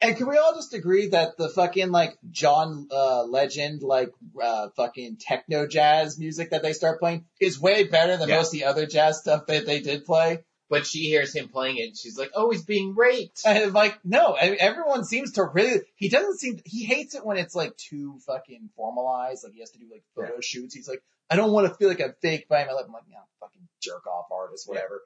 And 0.00 0.16
can 0.16 0.28
we 0.28 0.38
all 0.38 0.54
just 0.54 0.72
agree 0.74 1.08
that 1.08 1.36
the 1.36 1.48
fucking 1.48 1.90
like 1.90 2.16
John 2.30 2.88
uh, 2.90 3.24
Legend 3.24 3.82
like 3.82 4.10
uh, 4.40 4.68
fucking 4.76 5.16
techno 5.20 5.66
jazz 5.66 6.18
music 6.18 6.50
that 6.50 6.62
they 6.62 6.72
start 6.72 7.00
playing 7.00 7.26
is 7.40 7.60
way 7.60 7.84
better 7.84 8.16
than 8.16 8.28
Yeah. 8.28 8.36
most 8.36 8.54
of 8.54 8.60
the 8.60 8.64
other 8.66 8.86
jazz 8.86 9.18
stuff 9.18 9.46
that 9.46 9.66
they 9.66 9.80
did 9.80 10.04
play? 10.04 10.44
but 10.70 10.86
she 10.86 11.04
hears 11.08 11.34
him 11.34 11.48
playing 11.48 11.78
it, 11.78 11.84
and 11.84 11.96
she's 11.96 12.18
like, 12.18 12.30
oh, 12.34 12.50
he's 12.50 12.62
being 12.62 12.94
raped. 12.94 13.40
And 13.46 13.56
I'm 13.56 13.72
like, 13.72 13.98
no, 14.04 14.36
I 14.38 14.50
mean, 14.50 14.58
everyone 14.60 15.02
seems 15.02 15.32
to 15.32 15.44
really, 15.44 15.80
he 15.96 16.10
doesn't 16.10 16.38
seem, 16.38 16.58
he 16.64 16.84
hates 16.84 17.14
it 17.14 17.24
when 17.24 17.38
it's 17.38 17.54
like 17.54 17.74
too 17.78 18.18
fucking 18.26 18.68
formalized, 18.76 19.44
like 19.44 19.54
he 19.54 19.60
has 19.60 19.70
to 19.70 19.78
do 19.78 19.86
like 19.90 20.04
photo 20.14 20.40
shoots. 20.42 20.74
He's 20.74 20.86
like, 20.86 21.02
I 21.30 21.36
don't 21.36 21.52
want 21.52 21.68
to 21.68 21.74
feel 21.74 21.88
like 21.88 22.02
I'm 22.02 22.14
fake 22.20 22.48
by 22.48 22.66
my 22.66 22.72
lip. 22.74 22.84
I'm 22.86 22.92
like, 22.92 23.08
no, 23.08 23.16
fucking 23.40 23.66
jerk 23.80 24.06
off 24.06 24.26
artist, 24.30 24.68
whatever. 24.68 25.00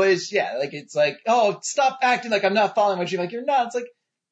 But 0.00 0.08
it's, 0.10 0.32
yeah, 0.32 0.56
like 0.58 0.72
it's 0.72 0.94
like, 0.94 1.18
oh, 1.26 1.58
stop 1.62 1.98
acting 2.02 2.30
like 2.30 2.44
I'm 2.44 2.54
not 2.54 2.74
following 2.74 2.98
what 2.98 3.12
you're 3.12 3.20
like, 3.20 3.32
you're 3.32 3.44
not. 3.44 3.66
It's 3.66 3.74
like, 3.74 3.88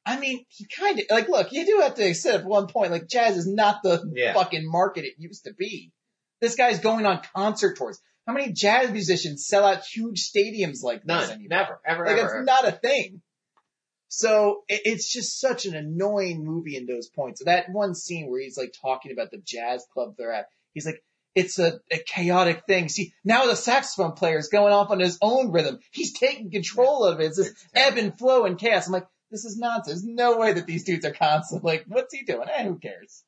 I 0.07 0.19
mean, 0.19 0.45
he 0.49 0.67
kind 0.67 0.99
of, 0.99 1.05
like, 1.11 1.29
look, 1.29 1.53
you 1.53 1.67
do 1.67 1.81
have 1.83 1.95
to 1.97 2.05
accept 2.09 2.39
at 2.39 2.45
one 2.47 2.67
point, 2.69 2.91
like 2.93 3.09
jazz 3.09 3.37
is 3.37 3.47
not 3.47 3.83
the 3.83 4.11
Yeah. 4.15 4.33
fucking 4.33 4.65
market 4.67 5.05
it 5.05 5.15
used 5.19 5.45
to 5.45 5.53
be. 5.53 5.93
This 6.41 6.55
guy's 6.55 6.79
going 6.81 7.05
on 7.05 7.21
concert 7.35 7.77
tours. 7.77 8.01
How 8.27 8.33
many 8.33 8.53
jazz 8.53 8.91
musicians 8.91 9.47
sell 9.47 9.65
out 9.65 9.85
huge 9.85 10.31
stadiums 10.31 10.83
like 10.83 11.01
this 11.03 11.07
None, 11.09 11.31
anymore? 11.31 11.49
never, 11.51 11.81
ever, 11.87 12.07
Like 12.07 12.17
ever. 12.19 12.39
it's 12.39 12.47
not 12.47 12.67
a 12.69 12.73
thing. 12.73 13.21
So 14.09 14.63
it, 14.69 14.81
it's 14.85 15.13
just 15.13 15.39
such 15.41 15.67
an 15.67 15.75
annoying 15.75 16.45
movie 16.45 16.77
in 16.77 16.87
those 16.87 17.09
points. 17.09 17.43
That 17.45 17.67
one 17.71 17.95
scene 17.95 18.31
where 18.31 18.41
he's 18.41 18.57
like 18.57 18.73
talking 18.81 19.13
about 19.13 19.31
the 19.31 19.43
jazz 19.45 19.85
club 19.93 20.15
they're 20.17 20.33
at. 20.33 20.47
He's 20.73 20.87
like, 20.87 21.03
it's 21.39 21.59
a, 21.59 21.81
a 21.91 21.99
chaotic 21.99 22.65
thing. 22.67 22.89
See, 22.89 23.13
now 23.25 23.47
the 23.47 23.55
saxophone 23.57 24.13
player 24.13 24.39
is 24.39 24.49
going 24.49 24.73
off 24.73 24.91
on 24.91 24.99
his 25.01 25.19
own 25.23 25.53
rhythm. 25.53 25.79
He's 25.93 26.13
taking 26.13 26.51
control 26.51 27.05
of 27.05 27.21
it. 27.21 27.27
It's 27.27 27.37
this 27.37 27.55
ebb 27.75 27.97
and 27.97 28.17
flow 28.19 28.45
and 28.45 28.59
chaos. 28.59 28.87
I'm 28.87 28.93
like, 28.93 29.07
this 29.31 29.45
is 29.45 29.59
nonsense. 29.59 30.03
There's 30.03 30.05
no 30.05 30.39
way 30.39 30.53
that 30.55 30.67
these 30.67 30.85
dudes 30.85 31.05
are 31.05 31.13
constantly 31.13 31.73
like, 31.73 31.85
what's 31.87 32.15
he 32.15 32.25
doing? 32.25 32.49
Eh, 32.53 32.65
who 32.65 32.79
cares? 32.79 33.23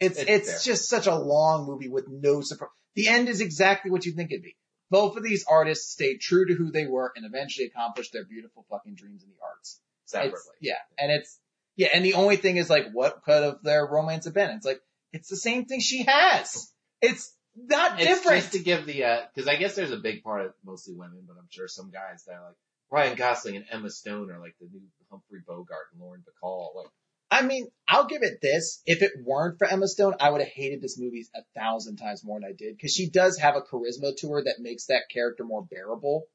It's, 0.00 0.18
It's 0.18 0.30
it's, 0.30 0.64
just 0.64 0.88
such 0.88 1.06
a 1.06 1.14
long 1.14 1.66
movie 1.66 1.88
with 1.88 2.06
no 2.08 2.40
surprise. 2.42 2.70
The 2.94 3.08
end 3.08 3.28
is 3.28 3.40
exactly 3.40 3.90
what 3.90 4.04
you 4.04 4.12
think 4.12 4.30
it'd 4.30 4.42
be. 4.42 4.56
Both 4.90 5.16
of 5.16 5.22
these 5.22 5.44
artists 5.48 5.90
stayed 5.92 6.20
true 6.20 6.46
to 6.46 6.54
who 6.54 6.70
they 6.70 6.86
were 6.86 7.12
and 7.16 7.24
eventually 7.26 7.66
accomplished 7.66 8.12
their 8.12 8.24
beautiful 8.24 8.64
fucking 8.70 8.94
dreams 8.94 9.22
in 9.22 9.30
the 9.30 9.36
arts. 9.44 9.80
separately. 10.04 10.36
It's- 10.36 10.56
yeah, 10.60 11.02
and 11.02 11.12
it's 11.12 11.38
yeah, 11.76 11.88
and 11.92 12.04
the 12.04 12.14
only 12.14 12.36
thing 12.36 12.56
is 12.56 12.70
like, 12.70 12.86
what 12.92 13.22
could 13.22 13.42
have 13.42 13.62
their 13.62 13.86
romance 13.86 14.24
have 14.24 14.32
been? 14.34 14.50
It's 14.50 14.64
like 14.64 14.80
it's 15.12 15.28
the 15.28 15.36
same 15.36 15.66
thing 15.66 15.80
she 15.80 16.04
has. 16.04 16.72
It's 17.00 17.34
not 17.56 18.00
It's 18.00 18.08
different. 18.08 18.42
just 18.42 18.52
to 18.52 18.58
give 18.60 18.86
the, 18.86 19.04
uh 19.04 19.26
'cause 19.34 19.48
I 19.48 19.56
guess 19.56 19.74
there's 19.74 19.90
a 19.92 19.96
big 19.98 20.22
part 20.22 20.46
of 20.46 20.54
mostly 20.64 20.94
women, 20.94 21.24
but 21.26 21.36
I'm 21.38 21.48
sure 21.50 21.68
some 21.68 21.90
guys 21.90 22.24
that 22.26 22.34
are 22.34 22.46
like, 22.48 22.56
Ryan 22.90 23.16
Gosling 23.16 23.56
and 23.56 23.66
Emma 23.70 23.90
Stone 23.90 24.30
are 24.30 24.38
like 24.38 24.56
the 24.60 24.66
new 24.66 24.82
Humphrey 25.10 25.40
Bogart 25.46 25.88
and 25.92 26.00
Lauren 26.00 26.22
Bacall. 26.22 26.74
Like, 26.76 26.86
I 27.30 27.42
mean, 27.42 27.68
I'll 27.88 28.06
give 28.06 28.22
it 28.22 28.40
this. 28.40 28.80
If 28.86 29.02
it 29.02 29.12
weren't 29.24 29.58
for 29.58 29.66
Emma 29.66 29.88
Stone, 29.88 30.14
I 30.20 30.30
would 30.30 30.40
have 30.40 30.50
hated 30.50 30.80
this 30.80 30.98
movie 30.98 31.26
a 31.34 31.42
thousand 31.58 31.96
times 31.96 32.24
more 32.24 32.38
than 32.38 32.48
I 32.48 32.52
did 32.52 32.76
because 32.76 32.92
she 32.94 33.10
does 33.10 33.38
have 33.38 33.56
a 33.56 33.62
charisma 33.62 34.16
to 34.18 34.30
her 34.32 34.44
that 34.44 34.60
makes 34.60 34.86
that 34.86 35.08
character 35.12 35.44
more 35.44 35.64
bearable. 35.64 36.26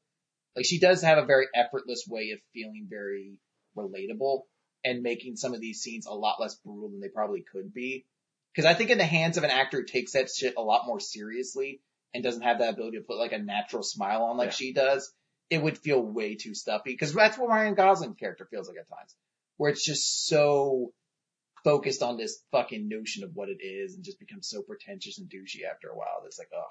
Like 0.54 0.66
she 0.66 0.78
does 0.78 1.00
have 1.02 1.16
a 1.16 1.24
very 1.24 1.46
effortless 1.54 2.04
way 2.06 2.30
of 2.32 2.40
feeling 2.52 2.86
very 2.90 3.38
relatable 3.76 4.42
and 4.84 5.02
making 5.02 5.36
some 5.36 5.54
of 5.54 5.60
these 5.60 5.80
scenes 5.80 6.06
a 6.06 6.12
lot 6.12 6.40
less 6.40 6.56
brutal 6.56 6.90
than 6.90 7.00
they 7.00 7.08
probably 7.08 7.42
could 7.50 7.72
be. 7.72 8.04
Because 8.54 8.66
I 8.70 8.74
think 8.74 8.90
in 8.90 8.98
the 8.98 9.04
hands 9.04 9.36
of 9.38 9.44
an 9.44 9.50
actor 9.50 9.78
who 9.78 9.84
takes 9.84 10.12
that 10.12 10.30
shit 10.30 10.54
a 10.56 10.62
lot 10.62 10.86
more 10.86 11.00
seriously 11.00 11.80
and 12.14 12.22
doesn't 12.22 12.42
have 12.42 12.58
that 12.58 12.74
ability 12.74 12.98
to 12.98 13.04
put 13.04 13.16
like 13.18 13.32
a 13.32 13.38
natural 13.38 13.82
smile 13.82 14.24
on 14.24 14.36
like 14.36 14.48
Yeah. 14.48 14.54
she 14.54 14.72
does, 14.72 15.12
it 15.50 15.62
would 15.62 15.78
feel 15.78 16.00
way 16.02 16.34
too 16.36 16.54
stuffy. 16.54 16.92
Because 16.92 17.14
that's 17.14 17.38
what 17.38 17.48
Ryan 17.48 17.74
Gosling's 17.74 18.16
character 18.18 18.46
feels 18.50 18.68
like 18.68 18.76
at 18.78 18.88
times, 18.88 19.14
where 19.56 19.70
it's 19.70 19.84
just 19.84 20.26
so 20.26 20.92
focused 21.64 22.02
on 22.02 22.16
this 22.16 22.42
fucking 22.50 22.88
notion 22.88 23.24
of 23.24 23.30
what 23.34 23.48
it 23.48 23.58
is 23.64 23.94
and 23.94 24.04
just 24.04 24.18
becomes 24.18 24.48
so 24.48 24.62
pretentious 24.62 25.18
and 25.18 25.28
douchey 25.30 25.64
after 25.70 25.88
a 25.88 25.96
while. 25.96 26.22
It's 26.26 26.38
like, 26.38 26.48
oh, 26.54 26.62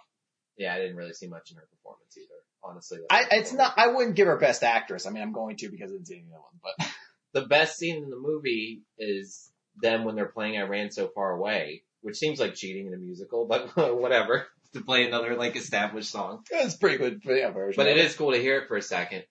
yeah, 0.57 0.73
I 0.73 0.79
didn't 0.79 0.97
really 0.97 1.13
see 1.13 1.27
much 1.27 1.49
in 1.51 1.57
her 1.57 1.67
performance 1.71 2.17
either, 2.17 2.36
honestly. 2.63 2.99
I, 3.09 3.23
it's 3.32 3.53
not. 3.53 3.73
I 3.77 3.88
wouldn't 3.88 4.15
give 4.17 4.27
her 4.27 4.38
best 4.38 4.63
actress. 4.63 5.05
I 5.07 5.09
mean, 5.11 5.23
I'm 5.23 5.32
going 5.32 5.57
to 5.57 5.69
because 5.69 5.91
I 5.91 5.93
didn't 5.95 6.07
see 6.07 6.15
any 6.15 6.27
other 6.34 6.41
one, 6.41 6.59
but 6.77 6.88
the 7.41 7.47
best 7.47 7.77
scene 7.77 8.03
in 8.03 8.09
the 8.09 8.19
movie 8.19 8.82
is 8.97 9.51
them 9.82 10.03
when 10.05 10.15
they're 10.15 10.25
playing 10.27 10.57
I 10.57 10.61
Ran 10.63 10.91
So 10.91 11.07
Far 11.09 11.32
Away, 11.32 11.84
which 12.01 12.17
seems 12.17 12.39
like 12.39 12.55
cheating 12.55 12.88
in 12.88 12.93
a 12.93 12.97
musical, 12.97 13.45
but 13.45 13.75
whatever. 13.97 14.47
To 14.73 14.82
play 14.82 15.05
another 15.05 15.36
like 15.36 15.57
established 15.57 16.09
song. 16.09 16.45
it's 16.49 16.75
pretty 16.77 16.97
good 16.97 17.21
for 17.23 17.36
yeah, 17.36 17.51
version. 17.51 17.75
But 17.75 17.88
it 17.91 17.97
is 17.97 18.15
cool 18.15 18.32
to 18.32 18.38
hear 18.41 18.57
it 18.59 18.69
for 18.69 18.77
a 18.77 18.82
second. 18.82 19.25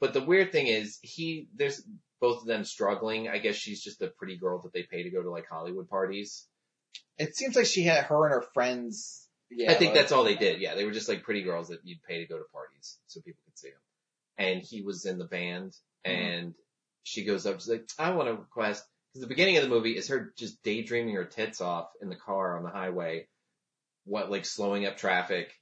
But 0.00 0.12
the 0.12 0.22
weird 0.22 0.52
thing 0.52 0.68
is 0.68 1.00
he 1.02 1.48
there's 1.56 1.82
both 2.20 2.42
of 2.42 2.46
them 2.46 2.62
struggling. 2.62 3.28
I 3.28 3.38
guess 3.38 3.56
she's 3.56 3.82
just 3.82 4.02
a 4.02 4.06
pretty 4.06 4.36
girl 4.36 4.60
that 4.62 4.72
they 4.72 4.84
pay 4.84 5.02
to 5.02 5.10
go 5.10 5.20
to 5.20 5.30
like 5.30 5.48
Hollywood 5.50 5.88
parties. 5.90 6.46
It 7.18 7.34
seems 7.34 7.56
like 7.56 7.66
she 7.66 7.82
had 7.82 8.04
her 8.04 8.24
and 8.26 8.34
her 8.34 8.44
friends. 8.54 9.26
Yeah, 9.50 9.72
I 9.72 9.74
think 9.74 9.90
like- 9.94 10.00
that's 10.02 10.12
all 10.12 10.22
they 10.22 10.36
did. 10.36 10.60
Yeah, 10.60 10.76
they 10.76 10.84
were 10.84 10.92
just 10.92 11.08
like 11.08 11.24
pretty 11.24 11.42
girls 11.42 11.68
that 11.68 11.80
you'd 11.82 12.02
pay 12.04 12.18
to 12.20 12.26
go 12.26 12.38
to 12.38 12.44
parties 12.52 12.98
so 13.08 13.20
people 13.20 13.40
could 13.46 13.58
see 13.58 13.70
them. 13.70 13.78
And 14.38 14.62
he 14.62 14.82
was 14.82 15.06
in 15.06 15.18
the 15.18 15.24
band, 15.26 15.72
Mhm. 16.06 16.10
and 16.12 16.54
she 17.02 17.24
goes 17.24 17.46
up. 17.46 17.56
She's 17.60 17.68
like, 17.68 17.88
"I 17.98 18.10
want 18.12 18.28
to 18.28 18.34
request." 18.34 18.84
Because 19.14 19.28
the 19.28 19.28
beginning 19.28 19.58
of 19.58 19.62
the 19.62 19.68
movie 19.68 19.96
is 19.96 20.08
her 20.08 20.32
just 20.36 20.60
daydreaming 20.64 21.14
her 21.14 21.24
tits 21.24 21.60
off 21.60 21.86
in 22.02 22.08
the 22.08 22.16
car 22.16 22.56
on 22.56 22.64
the 22.64 22.70
highway, 22.70 23.28
what 24.04 24.28
like 24.28 24.44
slowing 24.44 24.86
up 24.86 24.96
traffic. 24.96 25.52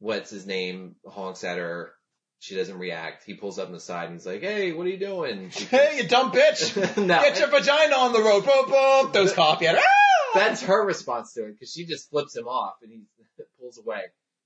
What's 0.00 0.30
his 0.30 0.46
name? 0.46 0.96
Honks 1.06 1.44
at 1.44 1.58
her. 1.58 1.92
She 2.40 2.56
doesn't 2.56 2.76
react. 2.76 3.22
He 3.22 3.34
pulls 3.34 3.60
up 3.60 3.68
on 3.68 3.72
the 3.72 3.78
side 3.78 4.06
and 4.06 4.14
he's 4.14 4.26
like, 4.26 4.40
"Hey, 4.40 4.72
what 4.72 4.84
are 4.88 4.90
you 4.90 4.98
doing?" 4.98 5.50
She 5.50 5.64
Hey, 5.76 5.98
you 5.98 6.08
dumb 6.08 6.32
bitch! 6.32 6.76
no, 6.96 7.20
Get 7.22 7.38
your 7.38 7.50
vagina 7.50 7.94
on 7.94 8.12
the 8.12 8.20
road. 8.20 8.44
Boom, 8.44 8.68
boom. 8.68 9.12
Those 9.12 9.32
coffee. 9.32 9.68
at 9.68 9.76
her. 9.76 9.80
Ah! 9.80 10.12
that's 10.34 10.62
her 10.62 10.84
response 10.84 11.34
to 11.34 11.44
it 11.44 11.52
because 11.52 11.70
she 11.72 11.86
just 11.86 12.10
flips 12.10 12.34
him 12.34 12.48
off 12.48 12.74
and 12.82 12.90
he 12.90 13.02
pulls 13.60 13.78
away. 13.78 14.02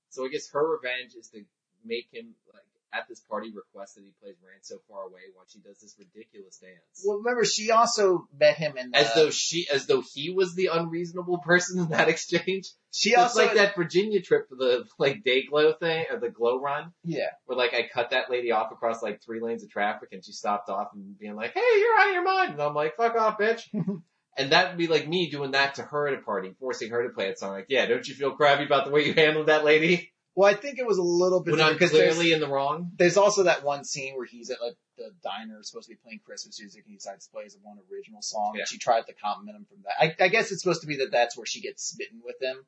So 0.09 0.25
I 0.25 0.29
guess 0.29 0.47
her 0.51 0.63
revenge 0.63 1.15
is 1.17 1.29
to 1.29 1.41
make 1.83 2.07
him 2.11 2.35
like 2.53 2.61
at 2.93 3.07
this 3.09 3.19
party 3.19 3.51
requests 3.53 3.95
that 3.95 4.03
he 4.03 4.13
plays 4.21 4.35
Ran 4.43 4.61
so 4.61 4.77
far 4.89 5.03
away 5.03 5.19
while 5.35 5.45
she 5.47 5.59
does 5.59 5.79
this 5.79 5.95
ridiculous 5.99 6.57
dance. 6.57 7.03
Well, 7.05 7.17
remember, 7.17 7.43
she 7.45 7.71
also 7.71 8.27
met 8.39 8.55
him 8.57 8.77
in 8.77 8.91
the, 8.91 8.97
as 8.97 9.13
though 9.13 9.29
she, 9.29 9.67
as 9.71 9.85
though 9.87 10.01
he 10.13 10.29
was 10.31 10.55
the 10.55 10.69
unreasonable 10.71 11.39
person 11.39 11.79
in 11.79 11.89
that 11.89 12.07
exchange. 12.09 12.69
she 12.91 13.09
It's 13.11 13.19
also 13.19 13.45
like 13.45 13.55
that 13.55 13.75
Virginia 13.75 14.21
trip 14.21 14.47
for 14.49 14.55
the 14.55 14.85
like 14.97 15.23
day 15.23 15.43
glow 15.45 15.73
thing 15.73 16.05
or 16.11 16.19
the 16.19 16.29
glow 16.29 16.59
run 16.59 16.93
Yeah. 17.03 17.29
where 17.45 17.57
like 17.57 17.73
I 17.73 17.87
cut 17.93 18.11
that 18.11 18.31
lady 18.31 18.51
off 18.51 18.71
across 18.71 19.03
like 19.03 19.21
three 19.23 19.41
lanes 19.41 19.63
of 19.63 19.69
traffic 19.69 20.09
and 20.11 20.23
she 20.23 20.31
stopped 20.31 20.69
off 20.69 20.89
and 20.93 21.17
being 21.19 21.35
like, 21.35 21.53
"Hey, 21.53 21.61
you're 21.79 21.99
out 21.99 22.07
of 22.07 22.13
your 22.13 22.23
mind," 22.23 22.51
and 22.53 22.61
I'm 22.61 22.73
like, 22.73 22.95
"Fuck 22.95 23.15
off, 23.15 23.37
bitch." 23.39 23.61
And 24.39 24.51
that 24.51 24.69
would 24.69 24.77
be 24.77 24.85
like 24.85 25.07
me 25.07 25.31
doing 25.31 25.49
that 25.51 25.73
to 25.75 25.81
her 25.81 26.07
at 26.07 26.13
a 26.13 26.21
party, 26.21 26.53
forcing 26.59 26.91
her 26.91 27.01
to 27.01 27.09
play 27.09 27.27
a 27.29 27.35
song. 27.35 27.53
Like, 27.53 27.65
yeah, 27.69 27.87
don't 27.87 28.07
you 28.07 28.13
feel 28.13 28.33
crappy 28.33 28.65
about 28.65 28.85
the 28.85 28.91
way 28.91 29.03
you 29.03 29.13
handled 29.15 29.47
that 29.47 29.65
lady 29.65 30.11
Well, 30.37 30.47
I 30.47 30.53
think 30.53 30.77
it 30.77 30.85
was 30.85 30.99
a 30.99 31.03
little 31.03 31.41
bit 31.41 31.53
when 31.53 31.61
I'm 31.61 31.73
different 31.73 31.79
'cause 31.79 31.91
there's- 31.97 32.13
clearly 32.13 32.31
in 32.31 32.39
the 32.39 32.47
wrong? 32.47 32.91
There's 32.95 33.17
also 33.17 33.43
that 33.43 33.63
one 33.63 33.83
scene 33.83 34.15
where 34.15 34.27
he's 34.27 34.51
at 34.51 34.61
like 34.61 34.77
the 34.95 35.09
diner, 35.23 35.63
supposed 35.63 35.87
to 35.89 35.95
be 35.95 35.99
playing 35.99 36.19
Christmas 36.23 36.59
music, 36.59 36.83
and 36.85 36.91
he 36.91 36.97
decides 36.97 37.25
to 37.25 37.31
play 37.31 37.45
his 37.45 37.57
one 37.57 37.79
original 37.91 38.21
song. 38.21 38.53
Yeah. 38.53 38.61
And 38.61 38.69
she 38.69 38.77
tried 38.77 39.07
to 39.07 39.13
compliment 39.15 39.57
him 39.57 39.65
from 39.65 39.81
that. 39.83 39.95
I, 39.99 40.25
I 40.25 40.27
guess 40.27 40.51
it's 40.51 40.61
supposed 40.61 40.81
to 40.81 40.87
be 40.87 40.97
that 40.97 41.09
that's 41.11 41.35
where 41.35 41.47
she 41.47 41.59
gets 41.61 41.83
smitten 41.89 42.21
with 42.23 42.39
him. 42.39 42.67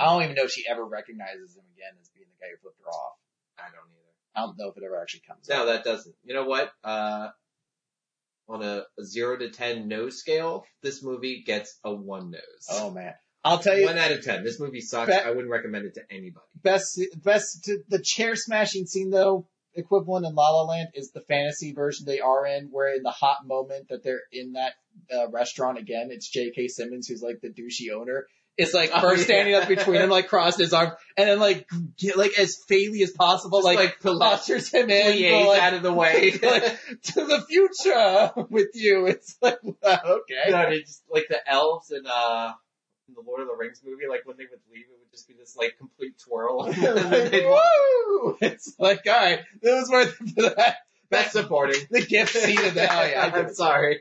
I 0.00 0.06
don't 0.06 0.24
even 0.24 0.34
know 0.34 0.42
if 0.42 0.50
she 0.50 0.66
ever 0.68 0.84
recognizes 0.84 1.54
him 1.54 1.62
again 1.76 1.92
as 2.00 2.08
being 2.08 2.26
the 2.28 2.44
guy 2.44 2.50
who 2.50 2.56
flipped 2.58 2.80
her 2.80 2.90
off. 2.90 3.16
I 3.58 3.70
don't 3.70 3.88
either. 3.88 4.12
I 4.34 4.40
don't 4.40 4.58
know 4.58 4.70
if 4.70 4.76
it 4.76 4.82
ever 4.84 5.00
actually 5.00 5.20
comes. 5.20 5.48
No, 5.48 5.60
up. 5.60 5.66
that 5.66 5.84
doesn't. 5.84 6.16
You 6.24 6.34
know 6.34 6.46
what? 6.46 6.72
Uh, 6.82 7.30
on 8.48 8.62
a, 8.62 8.84
a 8.98 9.04
zero 9.04 9.36
to 9.36 9.50
ten 9.50 9.86
nose 9.86 10.18
scale, 10.18 10.66
this 10.82 11.00
movie 11.00 11.42
gets 11.44 11.78
a 11.84 11.94
one 11.94 12.32
nose. 12.32 12.66
Oh 12.70 12.90
man, 12.90 13.14
I'll 13.44 13.58
tell 13.58 13.78
you, 13.78 13.86
One 13.86 13.98
out 13.98 14.10
of 14.12 14.22
ten. 14.24 14.42
This 14.44 14.58
movie 14.58 14.80
sucks. 14.80 15.08
Bet- 15.10 15.26
I 15.26 15.30
wouldn't 15.30 15.50
recommend 15.50 15.84
it 15.86 15.94
to 15.94 16.02
anybody. 16.10 16.46
best 16.62 17.00
best 17.22 17.70
the 17.88 17.98
chair 18.02 18.34
smashing 18.36 18.86
scene 18.86 19.10
though. 19.10 19.46
equivalent 19.74 20.24
in 20.24 20.34
La 20.34 20.50
La 20.50 20.62
Land 20.64 20.88
is 20.94 21.10
the 21.10 21.20
fantasy 21.20 21.72
version 21.72 22.06
they 22.06 22.20
are 22.20 22.46
in, 22.46 22.68
where 22.70 22.94
in 22.94 23.02
the 23.02 23.10
hot 23.10 23.38
moment 23.46 23.88
that 23.90 24.02
they're 24.04 24.22
in 24.32 24.52
that 24.52 24.72
uh, 25.12 25.28
restaurant 25.30 25.78
again, 25.78 26.08
it's 26.10 26.28
J.K. 26.30 26.68
Simmons 26.68 27.06
who's 27.08 27.22
like 27.22 27.40
the 27.42 27.48
douchey 27.48 27.92
owner. 27.94 28.26
It's 28.56 28.72
like 28.72 28.92
Oh, 28.94 29.00
first 29.00 29.22
yeah. 29.22 29.24
standing 29.34 29.54
up 29.56 29.66
between 29.66 29.96
them, 30.00 30.10
like 30.10 30.28
crossed 30.28 30.60
his 30.60 30.72
arms, 30.72 30.92
and 31.16 31.28
then 31.28 31.40
like 31.40 31.68
get 31.98 32.16
like 32.16 32.38
as 32.38 32.56
faily 32.70 33.02
as 33.02 33.10
possible, 33.10 33.58
Just, 33.58 33.66
like, 33.66 33.78
like, 33.78 34.00
postures 34.00 34.68
him 34.70 34.88
in, 34.90 35.46
like, 35.48 35.60
out 35.60 35.74
of 35.74 35.82
the 35.82 35.92
way. 35.92 36.30
like, 36.40 36.62
to 37.02 37.26
the 37.26 37.42
future 37.48 38.46
with 38.50 38.68
you. 38.74 39.06
It's 39.06 39.36
like 39.42 39.58
okay. 39.84 40.50
No, 40.50 40.70
they 40.70 40.80
just 40.82 41.02
like 41.10 41.26
the 41.28 41.40
elves 41.50 41.90
and 41.90 42.06
uh 42.06 42.52
in 43.08 43.14
the 43.14 43.20
Lord 43.26 43.40
of 43.42 43.48
the 43.48 43.54
Rings 43.54 43.80
movie, 43.84 44.04
like 44.08 44.22
when 44.24 44.36
they 44.36 44.44
would 44.50 44.60
leave, 44.72 44.84
it 44.86 44.98
would 44.98 45.10
just 45.10 45.28
be 45.28 45.34
this 45.34 45.56
like 45.56 45.76
complete 45.78 46.18
twirl. 46.18 46.64
and 46.64 46.74
then 46.82 47.10
they'd 47.30 47.46
woo! 47.46 48.36
It's 48.40 48.74
like, 48.78 49.02
all 49.06 49.12
right, 49.12 49.40
that 49.62 49.74
was 49.74 49.90
worth 49.90 50.16
it 50.20 50.28
for 50.34 50.54
that. 50.56 50.76
That's 51.10 51.32
supporting. 51.32 51.80
The 51.90 52.04
gift 52.04 52.32
scene 52.34 52.64
of 52.64 52.74
the 52.74 52.82
Oh, 52.90 53.04
yeah, 53.04 53.22
I 53.24 53.30
get 53.30 53.34
I'm 53.34 53.54
sorry. 53.54 54.00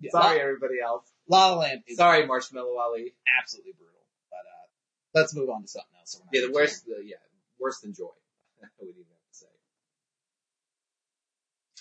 Yeah, 0.00 0.10
Sorry, 0.12 0.40
everybody 0.40 0.80
else. 0.84 1.04
La 1.28 1.52
La 1.52 1.58
Land 1.60 1.82
is 1.86 1.96
Sorry, 1.96 2.26
Mahershala 2.26 2.64
Ali. 2.80 3.14
absolutely 3.40 3.72
brutal. 3.78 3.94
But 4.30 4.38
uh, 4.38 5.20
let's 5.20 5.34
move 5.34 5.48
on 5.50 5.62
to 5.62 5.68
something 5.68 5.88
else. 5.98 6.12
so 6.12 6.18
Yeah, 6.32 6.40
the 6.40 6.46
getting 6.48 6.54
worst. 6.54 6.86
The, 6.86 7.02
yeah, 7.04 7.16
worse 7.58 7.80
than 7.80 7.94
joy. 7.94 8.06
I 8.62 8.66
would 8.80 8.88
even 8.90 9.04
have 9.10 9.32
to 9.32 9.38
say. 9.38 9.46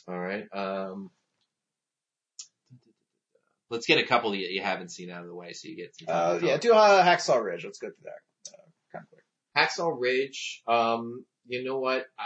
All 0.08 0.20
right. 0.20 0.48
Um, 0.54 1.12
let's 3.70 3.86
get 3.86 4.00
a 4.00 4.06
couple 4.06 4.32
that 4.32 4.38
you 4.38 4.62
haven't 4.62 4.90
seen 4.90 5.10
out 5.10 5.22
of 5.22 5.28
the 5.28 5.36
way, 5.36 5.54
so 5.54 5.68
you 5.68 5.76
get. 5.76 5.96
Some 5.96 6.08
Uh, 6.10 6.40
to 6.40 6.46
yeah, 6.46 6.58
do 6.58 6.74
uh, 6.74 7.04
Hacksaw 7.04 7.44
Ridge. 7.44 7.66
Let's 7.66 7.80
go 7.80 7.88
through 7.88 8.06
that 8.06 8.54
uh, 8.54 8.70
kind 8.92 9.04
of 9.04 9.10
quick. 9.10 9.24
Hacksaw 9.58 9.96
Ridge. 10.00 10.62
Um, 10.68 11.26
you 11.48 11.64
know 11.64 11.80
what? 11.80 12.06
I, 12.18 12.26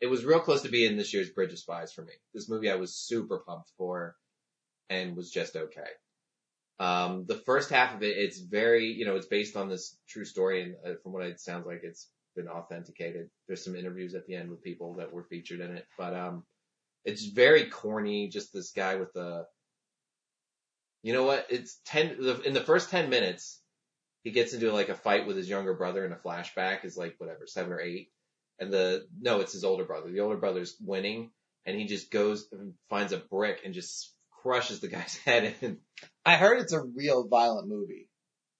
it 0.00 0.06
was 0.06 0.24
real 0.24 0.40
close 0.40 0.62
to 0.62 0.68
being 0.68 0.96
this 0.96 1.14
year's 1.14 1.30
Bridge 1.30 1.52
of 1.52 1.58
Spies 1.58 1.92
for 1.92 2.02
me. 2.02 2.12
This 2.34 2.48
movie 2.48 2.70
I 2.70 2.76
was 2.76 2.94
super 2.94 3.38
pumped 3.46 3.70
for, 3.78 4.14
and 4.90 5.16
was 5.16 5.30
just 5.30 5.56
okay. 5.56 5.88
Um, 6.78 7.24
the 7.26 7.36
first 7.36 7.70
half 7.70 7.94
of 7.94 8.02
it, 8.02 8.18
it's 8.18 8.38
very, 8.38 8.92
you 8.92 9.06
know, 9.06 9.16
it's 9.16 9.26
based 9.26 9.56
on 9.56 9.70
this 9.70 9.96
true 10.06 10.26
story, 10.26 10.62
and 10.62 10.74
uh, 10.84 10.98
from 11.02 11.12
what 11.12 11.24
it 11.24 11.40
sounds 11.40 11.66
like, 11.66 11.80
it's 11.82 12.08
been 12.34 12.48
authenticated. 12.48 13.30
There's 13.46 13.64
some 13.64 13.74
interviews 13.74 14.14
at 14.14 14.26
the 14.26 14.34
end 14.34 14.50
with 14.50 14.62
people 14.62 14.94
that 14.96 15.12
were 15.12 15.24
featured 15.24 15.60
in 15.60 15.74
it, 15.74 15.86
but 15.96 16.14
um, 16.14 16.44
it's 17.06 17.24
very 17.24 17.70
corny. 17.70 18.28
Just 18.28 18.52
this 18.52 18.72
guy 18.72 18.96
with 18.96 19.12
the, 19.14 19.46
you 21.06 21.12
know 21.12 21.22
what? 21.22 21.46
It's 21.50 21.78
ten 21.84 22.16
the, 22.20 22.40
in 22.42 22.52
the 22.52 22.60
first 22.64 22.90
ten 22.90 23.10
minutes 23.10 23.60
he 24.24 24.32
gets 24.32 24.52
into 24.54 24.72
like 24.72 24.88
a 24.88 24.94
fight 24.96 25.24
with 25.26 25.36
his 25.36 25.48
younger 25.48 25.74
brother 25.74 26.04
in 26.04 26.10
a 26.12 26.16
flashback 26.16 26.84
is 26.84 26.96
like 26.96 27.14
whatever 27.18 27.46
seven 27.46 27.72
or 27.72 27.80
eight 27.80 28.10
and 28.58 28.72
the 28.72 29.06
no 29.20 29.38
it's 29.40 29.52
his 29.52 29.62
older 29.62 29.84
brother 29.84 30.10
the 30.10 30.18
older 30.20 30.36
brother's 30.36 30.76
winning 30.80 31.30
and 31.64 31.78
he 31.78 31.84
just 31.86 32.10
goes 32.10 32.48
and 32.50 32.74
finds 32.90 33.12
a 33.12 33.18
brick 33.18 33.60
and 33.64 33.72
just 33.72 34.12
crushes 34.42 34.80
the 34.80 34.88
guy's 34.88 35.16
head 35.24 35.54
in 35.60 35.78
I 36.24 36.34
heard 36.36 36.58
it's 36.60 36.72
a 36.72 36.82
real 36.82 37.28
violent 37.28 37.68
movie. 37.68 38.08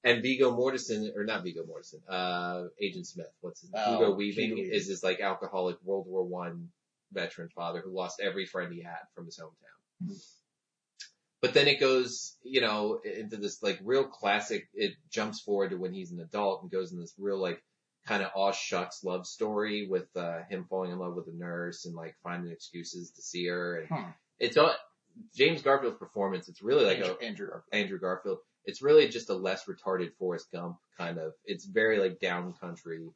and 0.04 0.22
Viggo 0.22 0.52
Mortensen 0.56 1.10
or 1.16 1.24
not 1.24 1.42
Viggo 1.42 1.64
Mortensen 1.64 2.02
uh 2.08 2.68
Agent 2.80 3.06
Smith 3.08 3.32
what's 3.40 3.62
his 3.62 3.70
Oh, 3.74 3.90
Hugo 3.98 4.14
Weaving 4.14 4.56
Hugo 4.56 4.72
is 4.76 4.86
this 4.86 5.02
like 5.02 5.18
alcoholic 5.20 5.78
World 5.82 6.06
War 6.08 6.22
One 6.24 6.68
veteran 7.12 7.48
father 7.56 7.80
who 7.84 7.90
lost 7.92 8.20
every 8.22 8.46
friend 8.46 8.72
he 8.72 8.82
had 8.82 9.02
from 9.16 9.24
his 9.26 9.36
hometown 9.36 10.10
Mhm. 10.10 10.22
But 11.46 11.54
then 11.54 11.68
it 11.68 11.78
goes, 11.78 12.36
you 12.42 12.60
know, 12.60 12.98
into 13.04 13.36
this 13.36 13.62
like 13.62 13.78
real 13.84 14.04
classic. 14.04 14.68
It 14.74 14.94
jumps 15.10 15.40
forward 15.40 15.70
to 15.70 15.76
when 15.76 15.92
he's 15.92 16.10
an 16.10 16.18
adult 16.20 16.62
and 16.62 16.70
goes 16.70 16.92
in 16.92 16.98
this 16.98 17.14
real 17.18 17.38
like 17.40 17.62
kind 18.06 18.22
of 18.22 18.30
aw 18.34 18.50
shucks 18.50 19.04
love 19.04 19.26
story 19.26 19.86
with 19.88 20.08
uh, 20.16 20.40
him 20.50 20.66
falling 20.68 20.90
in 20.90 20.98
love 20.98 21.14
with 21.14 21.28
a 21.28 21.36
nurse 21.36 21.84
and 21.86 21.94
like 21.94 22.16
finding 22.22 22.50
excuses 22.52 23.12
to 23.12 23.22
see 23.22 23.46
her. 23.46 23.78
And 23.78 23.88
Hmm. 23.88 24.10
it's 24.40 24.56
all 24.56 24.74
James 25.34 25.62
Garfield's 25.62 25.98
performance. 25.98 26.48
It's 26.48 26.62
really 26.62 26.84
like 26.84 26.98
Andrew, 26.98 27.14
a 27.20 27.24
Andrew 27.24 27.46
Garfield. 27.48 27.62
Andrew 27.72 27.98
Garfield. 28.00 28.38
It's 28.64 28.82
really 28.82 29.08
just 29.08 29.30
a 29.30 29.34
less 29.34 29.66
retarded 29.66 30.14
Forrest 30.18 30.50
Gump 30.52 30.78
kind 30.98 31.18
of. 31.18 31.32
It's 31.44 31.64
very 31.64 32.00
like 32.00 32.18
down 32.18 32.54
country. 32.60 33.06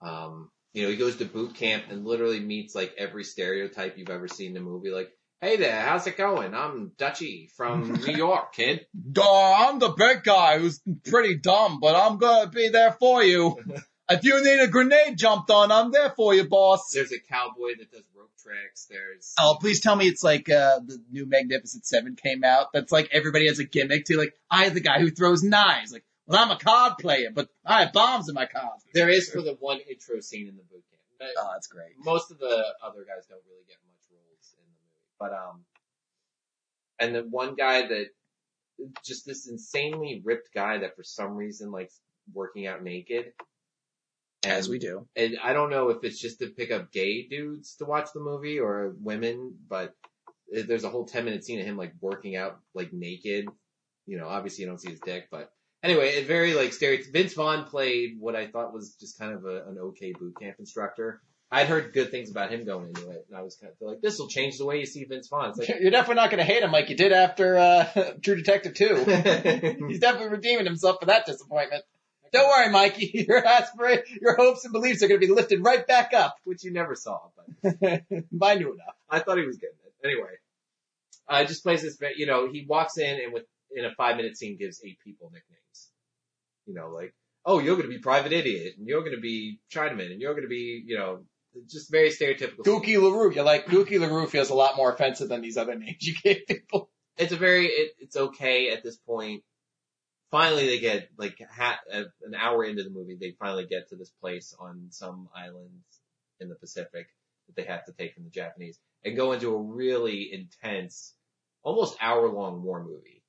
Um, 0.00 0.50
you 0.72 0.82
know, 0.84 0.90
he 0.90 0.96
goes 0.96 1.16
to 1.16 1.24
boot 1.24 1.54
camp 1.54 1.84
and 1.90 2.06
literally 2.06 2.40
meets 2.40 2.74
like 2.74 2.94
every 2.96 3.24
stereotype 3.24 3.98
you've 3.98 4.10
ever 4.10 4.28
seen 4.28 4.52
in 4.52 4.56
a 4.62 4.64
movie. 4.64 4.90
Like, 4.90 5.10
hey 5.40 5.56
there, 5.56 5.80
how's 5.82 6.06
it 6.06 6.16
going? 6.16 6.54
I'm 6.54 6.92
Dutchy 6.98 7.48
from 7.56 7.92
New 8.06 8.14
York, 8.16 8.52
kid. 8.54 8.86
Duh, 9.12 9.22
I'm 9.68 9.78
the 9.78 9.90
big 9.90 10.24
guy 10.24 10.58
who's 10.58 10.80
pretty 11.06 11.36
dumb, 11.36 11.78
but 11.80 11.94
I'm 11.94 12.18
gonna 12.18 12.50
be 12.50 12.68
there 12.68 12.92
for 12.92 13.22
you. 13.22 13.56
if 14.10 14.24
you 14.24 14.42
need 14.42 14.60
a 14.60 14.68
grenade 14.68 15.16
jumped 15.16 15.50
on, 15.50 15.70
I'm 15.70 15.90
there 15.92 16.10
for 16.16 16.34
you, 16.34 16.44
boss. 16.48 16.90
There's 16.92 17.12
a 17.12 17.20
cowboy 17.20 17.72
that 17.78 17.90
does 17.92 18.04
rope 18.16 18.30
tricks. 18.42 18.86
There's 18.90 19.34
Oh, 19.38 19.56
please 19.60 19.80
tell 19.80 19.96
me 19.96 20.06
it's 20.06 20.24
like 20.24 20.48
uh 20.50 20.80
the 20.84 20.98
new 21.10 21.26
Magnificent 21.26 21.86
Seven 21.86 22.16
came 22.16 22.44
out. 22.44 22.68
That's 22.72 22.92
like 22.92 23.08
everybody 23.12 23.46
has 23.48 23.58
a 23.58 23.64
gimmick 23.64 24.06
to 24.06 24.16
like 24.18 24.34
I 24.50 24.68
the 24.70 24.80
guy 24.80 25.00
who 25.00 25.10
throws 25.10 25.42
knives. 25.42 25.92
Like, 25.92 26.04
well, 26.26 26.42
I'm 26.42 26.50
a 26.50 26.58
card 26.58 26.94
player, 26.98 27.28
but 27.34 27.48
I 27.64 27.84
have 27.84 27.92
bombs 27.92 28.28
in 28.28 28.34
my 28.34 28.46
cards. 28.46 28.84
there 28.92 29.08
is 29.08 29.30
for 29.30 29.40
the 29.40 29.56
one 29.60 29.78
intro 29.88 30.20
scene 30.20 30.48
in 30.48 30.56
the 30.56 30.62
boot 30.62 30.84
camp. 30.90 31.02
But 31.18 31.28
Oh, 31.38 31.50
that's 31.54 31.66
great. 31.68 31.92
most 31.98 32.30
of 32.30 32.38
the 32.38 32.46
other 32.82 33.04
guys 33.06 33.26
don't 33.28 33.42
really 33.48 33.64
get 33.66 33.76
much 33.88 34.04
roles 34.12 34.54
in 34.54 34.62
the 34.62 34.76
movie. 34.76 35.07
But 35.18 35.32
um, 35.32 35.64
and 36.98 37.14
the 37.14 37.22
one 37.22 37.54
guy 37.54 37.86
that 37.86 38.06
just 39.04 39.26
this 39.26 39.48
insanely 39.48 40.20
ripped 40.24 40.50
guy 40.54 40.78
that 40.78 40.96
for 40.96 41.02
some 41.02 41.34
reason 41.34 41.70
likes 41.70 42.00
working 42.32 42.66
out 42.66 42.82
naked. 42.82 43.32
As 44.44 44.68
we 44.68 44.78
do. 44.78 45.06
And 45.16 45.38
I 45.42 45.52
don't 45.52 45.70
know 45.70 45.88
if 45.88 46.04
it's 46.04 46.20
just 46.20 46.38
to 46.38 46.46
pick 46.46 46.70
up 46.70 46.92
gay 46.92 47.26
dudes 47.26 47.74
to 47.76 47.84
watch 47.84 48.10
the 48.14 48.20
movie 48.20 48.60
or 48.60 48.94
women, 49.00 49.56
but 49.68 49.94
there's 50.50 50.84
a 50.84 50.88
whole 50.88 51.04
10 51.04 51.24
minute 51.24 51.44
scene 51.44 51.60
of 51.60 51.66
him 51.66 51.76
like 51.76 51.92
working 52.00 52.36
out 52.36 52.60
like 52.72 52.92
naked. 52.92 53.48
You 54.06 54.18
know, 54.18 54.28
obviously 54.28 54.62
you 54.62 54.70
don't 54.70 54.80
see 54.80 54.90
his 54.90 55.00
dick, 55.00 55.28
but 55.30 55.50
anyway, 55.82 56.10
it 56.10 56.26
very 56.26 56.54
like 56.54 56.72
stereotype. 56.72 57.12
Vince 57.12 57.34
Vaughn 57.34 57.64
played 57.64 58.16
what 58.18 58.36
I 58.36 58.46
thought 58.46 58.72
was 58.72 58.94
just 58.94 59.18
kind 59.18 59.34
of 59.34 59.44
a, 59.44 59.64
an 59.68 59.78
okay 59.78 60.12
boot 60.12 60.38
camp 60.40 60.56
instructor. 60.58 61.20
I'd 61.50 61.66
heard 61.66 61.94
good 61.94 62.10
things 62.10 62.30
about 62.30 62.52
him 62.52 62.64
going 62.66 62.88
into 62.88 63.08
it, 63.10 63.24
and 63.28 63.38
I 63.38 63.40
was 63.40 63.56
kind 63.56 63.72
of 63.72 63.88
like, 63.88 64.02
this 64.02 64.18
will 64.18 64.28
change 64.28 64.58
the 64.58 64.66
way 64.66 64.80
you 64.80 64.86
see 64.86 65.04
Vince 65.04 65.28
Vaughn. 65.28 65.54
It's 65.56 65.68
You're 65.68 65.90
definitely 65.90 66.16
not 66.16 66.30
gonna 66.30 66.44
hate 66.44 66.62
him 66.62 66.72
like 66.72 66.90
you 66.90 66.96
did 66.96 67.12
after 67.12 67.56
uh 67.56 68.12
True 68.22 68.36
Detective 68.36 68.74
2. 68.74 69.84
He's 69.88 69.98
definitely 70.00 70.28
redeeming 70.28 70.66
himself 70.66 70.98
for 71.00 71.06
that 71.06 71.24
disappointment. 71.24 71.84
Don't 72.32 72.46
worry, 72.48 72.70
Mikey. 72.70 73.24
Your 73.28 73.42
aspirate, 73.44 74.04
your 74.20 74.36
hopes 74.36 74.64
and 74.64 74.72
beliefs 74.72 75.02
are 75.02 75.08
going 75.08 75.18
to 75.18 75.26
be 75.26 75.32
lifted 75.32 75.64
right 75.64 75.86
back 75.86 76.12
up. 76.12 76.36
which 76.44 76.62
you 76.62 76.70
never 76.70 76.94
saw, 76.94 77.18
but 77.34 77.80
I 77.80 78.54
knew 78.56 78.74
enough. 78.74 78.96
I 79.08 79.20
thought 79.20 79.38
he 79.38 79.46
was 79.46 79.56
getting 79.56 79.76
it. 79.86 80.06
Anyway, 80.06 80.28
uh, 81.26 81.44
just 81.44 81.62
plays 81.62 81.80
this, 81.80 81.96
you 82.16 82.26
know, 82.26 82.50
he 82.52 82.66
walks 82.68 82.98
in 82.98 83.18
and 83.20 83.32
with, 83.32 83.44
in 83.74 83.86
a 83.86 83.94
five 83.94 84.16
minute 84.16 84.36
scene 84.36 84.58
gives 84.58 84.82
eight 84.84 84.98
people 85.02 85.30
nicknames. 85.32 85.90
You 86.66 86.74
know, 86.74 86.90
like, 86.90 87.14
oh, 87.46 87.60
you're 87.60 87.76
going 87.76 87.88
to 87.88 87.94
be 87.94 87.98
Private 87.98 88.32
Idiot, 88.32 88.74
and 88.76 88.86
you're 88.86 89.00
going 89.00 89.14
to 89.14 89.20
be 89.20 89.58
Chinaman, 89.72 90.12
and 90.12 90.20
you're 90.20 90.34
going 90.34 90.42
to 90.42 90.48
be, 90.48 90.82
you 90.84 90.98
know, 90.98 91.22
just 91.68 91.90
very 91.90 92.10
stereotypical. 92.10 92.64
Gookie 92.64 93.00
LaRue. 93.00 93.32
You're 93.34 93.44
like, 93.44 93.66
Gookie 93.66 94.00
LaRue 94.00 94.26
feels 94.26 94.50
a 94.50 94.54
lot 94.54 94.76
more 94.76 94.92
offensive 94.92 95.28
than 95.28 95.40
these 95.40 95.56
other 95.56 95.74
names 95.74 95.96
you 96.00 96.14
gave 96.22 96.46
people. 96.46 96.90
It's 97.16 97.32
a 97.32 97.36
very, 97.36 97.66
it, 97.66 97.92
it's 97.98 98.16
okay 98.16 98.70
at 98.70 98.82
this 98.82 98.96
point. 98.96 99.42
Finally, 100.30 100.66
they 100.66 100.78
get 100.78 101.08
like 101.16 101.38
ha- 101.50 101.80
uh, 101.92 102.04
an 102.22 102.34
hour 102.34 102.64
into 102.64 102.84
the 102.84 102.90
movie, 102.90 103.16
they 103.18 103.34
finally 103.38 103.66
get 103.66 103.88
to 103.88 103.96
this 103.96 104.12
place 104.20 104.54
on 104.58 104.88
some 104.90 105.28
island 105.34 105.70
in 106.40 106.48
the 106.48 106.54
Pacific 106.54 107.06
that 107.46 107.56
they 107.56 107.64
have 107.64 107.84
to 107.86 107.92
take 107.92 108.14
from 108.14 108.24
the 108.24 108.30
Japanese 108.30 108.78
and 109.04 109.16
go 109.16 109.32
into 109.32 109.54
a 109.54 109.62
really 109.62 110.30
intense, 110.32 111.14
almost 111.62 111.96
hour 112.00 112.28
long 112.28 112.62
war 112.62 112.84
movie 112.84 113.22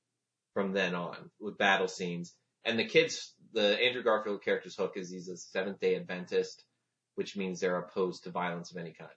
from 0.54 0.72
then 0.72 0.94
on 0.94 1.30
with 1.40 1.58
battle 1.58 1.88
scenes. 1.88 2.34
And 2.64 2.78
the 2.78 2.84
kids, 2.84 3.34
the 3.52 3.82
Andrew 3.82 4.02
Garfield 4.02 4.42
character's 4.42 4.76
hook 4.76 4.92
is 4.96 5.10
he's 5.10 5.28
a 5.28 5.36
Seventh 5.36 5.80
Day 5.80 5.96
Adventist, 5.96 6.64
which 7.14 7.36
means 7.36 7.60
they're 7.60 7.78
opposed 7.78 8.24
to 8.24 8.30
violence 8.30 8.70
of 8.70 8.76
any 8.76 8.92
kind. 8.92 9.10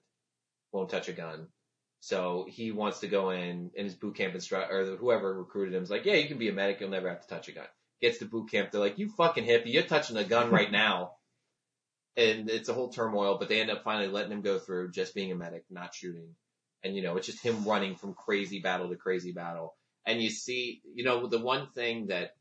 Won't 0.72 0.90
touch 0.90 1.10
a 1.10 1.14
gun. 1.14 1.48
So 2.00 2.46
he 2.50 2.72
wants 2.72 3.00
to 3.00 3.08
go 3.08 3.30
in, 3.30 3.72
and 3.78 3.86
his 3.86 3.96
boot 3.96 4.16
camp 4.16 4.36
instructor, 4.36 4.78
or 4.78 4.98
whoever 4.98 5.34
recruited 5.34 5.74
him 5.74 5.84
is 5.84 5.90
like, 5.90 6.06
yeah, 6.06 6.16
you 6.16 6.28
can 6.28 6.38
be 6.38 6.50
a 6.50 6.54
medic, 6.54 6.82
you'll 6.82 6.90
never 6.90 7.08
have 7.08 7.22
to 7.22 7.28
touch 7.28 7.48
a 7.48 7.54
gun. 7.54 7.68
Gets 8.02 8.18
to 8.18 8.26
boot 8.26 8.52
camp, 8.52 8.72
they're 8.72 8.82
like, 8.82 9.00
you 9.00 9.10
fucking 9.10 9.46
hippie, 9.46 9.72
you're 9.72 9.84
touching 9.84 10.18
a 10.18 10.26
gun 10.26 10.52
right 10.52 10.72
now. 10.72 11.14
And 12.18 12.50
it's 12.50 12.70
a 12.70 12.74
whole 12.74 12.90
turmoil, 12.90 13.38
but 13.40 13.48
they 13.48 13.62
end 13.62 13.72
up 13.72 13.84
finally 13.84 14.10
letting 14.10 14.34
him 14.34 14.42
go 14.42 14.60
through 14.60 14.92
just 14.92 15.16
being 15.16 15.32
a 15.32 15.36
medic, 15.36 15.64
not 15.70 15.96
shooting. 15.96 16.36
And 16.84 16.96
you 16.96 17.02
know, 17.02 17.16
it's 17.16 17.28
just 17.28 17.42
him 17.42 17.64
running 17.64 17.96
from 17.96 18.14
crazy 18.14 18.60
battle 18.60 18.90
to 18.90 18.96
crazy 18.98 19.32
battle. 19.32 19.74
And 20.06 20.22
you 20.22 20.30
see, 20.30 20.82
you 20.94 21.06
know, 21.06 21.28
the 21.28 21.40
one 21.40 21.70
thing 21.70 22.08
that 22.08 22.36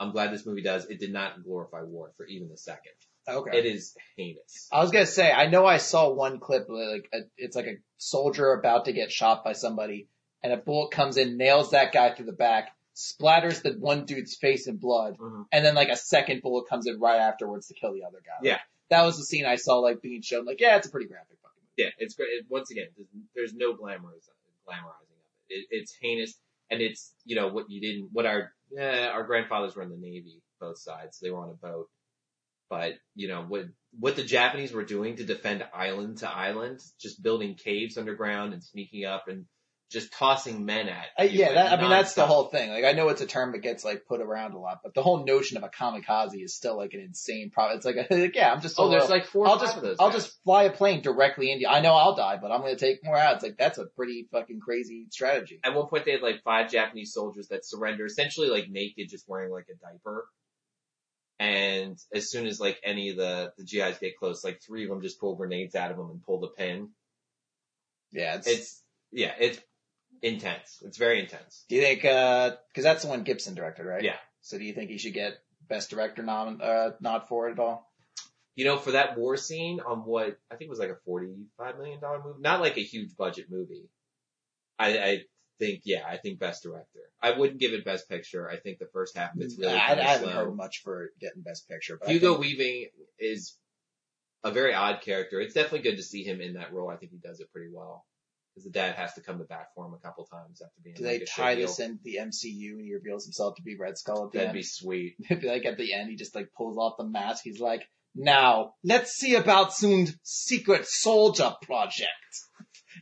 I'm 0.00 0.10
glad 0.10 0.32
this 0.32 0.44
movie 0.44 0.62
does, 0.62 0.86
it 0.86 0.98
did 0.98 1.12
not 1.12 1.44
glorify 1.44 1.82
war 1.82 2.10
for 2.16 2.26
even 2.26 2.50
a 2.50 2.56
second. 2.56 2.92
Okay. 3.30 3.58
It 3.58 3.66
is 3.66 3.96
heinous. 4.16 4.68
I 4.72 4.80
was 4.80 4.90
gonna 4.90 5.06
say, 5.06 5.30
I 5.30 5.46
know 5.46 5.66
I 5.66 5.78
saw 5.78 6.10
one 6.10 6.38
clip, 6.40 6.66
like 6.68 7.08
a, 7.12 7.18
it's 7.36 7.56
like 7.56 7.66
a 7.66 7.76
soldier 7.98 8.52
about 8.52 8.84
to 8.86 8.92
get 8.92 9.10
shot 9.12 9.44
by 9.44 9.52
somebody, 9.52 10.08
and 10.42 10.52
a 10.52 10.56
bullet 10.56 10.90
comes 10.92 11.16
in, 11.16 11.36
nails 11.36 11.70
that 11.72 11.92
guy 11.92 12.14
through 12.14 12.26
the 12.26 12.32
back, 12.32 12.68
splatters 12.94 13.62
the 13.62 13.72
one 13.78 14.04
dude's 14.04 14.34
face 14.36 14.66
in 14.66 14.76
blood, 14.76 15.16
Mhm. 15.18 15.46
and 15.52 15.64
then 15.64 15.74
like 15.74 15.88
a 15.88 15.96
second 15.96 16.42
bullet 16.42 16.68
comes 16.68 16.86
in 16.86 16.98
right 17.00 17.20
afterwards 17.20 17.68
to 17.68 17.74
kill 17.74 17.92
the 17.92 18.04
other 18.04 18.20
guy. 18.24 18.38
Yeah. 18.42 18.58
That 18.90 19.04
was 19.04 19.16
the 19.18 19.24
scene 19.24 19.46
I 19.46 19.56
saw 19.56 19.78
like 19.78 20.02
being 20.02 20.22
shown. 20.22 20.44
Like, 20.44 20.60
yeah, 20.60 20.76
it's 20.76 20.86
a 20.88 20.90
pretty 20.90 21.06
graphic 21.06 21.38
fucking 21.42 21.60
movie. 21.62 21.72
Yeah, 21.76 21.90
it's 22.04 22.14
great. 22.14 22.28
It, 22.30 22.46
once 22.48 22.70
again, 22.70 22.88
there's, 22.96 23.08
there's 23.34 23.54
no 23.54 23.74
glamoriz- 23.74 24.28
glamorizing 24.66 25.12
of 25.12 25.24
it. 25.48 25.54
it. 25.54 25.66
It's 25.70 25.94
heinous, 26.00 26.34
and 26.70 26.80
it's 26.80 27.12
you 27.24 27.36
know 27.36 27.48
what 27.48 27.70
you 27.70 27.80
didn't. 27.80 28.10
What 28.12 28.26
our 28.26 28.52
eh, 28.76 29.06
our 29.06 29.22
grandfathers 29.22 29.76
were 29.76 29.82
in 29.82 29.90
the 29.90 29.96
navy, 29.96 30.42
both 30.60 30.78
sides. 30.78 31.20
They 31.20 31.30
were 31.30 31.38
on 31.38 31.50
a 31.50 31.54
boat, 31.54 31.88
but 32.70 32.94
you 33.14 33.28
know 33.28 33.44
what 33.46 33.66
what 33.98 34.16
the 34.16 34.24
Japanese 34.24 34.72
were 34.72 34.84
doing 34.84 35.16
to 35.16 35.24
defend 35.24 35.64
island 35.74 36.18
to 36.18 36.30
island, 36.30 36.80
just 37.00 37.22
building 37.22 37.56
caves 37.56 37.98
underground 37.98 38.52
and 38.54 38.62
sneaking 38.62 39.04
up 39.04 39.24
and 39.28 39.46
just 39.90 40.12
tossing 40.12 40.64
men 40.64 40.88
at. 40.88 41.06
Uh, 41.18 41.24
yeah, 41.24 41.52
that, 41.52 41.72
I 41.72 41.80
mean 41.80 41.90
that's 41.90 42.14
the 42.14 42.24
whole 42.24 42.44
thing. 42.44 42.70
Like 42.70 42.84
I 42.84 42.92
know 42.92 43.08
it's 43.08 43.22
a 43.22 43.26
term 43.26 43.50
that 43.50 43.58
gets 43.58 43.84
like 43.84 44.04
put 44.06 44.20
around 44.20 44.54
a 44.54 44.58
lot, 44.60 44.78
but 44.84 44.94
the 44.94 45.02
whole 45.02 45.24
notion 45.24 45.56
of 45.56 45.64
a 45.64 45.68
kamikaze 45.68 46.40
is 46.44 46.54
still 46.54 46.76
like 46.76 46.94
an 46.94 47.00
insane 47.00 47.50
problem. 47.50 47.76
It's 47.76 47.84
like, 47.84 47.96
like 48.10 48.36
yeah, 48.36 48.52
I'm 48.52 48.60
just 48.60 48.76
so 48.76 48.84
Oh, 48.84 48.88
there's 48.88 49.08
low. 49.08 49.16
like 49.16 49.26
four. 49.26 49.48
I'll 49.48 49.58
just. 49.58 49.76
I'll 49.98 50.10
guys. 50.12 50.12
just 50.12 50.38
fly 50.44 50.62
a 50.62 50.70
plane 50.70 51.02
directly 51.02 51.50
into. 51.50 51.68
I 51.68 51.80
know 51.80 51.94
I'll 51.94 52.14
die, 52.14 52.38
but 52.40 52.52
I'm 52.52 52.60
going 52.60 52.76
to 52.76 52.80
take 52.80 53.04
more 53.04 53.16
out. 53.16 53.34
It's 53.34 53.42
like 53.42 53.56
that's 53.58 53.78
a 53.78 53.86
pretty 53.96 54.28
fucking 54.30 54.60
crazy 54.60 55.08
strategy. 55.10 55.58
at 55.64 55.74
one 55.74 55.88
point 55.88 56.04
they 56.04 56.12
had 56.12 56.22
like 56.22 56.44
five 56.44 56.70
Japanese 56.70 57.12
soldiers 57.12 57.48
that 57.48 57.66
surrender, 57.66 58.06
essentially 58.06 58.48
like 58.48 58.70
naked, 58.70 59.08
just 59.10 59.28
wearing 59.28 59.50
like 59.50 59.66
a 59.68 59.74
diaper. 59.84 60.28
And 61.40 61.98
as 62.14 62.30
soon 62.30 62.46
as 62.46 62.60
like 62.60 62.78
any 62.84 63.08
of 63.08 63.16
the, 63.16 63.52
the 63.56 63.64
GIs 63.64 63.98
get 63.98 64.18
close, 64.18 64.44
like 64.44 64.60
three 64.60 64.84
of 64.84 64.90
them 64.90 65.00
just 65.00 65.18
pull 65.18 65.36
grenades 65.36 65.74
out 65.74 65.90
of 65.90 65.96
them 65.96 66.10
and 66.10 66.22
pull 66.22 66.38
the 66.38 66.48
pin. 66.48 66.90
Yeah, 68.12 68.36
it's. 68.36 68.46
It's, 68.46 68.82
yeah, 69.10 69.32
it's 69.40 69.58
intense. 70.22 70.82
It's 70.84 70.98
very 70.98 71.18
intense. 71.18 71.64
do 71.68 71.76
you 71.76 71.82
think? 71.82 72.04
uh, 72.04 72.56
cause 72.74 72.84
that's 72.84 73.02
the 73.02 73.08
one 73.08 73.22
Gibson 73.22 73.54
directed, 73.54 73.86
right? 73.86 74.02
Yeah. 74.02 74.16
So 74.42 74.58
do 74.58 74.64
you 74.64 74.74
think 74.74 74.90
he 74.90 74.98
should 74.98 75.14
get 75.14 75.38
best 75.66 75.88
director 75.88 76.22
nom 76.22 76.60
uh 76.62 76.90
nod 77.00 77.22
for 77.26 77.48
it 77.48 77.52
at 77.52 77.58
all? 77.58 77.90
You 78.54 78.66
know, 78.66 78.76
for 78.76 78.92
that 78.92 79.16
war 79.16 79.38
scene 79.38 79.80
on 79.80 80.00
what 80.00 80.38
I 80.50 80.56
think 80.56 80.68
it 80.68 80.70
was 80.70 80.78
like 80.78 80.90
a 80.90 81.10
$45 81.10 81.78
million 81.78 82.00
movie, 82.02 82.40
not 82.40 82.60
like 82.60 82.76
a 82.76 82.82
huge 82.82 83.16
budget 83.16 83.46
movie. 83.50 83.88
I, 84.78 84.98
I 84.98 85.18
think, 85.60 85.82
yeah, 85.84 86.02
I 86.08 86.16
think 86.16 86.40
best 86.40 86.64
director. 86.64 86.98
I 87.22 87.38
wouldn't 87.38 87.60
give 87.60 87.72
it 87.72 87.84
best 87.84 88.08
picture. 88.08 88.50
I 88.50 88.56
think 88.56 88.78
the 88.78 88.88
first 88.92 89.16
half 89.16 89.34
of 89.36 89.40
it's 89.40 89.56
really 89.58 89.72
I, 89.74 89.92
I 89.92 89.94
haven't 90.02 90.30
slow. 90.30 90.44
heard 90.46 90.56
much 90.56 90.80
for 90.82 91.10
getting 91.20 91.42
best 91.42 91.68
picture. 91.68 91.98
But 92.00 92.10
Hugo 92.10 92.30
think- 92.32 92.40
Weaving 92.40 92.88
is 93.18 93.56
a 94.42 94.50
very 94.50 94.74
odd 94.74 95.02
character. 95.02 95.40
It's 95.40 95.54
definitely 95.54 95.88
good 95.90 95.96
to 95.98 96.02
see 96.02 96.24
him 96.24 96.40
in 96.40 96.54
that 96.54 96.72
role. 96.72 96.90
I 96.90 96.96
think 96.96 97.12
he 97.12 97.18
does 97.18 97.38
it 97.40 97.52
pretty 97.52 97.68
well. 97.72 98.04
Because 98.54 98.64
the 98.64 98.70
dad 98.70 98.96
has 98.96 99.14
to 99.14 99.20
come 99.20 99.38
to 99.38 99.44
bat 99.44 99.66
for 99.76 99.86
him 99.86 99.94
a 99.94 99.98
couple 99.98 100.24
times 100.26 100.60
after 100.60 100.74
being 100.82 100.96
do 100.96 101.04
like 101.04 101.20
they 101.20 101.24
tie 101.24 101.54
this 101.54 101.78
into 101.78 102.00
the 102.02 102.16
MCU 102.16 102.72
and 102.72 102.84
he 102.84 102.92
reveals 102.94 103.24
himself 103.24 103.54
to 103.56 103.62
be 103.62 103.76
Red 103.78 103.96
Skull 103.96 104.24
at 104.26 104.32
the 104.32 104.38
That'd 104.38 104.48
end? 104.48 104.56
be 104.56 104.62
sweet. 104.64 105.14
Like 105.30 105.66
at 105.66 105.76
the 105.78 105.94
end, 105.94 106.10
he 106.10 106.16
just 106.16 106.34
like 106.34 106.48
pulls 106.56 106.76
off 106.76 106.94
the 106.98 107.04
mask. 107.04 107.42
He's 107.44 107.60
like, 107.60 107.84
now 108.12 108.72
let's 108.82 109.12
see 109.12 109.36
about 109.36 109.72
Soon's 109.72 110.16
secret 110.24 110.84
soldier 110.88 111.52
project. 111.62 112.08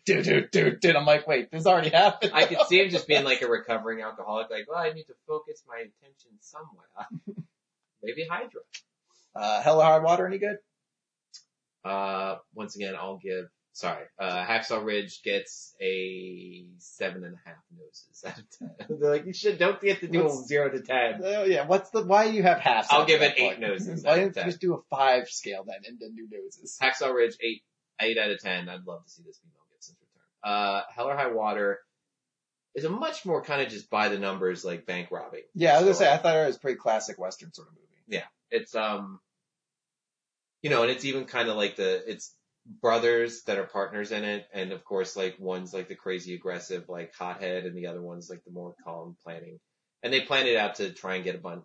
Dude, 0.05 0.25
dude, 0.25 0.51
dude, 0.51 0.81
dude. 0.81 0.97
I'm 0.97 1.05
like, 1.07 1.27
wait, 1.27 1.51
this 1.51 1.67
already 1.67 1.91
happened. 1.91 2.33
I 2.35 2.47
could 2.47 2.59
see 2.69 2.81
him 2.83 2.91
just 2.91 3.07
being 3.07 3.25
like 3.25 3.43
a 3.43 3.49
recovering 3.49 4.01
alcoholic, 4.03 4.51
like, 4.51 4.67
well, 4.69 4.79
I 4.79 4.93
need 4.93 5.05
to 5.05 5.15
focus 5.27 5.63
my 5.69 5.77
attention 5.77 6.31
somewhere. 6.41 6.87
Maybe 8.03 8.27
Hydra. 8.31 8.61
Uh, 9.35 9.61
Hell 9.63 9.81
or 9.81 9.85
High 9.85 9.99
Water, 9.99 10.27
any 10.27 10.39
good? 10.39 10.59
Uh, 11.85 12.37
once 12.55 12.77
again, 12.77 12.95
I'll 12.97 13.19
give, 13.19 13.47
sorry, 13.73 14.05
uh, 14.19 14.45
Hacksaw 14.45 14.85
Ridge 14.85 15.23
gets 15.23 15.75
a 15.81 16.65
seven 16.79 17.25
and 17.25 17.35
a 17.35 17.49
half 17.49 17.57
noses 17.77 18.25
out 18.27 18.39
of 18.39 18.45
ten. 18.59 18.99
They're 19.01 19.11
like, 19.11 19.27
you 19.27 19.33
should, 19.33 19.59
don't 19.59 19.81
get 19.81 20.01
to 20.01 20.09
do 20.09 20.21
a 20.23 20.25
What's- 20.25 20.47
zero 20.47 20.71
to 20.71 20.81
ten. 20.81 21.21
Oh 21.25 21.45
yeah, 21.45 21.67
what's 21.67 21.91
the, 21.91 22.05
why 22.05 22.29
do 22.31 22.35
you 22.37 22.43
have 22.43 22.59
half? 22.59 22.89
I'll 22.91 23.07
give 23.07 23.23
it 23.23 23.35
eight 23.37 23.49
point? 23.49 23.61
noses 23.61 24.03
Why 24.05 24.17
didn't 24.19 24.37
you 24.37 24.45
just 24.45 24.61
do 24.61 24.75
a 24.75 24.79
five 24.91 25.29
scale 25.29 25.65
then 25.67 25.79
and 25.87 25.99
then 26.01 26.15
do 26.15 26.27
noses? 26.31 26.77
Hacksaw 26.83 27.15
Ridge, 27.15 27.37
eight, 27.41 27.63
eight 28.01 28.19
out 28.19 28.31
of 28.31 28.41
ten. 28.41 28.69
I'd 28.69 28.85
love 28.87 29.05
to 29.05 29.11
see 29.11 29.23
this 29.25 29.39
be 29.39 29.49
Mel 29.55 29.58
Gibson's 29.58 29.58
return. 29.58 29.58
Uh, 30.43 30.83
Hell 30.95 31.09
or 31.09 31.17
High 31.17 31.33
Water 31.33 31.81
is 32.75 32.85
a 32.85 32.91
much 32.91 33.27
more 33.27 33.43
kind 33.43 33.63
of 33.63 33.69
just 33.69 33.91
by 33.91 34.09
the 34.09 34.19
numbers, 34.19 34.65
like 34.65 34.87
bank 34.87 35.11
robbing. 35.11 35.43
Yeah, 35.55 35.73
I 35.73 35.75
was 35.77 35.85
gonna 35.85 35.95
say. 35.95 36.13
I 36.13 36.19
thought 36.19 36.37
it 36.37 36.47
was 36.47 36.57
a 36.57 36.61
pretty 36.61 36.79
classic 36.79 37.19
Western 37.19 37.53
sort 37.53 37.69
of 37.69 37.75
movie. 37.75 38.03
Yeah, 38.07 38.27
it's, 38.51 38.75
um, 38.75 39.21
you 40.63 40.71
know, 40.71 40.83
and 40.83 40.91
it's 40.91 41.05
even 41.05 41.25
kind 41.25 41.49
of 41.49 41.57
like 41.57 41.77
the, 41.77 42.11
it's 42.11 42.35
brothers 42.81 43.43
that 43.45 43.59
are 43.59 43.65
partners 43.65 44.13
in 44.13 44.25
it. 44.25 44.47
And 44.53 44.73
of 44.73 44.85
course, 44.85 45.17
like 45.17 45.37
one's 45.39 45.73
like 45.73 45.89
the 45.89 45.95
crazy 45.95 46.35
aggressive, 46.35 46.89
like 46.89 47.15
hothead 47.15 47.65
and 47.65 47.77
the 47.77 47.87
other 47.87 48.03
one's 48.03 48.29
like 48.29 48.45
the 48.45 48.53
more 48.53 48.75
calm 48.85 49.17
planning. 49.25 49.59
And 50.03 50.13
they 50.13 50.21
plan 50.21 50.47
it 50.47 50.57
out 50.57 50.77
to 50.77 50.91
try 50.93 51.17
and 51.17 51.25
get 51.25 51.35
a 51.35 51.39
bunch, 51.39 51.65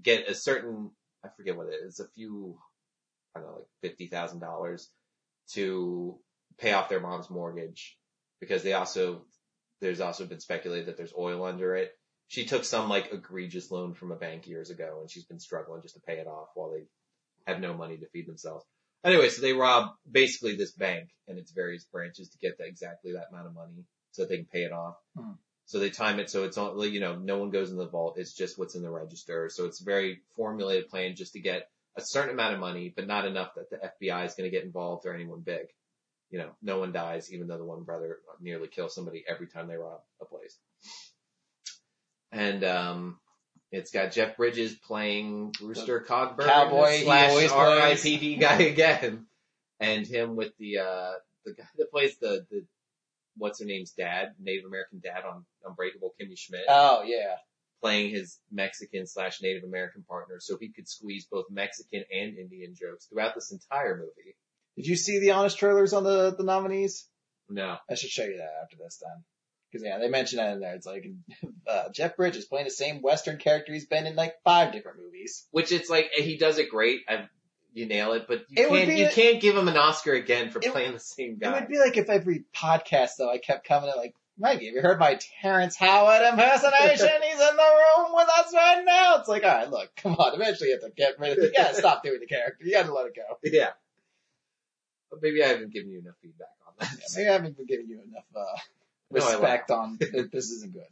get 0.00 0.28
a 0.28 0.34
certain, 0.34 0.90
I 1.24 1.28
forget 1.36 1.56
what 1.56 1.68
it 1.68 1.80
is, 1.84 2.00
a 2.00 2.08
few, 2.08 2.58
I 3.34 3.40
don't 3.40 3.48
know, 3.48 3.64
like 3.82 3.98
$50,000 3.98 4.86
to 5.52 6.18
pay 6.58 6.72
off 6.72 6.88
their 6.88 7.00
mom's 7.00 7.28
mortgage 7.28 7.98
because 8.40 8.62
they 8.62 8.72
also, 8.72 9.22
there's 9.80 10.00
also 10.00 10.26
been 10.26 10.40
speculated 10.40 10.86
that 10.86 10.96
there's 10.96 11.14
oil 11.16 11.44
under 11.44 11.76
it. 11.76 11.92
She 12.28 12.44
took 12.44 12.64
some 12.64 12.88
like 12.88 13.12
egregious 13.12 13.70
loan 13.70 13.94
from 13.94 14.12
a 14.12 14.16
bank 14.16 14.46
years 14.46 14.70
ago 14.70 14.98
and 15.00 15.10
she's 15.10 15.26
been 15.26 15.38
struggling 15.38 15.82
just 15.82 15.94
to 15.94 16.00
pay 16.00 16.14
it 16.14 16.26
off 16.26 16.48
while 16.54 16.70
they 16.70 16.86
have 17.46 17.60
no 17.60 17.74
money 17.74 17.96
to 17.98 18.08
feed 18.08 18.26
themselves. 18.26 18.64
Anyway, 19.04 19.28
so 19.28 19.40
they 19.40 19.52
rob 19.52 19.90
basically 20.10 20.56
this 20.56 20.72
bank 20.72 21.08
and 21.28 21.38
its 21.38 21.52
various 21.52 21.84
branches 21.84 22.28
to 22.28 22.38
get 22.38 22.58
that 22.58 22.66
exactly 22.66 23.12
that 23.12 23.28
amount 23.30 23.46
of 23.46 23.54
money 23.54 23.84
so 24.10 24.22
that 24.22 24.28
they 24.28 24.36
can 24.36 24.46
pay 24.46 24.62
it 24.62 24.72
off. 24.72 24.96
Hmm. 25.16 25.32
So 25.66 25.78
they 25.78 25.90
time 25.90 26.20
it 26.20 26.30
so 26.30 26.44
it's 26.44 26.58
all, 26.58 26.84
you 26.86 27.00
know, 27.00 27.16
no 27.16 27.38
one 27.38 27.50
goes 27.50 27.70
in 27.70 27.76
the 27.76 27.88
vault. 27.88 28.18
It's 28.18 28.34
just 28.34 28.58
what's 28.58 28.74
in 28.74 28.82
the 28.82 28.90
register. 28.90 29.50
So 29.52 29.66
it's 29.66 29.80
a 29.80 29.84
very 29.84 30.22
formulated 30.36 30.88
plan 30.88 31.14
just 31.16 31.32
to 31.34 31.40
get 31.40 31.68
a 31.96 32.02
certain 32.02 32.34
amount 32.34 32.54
of 32.54 32.60
money, 32.60 32.92
but 32.94 33.06
not 33.06 33.26
enough 33.26 33.54
that 33.56 33.70
the 33.70 33.78
FBI 33.78 34.26
is 34.26 34.34
going 34.34 34.48
to 34.48 34.56
get 34.56 34.64
involved 34.64 35.06
or 35.06 35.14
anyone 35.14 35.40
big. 35.40 35.66
You 36.30 36.38
know, 36.40 36.50
no 36.62 36.78
one 36.80 36.92
dies, 36.92 37.32
even 37.32 37.46
though 37.46 37.58
the 37.58 37.64
one 37.64 37.84
brother 37.84 38.18
nearly 38.40 38.68
kills 38.68 38.94
somebody 38.94 39.24
every 39.28 39.46
time 39.46 39.68
they 39.68 39.76
rob 39.76 40.00
a 40.20 40.24
place. 40.24 40.58
And, 42.32 42.64
um, 42.64 43.18
it's 43.72 43.90
got 43.90 44.12
Jeff 44.12 44.36
Bridges 44.36 44.74
playing 44.74 45.52
Rooster 45.60 46.00
Cogburn 46.00 46.46
Cowboy 46.46 47.02
slash. 47.02 47.32
RIPD 47.50 48.40
guy 48.40 48.62
again, 48.62 49.26
and 49.80 50.06
him 50.06 50.36
with 50.36 50.56
the 50.58 50.78
uh 50.78 51.12
the 51.44 51.52
guy 51.52 51.64
that 51.76 51.90
plays 51.90 52.16
the 52.18 52.46
the 52.50 52.64
what's 53.36 53.60
her 53.60 53.66
name's 53.66 53.92
dad, 53.92 54.34
Native 54.40 54.66
American 54.66 55.00
dad 55.02 55.24
on 55.24 55.44
Unbreakable, 55.64 56.14
Kimmy 56.20 56.38
Schmidt, 56.38 56.64
Oh 56.68 57.02
yeah. 57.04 57.36
playing 57.82 58.10
his 58.10 58.38
Mexican 58.50 59.06
slash 59.06 59.42
Native 59.42 59.64
American 59.64 60.04
partner, 60.04 60.36
so 60.38 60.56
he 60.58 60.68
could 60.68 60.88
squeeze 60.88 61.26
both 61.26 61.46
Mexican 61.50 62.04
and 62.12 62.38
Indian 62.38 62.74
jokes 62.74 63.06
throughout 63.06 63.34
this 63.34 63.50
entire 63.52 63.96
movie. 63.96 64.36
Did 64.76 64.86
you 64.86 64.96
see 64.96 65.18
the 65.20 65.32
honest 65.32 65.58
trailers 65.58 65.92
on 65.92 66.04
the 66.04 66.34
the 66.36 66.44
nominees? 66.44 67.06
No, 67.48 67.76
I 67.90 67.94
should 67.94 68.10
show 68.10 68.24
you 68.24 68.38
that 68.38 68.50
after 68.62 68.76
this 68.76 69.00
then. 69.02 69.24
Cause 69.72 69.82
yeah, 69.84 69.98
they 69.98 70.08
mentioned 70.08 70.38
that 70.40 70.52
in 70.54 70.60
there. 70.60 70.74
It's 70.74 70.86
like, 70.86 71.06
uh, 71.68 71.88
Jeff 71.92 72.16
Bridges 72.16 72.44
playing 72.46 72.66
the 72.66 72.70
same 72.70 73.02
Western 73.02 73.36
character 73.38 73.72
he's 73.72 73.86
been 73.86 74.06
in 74.06 74.16
like 74.16 74.34
five 74.44 74.72
different 74.72 74.98
movies. 74.98 75.46
which 75.50 75.72
it's 75.72 75.90
like 75.90 76.10
he 76.14 76.36
does 76.38 76.58
it 76.58 76.70
great. 76.70 77.00
I, 77.08 77.28
you 77.72 77.86
nail 77.86 78.12
it, 78.14 78.26
but 78.26 78.44
you 78.48 78.64
It 78.64 78.68
can't 78.70 78.98
you 78.98 79.06
a- 79.06 79.10
can't 79.10 79.40
give 79.40 79.56
him 79.56 79.68
an 79.68 79.76
Oscar 79.76 80.12
again 80.12 80.50
for 80.50 80.60
It- 80.60 80.72
playing 80.72 80.92
the 80.92 81.00
same 81.00 81.38
guy. 81.38 81.50
It 81.56 81.60
would 81.60 81.68
be 81.68 81.78
like 81.78 81.96
if 81.96 82.08
every 82.08 82.44
podcast 82.54 83.10
though 83.18 83.30
I 83.30 83.38
kept 83.38 83.66
coming 83.68 83.90
in 83.90 83.96
like, 83.96 84.14
Mikey, 84.38 84.66
have 84.66 84.74
you 84.74 84.82
heard 84.82 84.98
my 84.98 85.18
Terrence 85.42 85.76
Howard 85.76 86.22
impersonation? 86.22 87.08
He's 87.22 87.40
in 87.40 87.56
the 87.56 87.70
room 87.98 88.12
with 88.14 88.28
us 88.38 88.52
right 88.54 88.82
now. 88.84 89.16
It's 89.18 89.28
like, 89.28 89.44
alright, 89.44 89.70
look, 89.70 89.90
come 89.96 90.14
on, 90.16 90.34
eventually 90.34 90.68
you 90.70 90.78
have 90.80 90.88
to 90.90 90.94
get 90.96 91.18
rid 91.18 91.32
of 91.32 91.38
it. 91.38 91.52
You 91.56 91.62
gotta 91.62 91.74
stop 91.74 92.02
doing 92.02 92.20
the 92.20 92.26
character. 92.26 92.64
You 92.64 92.72
gotta 92.72 92.92
let 92.94 93.06
it 93.06 93.14
go. 93.16 93.22
yeah. 93.44 93.70
But 95.10 95.20
maybe 95.22 95.42
I 95.42 95.48
haven't 95.48 95.72
given 95.72 95.90
you 95.90 96.00
enough 96.00 96.16
feedback 96.20 96.48
on 96.66 96.74
that. 96.78 96.90
Yeah, 96.92 97.06
maybe 97.16 97.28
I 97.28 97.32
haven't 97.32 97.56
been 97.56 97.66
giving 97.66 97.88
you 97.88 98.00
enough, 98.02 98.24
uh, 98.34 98.58
No, 99.10 99.24
respect 99.24 99.70
on 99.70 99.98
that 100.00 100.30
this 100.32 100.50
isn't 100.50 100.72
good. 100.72 100.82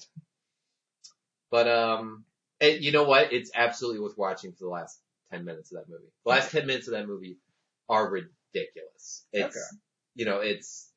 But 1.50 1.66
um, 1.68 2.24
and 2.60 2.82
you 2.82 2.92
know 2.92 3.04
what? 3.04 3.32
It's 3.32 3.50
absolutely 3.54 4.00
worth 4.00 4.16
watching 4.16 4.52
for 4.52 4.64
the 4.64 4.70
last 4.70 4.98
ten 5.30 5.44
minutes 5.44 5.72
of 5.72 5.78
that 5.78 5.88
movie. 5.90 6.12
The 6.24 6.30
last 6.30 6.52
ten 6.52 6.66
minutes 6.66 6.86
of 6.86 6.92
that 6.92 7.08
movie 7.08 7.38
are 7.88 8.08
ridiculous. 8.08 9.24
It's 9.32 9.56
Okay. 9.56 9.78
you 10.14 10.26
know 10.26 10.38
it's 10.38 10.88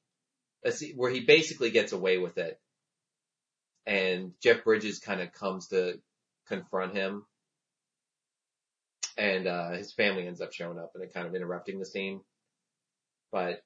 a 0.64 0.72
where 0.96 1.12
he 1.12 1.22
basically 1.22 1.72
gets 1.72 1.92
away 1.92 2.20
with 2.20 2.38
it, 2.38 2.60
and 3.88 4.34
Jeff 4.42 4.64
Bridges 4.64 5.00
kind 5.00 5.22
of 5.22 5.32
comes 5.34 5.70
to 5.70 6.00
confront 6.48 6.94
him, 6.96 7.26
and 9.18 9.48
uh 9.48 9.72
his 9.72 9.92
family 9.92 10.28
ends 10.28 10.42
up 10.42 10.54
showing 10.54 10.78
up 10.78 10.92
and 10.94 11.04
it 11.04 11.14
kind 11.14 11.28
of 11.28 11.34
interrupting 11.36 11.80
the 11.80 11.86
scene. 11.86 12.22
But 13.32 13.62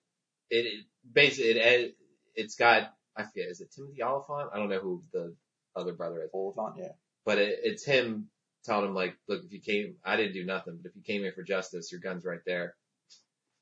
it, 0.49 0.65
it 0.65 0.85
basically 1.11 1.59
it 1.59 1.95
it's 2.35 2.55
got 2.55 2.93
I 3.15 3.23
forget 3.23 3.49
is 3.49 3.61
it 3.61 3.71
Timothy 3.75 4.03
Olyphant? 4.03 4.49
I 4.53 4.57
don't 4.57 4.69
know 4.69 4.79
who 4.79 5.03
the 5.13 5.35
other 5.75 5.93
brother 5.93 6.21
is 6.23 6.29
Oliphant, 6.33 6.75
yeah. 6.77 6.91
but 7.25 7.37
it, 7.37 7.59
it's 7.63 7.85
him 7.85 8.29
telling 8.63 8.87
him 8.87 8.95
like, 8.95 9.15
look, 9.27 9.43
if 9.43 9.51
you 9.51 9.59
came, 9.59 9.95
I 10.03 10.15
didn't 10.15 10.33
do 10.33 10.45
nothing, 10.45 10.79
but 10.81 10.89
if 10.89 10.95
you 10.95 11.01
came 11.01 11.21
here 11.21 11.33
for 11.33 11.43
justice, 11.43 11.91
your 11.91 12.01
gun's 12.01 12.25
right 12.25 12.39
there. 12.45 12.75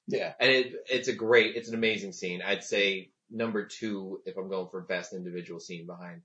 Yeah. 0.08 0.34
And 0.40 0.52
it, 0.52 0.74
it's 0.90 1.08
a 1.08 1.14
great, 1.14 1.56
it's 1.56 1.70
an 1.70 1.76
amazing 1.76 2.14
scene. 2.14 2.42
I'd 2.46 2.64
say 2.64 3.12
number 3.30 3.66
two, 3.66 4.22
if 4.26 4.38
I'm 4.38 4.50
going 4.50 4.68
for 4.70 4.82
best 4.82 5.14
individual 5.14 5.60
scene 5.60 5.86
behind, 5.86 6.22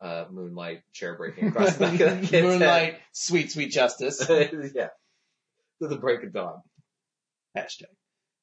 uh, 0.00 0.24
Moonlight 0.32 0.82
chair 0.92 1.16
breaking 1.16 1.48
across 1.48 1.74
the 1.74 1.86
back 1.86 1.92
of 1.92 1.98
that 1.98 2.24
kid's 2.24 2.32
Moonlight, 2.42 2.98
sweet, 3.12 3.52
sweet 3.52 3.70
justice. 3.70 4.24
yeah. 4.28 4.88
To 5.80 5.88
the 5.88 5.96
break 5.96 6.24
of 6.24 6.32
dawn. 6.32 6.60
Hashtag. 7.56 7.84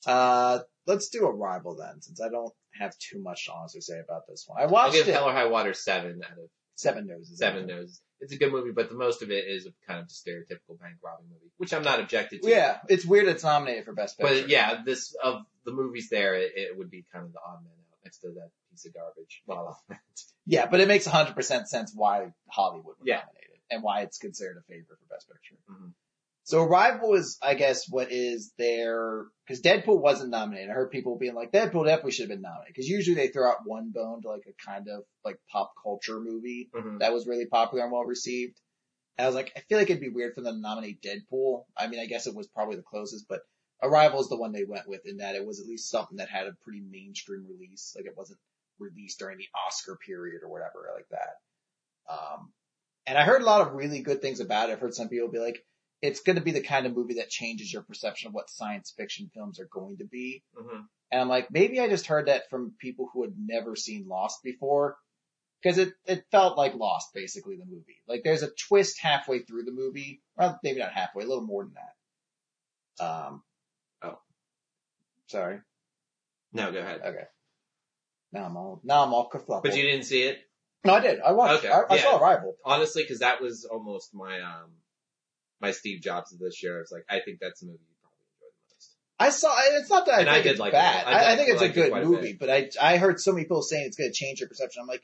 Uh, 0.06 0.60
let's 0.88 1.10
do 1.10 1.26
a 1.26 1.32
rival 1.32 1.76
then, 1.76 2.02
since 2.02 2.22
I 2.22 2.30
don't 2.30 2.54
have 2.80 2.98
too 2.98 3.20
much 3.22 3.46
to 3.46 3.54
honestly 3.54 3.82
say 3.82 4.00
about 4.00 4.28
this 4.28 4.46
one. 4.48 4.62
I 4.62 4.66
watched 4.68 4.88
I'll 4.88 4.92
give 4.94 5.08
it. 5.10 5.14
Hell 5.14 5.26
or 5.30 5.34
High 5.34 5.48
Water 5.48 5.74
seven 5.74 6.22
out 6.26 6.38
of 6.38 6.50
Seven 6.76 7.08
Noses. 7.08 7.38
seven 7.38 7.68
noses. 7.68 8.02
It's 8.22 8.32
a 8.34 8.38
good 8.38 8.52
movie, 8.54 8.72
but 8.72 8.88
the 8.90 8.96
most 8.96 9.22
of 9.22 9.32
it 9.32 9.46
is 9.48 9.66
a 9.66 9.72
kind 9.88 10.00
of 10.02 10.08
stereotypical 10.08 10.80
bank 10.80 10.96
robbing 11.04 11.28
movie, 11.30 11.52
which 11.58 11.74
I'm 11.74 11.84
not 11.84 12.00
objected 12.00 12.42
to. 12.42 12.50
Yeah, 12.50 12.78
it's 12.88 13.06
weird 13.06 13.28
it's 13.28 13.44
nominated 13.44 13.84
for 13.86 13.94
Best 13.94 14.18
Picture. 14.18 14.34
But 14.42 14.50
yeah, 14.50 14.82
this 14.86 15.14
of 15.24 15.42
the 15.66 15.72
movies 15.74 16.10
there, 16.10 16.36
it, 16.36 16.52
it 16.56 16.78
would 16.78 16.90
be 16.90 17.06
kind 17.14 17.26
of 17.26 17.34
the 17.34 17.40
odd 17.46 17.64
man 17.64 17.74
out 17.74 17.98
next 18.06 18.20
to 18.20 18.28
that 18.30 18.50
piece 18.72 18.86
of 18.86 18.94
garbage. 18.94 19.42
La 19.48 19.74
Yeah, 20.46 20.66
but 20.68 20.80
it 20.80 20.88
makes 20.88 21.08
100% 21.08 21.68
sense 21.68 21.92
why 21.96 22.32
Hollywood 22.50 22.96
would 23.00 23.08
Yeah. 23.08 23.16
nominate 23.18 23.50
it 23.54 23.60
and 23.72 23.84
why 23.84 24.02
it's 24.02 24.18
considered 24.18 24.58
a 24.58 24.62
favorite 24.64 24.88
for 25.00 25.14
Best 25.16 25.28
Picture. 25.30 25.56
Mhm. 25.70 25.92
So 26.50 26.64
Arrival 26.64 27.14
is, 27.14 27.38
I 27.44 27.54
guess, 27.54 27.88
what 27.88 28.12
is 28.12 28.52
their, 28.58 29.26
cause 29.48 29.62
Deadpool 29.62 30.02
wasn't 30.02 30.32
nominated. 30.32 30.72
I 30.72 30.74
heard 30.74 30.90
people 30.90 31.16
being 31.16 31.36
like, 31.36 31.52
Deadpool 31.52 31.86
definitely 31.86 32.10
should 32.10 32.24
have 32.28 32.36
been 32.36 32.42
nominated. 32.42 32.76
Cause 32.76 32.88
usually 32.88 33.14
they 33.14 33.28
throw 33.28 33.48
out 33.48 33.58
one 33.66 33.92
bone 33.94 34.24
to 34.24 34.30
like 34.30 34.48
a 34.48 34.66
kind 34.66 34.88
of 34.90 35.04
like 35.24 35.38
pop 35.52 35.74
culture 35.84 36.20
movie 36.20 36.72
Mhm. 36.74 37.02
that 37.02 37.14
was 37.14 37.28
really 37.28 37.46
popular 37.46 37.84
and 37.84 37.92
well 37.94 38.04
received. 38.04 38.60
And 39.20 39.26
I 39.26 39.28
was 39.28 39.36
like, 39.36 39.52
I 39.56 39.60
feel 39.60 39.78
like 39.78 39.92
it'd 39.92 40.02
be 40.02 40.10
weird 40.10 40.34
for 40.34 40.42
them 40.42 40.56
to 40.56 40.60
nominate 40.60 41.04
Deadpool. 41.04 41.66
I 41.78 41.86
mean, 41.86 42.00
I 42.00 42.08
guess 42.08 42.26
it 42.26 42.34
was 42.34 42.48
probably 42.48 42.78
the 42.78 42.82
closest, 42.82 43.28
but 43.30 43.42
Arrival 43.84 44.20
is 44.20 44.30
the 44.30 44.36
one 44.36 44.52
they 44.52 44.64
went 44.66 44.90
with 44.90 45.06
in 45.06 45.18
that 45.18 45.36
it 45.36 45.46
was 45.46 45.60
at 45.60 45.68
least 45.68 45.92
something 45.92 46.18
that 46.18 46.30
had 46.30 46.48
a 46.48 46.58
pretty 46.64 46.82
mainstream 46.82 47.46
release. 47.48 47.94
Like 47.96 48.08
it 48.08 48.18
wasn't 48.18 48.40
released 48.80 49.20
during 49.20 49.38
the 49.38 49.50
Oscar 49.68 50.00
period 50.04 50.42
or 50.42 50.50
whatever 50.50 50.90
like 50.96 51.10
that. 51.12 51.36
Um, 52.12 52.52
and 53.06 53.20
I 53.20 53.24
heard 53.24 53.44
a 53.44 53.46
lot 53.46 53.62
of 53.68 53.74
really 53.74 54.02
good 54.02 54.20
things 54.20 54.40
about 54.40 54.70
it. 54.70 54.74
I've 54.74 54.80
heard 54.80 54.96
some 54.96 55.10
people 55.10 55.30
be 55.30 55.38
like, 55.38 55.64
it's 56.02 56.22
going 56.22 56.38
to 56.38 56.42
be 56.42 56.52
the 56.52 56.62
kind 56.62 56.86
of 56.86 56.96
movie 56.96 57.16
that 57.16 57.30
changes 57.30 57.72
your 57.72 57.82
perception 57.82 58.28
of 58.30 58.34
what 58.34 58.50
science 58.50 58.94
fiction 58.96 59.30
films 59.34 59.60
are 59.60 59.68
going 59.72 59.98
to 59.98 60.06
be. 60.06 60.44
Mhm. 60.58 60.86
And 61.12 61.22
I'm 61.22 61.28
like, 61.30 61.52
maybe 61.52 61.80
I 61.80 61.90
just 61.90 62.06
heard 62.08 62.28
that 62.28 62.50
from 62.50 62.74
people 62.80 63.10
who 63.12 63.24
had 63.24 63.34
never 63.38 63.76
seen 63.76 64.08
Lost 64.08 64.44
before. 64.44 64.98
Cause 65.62 65.78
it, 65.78 65.94
it 66.06 66.24
felt 66.32 66.58
like 66.58 66.74
Lost, 66.76 67.10
basically, 67.14 67.58
the 67.58 67.66
movie. 67.66 67.98
Like 68.08 68.22
there's 68.24 68.44
a 68.44 68.52
twist 68.68 68.98
halfway 69.02 69.40
through 69.40 69.64
the 69.64 69.74
movie. 69.74 70.22
Well, 70.38 70.58
maybe 70.64 70.80
not 70.80 70.94
halfway, 70.94 71.26
a 71.26 71.28
little 71.28 71.44
more 71.46 71.66
than 71.66 71.74
that. 71.74 73.06
Um, 73.06 73.44
Oh. 74.02 74.20
Sorry. 75.28 75.60
No, 76.54 76.72
go 76.72 76.80
ahead. 76.80 77.02
Okay. 77.04 77.26
Now 78.32 78.46
I'm 78.46 78.56
all, 78.56 78.80
now 78.86 79.04
I'm 79.04 79.14
all 79.14 79.30
kerfluffled. 79.30 79.64
But 79.64 79.76
you 79.76 79.84
didn't 79.84 80.06
see 80.06 80.24
it, 80.24 80.40
No, 80.86 80.94
I 80.94 81.00
did. 81.02 81.20
I 81.20 81.34
watched, 81.34 81.66
Okay, 81.66 81.74
I, 81.74 81.82
I 81.90 81.96
yeah. 81.96 82.02
saw 82.04 82.18
Arrival. 82.20 82.56
honestly, 82.64 83.04
because 83.04 83.20
that 83.20 83.42
was 83.42 83.66
almost 83.66 84.14
my 84.14 84.40
um 84.40 84.72
my 85.62 85.72
Steve 85.72 86.02
Jobs 86.02 86.32
of 86.34 86.40
this 86.40 86.62
year. 86.64 86.78
I 86.78 86.80
was 86.82 86.92
like, 86.92 87.06
I 87.10 87.20
think 87.20 87.40
that's 87.40 87.60
the 87.62 87.68
movie 87.68 87.80
you 87.88 87.96
probably 88.02 88.20
enjoy 88.36 88.48
the 88.48 88.74
most. 88.76 88.96
I 89.20 89.30
saw, 89.30 89.78
it's 89.80 89.90
not 89.90 90.06
that 90.06 90.16
I 90.16 90.20
And 90.22 90.30
I 90.30 90.34
think 90.36 90.44
did 90.44 90.52
it's 90.52 90.60
like 90.60 90.70
it. 90.74 90.74
bad. 90.74 91.06
I 91.06 91.12
I, 91.12 91.34
I 91.34 91.36
think 91.36 91.50
it's 91.50 91.62
a 91.62 91.66
liked 91.66 91.78
it 91.78 91.92
good 91.92 92.02
a 92.02 92.06
movie, 92.06 92.34
but 92.40 92.50
I, 92.50 92.70
I 92.82 92.98
heard 92.98 93.20
so 93.20 93.32
many 93.32 93.44
people 93.44 93.62
saying 93.62 93.86
it's 93.86 93.98
going 93.98 94.10
to 94.10 94.16
change 94.18 94.40
your 94.40 94.50
perception. 94.50 94.82
I'm 94.82 94.88
like, 94.88 95.04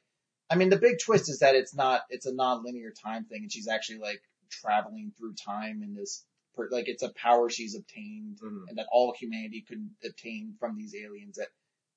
I 0.49 0.56
mean, 0.56 0.69
the 0.69 0.77
big 0.77 0.98
twist 1.03 1.30
is 1.30 1.40
that 1.40 1.56
it's 1.56 1.73
not, 1.76 2.02
it's 2.10 2.26
a 2.26 2.34
non-linear 2.34 2.91
time 3.03 3.26
thing 3.26 3.41
and 3.44 3.52
she's 3.52 3.68
actually 3.68 3.98
like 3.99 4.22
traveling 4.52 5.11
through 5.18 5.34
time 5.34 5.82
in 5.84 5.94
this, 5.95 6.23
per- 6.56 6.69
like 6.72 6.88
it's 6.88 7.03
a 7.03 7.11
power 7.14 7.49
she's 7.49 7.76
obtained 7.76 8.38
Mhm. 8.44 8.69
and 8.69 8.77
that 8.77 8.86
all 8.91 9.14
humanity 9.19 9.65
could 9.68 9.90
obtain 10.06 10.53
from 10.60 10.77
these 10.77 10.94
aliens 10.95 11.38
that 11.38 11.48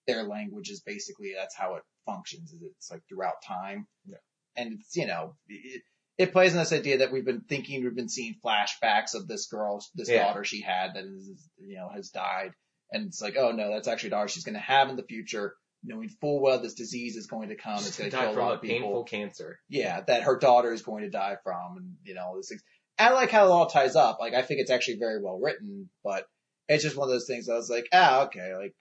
their 0.07 0.23
language 0.25 0.71
is 0.71 0.81
basically, 0.81 1.35
that's 1.37 1.55
how 1.55 1.75
it 1.75 1.83
functions 2.07 2.53
is 2.53 2.63
it's 2.63 2.91
like 2.91 3.03
throughout 3.09 3.43
time. 3.47 3.87
Yeah. 4.07 4.17
And 4.57 4.73
it's, 4.81 4.97
you 4.97 5.07
know, 5.07 5.37
it, 5.47 5.83
it 6.19 6.33
plays 6.33 6.53
on 6.53 6.59
this 6.59 6.73
idea 6.73 6.99
that 6.99 7.13
we've 7.13 7.25
been 7.25 7.43
thinking, 7.43 7.83
we've 7.85 7.95
been 7.95 8.09
seeing 8.09 8.35
flashbacks 8.45 9.15
of 9.15 9.29
this 9.29 9.47
girl, 9.47 9.83
this 9.95 10.09
Yeah. 10.09 10.25
daughter 10.25 10.45
she 10.45 10.61
had 10.61 10.95
that 10.95 11.05
is, 11.05 11.31
you 11.59 11.77
know, 11.77 11.89
has 11.95 12.11
died. 12.11 12.53
And 12.91 13.07
it's 13.07 13.23
like, 13.23 13.37
oh 13.39 13.53
no, 13.53 13.71
that's 13.73 13.87
actually 13.89 14.09
a 14.09 14.11
daughter 14.11 14.29
she's 14.29 14.45
going 14.45 14.55
to 14.55 14.61
have 14.61 14.89
in 14.89 14.97
the 14.97 15.03
future, 15.05 15.55
knowing 15.85 16.09
full 16.09 16.41
well 16.41 16.61
this 16.61 16.75
disease 16.75 17.17
is 17.17 17.27
going 17.29 17.51
to 17.51 17.55
come. 17.55 17.77
It's 17.79 17.97
going 17.99 18.11
to 18.11 18.17
kill 18.17 18.31
a 18.31 18.33
lot 18.33 18.51
a 18.51 18.55
of 18.55 18.63
people. 18.63 18.79
painful 18.79 19.05
cancer. 19.05 19.61
Yeah, 19.69 20.01
that 20.01 20.23
her 20.23 20.37
daughter 20.39 20.73
is 20.73 20.83
going 20.83 21.05
to 21.05 21.11
die 21.11 21.37
from 21.45 21.77
and, 21.77 21.97
you 22.03 22.15
know, 22.15 22.23
all 22.27 22.35
these 22.37 22.49
things. 22.49 22.63
I 22.99 23.11
like 23.11 23.31
how 23.31 23.47
it 23.47 23.51
all 23.51 23.67
ties 23.67 23.95
up. 23.95 24.19
Like, 24.19 24.35
I 24.35 24.43
think 24.43 24.61
it's 24.61 24.73
actually 24.73 24.99
very 24.99 25.23
well 25.23 25.39
written, 25.39 25.89
but 26.03 26.27
it's 26.69 26.83
just 26.83 26.97
one 26.97 27.09
of 27.09 27.13
those 27.15 27.27
things 27.29 27.47
that 27.47 27.53
I 27.53 27.57
was 27.57 27.71
like, 27.71 27.89
ah, 27.93 28.25
okay, 28.25 28.55
like, 28.57 28.75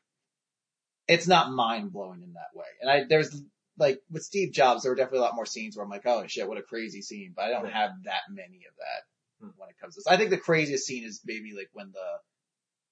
it's 1.08 1.28
not 1.28 1.52
mind 1.52 1.94
blowing 1.94 2.24
in 2.24 2.34
that 2.34 2.50
way. 2.56 2.66
And 2.82 2.90
I, 2.90 3.04
there's, 3.08 3.30
like, 3.78 4.00
with 4.12 4.24
Steve 4.24 4.54
Jobs, 4.54 4.84
there 4.84 4.92
were 4.92 4.96
definitely 4.96 5.20
a 5.20 5.22
lot 5.24 5.36
more 5.36 5.46
scenes 5.46 5.76
where 5.78 5.84
I'm 5.84 5.90
like, 5.92 6.06
oh 6.06 6.26
shit, 6.28 6.48
what 6.48 6.58
a 6.58 6.64
crazy 6.64 7.02
scene, 7.02 7.34
but 7.36 7.46
I 7.46 7.50
don't 7.50 7.70
have 7.72 7.92
that 8.06 8.22
many 8.30 8.62
of 8.68 8.74
that 8.78 9.04
Hmm. 9.46 9.52
when 9.58 9.70
it 9.70 9.76
comes 9.80 9.94
to 9.96 10.00
this. 10.00 10.08
I 10.08 10.18
think 10.18 10.32
the 10.32 10.38
craziest 10.38 10.86
scene 10.86 11.04
is 11.04 11.22
maybe 11.26 11.54
like 11.56 11.70
when 11.74 11.92
the 11.92 12.20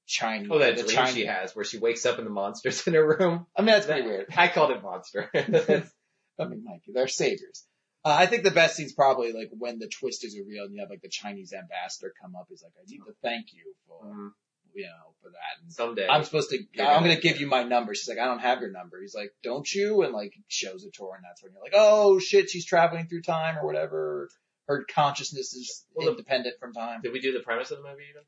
Chinese, 0.08 0.50
Oh, 0.52 0.60
that 0.60 0.78
the 0.78 0.84
dream 0.84 0.96
Chinese, 0.96 1.14
she 1.16 1.26
has 1.26 1.56
where 1.56 1.66
she 1.66 1.80
wakes 1.80 2.06
up 2.06 2.18
and 2.20 2.28
the 2.28 2.32
monsters 2.32 2.86
in 2.88 2.94
her 2.94 3.18
room. 3.18 3.48
I 3.56 3.62
mean, 3.62 3.68
that's 3.68 3.88
pretty 3.88 4.02
That- 4.04 4.08
weird. 4.08 4.28
I 4.38 4.48
called 4.50 4.72
it 4.72 4.84
monster. 4.84 5.30
I 5.34 6.46
mean, 6.46 6.64
Mikey, 6.64 6.92
they're 6.94 7.08
saviors. 7.08 7.66
Uh, 8.04 8.16
I 8.20 8.28
think 8.28 8.44
the 8.44 8.52
best 8.52 8.76
scene's 8.76 8.94
probably 8.94 9.34
like 9.34 9.50
when 9.58 9.80
the 9.80 9.88
twist 9.88 10.24
is 10.24 10.38
revealed 10.38 10.68
and 10.68 10.76
you 10.76 10.82
have 10.82 10.92
like 10.92 11.02
the 11.02 11.10
Chinese 11.10 11.54
ambassador 11.54 12.14
come 12.22 12.36
up. 12.36 12.46
He's 12.50 12.62
like, 12.62 12.74
I 12.78 12.84
need 12.88 13.00
to 13.00 13.14
thank 13.24 13.48
you 13.54 13.74
for, 13.88 14.06
Mhm. 14.06 14.30
You 14.76 14.84
know, 14.84 15.14
for 15.22 15.30
that. 15.30 15.64
And 15.64 15.72
Someday. 15.72 16.08
I'm 16.08 16.24
supposed 16.24 16.50
to, 16.52 16.58
You're 16.74 16.86
I'm 16.86 16.96
gonna- 16.98 17.06
going 17.08 17.16
to 17.16 17.22
give 17.22 17.40
you 17.42 17.48
my 17.48 17.64
number. 17.64 17.96
She's 17.96 18.08
like, 18.10 18.20
I 18.20 18.26
don't 18.26 18.40
have 18.40 18.62
your 18.62 18.72
number. 18.72 19.00
He's 19.02 19.16
like, 19.16 19.32
don't 19.44 19.70
you? 19.74 20.04
And 20.04 20.14
like 20.14 20.34
shows 20.48 20.84
it 20.84 20.94
to 20.96 21.06
her 21.06 21.16
and 21.16 21.24
that's 21.24 21.42
when 21.42 21.54
you're 21.54 21.62
like, 21.62 21.74
oh 21.76 22.20
shit, 22.20 22.50
she's 22.50 22.66
traveling 22.66 23.08
through 23.08 23.22
time 23.22 23.58
or 23.58 23.66
whatever. 23.66 24.30
Her 24.68 24.86
consciousness 24.94 25.54
is 25.54 25.86
Well, 25.94 26.06
the- 26.08 26.12
independent 26.12 26.56
from 26.60 26.74
time. 26.74 27.02
Did 27.02 27.14
we 27.14 27.20
do 27.22 27.32
the 27.34 27.40
premise 27.40 27.72
of 27.72 27.78
the 27.78 27.84
movie 27.84 28.04
even? 28.10 28.24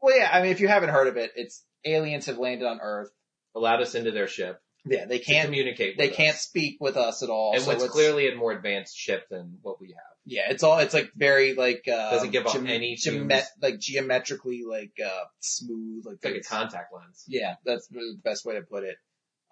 Well, 0.00 0.16
yeah, 0.18 0.28
I 0.32 0.42
mean, 0.42 0.50
if 0.52 0.60
you 0.60 0.68
haven't 0.68 0.88
heard 0.90 1.06
of 1.08 1.16
it, 1.16 1.30
it's 1.36 1.64
aliens 1.84 2.26
have 2.26 2.38
landed 2.38 2.66
on 2.66 2.80
Earth. 2.80 3.10
Allowed 3.54 3.82
us 3.82 3.94
into 3.94 4.10
their 4.10 4.26
ship. 4.28 4.60
Yeah, 4.84 5.04
they 5.06 5.18
can't, 5.20 5.44
communicate. 5.46 5.96
they 5.96 6.08
with 6.08 6.16
can't 6.16 6.36
speak 6.36 6.78
with 6.80 6.96
us 6.96 7.22
at 7.22 7.28
all. 7.30 7.52
And 7.54 7.62
so 7.62 7.68
what's 7.68 7.82
it's- 7.84 7.92
clearly 7.92 8.28
a 8.32 8.34
more 8.36 8.52
advanced 8.52 8.96
ship 8.96 9.28
than 9.30 9.58
what 9.62 9.80
we 9.80 9.88
have. 9.88 10.02
Yeah, 10.24 10.50
it's 10.50 10.62
all 10.62 10.78
it's 10.78 10.94
like 10.94 11.10
very 11.16 11.54
like 11.54 11.84
uh 11.88 12.10
Doesn't 12.12 12.30
give 12.30 12.46
off 12.46 12.56
any 12.56 12.96
fumes. 12.96 13.32
like 13.60 13.78
geometrically 13.80 14.62
like 14.68 14.92
uh 15.04 15.24
smooth 15.40 16.04
like 16.06 16.16
It's 16.22 16.24
like 16.24 16.34
a 16.36 16.62
contact 16.64 16.92
lens. 16.94 17.24
Yeah, 17.26 17.54
that's 17.64 17.88
the 17.88 18.16
best 18.22 18.44
way 18.44 18.54
to 18.54 18.62
put 18.62 18.84
it. 18.84 18.96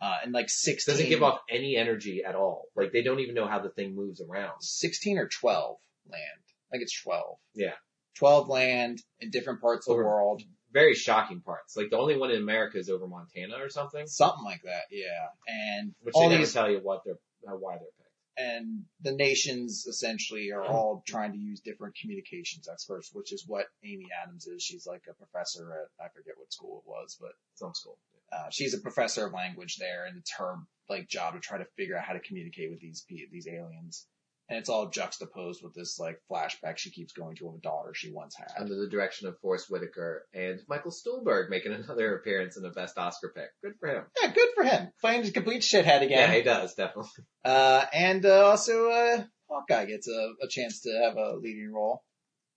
Uh 0.00 0.18
and 0.22 0.32
like 0.32 0.48
sixteen 0.48 0.94
Doesn't 0.94 1.08
give 1.08 1.22
off 1.24 1.40
any 1.50 1.74
energy 1.76 2.22
at 2.24 2.34
all. 2.36 2.66
Like 2.76 2.92
they 2.92 3.02
don't 3.02 3.18
even 3.20 3.34
know 3.34 3.46
how 3.48 3.58
the 3.60 3.70
thing 3.70 3.94
moves 3.96 4.20
around. 4.20 4.60
sixteen 4.60 5.18
or 5.18 5.26
twelve 5.28 5.78
land. 6.08 6.22
I 6.70 6.76
think 6.76 6.82
it's 6.84 7.02
twelve. 7.02 7.38
Yeah. 7.54 7.74
Twelve 8.16 8.48
land 8.48 9.00
in 9.18 9.30
different 9.30 9.60
parts 9.60 9.88
of 9.88 9.94
Over- 9.94 10.02
the 10.02 10.08
world. 10.08 10.42
Very 10.72 10.94
shocking 10.94 11.40
parts. 11.40 11.76
Like 11.76 11.90
the 11.90 11.98
only 11.98 12.16
one 12.16 12.30
in 12.30 12.40
America 12.42 12.78
is 12.78 12.88
over 12.88 13.06
Montana 13.06 13.56
or 13.62 13.68
something, 13.68 14.06
Something 14.06 14.44
like 14.44 14.62
that, 14.64 14.84
yeah. 14.90 15.26
And 15.48 15.94
which 16.02 16.14
all 16.14 16.22
they 16.28 16.34
never 16.36 16.44
these 16.44 16.52
tell 16.52 16.70
you 16.70 16.78
what 16.78 17.02
they're, 17.04 17.14
uh, 17.48 17.56
why 17.56 17.72
they're 17.72 17.86
picked. 17.98 18.10
and 18.36 18.84
the 19.02 19.12
nations 19.12 19.86
essentially 19.88 20.50
are 20.52 20.62
all 20.64 21.02
trying 21.06 21.32
to 21.32 21.38
use 21.38 21.60
different 21.60 21.94
communications 22.00 22.68
experts, 22.72 23.10
which 23.12 23.32
is 23.32 23.44
what 23.46 23.66
Amy 23.84 24.06
Adams 24.22 24.46
is. 24.46 24.62
She's 24.62 24.86
like 24.86 25.02
a 25.10 25.14
professor 25.14 25.72
at 25.72 26.04
I 26.04 26.08
forget 26.14 26.34
what 26.38 26.52
school 26.52 26.82
it 26.84 26.88
was, 26.88 27.16
but 27.20 27.32
Some 27.54 27.74
school. 27.74 27.98
uh, 28.32 28.48
she's 28.50 28.74
a 28.74 28.78
professor 28.80 29.26
of 29.26 29.32
language 29.32 29.76
there, 29.78 30.04
and 30.06 30.16
it's 30.18 30.32
her 30.38 30.54
like 30.88 31.08
job 31.08 31.34
to 31.34 31.40
try 31.40 31.58
to 31.58 31.66
figure 31.76 31.96
out 31.96 32.04
how 32.04 32.12
to 32.14 32.20
communicate 32.20 32.70
with 32.70 32.80
these 32.80 33.04
these 33.08 33.48
aliens. 33.48 34.06
And 34.50 34.58
it's 34.58 34.68
all 34.68 34.90
juxtaposed 34.90 35.62
with 35.62 35.74
this 35.74 35.98
like 36.00 36.18
flashback 36.30 36.76
she 36.76 36.90
keeps 36.90 37.12
going 37.12 37.36
to 37.36 37.48
of 37.48 37.54
a 37.54 37.58
daughter 37.60 37.92
she 37.94 38.10
once 38.12 38.34
had. 38.36 38.48
Under 38.58 38.74
the 38.74 38.88
direction 38.88 39.28
of 39.28 39.38
Forest 39.38 39.70
Whitaker 39.70 40.26
and 40.34 40.58
Michael 40.68 40.90
Stuhlbarg 40.90 41.48
making 41.50 41.72
another 41.72 42.16
appearance 42.16 42.56
in 42.56 42.64
the 42.64 42.70
best 42.70 42.98
Oscar 42.98 43.32
pick. 43.34 43.48
Good 43.62 43.74
for 43.78 43.88
him. 43.88 44.04
Yeah, 44.20 44.32
good 44.32 44.48
for 44.56 44.64
him. 44.64 44.88
Playing 45.00 45.24
a 45.24 45.30
complete 45.30 45.62
shithead 45.62 46.02
again. 46.02 46.28
Yeah, 46.28 46.34
he 46.34 46.42
does, 46.42 46.74
definitely. 46.74 47.10
Uh, 47.44 47.84
and 47.94 48.26
uh, 48.26 48.46
also 48.46 48.90
uh, 48.90 49.22
Hawkeye 49.48 49.84
gets 49.86 50.08
a, 50.08 50.32
a 50.42 50.48
chance 50.48 50.80
to 50.82 51.00
have 51.04 51.16
a 51.16 51.36
leading 51.36 51.72
role. 51.72 52.02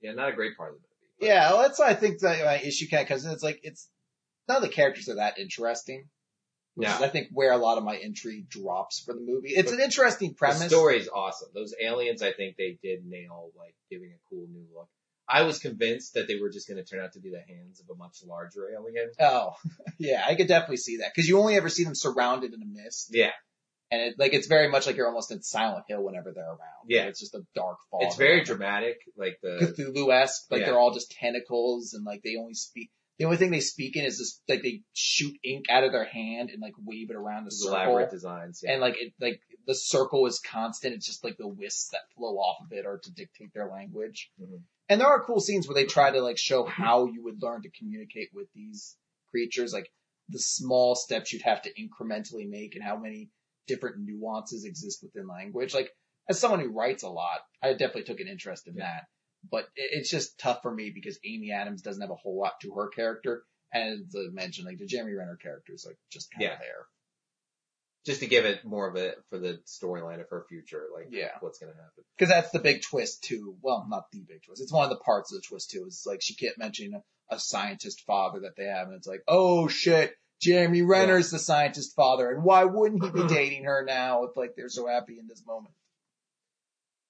Yeah, 0.01 0.13
not 0.13 0.29
a 0.29 0.33
great 0.35 0.57
part 0.57 0.71
of 0.73 0.77
the 0.77 0.81
movie. 0.81 1.13
but- 1.19 1.25
Yeah, 1.27 1.51
well, 1.53 1.61
that's 1.61 1.79
I 1.79 1.93
think 1.93 2.19
that 2.21 2.43
my 2.43 2.57
issue 2.57 2.87
kind 2.89 3.03
of 3.03 3.07
comes 3.07 3.23
in. 3.23 3.31
It's 3.31 3.43
like 3.43 3.59
it's 3.61 3.87
none 4.47 4.57
of 4.57 4.63
the 4.63 4.69
characters 4.75 5.07
are 5.09 5.15
that 5.17 5.37
interesting. 5.37 6.09
Which 6.75 6.87
No. 6.87 6.95
is, 6.95 7.01
I 7.01 7.07
think, 7.09 7.27
where 7.31 7.51
a 7.51 7.57
lot 7.57 7.77
of 7.77 7.83
my 7.83 7.95
intrigue 7.97 8.49
drops 8.49 8.99
for 8.99 9.13
the 9.13 9.19
movie. 9.21 9.49
It's 9.49 9.71
an 9.71 9.79
interesting 9.79 10.33
premise. 10.33 10.59
The 10.63 10.69
story's 10.69 11.07
awesome. 11.07 11.49
Those 11.53 11.75
aliens, 11.79 12.23
I 12.23 12.31
think 12.33 12.57
they 12.57 12.79
did 12.81 13.05
nail, 13.05 13.51
like, 13.57 13.75
giving 13.91 14.09
a 14.11 14.19
cool 14.29 14.47
new 14.51 14.65
look. 14.75 14.89
I 15.29 15.43
was 15.43 15.59
convinced 15.59 16.15
that 16.15 16.27
they 16.27 16.35
were 16.35 16.49
just 16.49 16.67
going 16.67 16.83
to 16.83 16.83
turn 16.83 16.99
out 16.99 17.13
to 17.13 17.19
be 17.19 17.29
the 17.29 17.39
hands 17.47 17.79
of 17.79 17.89
a 17.89 17.97
much 17.97 18.17
larger 18.25 18.67
alien. 18.75 19.11
Oh, 19.21 19.51
yeah, 19.99 20.23
I 20.27 20.35
could 20.35 20.47
definitely 20.47 20.77
see 20.77 20.97
that 20.97 21.11
because 21.15 21.29
you 21.29 21.39
only 21.39 21.55
ever 21.55 21.69
see 21.69 21.83
them 21.85 21.95
surrounded 21.95 22.53
in 22.53 22.61
a 22.61 22.65
mist, 22.65 23.09
Yeah, 23.11 23.31
and 23.89 24.01
it, 24.01 24.15
like 24.17 24.33
it's 24.33 24.47
very 24.47 24.67
much 24.69 24.85
like 24.85 24.97
you're 24.97 25.07
almost 25.07 25.31
in 25.31 25.41
Silent 25.41 25.85
Hill 25.87 26.03
whenever 26.03 26.33
they're 26.33 26.43
around. 26.43 26.87
Yeah. 26.89 27.03
it's 27.03 27.19
just 27.21 27.35
a 27.35 27.41
dark 27.55 27.77
fog. 27.89 28.01
it's 28.03 28.17
very 28.17 28.43
dramatic. 28.43 28.97
Like 29.15 29.37
the 29.41 29.73
Cthulhu-esque. 29.77 30.51
Like 30.51 30.61
Yeah. 30.61 30.65
they're 30.65 30.79
all 30.79 30.93
just 30.93 31.11
tentacles, 31.11 31.93
and 31.93 32.03
like 32.03 32.21
they 32.23 32.35
only 32.37 32.55
speak. 32.55 32.89
The 33.19 33.25
only 33.25 33.37
thing 33.37 33.51
they 33.51 33.59
speak 33.59 33.95
in 33.95 34.05
is 34.05 34.17
this, 34.17 34.41
like 34.49 34.63
they 34.63 34.81
shoot 34.93 35.35
ink 35.43 35.65
out 35.69 35.83
of 35.83 35.91
their 35.91 36.03
hand 36.05 36.49
and 36.49 36.61
like 36.61 36.73
wave 36.83 37.09
it 37.11 37.15
around 37.15 37.43
the 37.43 37.49
those 37.51 37.63
circle. 37.63 37.75
elaborate 37.77 38.09
designs. 38.11 38.61
Yeah. 38.63 38.71
And 38.73 38.81
like 38.81 38.95
it, 38.99 39.13
like 39.21 39.39
the 39.67 39.75
circle 39.75 40.25
is 40.25 40.39
constant. 40.39 40.95
It's 40.95 41.05
just 41.05 41.23
like 41.23 41.37
the 41.37 41.47
wisps 41.47 41.89
that 41.91 42.01
flow 42.15 42.37
off 42.37 42.57
of 42.65 42.71
it 42.75 42.85
are 42.85 42.97
to 43.03 43.11
dictate 43.13 43.53
their 43.53 43.69
language. 43.69 44.31
Mhm. 44.41 44.63
And 44.89 44.99
there 44.99 45.07
are 45.07 45.23
cool 45.23 45.39
scenes 45.39 45.67
where 45.67 45.75
they 45.75 45.85
try 45.85 46.11
to 46.11 46.21
like 46.21 46.37
show 46.37 46.65
how 46.65 47.05
you 47.05 47.23
would 47.23 47.41
learn 47.41 47.61
to 47.61 47.69
communicate 47.69 48.29
with 48.33 48.47
these 48.53 48.97
creatures. 49.29 49.73
Like 49.73 49.89
the 50.29 50.39
small 50.39 50.95
steps 50.95 51.31
you'd 51.31 51.43
have 51.43 51.61
to 51.63 51.73
incrementally 51.73 52.49
make 52.49 52.75
and 52.75 52.83
how 52.83 52.97
many 52.97 53.29
different 53.67 53.97
nuances 53.99 54.65
exist 54.65 55.03
within 55.03 55.27
language. 55.27 55.73
Like 55.73 55.91
as 56.29 56.39
someone 56.39 56.59
who 56.61 56.69
writes 56.71 57.03
a 57.03 57.09
lot, 57.09 57.41
I 57.61 57.71
definitely 57.73 58.03
took 58.03 58.19
an 58.19 58.27
interest 58.27 58.67
in 58.67 58.75
that. 58.75 59.03
But 59.51 59.67
it's 59.75 60.09
just 60.09 60.39
tough 60.39 60.61
for 60.61 60.73
me 60.73 60.91
because 60.93 61.19
Amy 61.25 61.51
Adams 61.51 61.81
doesn't 61.81 62.01
have 62.01 62.11
a 62.11 62.15
whole 62.15 62.39
lot 62.39 62.59
to 62.61 62.73
her 62.75 62.87
character. 62.87 63.43
And 63.73 64.05
as 64.07 64.15
I 64.15 64.31
mentioned, 64.31 64.67
like 64.67 64.77
the 64.77 64.85
Jeremy 64.85 65.13
Renner 65.13 65.35
character 65.41 65.73
is 65.73 65.85
like 65.85 65.97
just 66.11 66.31
kind 66.31 66.45
of 66.45 66.51
Yeah. 66.51 66.57
there. 66.59 66.85
Just 68.05 68.19
to 68.19 68.27
give 68.27 68.43
it 68.45 68.65
more 68.65 68.87
of 68.89 68.95
a 68.97 69.13
for 69.29 69.39
the 69.39 69.61
storyline 69.65 70.19
of 70.19 70.29
her 70.29 70.45
future, 70.49 70.83
like 70.93 71.07
Yeah. 71.09 71.37
what's 71.39 71.57
gonna 71.59 71.73
happen. 71.73 72.03
Cause 72.19 72.27
that's 72.29 72.51
the 72.51 72.59
big 72.59 72.81
twist 72.81 73.23
too. 73.23 73.55
Well, 73.61 73.85
not 73.89 74.11
the 74.11 74.19
big 74.27 74.43
twist. 74.43 74.61
It's 74.61 74.73
one 74.73 74.83
of 74.83 74.89
the 74.89 75.03
parts 75.03 75.31
of 75.33 75.41
the 75.41 75.47
twist 75.47 75.71
too. 75.71 75.85
It's 75.87 76.05
like 76.05 76.21
she 76.21 76.35
kept 76.35 76.57
mentioning 76.57 76.93
a, 76.95 77.35
a 77.35 77.39
scientist 77.39 78.01
father 78.01 78.41
that 78.41 78.55
they 78.57 78.65
have 78.65 78.87
and 78.87 78.95
it's 78.97 79.07
like, 79.07 79.23
oh 79.27 79.67
shit, 79.69 80.13
Jeremy 80.41 80.81
Renner's 80.81 81.31
the 81.31 81.39
scientist 81.39 81.95
father 81.95 82.29
and 82.29 82.43
why 82.43 82.65
wouldn't 82.65 83.03
he 83.03 83.09
be 83.11 83.27
dating 83.27 83.63
her 83.65 83.83
now 83.87 84.25
if 84.25 84.35
like 84.35 84.55
they're 84.57 84.67
so 84.69 84.85
happy 84.87 85.17
in 85.17 85.27
this 85.27 85.43
moment? 85.45 85.73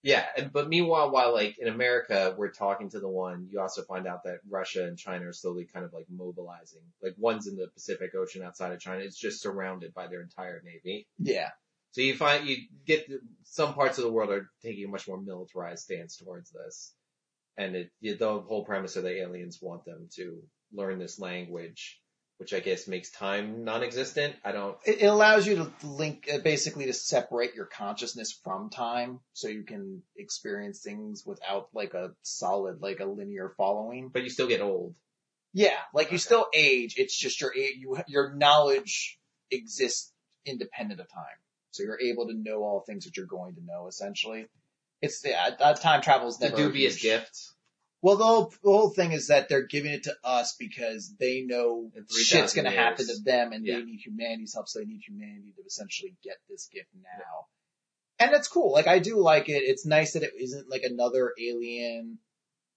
Yeah, 0.04 0.26
and 0.38 0.52
but 0.52 0.68
meanwhile, 0.68 1.12
while 1.12 1.34
like 1.34 1.58
in 1.58 1.70
America 1.70 2.36
we're 2.38 2.52
talking 2.52 2.90
to 2.90 3.00
the 3.00 3.08
one, 3.08 3.48
you 3.50 3.62
also 3.62 3.84
find 3.84 4.06
out 4.06 4.24
that 4.26 4.40
Russia 4.50 4.86
and 4.86 4.98
China 4.98 5.30
are 5.30 5.34
slowly 5.34 5.66
kind 5.66 5.86
of 5.86 5.94
like 5.94 6.06
mobilizing. 6.10 6.82
Like 7.02 7.16
one's 7.18 7.48
in 7.48 7.56
the 7.56 7.70
Pacific 7.70 8.14
Ocean 8.14 8.44
outside 8.44 8.74
of 8.74 8.82
China; 8.82 9.02
it's 9.02 9.18
just 9.18 9.42
surrounded 9.42 9.94
by 9.94 10.08
their 10.08 10.22
entire 10.22 10.62
navy. 10.64 11.08
Yeah. 11.18 11.50
So 11.92 12.02
you 12.02 12.16
find 12.16 12.46
you 12.46 12.58
get 12.86 13.08
some 13.44 13.74
parts 13.74 13.98
of 13.98 14.04
the 14.04 14.12
world 14.12 14.30
are 14.32 14.50
taking 14.62 14.84
a 14.84 14.90
much 14.90 15.08
more 15.08 15.22
militarized 15.22 15.84
stance 15.84 16.18
towards 16.18 16.52
this, 16.52 16.94
and 17.56 17.76
it 17.76 17.92
the 18.02 18.42
whole 18.42 18.66
premise 18.66 18.98
of 18.98 19.04
the 19.04 19.22
aliens 19.22 19.60
want 19.62 19.86
them 19.86 20.10
to 20.16 20.44
learn 20.74 21.00
this 21.00 21.18
language, 21.18 22.02
which 22.38 22.54
I 22.54 22.60
guess 22.60 22.88
makes 22.88 23.12
time 23.12 23.64
non-existent. 23.64 24.36
I 24.44 24.52
don't. 24.52 24.78
It, 24.86 25.02
it 25.02 25.06
allows 25.06 25.48
you 25.48 25.56
to 25.56 25.72
link, 25.88 26.30
uh, 26.34 26.40
basically 26.40 26.86
to 26.88 26.94
separate 26.94 27.54
your 27.56 27.66
consciousness 27.66 28.38
from 28.44 28.70
time 28.70 29.20
so 29.34 29.48
you 29.48 29.64
can 29.64 30.02
experience 30.18 30.82
things 30.82 31.24
without 31.26 31.70
like 31.74 31.94
a 31.94 32.12
solid, 32.22 32.82
like 32.82 33.00
a 33.00 33.06
linear 33.06 33.54
following. 33.58 34.10
But 34.10 34.24
you 34.24 34.30
still 34.30 34.48
get 34.48 34.62
old. 34.62 34.96
Yeah, 35.54 35.78
like 35.94 36.12
you 36.12 36.18
still 36.18 36.48
age. 36.54 36.96
It's 36.98 37.18
just 37.18 37.40
your 37.40 37.56
you 37.56 37.98
your 38.08 38.34
knowledge 38.34 39.20
exists 39.52 40.12
independent 40.46 41.00
of 41.00 41.08
time, 41.10 41.24
so 41.72 41.84
you're 41.84 42.02
able 42.02 42.28
to 42.28 42.34
know 42.34 42.64
all 42.64 42.84
things 42.86 43.06
that 43.06 43.16
you're 43.16 43.28
going 43.28 43.56
to 43.56 43.62
know. 43.64 43.88
Essentially, 43.88 44.48
it's 45.02 45.24
yeah, 45.24 45.52
uh, 45.60 45.74
time 45.76 46.02
travel 46.02 46.28
is 46.28 46.38
The 46.38 46.50
never 46.50 46.62
a 46.62 46.66
dubious 46.66 47.00
gift. 47.00 47.53
Well, 48.04 48.18
the 48.18 48.26
whole, 48.26 48.50
the 48.62 48.70
whole 48.70 48.90
thing 48.90 49.14
is 49.14 49.28
that 49.30 49.48
they're 49.48 49.66
giving 49.66 49.94
it 49.94 50.04
to 50.04 50.14
us 50.26 50.56
because 50.60 51.16
they 51.22 51.42
know 51.42 51.90
In 51.96 52.04
3,000 52.04 52.24
shit's 52.26 52.54
going 52.54 52.66
to 52.66 52.72
happen 52.72 53.08
to 53.08 53.16
them, 53.24 53.54
and 53.54 53.66
Yeah. 53.66 53.78
they 53.78 53.86
need 53.86 54.02
humanity's 54.06 54.54
help. 54.54 54.68
So 54.68 54.80
they 54.80 54.86
need 54.86 55.02
humanity 55.08 55.54
to 55.56 55.64
essentially 55.66 56.18
get 56.22 56.36
this 56.50 56.68
gift 56.68 56.90
now. 57.02 57.48
And 58.20 58.34
that's 58.34 58.50
cool. 58.50 58.74
Like 58.74 58.88
I 58.88 59.00
do 59.00 59.18
like 59.20 59.48
it. 59.48 59.64
It's 59.64 59.86
nice 59.86 60.14
that 60.14 60.24
it 60.24 60.34
isn't 60.38 60.70
like 60.70 60.84
another 60.84 61.34
alien 61.40 62.20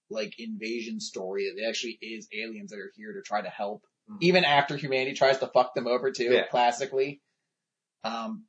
like 0.09 0.39
invasion 0.39 1.01
story. 1.01 1.43
It 1.43 1.67
actually 1.67 1.97
is 2.01 2.29
aliens 2.33 2.71
that 2.71 2.79
are 2.79 2.93
here 2.95 3.11
to 3.11 3.21
try 3.21 3.41
to 3.41 3.49
help, 3.49 3.85
Mhm. 4.09 4.17
even 4.21 4.45
after 4.45 4.77
humanity 4.77 5.13
tries 5.13 5.39
to 5.39 5.47
fuck 5.47 5.75
them 5.75 5.87
over 5.87 6.09
too. 6.13 6.31
Yeah. 6.31 6.47
Classically. 6.47 7.21
Um, 8.05 8.47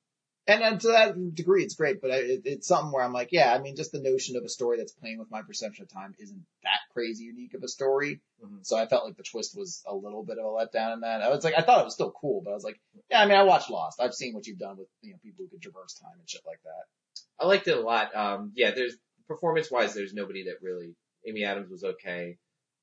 and, 0.49 0.62
and 0.62 0.81
to 0.81 0.89
that 0.89 1.35
degree, 1.35 1.62
it's 1.62 1.75
great, 1.75 2.01
but 2.01 2.11
it, 2.11 2.43
it's 2.45 2.66
something 2.66 2.91
where 2.91 3.05
I'm 3.05 3.12
like, 3.12 3.29
yeah, 3.33 3.55
I 3.55 3.61
mean, 3.61 3.77
just 3.77 3.93
the 3.93 4.01
notion 4.01 4.37
of 4.37 4.45
a 4.45 4.49
story 4.49 4.79
that's 4.79 4.93
playing 4.93 5.19
with 5.19 5.31
my 5.31 5.43
perception 5.43 5.83
of 5.83 5.91
time 5.93 6.15
isn't 6.19 6.43
that 6.65 6.81
crazy 6.93 7.25
unique 7.25 7.53
of 7.55 7.62
a 7.62 7.69
story. 7.69 8.20
Mhm. 8.43 8.66
So 8.66 8.77
I 8.77 8.87
felt 8.87 9.05
like 9.05 9.16
the 9.16 9.23
twist 9.23 9.57
was 9.57 9.83
a 9.87 9.95
little 9.95 10.25
bit 10.25 10.39
of 10.39 10.47
a 10.47 10.49
letdown 10.49 10.95
in 10.95 11.01
that. 11.01 11.23
I 11.23 11.29
was 11.29 11.45
like, 11.45 11.55
I 11.57 11.62
thought 11.62 11.83
it 11.83 11.85
was 11.85 11.95
still 11.95 12.12
cool, 12.19 12.41
but 12.43 12.51
I 12.53 12.55
was 12.55 12.65
like, 12.65 12.81
yeah, 13.11 13.20
I 13.20 13.27
mean, 13.27 13.37
I 13.37 13.43
watched 13.43 13.70
Lost. 13.70 14.01
I've 14.01 14.15
seen 14.15 14.33
what 14.35 14.47
you've 14.47 14.59
done 14.59 14.79
with, 14.79 14.89
you 15.03 15.12
know, 15.12 15.19
people 15.23 15.45
who 15.45 15.51
could 15.51 15.62
traverse 15.62 15.95
time 15.95 16.19
and 16.19 16.29
shit 16.29 16.43
like 16.47 16.61
that. 16.65 17.23
I 17.39 17.47
liked 17.47 17.69
it 17.69 17.77
a 17.77 17.81
lot. 17.81 18.16
Um, 18.16 18.53
yeah, 18.55 18.70
there's 18.73 18.97
performance 19.29 19.70
wise, 19.70 19.95
there's 19.95 20.15
nobody 20.15 20.45
that 20.45 20.62
really. 20.62 20.95
Amy 21.27 21.45
Adams 21.45 21.69
was 21.69 21.85
okay. 21.85 22.39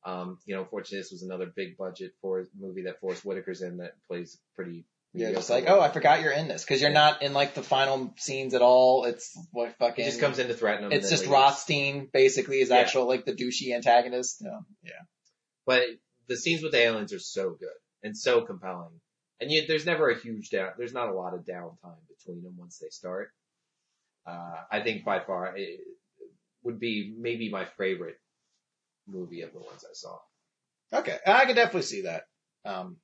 Um, 0.05 0.37
you 0.45 0.53
know, 0.53 0.61
unfortunately, 0.61 0.99
this 0.99 1.11
was 1.11 1.23
another 1.23 1.47
big 1.47 1.77
budget 1.77 2.13
for 2.21 2.45
movie 2.57 2.83
that 2.83 2.99
Forest 2.99 3.23
Whitaker's 3.23 3.63
in 3.63 3.77
that 3.77 3.95
plays 4.07 4.37
pretty. 4.55 4.85
Yeah, 5.17 5.31
just 5.31 5.49
like, 5.49 5.65
oh, 5.67 5.79
I 5.79 5.89
forgot 5.89 6.21
you're 6.21 6.31
in 6.33 6.47
this 6.47 6.63
because 6.63 6.81
you're 6.81 6.91
not 6.91 7.21
in 7.21 7.33
like 7.33 7.53
the 7.53 7.63
final 7.63 8.13
scenes 8.17 8.53
at 8.53 8.61
all. 8.61 9.05
It's 9.05 9.37
what 9.51 9.69
He 9.69 9.73
fucking. 9.79 10.05
just 10.05 10.19
comes 10.19 10.39
in 10.39 10.47
to 10.47 10.53
threaten 10.53 10.85
him. 10.85 10.91
It's 10.91 11.09
just 11.09 11.23
leaves. 11.23 11.31
Rothstein 11.31 12.09
basically 12.11 12.59
is 12.59 12.69
actual 12.71 13.07
like 13.07 13.25
the 13.25 13.33
douchey 13.33 13.73
antagonist. 13.73 14.43
Yeah. 14.83 14.91
But 15.65 15.83
the 16.27 16.35
scenes 16.37 16.61
with 16.61 16.71
the 16.73 16.79
aliens 16.79 17.13
are 17.13 17.19
so 17.19 17.51
good 17.51 17.69
and 18.03 18.17
so 18.17 18.41
compelling, 18.41 18.99
and 19.39 19.51
yet 19.51 19.65
there's 19.67 19.85
never 19.85 20.09
a 20.09 20.19
huge 20.19 20.49
down. 20.49 20.71
There's 20.77 20.93
not 20.93 21.09
a 21.09 21.13
lot 21.13 21.33
of 21.33 21.41
downtime 21.41 21.97
between 22.17 22.43
them 22.43 22.55
once 22.57 22.77
they 22.77 22.89
start. 22.89 23.29
Uh, 24.27 24.55
I 24.71 24.81
think 24.81 25.05
by 25.05 25.19
far 25.19 25.55
it 25.55 25.79
would 26.63 26.79
be 26.79 27.13
maybe 27.17 27.49
my 27.49 27.65
favorite 27.77 28.17
movie 29.07 29.41
of 29.41 29.53
the 29.53 29.59
ones 29.59 29.85
I 29.85 29.93
saw. 29.93 30.17
Okay, 30.93 31.17
I 31.25 31.45
can 31.45 31.55
definitely 31.55 31.83
see 31.83 32.01
that. 32.01 32.23
Um, 32.65 32.97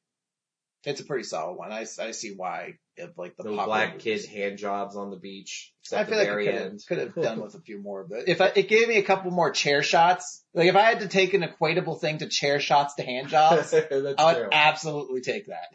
it's 0.84 1.00
a 1.02 1.06
pretty 1.06 1.24
solid 1.24 1.54
one. 1.58 1.72
I, 1.72 1.82
I 2.00 2.12
see 2.12 2.34
why 2.36 2.74
if 2.98 3.18
like 3.18 3.36
the 3.38 3.44
No 3.44 3.66
black 3.66 3.94
movies- 3.98 4.26
kid 4.26 4.32
hand 4.32 4.58
jobs 4.58 4.96
on 4.96 5.12
the 5.12 5.18
beach. 5.18 5.74
I 5.94 6.06
feel 6.06 6.18
like 6.18 6.28
it 6.28 6.32
could 6.46 6.54
have, 6.56 6.86
could 6.88 6.98
have 7.00 7.16
done 7.16 7.42
with 7.44 7.56
a 7.56 7.60
few 7.60 7.82
more 7.82 8.02
of 8.02 8.12
it. 8.12 8.28
If 8.28 8.40
I, 8.42 8.52
it 8.56 8.68
gave 8.70 8.88
me 8.88 8.98
a 8.98 9.04
couple 9.04 9.30
more 9.32 9.52
chair 9.52 9.84
shots, 9.84 10.44
like 10.54 10.68
if 10.70 10.76
I 10.76 10.82
had 10.84 11.02
to 11.02 11.08
take 11.08 11.34
an 11.34 11.42
equatable 11.44 12.00
thing 12.00 12.20
to 12.20 12.28
chair 12.28 12.60
shots 12.60 12.96
to 12.96 13.04
hand 13.04 13.28
jobs, 13.30 13.74
I 13.74 13.86
would 13.92 14.18
true. 14.18 14.50
absolutely 14.52 15.22
take 15.22 15.48
that. 15.48 15.68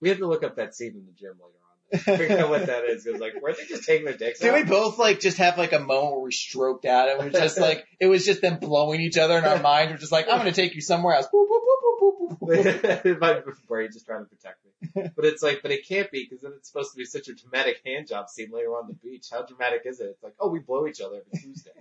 We 0.00 0.08
have 0.10 0.18
to 0.18 0.26
look 0.26 0.44
up 0.44 0.56
that 0.56 0.74
scene 0.74 0.92
in 0.94 1.04
the 1.06 1.12
gym 1.12 1.32
later 1.32 1.42
on. 1.42 1.67
Figure 1.96 2.38
out 2.38 2.50
what 2.50 2.66
that 2.66 2.84
is. 2.84 3.06
It 3.06 3.12
was 3.12 3.20
like, 3.20 3.40
were 3.40 3.52
they 3.52 3.64
just 3.64 3.84
taking 3.84 4.04
their 4.04 4.16
dicks 4.16 4.40
Did 4.40 4.52
we 4.52 4.62
both 4.64 4.98
like 4.98 5.20
just 5.20 5.38
have 5.38 5.56
like 5.56 5.72
a 5.72 5.78
moment 5.78 6.12
where 6.12 6.20
we 6.20 6.32
stroked 6.32 6.84
out 6.84 7.08
and 7.08 7.18
we're 7.18 7.30
just 7.30 7.58
like, 7.58 7.86
it 7.98 8.06
was 8.06 8.26
just 8.26 8.42
them 8.42 8.58
blowing 8.58 9.00
each 9.00 9.16
other 9.16 9.38
in 9.38 9.44
our 9.44 9.60
mind. 9.60 9.90
We're 9.90 9.96
just 9.96 10.12
like, 10.12 10.26
I'm 10.30 10.38
going 10.40 10.52
to 10.52 10.60
take 10.60 10.74
you 10.74 10.82
somewhere 10.82 11.14
else. 11.14 11.26
Boop, 11.32 11.46
boop, 11.48 11.60
boop, 11.60 12.00
boop, 12.00 12.38
boop, 12.40 12.82
boop, 12.82 13.02
boop. 13.02 13.20
My 13.20 13.40
brain 13.66 13.88
just 13.90 14.04
trying 14.04 14.24
to 14.24 14.28
protect 14.28 14.58
me. 14.64 15.10
But 15.16 15.24
it's 15.24 15.42
like, 15.42 15.60
but 15.62 15.70
it 15.70 15.88
can't 15.88 16.10
be 16.10 16.26
because 16.28 16.42
then 16.42 16.52
it's 16.56 16.68
supposed 16.68 16.92
to 16.92 16.98
be 16.98 17.06
such 17.06 17.28
a 17.28 17.34
dramatic 17.34 17.80
hand 17.86 18.06
job 18.06 18.28
scene 18.28 18.50
later 18.52 18.70
on 18.70 18.88
the 18.88 18.94
beach. 18.94 19.28
How 19.32 19.42
dramatic 19.42 19.82
is 19.86 20.00
it? 20.00 20.08
It's 20.08 20.22
like, 20.22 20.34
oh, 20.38 20.50
we 20.50 20.58
blow 20.58 20.86
each 20.86 21.00
other 21.00 21.16
every 21.16 21.40
Tuesday. 21.40 21.70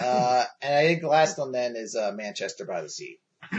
Uh, 0.00 0.44
and 0.62 0.74
I 0.76 0.82
think 0.86 1.00
the 1.00 1.08
last 1.08 1.36
one 1.38 1.50
then 1.50 1.74
is, 1.74 1.96
uh, 1.96 2.12
Manchester 2.12 2.64
by 2.64 2.82
the 2.82 2.88
Sea. 2.88 3.18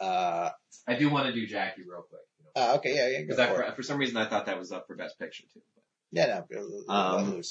Uh, 0.00 0.48
I 0.88 0.94
do 0.94 1.10
want 1.10 1.26
to 1.26 1.32
do 1.32 1.46
Jackie 1.46 1.82
real 1.82 2.00
quick. 2.08 2.22
Uh, 2.56 2.74
okay, 2.76 2.94
yeah, 2.94 3.08
yeah, 3.08 3.24
Because 3.26 3.66
for 3.68 3.72
for 3.76 3.82
some 3.82 3.98
reason 3.98 4.16
I 4.16 4.26
thought 4.26 4.46
that 4.46 4.58
was 4.58 4.72
up 4.72 4.86
for 4.86 4.96
Best 4.96 5.18
Picture 5.18 5.44
too. 5.52 5.60
Yeah, 6.12 6.44
no, 6.50 6.92
Um. 6.92 7.42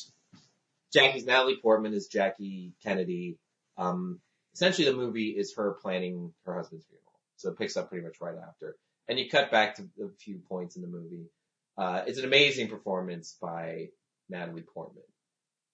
Jackie's 0.91 1.25
Natalie 1.25 1.59
Portman 1.61 1.93
is 1.93 2.07
Jackie 2.07 2.73
Kennedy. 2.83 3.37
Um, 3.77 4.19
essentially 4.53 4.89
the 4.89 4.97
movie 4.97 5.29
is 5.29 5.53
her 5.55 5.77
planning 5.81 6.33
her 6.45 6.55
husband's 6.55 6.85
funeral. 6.85 7.03
So 7.35 7.49
it 7.51 7.57
picks 7.57 7.77
up 7.77 7.89
pretty 7.89 8.05
much 8.05 8.19
right 8.19 8.35
after. 8.35 8.75
And 9.07 9.17
you 9.19 9.29
cut 9.29 9.51
back 9.51 9.75
to 9.75 9.83
a 10.03 10.09
few 10.19 10.39
points 10.49 10.75
in 10.75 10.81
the 10.81 10.87
movie. 10.87 11.29
Uh, 11.77 12.03
it's 12.07 12.19
an 12.19 12.25
amazing 12.25 12.67
performance 12.67 13.37
by 13.41 13.89
Natalie 14.29 14.63
Portman. 14.73 15.03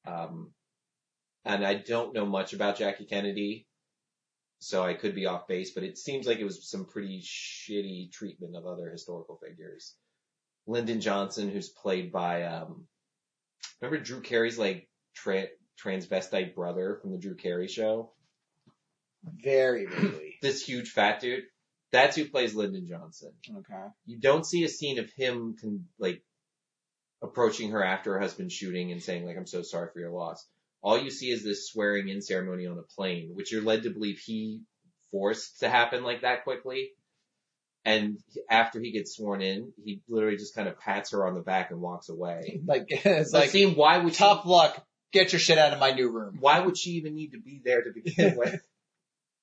Um, 0.06 0.52
and 1.44 1.66
I 1.66 1.76
don't 1.76 2.14
know 2.14 2.26
much 2.26 2.54
about 2.54 2.78
Jackie 2.78 3.06
Kennedy, 3.06 3.66
so 4.66 4.84
I 4.84 4.96
could 4.96 5.14
be 5.14 5.28
off 5.28 5.48
base, 5.48 5.70
but 5.76 5.84
it 5.84 5.96
seems 5.96 6.26
like 6.26 6.40
it 6.40 6.44
was 6.44 6.68
some 6.68 6.86
pretty 6.86 7.22
shitty 7.22 8.12
treatment 8.12 8.56
of 8.56 8.66
other 8.66 8.90
historical 8.90 9.38
figures. 9.38 9.94
Lyndon 10.66 11.02
Johnson, 11.02 11.52
who's 11.52 11.70
played 11.70 12.12
by, 12.12 12.46
um, 12.46 12.88
remember 13.80 14.04
Drew 14.04 14.22
Carey's 14.22 14.58
like 14.58 14.90
tra- 15.14 15.50
transvestite 15.80 16.56
brother 16.56 16.98
from 17.00 17.12
the 17.12 17.20
Drew 17.20 17.36
Carey 17.36 17.68
show? 17.68 18.12
Very 19.24 19.86
vaguely. 19.86 20.34
This 20.42 20.66
huge 20.66 20.90
fat 20.90 21.20
dude. 21.20 21.44
That's 21.92 22.16
who 22.16 22.26
plays 22.26 22.56
Lyndon 22.56 22.88
Johnson. 22.88 23.34
Okay. 23.58 23.86
You 24.08 24.20
don't 24.20 24.48
see 24.48 24.64
a 24.64 24.68
scene 24.68 24.98
of 24.98 25.12
him 25.12 25.58
con- 25.62 25.86
like 26.00 26.24
approaching 27.22 27.70
her 27.70 27.84
after 27.84 28.14
her 28.14 28.20
husband's 28.20 28.54
shooting 28.54 28.92
and 28.92 29.02
saying 29.02 29.28
like, 29.28 29.38
I'm 29.38 29.46
so 29.46 29.62
sorry 29.62 29.90
for 29.94 30.00
your 30.00 30.12
loss. 30.12 30.44
All 30.86 31.00
you 31.02 31.10
see 31.10 31.32
is 31.32 31.44
this 31.44 31.68
swearing 31.68 32.10
in 32.10 32.22
ceremony 32.22 32.68
on 32.68 32.78
a 32.78 32.84
plane, 32.84 33.32
which 33.34 33.52
you're 33.52 33.64
led 33.64 33.84
to 33.84 33.90
believe 33.90 34.20
he 34.20 34.62
forced 35.12 35.62
to 35.62 35.68
happen 35.70 36.04
like 36.04 36.22
that 36.22 36.44
quickly. 36.44 36.92
And 37.84 38.20
after 38.52 38.80
he 38.80 38.92
gets 38.92 39.16
sworn 39.16 39.42
in, 39.42 39.74
he 39.84 40.02
literally 40.08 40.38
just 40.38 40.54
kind 40.54 40.68
of 40.68 40.80
pats 40.80 41.12
her 41.12 41.26
on 41.26 41.34
the 41.34 41.42
back 41.42 41.72
and 41.72 41.82
walks 41.82 42.10
away. 42.10 42.62
Like, 42.68 42.86
it's 42.90 43.34
like, 43.34 43.52
like, 43.52 43.76
why 43.76 43.98
would 43.98 44.14
tough 44.14 44.44
she, 44.44 44.50
luck. 44.50 44.86
Get 45.12 45.34
your 45.34 45.40
shit 45.40 45.58
out 45.58 45.74
of 45.74 45.80
my 45.80 45.90
new 45.90 46.08
room. 46.12 46.38
why 46.40 46.60
would 46.60 46.78
she 46.78 46.92
even 46.92 47.16
need 47.16 47.32
to 47.32 47.40
be 47.40 47.62
there 47.66 47.82
to 47.82 47.90
begin 47.92 48.36
with? 48.38 48.62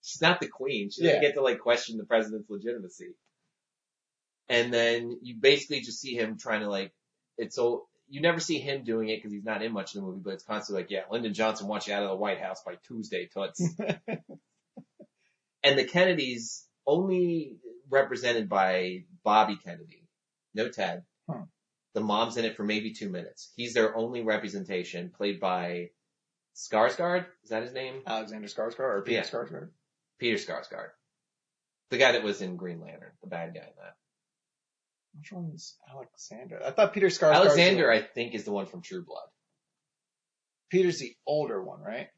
She's 0.02 0.22
not 0.22 0.38
the 0.38 0.46
queen. 0.46 0.90
She 0.90 1.02
doesn't 1.02 1.22
Yeah. 1.22 1.28
get 1.28 1.34
to 1.34 1.42
like 1.42 1.58
question 1.58 1.98
the 1.98 2.04
president's 2.04 2.48
legitimacy. 2.48 3.14
And 4.48 4.72
then 4.72 5.18
you 5.22 5.36
basically 5.40 5.80
just 5.80 6.00
see 6.00 6.14
him 6.14 6.38
trying 6.38 6.60
to 6.60 6.68
like, 6.68 6.92
it's 7.36 7.56
so, 7.56 7.86
you 8.12 8.20
never 8.20 8.40
see 8.40 8.58
him 8.58 8.84
doing 8.84 9.08
it 9.08 9.16
because 9.16 9.32
he's 9.32 9.42
not 9.42 9.62
in 9.62 9.72
much 9.72 9.94
of 9.94 10.02
the 10.02 10.06
movie, 10.06 10.20
but 10.22 10.34
it's 10.34 10.44
constantly 10.44 10.82
like, 10.82 10.90
yeah, 10.90 11.04
Lyndon 11.10 11.32
Johnson 11.32 11.66
wants 11.66 11.86
you 11.88 11.94
out 11.94 12.02
of 12.02 12.10
the 12.10 12.16
White 12.16 12.40
House 12.40 12.62
by 12.62 12.74
Tuesday, 12.86 13.26
toots. 13.32 13.66
and 15.62 15.78
the 15.78 15.84
Kennedys 15.84 16.66
only 16.86 17.56
represented 17.88 18.50
by 18.50 19.04
Bobby 19.24 19.56
Kennedy. 19.56 20.06
No 20.54 20.68
Ted. 20.68 21.04
Hmm. 21.26 21.44
The 21.94 22.02
mom's 22.02 22.36
in 22.36 22.44
it 22.44 22.54
for 22.54 22.64
maybe 22.64 22.92
two 22.92 23.08
minutes. 23.08 23.50
He's 23.56 23.72
their 23.72 23.96
only 23.96 24.20
representation, 24.22 25.08
played 25.08 25.40
by 25.40 25.88
Skarsgård. 26.54 27.24
Is 27.44 27.48
that 27.50 27.62
his 27.62 27.72
name? 27.72 28.02
Alexander 28.06 28.48
Skarsgård 28.48 28.80
or 28.80 29.02
Peter 29.02 29.20
Yeah. 29.20 29.24
Skarsgård. 29.24 29.70
Peter 30.18 30.36
Skarsgård. 30.36 30.90
The 31.88 31.96
guy 31.96 32.12
that 32.12 32.22
was 32.22 32.42
in 32.42 32.56
Green 32.56 32.80
Lantern, 32.82 33.12
the 33.22 33.28
bad 33.28 33.54
guy 33.54 33.60
in 33.60 33.72
that. 33.78 33.96
Which 35.18 35.30
one's 35.32 35.76
Alexander? 35.90 36.60
I 36.64 36.70
thought 36.70 36.92
Peter 36.94 37.08
Skarsgård. 37.08 37.34
Alexander, 37.34 37.90
I 37.90 38.00
think, 38.00 38.34
is 38.34 38.44
the 38.44 38.52
one 38.52 38.66
from 38.66 38.82
True 38.82 39.04
Blood. 39.04 39.26
Peter's 40.70 40.98
the 40.98 41.14
older 41.26 41.62
one, 41.62 41.80
right? 41.80 42.08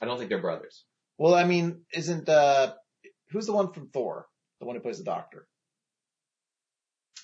I 0.00 0.06
don't 0.06 0.16
think 0.18 0.28
they're 0.30 0.40
brothers. 0.40 0.84
Well, 1.18 1.34
I 1.34 1.44
mean, 1.44 1.82
isn't 1.92 2.28
uh, 2.28 2.74
who's 3.30 3.46
the 3.46 3.52
one 3.52 3.72
from 3.72 3.88
Thor? 3.88 4.26
The 4.60 4.66
one 4.66 4.76
who 4.76 4.82
plays 4.82 4.98
the 4.98 5.04
Doctor. 5.04 5.46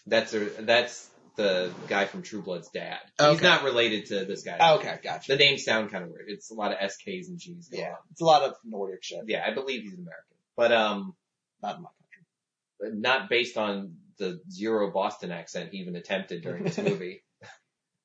That's 0.06 0.34
a, 0.34 0.40
that's 0.62 1.08
the 1.36 1.70
guy 1.88 2.06
from 2.06 2.22
True 2.22 2.42
Blood's 2.42 2.68
dad. 2.70 2.98
He's 3.18 3.42
not 3.42 3.62
related 3.64 4.06
to 4.06 4.24
this 4.24 4.42
guy. 4.42 4.56
Oh, 4.60 4.76
okay, 4.78 4.98
gotcha. 5.02 5.32
The 5.32 5.38
names 5.38 5.64
sound 5.64 5.90
kind 5.90 6.04
of 6.04 6.10
weird. 6.10 6.26
It's 6.28 6.50
a 6.50 6.54
lot 6.54 6.72
of 6.72 6.78
SKs 6.78 7.28
and 7.28 7.38
Gs. 7.38 7.68
going 7.68 7.82
Yeah, 7.82 7.90
on. 7.90 7.96
it's 8.10 8.20
a 8.20 8.24
lot 8.24 8.42
of 8.42 8.54
Nordic 8.64 9.02
shit. 9.02 9.20
Yeah, 9.26 9.44
I 9.46 9.52
believe 9.54 9.82
he's 9.82 9.94
American, 9.94 10.36
but 10.56 10.72
um, 10.72 11.14
Not 11.62 11.76
in 11.76 11.82
my 11.82 11.88
country. 12.80 13.00
not 13.00 13.28
based 13.28 13.56
on 13.56 13.96
the 14.18 14.40
zero 14.50 14.90
Boston 14.90 15.30
accent 15.32 15.70
he 15.72 15.78
even 15.78 15.96
attempted 15.96 16.42
during 16.42 16.64
this 16.64 16.78
movie. 16.90 17.22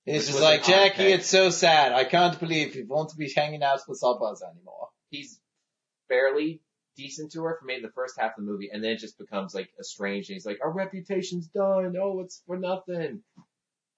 It's 0.06 0.28
just 0.28 0.42
like 0.42 0.64
Jackie. 0.64 1.04
It's 1.12 1.28
so 1.30 1.50
sad. 1.52 1.92
I 1.94 2.06
can't 2.06 2.40
believe 2.40 2.76
you 2.76 2.86
won't 2.88 3.16
be 3.18 3.32
hanging 3.36 3.62
out 3.64 3.82
with 3.88 4.02
Subbuzz 4.02 4.40
anymore. 4.42 4.88
He's 5.10 5.40
fairly 6.08 6.62
decent 6.98 7.32
to 7.34 7.44
her 7.44 7.58
for 7.60 7.66
maybe 7.66 7.84
the 7.84 7.92
first 7.92 8.20
half 8.20 8.32
of 8.38 8.44
the 8.46 8.52
movie, 8.52 8.70
and 8.74 8.84
then 8.84 8.92
it 8.92 8.98
just 9.00 9.18
becomes 9.18 9.54
like 9.54 9.70
estranged. 9.80 10.30
And 10.30 10.36
he's 10.36 10.46
like, 10.46 10.60
"Our 10.64 10.72
reputation's 10.72 11.48
done. 11.48 11.96
Oh, 12.02 12.22
it's 12.22 12.42
for 12.48 12.58
nothing." 12.58 13.22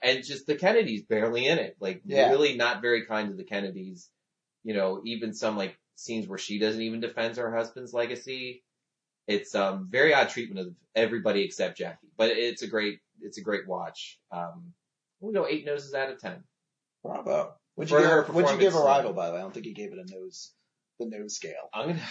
And 0.01 0.23
just 0.23 0.45
the 0.45 0.55
Kennedys 0.55 1.03
barely 1.03 1.47
in 1.47 1.57
it. 1.59 1.77
Like 1.79 2.01
Yeah. 2.05 2.29
really 2.29 2.57
not 2.57 2.81
very 2.81 3.05
kind 3.05 3.29
to 3.29 3.35
the 3.35 3.45
Kennedys. 3.45 4.09
You 4.63 4.73
know, 4.73 5.01
even 5.05 5.33
some 5.33 5.55
like 5.57 5.77
scenes 5.95 6.27
where 6.27 6.37
she 6.37 6.59
doesn't 6.59 6.81
even 6.81 6.99
defend 6.99 7.37
her 7.37 7.55
husband's 7.55 7.93
legacy. 7.93 8.63
It's 9.27 9.55
um 9.55 9.87
very 9.89 10.13
odd 10.13 10.29
treatment 10.29 10.67
of 10.67 10.73
everybody 10.95 11.43
except 11.43 11.77
Jackie, 11.77 12.07
but 12.17 12.29
it's 12.31 12.61
a 12.61 12.67
great 12.67 12.99
it's 13.21 13.37
a 13.37 13.41
great 13.41 13.67
watch. 13.67 14.19
Um, 14.31 14.73
we'll 15.21 15.33
go 15.33 15.47
eight 15.47 15.65
noses 15.65 15.93
out 15.93 16.11
of 16.11 16.19
ten. 16.19 16.43
Bravo. 17.03 17.53
What'd 17.75 17.91
you, 17.91 17.99
give, 17.99 18.35
what'd 18.35 18.51
you 18.51 18.57
give 18.59 18.75
Arrival, 18.75 19.13
by 19.13 19.27
the 19.27 19.33
way? 19.33 19.39
I 19.39 19.41
don't 19.41 19.53
think 19.53 19.65
you 19.65 19.73
gave 19.73 19.93
it 19.93 19.97
a 19.99 20.11
nose, 20.13 20.53
the 20.99 21.07
nose 21.07 21.35
scale. 21.35 21.69
I'm 21.73 21.87
gonna 21.89 22.01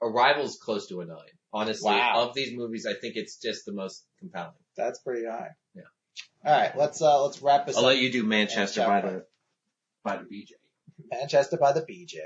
Arrival's 0.00 0.58
close 0.62 0.88
to 0.88 1.00
a 1.00 1.04
nine. 1.06 1.16
Honestly, 1.52 1.90
Wow. 1.90 2.28
of 2.28 2.34
these 2.34 2.56
movies, 2.56 2.86
I 2.86 2.94
think 2.94 3.16
it's 3.16 3.36
just 3.36 3.64
the 3.66 3.72
most 3.72 4.04
compelling. 4.18 4.52
That's 4.76 4.98
pretty 5.00 5.26
high. 5.26 5.50
Yeah. 5.74 5.82
All 6.44 6.52
right, 6.60 6.76
let's 6.76 7.00
uh 7.02 7.22
let's 7.24 7.40
wrap 7.42 7.66
this 7.66 7.76
I'll 7.76 7.84
up. 7.84 7.88
let 7.88 7.98
you 7.98 8.10
do 8.12 8.24
Manchester 8.24 8.84
by 8.86 9.00
the 9.00 9.24
by 10.04 10.16
the 10.18 10.24
BJ. 10.24 10.50
Manchester 11.10 11.56
by 11.56 11.72
the 11.72 11.82
BJ. 11.82 12.16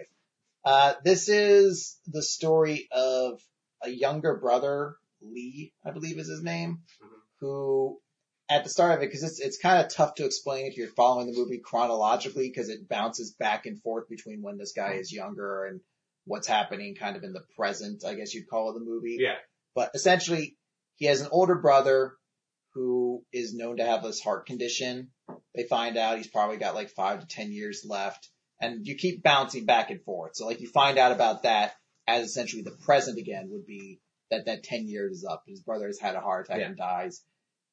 Uh, 0.64 0.94
this 1.04 1.28
is 1.28 1.98
the 2.08 2.22
story 2.22 2.88
of 2.90 3.40
a 3.82 3.90
younger 3.90 4.36
brother, 4.36 4.96
Lee, 5.20 5.72
I 5.84 5.90
believe 5.90 6.18
is 6.18 6.28
his 6.28 6.42
name, 6.42 6.82
Mhm. 7.02 7.08
who 7.40 8.00
at 8.48 8.62
the 8.62 8.70
start 8.70 8.92
of 8.96 9.02
it, 9.02 9.06
because 9.06 9.22
it's 9.24 9.40
it's 9.40 9.58
kind 9.58 9.84
of 9.84 9.90
tough 9.92 10.14
to 10.14 10.24
explain 10.24 10.66
if 10.66 10.76
you're 10.76 10.88
following 10.88 11.26
the 11.26 11.36
movie 11.36 11.58
chronologically, 11.58 12.48
because 12.48 12.68
it 12.68 12.88
bounces 12.88 13.32
back 13.32 13.66
and 13.66 13.82
forth 13.82 14.08
between 14.08 14.40
when 14.42 14.56
this 14.56 14.72
guy 14.72 14.92
is 14.94 15.12
younger 15.12 15.64
and 15.64 15.80
what's 16.26 16.46
happening 16.46 16.94
kind 16.94 17.16
of 17.16 17.24
in 17.24 17.32
the 17.32 17.44
present, 17.56 18.04
I 18.04 18.14
guess 18.14 18.34
you'd 18.34 18.48
call 18.48 18.70
it 18.70 18.74
the 18.74 18.84
movie. 18.84 19.16
Yeah. 19.20 19.36
But 19.74 19.90
essentially, 19.94 20.56
he 20.96 21.06
has 21.06 21.20
an 21.20 21.28
older 21.30 21.56
brother 21.56 22.16
who 22.74 23.24
is 23.32 23.54
known 23.54 23.78
to 23.78 23.84
have 23.84 24.02
this 24.02 24.20
heart 24.20 24.46
condition. 24.46 25.10
They 25.54 25.64
find 25.64 25.96
out 25.96 26.18
he's 26.18 26.26
probably 26.28 26.58
got 26.58 26.74
like 26.74 26.90
five 26.90 27.20
to 27.20 27.26
ten 27.26 27.50
years 27.52 27.84
left, 27.88 28.28
and 28.60 28.86
you 28.86 28.94
keep 28.96 29.22
bouncing 29.22 29.64
back 29.64 29.90
and 29.90 30.02
forth. 30.04 30.36
So 30.36 30.46
like 30.46 30.60
you 30.60 30.68
find 30.68 30.98
out 30.98 31.12
about 31.12 31.42
that 31.44 31.74
as 32.06 32.26
essentially 32.26 32.62
the 32.62 32.70
present 32.84 33.18
again 33.18 33.48
would 33.50 33.66
be 33.66 34.00
that 34.30 34.46
that 34.46 34.62
ten 34.64 34.86
years 34.88 35.18
is 35.18 35.24
up. 35.24 35.44
His 35.46 35.60
brother 35.60 35.86
has 35.86 35.98
had 36.00 36.14
a 36.14 36.20
heart 36.20 36.46
attack 36.46 36.60
Yeah. 36.60 36.66
and 36.68 36.76
dies. 36.76 37.22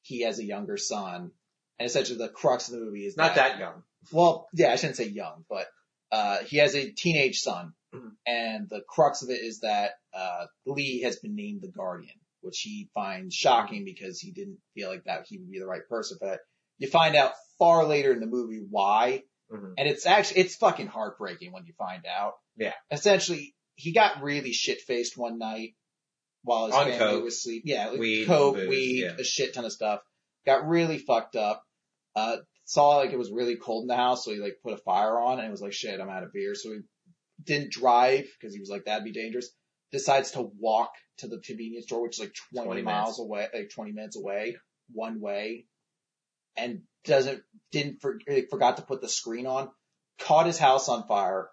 He 0.02 0.22
has 0.22 0.38
a 0.38 0.44
younger 0.44 0.76
son, 0.76 1.32
and 1.78 1.86
essentially 1.86 2.18
the 2.18 2.28
crux 2.28 2.68
of 2.68 2.78
the 2.78 2.84
movie 2.84 3.06
is 3.06 3.16
Not 3.16 3.34
that 3.36 3.58
young. 3.58 3.82
well, 4.12 4.48
yeah, 4.52 4.72
I 4.72 4.76
shouldn't 4.76 4.96
say 4.96 5.08
young, 5.08 5.44
but 5.48 5.66
uh, 6.12 6.38
he 6.44 6.58
has 6.58 6.74
a 6.76 6.90
teenage 6.92 7.40
son, 7.40 7.72
Mhm. 7.92 8.10
and 8.26 8.68
the 8.68 8.82
crux 8.88 9.22
of 9.22 9.30
it 9.30 9.40
is 9.40 9.60
that 9.60 9.92
uh, 10.12 10.46
Lee 10.66 11.00
has 11.02 11.16
been 11.18 11.34
named 11.34 11.62
the 11.62 11.68
Guardian, 11.72 12.14
which 12.40 12.60
he 12.60 12.88
finds 12.94 13.34
shocking 13.34 13.84
because 13.84 14.20
he 14.20 14.30
didn't 14.30 14.58
feel 14.74 14.88
like 14.90 15.04
that 15.04 15.26
he 15.26 15.38
would 15.38 15.50
be 15.50 15.58
the 15.58 15.66
right 15.66 15.86
person 15.88 16.18
for 16.18 16.26
that. 16.26 16.40
You 16.78 16.88
find 16.88 17.16
out 17.16 17.32
far 17.58 17.84
later 17.84 18.12
in 18.12 18.20
the 18.20 18.26
movie 18.26 18.64
why, 18.68 19.24
Mhm. 19.50 19.74
and 19.78 19.88
it's 19.88 20.06
actually 20.06 20.42
it's 20.42 20.54
fucking 20.56 20.86
heartbreaking 20.86 21.50
when 21.52 21.64
you 21.66 21.72
find 21.74 22.04
out. 22.06 22.34
Yeah. 22.56 22.74
Essentially, 22.92 23.53
he 23.76 23.92
got 23.92 24.22
really 24.22 24.52
shit 24.52 24.80
faced 24.80 25.16
one 25.16 25.38
night 25.38 25.74
while 26.42 26.66
his 26.66 26.74
On 26.74 26.84
family 26.84 26.98
coke. 26.98 27.24
was 27.24 27.34
asleep. 27.34 27.62
Yeah, 27.64 27.88
like 27.88 27.98
Weed, 28.00 28.26
coke, 28.26 28.56
booze, 28.56 28.68
weed, 28.68 29.00
yeah. 29.02 29.16
a 29.18 29.24
shit 29.24 29.54
ton 29.54 29.64
of 29.64 29.72
stuff. 29.72 30.00
Got 30.46 30.66
really 30.68 30.98
fucked 30.98 31.36
up. 31.36 31.62
Uh, 32.14 32.36
saw 32.64 32.96
like 32.98 33.12
it 33.12 33.18
was 33.18 33.30
really 33.32 33.56
cold 33.56 33.84
in 33.84 33.88
the 33.88 33.96
house, 33.96 34.24
so 34.24 34.30
he 34.32 34.38
like 34.38 34.58
put 34.62 34.72
a 34.74 34.78
fire 34.78 35.18
on 35.18 35.38
and 35.38 35.48
it 35.48 35.50
was 35.50 35.60
like 35.62 35.72
shit, 35.72 36.00
I'm 36.00 36.08
out 36.10 36.22
of 36.22 36.32
beer. 36.32 36.54
So 36.54 36.70
he 36.72 36.78
didn't 37.42 37.72
drive 37.72 38.26
because 38.38 38.54
he 38.54 38.60
was 38.60 38.70
like 38.70 38.84
that'd 38.84 39.04
be 39.04 39.12
dangerous. 39.12 39.50
Decides 39.92 40.32
to 40.32 40.50
walk 40.58 40.92
to 41.18 41.28
the 41.28 41.38
convenience 41.38 41.86
store, 41.86 42.02
which 42.02 42.16
is 42.16 42.20
like 42.20 42.34
20, 42.52 42.66
20 42.66 42.82
miles 42.82 43.18
minutes. 43.18 43.20
away, 43.20 43.48
like 43.54 43.70
20 43.70 43.92
minutes 43.92 44.16
away, 44.16 44.56
one 44.92 45.20
way, 45.20 45.66
and 46.56 46.82
doesn't 47.04 47.42
didn't 47.70 48.00
for, 48.00 48.18
like, 48.28 48.48
forgot 48.50 48.76
to 48.78 48.82
put 48.82 49.00
the 49.00 49.08
screen 49.08 49.46
on. 49.46 49.68
Caught 50.20 50.46
his 50.46 50.58
house 50.58 50.88
on 50.88 51.06
fire, 51.06 51.48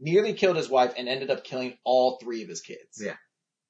nearly 0.00 0.32
killed 0.34 0.56
his 0.56 0.68
wife, 0.68 0.94
and 0.96 1.08
ended 1.08 1.30
up 1.30 1.44
killing 1.44 1.76
all 1.84 2.18
three 2.22 2.42
of 2.42 2.48
his 2.48 2.60
kids. 2.60 3.00
Yeah. 3.02 3.14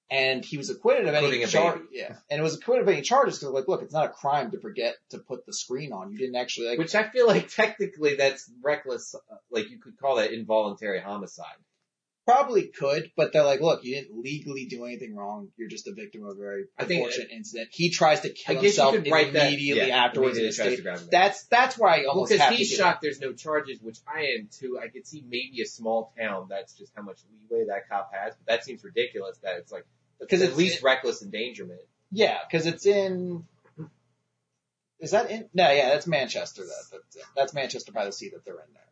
And 0.09 0.45
he 0.45 0.57
was 0.57 0.71
acquitted 0.71 1.09
of 1.09 1.15
any 1.15 1.27
Including 1.27 1.45
a 1.45 1.49
charge. 1.49 1.81
Yeah. 1.91 2.15
And 2.31 2.39
it 2.39 2.43
was 2.43 2.55
acquitted 2.57 2.83
of 2.83 2.89
any 2.89 3.03
charges 3.03 3.39
because 3.41 3.53
like, 3.53 3.67
look, 3.67 3.83
it's 3.83 3.93
not 3.93 4.07
a 4.07 4.11
crime 4.11 4.53
to 4.53 4.61
forget 4.61 4.95
to 5.11 5.19
put 5.19 5.45
the 5.47 5.53
screen 5.53 5.93
on. 5.93 6.13
You 6.13 6.19
didn't 6.19 6.37
actually 6.37 6.69
like 6.69 6.79
Which 6.79 6.95
I 6.95 7.09
feel 7.09 7.27
like 7.27 7.49
technically 7.49 8.15
that's 8.15 8.49
reckless. 8.63 9.15
uh, 9.17 9.37
Like 9.51 9.69
you 9.69 9.81
could 9.81 9.99
call 9.99 10.17
that 10.17 10.31
involuntary 10.33 11.01
homicide. 11.01 11.57
Probably 12.27 12.65
could, 12.65 13.13
but 13.17 13.33
they're 13.33 13.45
like, 13.45 13.61
look, 13.61 13.85
you 13.85 13.95
didn't 13.95 14.21
legally 14.21 14.67
do 14.67 14.85
anything 14.85 15.15
wrong. 15.15 15.49
You're 15.57 15.69
just 15.69 15.87
a 15.87 15.93
victim 15.93 16.25
of 16.25 16.31
a 16.31 16.35
very 16.41 16.65
I 16.77 16.85
think- 16.85 16.99
unfortunate 17.05 17.31
incident. 17.31 17.69
He 17.73 17.91
tries 17.91 18.23
to 18.23 18.31
I 18.31 18.33
kill 18.33 18.55
guess 18.55 18.63
you 18.63 18.69
himself 18.69 18.95
could 18.97 19.11
write 19.13 19.33
that 19.35 19.47
immediately 19.47 19.89
yeah, 19.89 20.05
afterwards 20.07 20.37
in 20.37 20.45
immediately 20.45 20.47
his 20.49 20.57
tries 20.57 20.67
state. 20.69 20.77
to 20.77 20.83
grab 20.83 20.99
him. 20.99 21.09
That's 21.13 21.45
that's 21.45 21.79
where 21.79 21.89
I 21.91 22.05
almost 22.07 22.33
because 22.33 22.45
have 22.45 22.55
he's 22.55 22.71
to 22.71 22.77
give 22.77 22.85
shocked 22.85 23.03
there's 23.03 23.21
no 23.21 23.33
charges, 23.33 23.79
which 23.81 23.99
I 24.13 24.23
am 24.39 24.49
too. 24.51 24.77
I 24.83 24.89
could 24.89 25.07
see 25.07 25.23
maybe 25.25 25.63
a 25.63 25.67
small 25.67 26.13
town. 26.19 26.49
That's 26.51 26.73
just 26.73 26.93
how 26.97 27.03
much 27.03 27.19
leeway 27.49 27.67
that 27.69 27.89
cop 27.89 28.11
has. 28.13 28.35
But 28.35 28.47
that 28.53 28.65
seems 28.65 28.83
ridiculous. 28.83 29.39
That 29.45 29.59
it's 29.59 29.71
like 29.71 29.87
Because 30.19 30.41
at 30.43 30.47
it's- 30.47 30.59
least 30.59 30.83
reckless 30.83 31.23
endangerment. 31.23 31.81
Yeah, 32.11 32.39
because 32.51 32.67
it's 32.67 32.87
in. 32.87 33.45
Is 34.99 35.11
that 35.13 35.31
in? 35.31 35.49
No, 35.55 35.71
yeah, 35.71 35.91
that's 35.91 36.07
Manchester. 36.09 36.63
That 36.65 36.85
that's, 36.91 37.27
that's 37.37 37.55
Manchester 37.55 37.93
by 37.93 38.05
the 38.07 38.13
Sea 38.13 38.31
that 38.31 38.45
they're 38.45 38.55
in 38.55 38.73
there. 38.73 38.83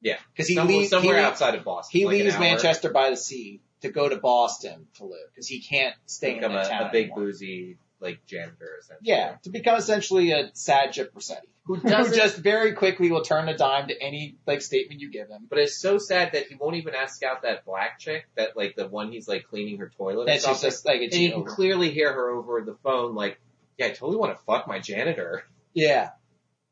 Yeah. 0.00 0.16
because 0.32 0.48
he 0.48 0.54
somewhere 0.54 0.76
leaves 0.76 0.90
somewhere 0.90 1.16
he, 1.18 1.22
outside 1.22 1.54
of 1.54 1.64
Boston. 1.64 1.98
He 1.98 2.06
like 2.06 2.12
leaves 2.14 2.38
Manchester 2.38 2.90
by 2.90 3.10
the 3.10 3.16
Sea 3.16 3.60
to 3.80 3.90
go 3.90 4.08
to 4.08 4.16
Boston 4.16 4.86
to 4.94 5.04
live 5.04 5.28
because 5.32 5.48
he 5.48 5.60
can't 5.60 5.94
stay 6.06 6.32
in 6.32 6.36
become 6.38 6.52
that 6.52 6.66
a, 6.66 6.68
town 6.68 6.82
a 6.86 6.92
big 6.92 7.06
anymore. 7.06 7.26
boozy 7.26 7.78
like 8.00 8.24
janitor 8.26 8.76
essentially. 8.80 9.08
Yeah, 9.08 9.36
to 9.42 9.50
become 9.50 9.76
essentially 9.76 10.32
a 10.32 10.50
sad 10.54 10.92
Chip 10.92 11.10
Rossetti, 11.14 11.48
Who 11.64 11.76
who 11.76 12.14
just 12.14 12.36
very 12.36 12.72
quickly 12.72 13.10
will 13.10 13.22
turn 13.22 13.48
a 13.48 13.56
dime 13.56 13.88
to 13.88 14.02
any 14.02 14.36
like 14.46 14.62
statement 14.62 15.00
you 15.00 15.10
give 15.10 15.28
him. 15.28 15.46
But 15.48 15.58
it's 15.58 15.76
so 15.76 15.98
sad 15.98 16.32
that 16.32 16.46
he 16.46 16.54
won't 16.54 16.76
even 16.76 16.94
ask 16.94 17.22
out 17.22 17.42
that 17.42 17.64
black 17.64 17.98
chick, 17.98 18.26
that 18.36 18.56
like 18.56 18.76
the 18.76 18.86
one 18.86 19.10
he's 19.10 19.28
like 19.28 19.48
cleaning 19.48 19.78
her 19.78 19.90
toilet. 19.96 20.22
or 20.22 20.26
That's 20.26 20.44
just, 20.44 20.60
something. 20.60 20.70
just 20.70 20.86
like 20.86 21.00
a 21.00 21.04
and 21.04 21.14
you 21.14 21.32
can 21.32 21.44
clearly 21.44 21.90
hear 21.90 22.12
her 22.12 22.30
over 22.30 22.60
the 22.62 22.76
phone, 22.82 23.14
like, 23.14 23.40
"Yeah, 23.76 23.86
I 23.86 23.90
totally 23.90 24.16
want 24.16 24.36
to 24.36 24.44
fuck 24.44 24.68
my 24.68 24.78
janitor." 24.78 25.44
Yeah. 25.74 26.10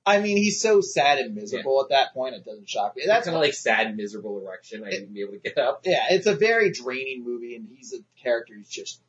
I 0.06 0.20
mean, 0.20 0.36
he's 0.36 0.60
so 0.60 0.80
sad 0.80 1.18
and 1.18 1.34
miserable 1.34 1.82
at 1.82 1.88
that 1.88 2.14
point, 2.14 2.36
it 2.36 2.44
doesn't 2.44 2.68
shock 2.68 2.94
me. 2.94 3.02
That's 3.06 3.26
kind 3.26 3.36
of 3.36 3.42
like 3.42 3.54
sad, 3.54 3.96
miserable 3.96 4.40
erection. 4.40 4.84
I 4.84 4.90
wouldn't 4.90 5.12
be 5.12 5.22
able 5.22 5.32
to 5.32 5.38
get 5.40 5.58
up. 5.58 5.80
yeah, 5.84 6.06
it's 6.10 6.28
a 6.28 6.34
very 6.36 6.70
draining 6.70 7.24
movie, 7.24 7.56
and 7.56 7.66
he's 7.68 7.92
a 7.92 7.98
character 8.22 8.54
who 8.54 8.62
just 8.68 9.00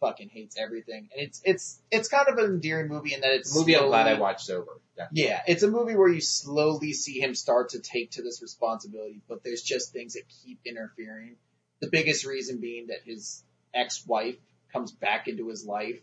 fucking 0.00 0.28
hates 0.28 0.56
everything. 0.58 1.08
And 1.12 1.26
it's 1.26 1.40
it's 1.44 1.80
it's 1.90 2.08
kind 2.08 2.28
of 2.28 2.38
an 2.38 2.44
endearing 2.44 2.88
movie 2.88 3.14
in 3.14 3.22
that 3.22 3.32
it's 3.32 3.54
A 3.54 3.58
movie 3.58 3.76
I'm 3.76 3.86
glad 3.86 4.06
I 4.06 4.18
watched 4.20 4.42
sober. 4.46 4.80
Yeah. 4.96 5.06
Yeah, 5.12 5.42
it's 5.48 5.62
a 5.62 5.70
movie 5.70 5.96
where 5.96 6.08
you 6.08 6.20
slowly 6.20 6.92
see 6.92 7.20
him 7.20 7.34
start 7.34 7.70
to 7.70 7.80
take 7.80 8.12
to 8.12 8.22
this 8.22 8.40
responsibility, 8.40 9.20
but 9.28 9.42
there's 9.42 9.62
just 9.62 9.92
things 9.92 10.14
that 10.14 10.22
keep 10.44 10.60
interfering. 10.64 11.36
The 11.80 11.88
biggest 11.90 12.24
reason 12.24 12.60
being 12.60 12.86
that 12.86 13.00
his 13.04 13.42
ex-wife 13.74 14.36
comes 14.72 14.92
back 14.92 15.28
into 15.28 15.48
his 15.48 15.66
life, 15.66 15.98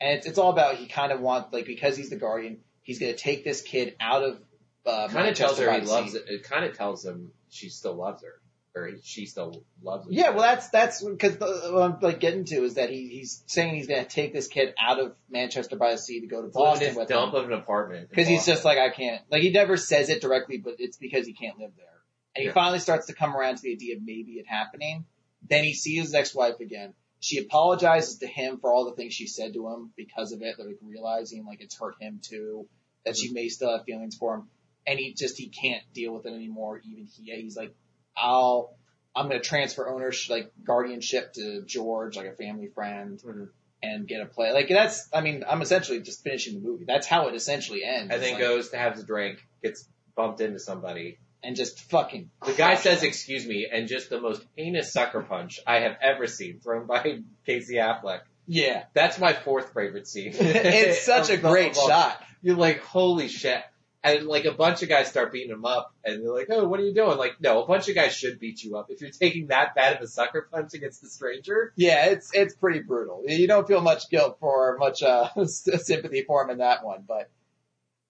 and 0.00 0.18
it's 0.18 0.26
it's 0.26 0.38
all 0.38 0.50
about 0.50 0.76
he 0.76 0.86
kind 0.86 1.12
of 1.12 1.20
wants 1.20 1.52
like 1.52 1.66
because 1.66 1.96
he's 1.96 2.10
the 2.10 2.16
guardian, 2.16 2.58
he's 2.88 2.98
gonna 2.98 3.12
take 3.14 3.44
this 3.44 3.60
kid 3.62 3.94
out 4.00 4.22
of. 4.24 4.40
Uh, 4.86 5.08
Kind 5.08 5.28
of 5.28 5.36
tells 5.36 5.58
Manchester 5.58 5.70
her 5.72 5.80
he 5.80 5.86
loves 5.86 6.14
it. 6.14 6.24
It 6.28 6.42
kind 6.44 6.64
of 6.64 6.74
tells 6.74 7.04
him 7.04 7.30
she 7.50 7.68
still 7.68 7.94
loves 7.94 8.22
her, 8.22 8.40
or 8.74 8.90
she 9.02 9.26
still 9.26 9.62
loves 9.82 10.06
him. 10.06 10.14
Yeah, 10.14 10.30
well, 10.30 10.40
that's 10.40 10.70
that's 10.70 11.04
because 11.04 11.36
what 11.38 11.82
I'm 11.82 11.98
like 12.00 12.20
getting 12.20 12.46
to 12.46 12.64
is 12.64 12.74
that 12.74 12.88
he 12.88 13.08
he's 13.08 13.42
saying 13.46 13.74
he's 13.74 13.86
going 13.86 14.02
to 14.02 14.08
take 14.08 14.32
this 14.32 14.46
kid 14.48 14.72
out 14.80 14.98
of 14.98 15.14
Manchester 15.28 15.76
by 15.76 15.92
the 15.92 15.98
Sea 15.98 16.20
to 16.22 16.26
go 16.26 16.40
to 16.40 16.48
Boston 16.48 16.94
with 16.94 17.08
dump 17.08 17.34
him 17.34 17.40
of 17.40 17.50
an 17.50 17.52
apartment. 17.58 18.08
because 18.08 18.26
he's 18.28 18.46
just 18.46 18.64
like 18.64 18.78
I 18.78 18.88
can't. 18.88 19.20
Like 19.30 19.42
he 19.42 19.50
never 19.50 19.76
says 19.76 20.08
it 20.08 20.22
directly, 20.22 20.56
but 20.56 20.76
it's 20.78 20.96
because 20.96 21.26
he 21.26 21.34
can't 21.34 21.58
live 21.58 21.72
there. 21.76 21.86
And 22.34 22.44
he 22.46 22.50
finally 22.50 22.78
starts 22.78 23.06
to 23.08 23.12
come 23.14 23.36
around 23.36 23.56
to 23.56 23.62
the 23.62 23.72
idea 23.72 23.96
of 23.96 24.02
maybe 24.02 24.32
it 24.38 24.46
happening. 24.46 25.04
Then 25.50 25.64
he 25.64 25.74
sees 25.74 26.04
his 26.04 26.14
ex-wife 26.14 26.60
again. 26.60 26.94
She 27.20 27.38
apologizes 27.40 28.18
to 28.18 28.26
him 28.26 28.58
for 28.60 28.72
all 28.72 28.84
the 28.86 28.94
things 28.96 29.12
she 29.12 29.26
said 29.26 29.52
to 29.54 29.66
him 29.68 29.90
because 29.96 30.32
of 30.32 30.40
it, 30.40 30.54
like 30.58 30.76
realizing 30.82 31.44
like 31.44 31.60
it's 31.60 31.76
hurt 31.78 31.96
him 32.00 32.20
too, 32.22 32.68
that 33.04 33.16
she 33.16 33.32
may 33.32 33.48
still 33.48 33.76
have 33.76 33.84
feelings 33.84 34.16
for 34.16 34.36
him. 34.36 34.48
And 34.86 34.98
he 34.98 35.12
just, 35.14 35.36
he 35.36 35.48
can't 35.48 35.82
deal 35.92 36.12
with 36.14 36.26
it 36.26 36.32
anymore. 36.32 36.80
Even 36.84 37.06
he, 37.06 37.30
he's 37.42 37.56
like, 37.56 37.74
I'll, 38.16 38.74
I'm 39.14 39.28
going 39.28 39.40
to 39.40 39.46
transfer 39.46 39.88
ownership, 39.88 40.30
like 40.30 40.52
guardianship 40.64 41.32
to 41.34 41.62
George, 41.66 42.16
like 42.16 42.26
a 42.26 42.32
family 42.32 42.68
friend 42.68 43.20
Mhm. 43.24 43.48
and 43.82 44.06
get 44.08 44.20
a 44.22 44.26
play. 44.26 44.52
Like 44.52 44.68
that's, 44.68 45.08
I 45.12 45.20
mean, 45.20 45.44
I'm 45.48 45.60
essentially 45.62 46.00
just 46.00 46.22
finishing 46.22 46.54
the 46.54 46.60
movie. 46.60 46.84
That's 46.86 47.06
how 47.06 47.28
it 47.28 47.34
essentially 47.34 47.82
ends. 47.84 48.12
and 48.12 48.22
then 48.22 48.32
like- 48.34 48.40
goes 48.40 48.70
to 48.70 48.78
have 48.78 48.94
his 48.94 49.04
drink, 49.04 49.38
gets 49.62 49.86
bumped 50.16 50.40
into 50.40 50.58
somebody. 50.58 51.18
and 51.40 51.54
just 51.54 51.78
fucking. 51.90 52.30
The 52.44 52.52
guy 52.52 52.74
says. 52.74 53.04
"Excuse 53.04 53.46
me," 53.46 53.68
and 53.70 53.86
just 53.86 54.10
the 54.10 54.20
most 54.20 54.42
heinous 54.56 54.92
sucker 54.92 55.22
punch 55.22 55.60
I 55.64 55.80
have 55.80 55.96
ever 56.02 56.26
seen 56.26 56.58
thrown 56.58 56.88
by 56.88 57.20
Casey 57.46 57.76
Affleck. 57.76 58.22
Yeah, 58.50 58.84
That's 58.94 59.18
my 59.18 59.34
fourth 59.34 59.74
favorite 59.74 60.08
scene. 60.08 60.32
it's 60.34 61.04
such 61.04 61.28
a 61.28 61.36
great 61.36 61.76
shot. 61.76 62.20
You're 62.40 62.56
like, 62.56 62.80
holy 62.80 63.28
shit. 63.28 63.62
And 64.02 64.26
like 64.26 64.46
a 64.46 64.52
bunch 64.52 64.82
of 64.82 64.88
guys 64.88 65.08
start 65.08 65.32
beating 65.32 65.50
him 65.50 65.66
up 65.66 65.92
and 66.04 66.22
they're 66.22 66.32
like, 66.32 66.46
oh, 66.50 66.66
what 66.66 66.80
are 66.80 66.84
you 66.84 66.94
doing? 66.94 67.18
Like, 67.18 67.40
no, 67.40 67.62
a 67.62 67.66
bunch 67.66 67.88
of 67.88 67.94
guys 67.94 68.14
should 68.14 68.38
beat 68.38 68.62
you 68.62 68.76
up. 68.76 68.86
If 68.90 69.02
you're 69.02 69.10
taking 69.10 69.48
that 69.48 69.74
bad 69.74 69.96
of 69.96 70.02
a 70.02 70.06
sucker 70.06 70.48
punch 70.50 70.72
against 70.72 71.02
the 71.02 71.08
stranger, 71.08 71.74
Yeah, 71.76 72.06
it's 72.06 72.30
it's 72.32 72.54
pretty 72.54 72.80
brutal. 72.80 73.24
You 73.26 73.46
don't 73.48 73.66
feel 73.66 73.82
much 73.82 74.08
guilt 74.08 74.38
for 74.40 74.78
much 74.78 75.02
uh 75.02 75.28
sympathy 75.44 76.22
for 76.22 76.42
him 76.42 76.50
in 76.50 76.58
that 76.58 76.84
one, 76.84 77.04
but 77.06 77.28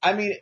I 0.02 0.12
mean, 0.12 0.36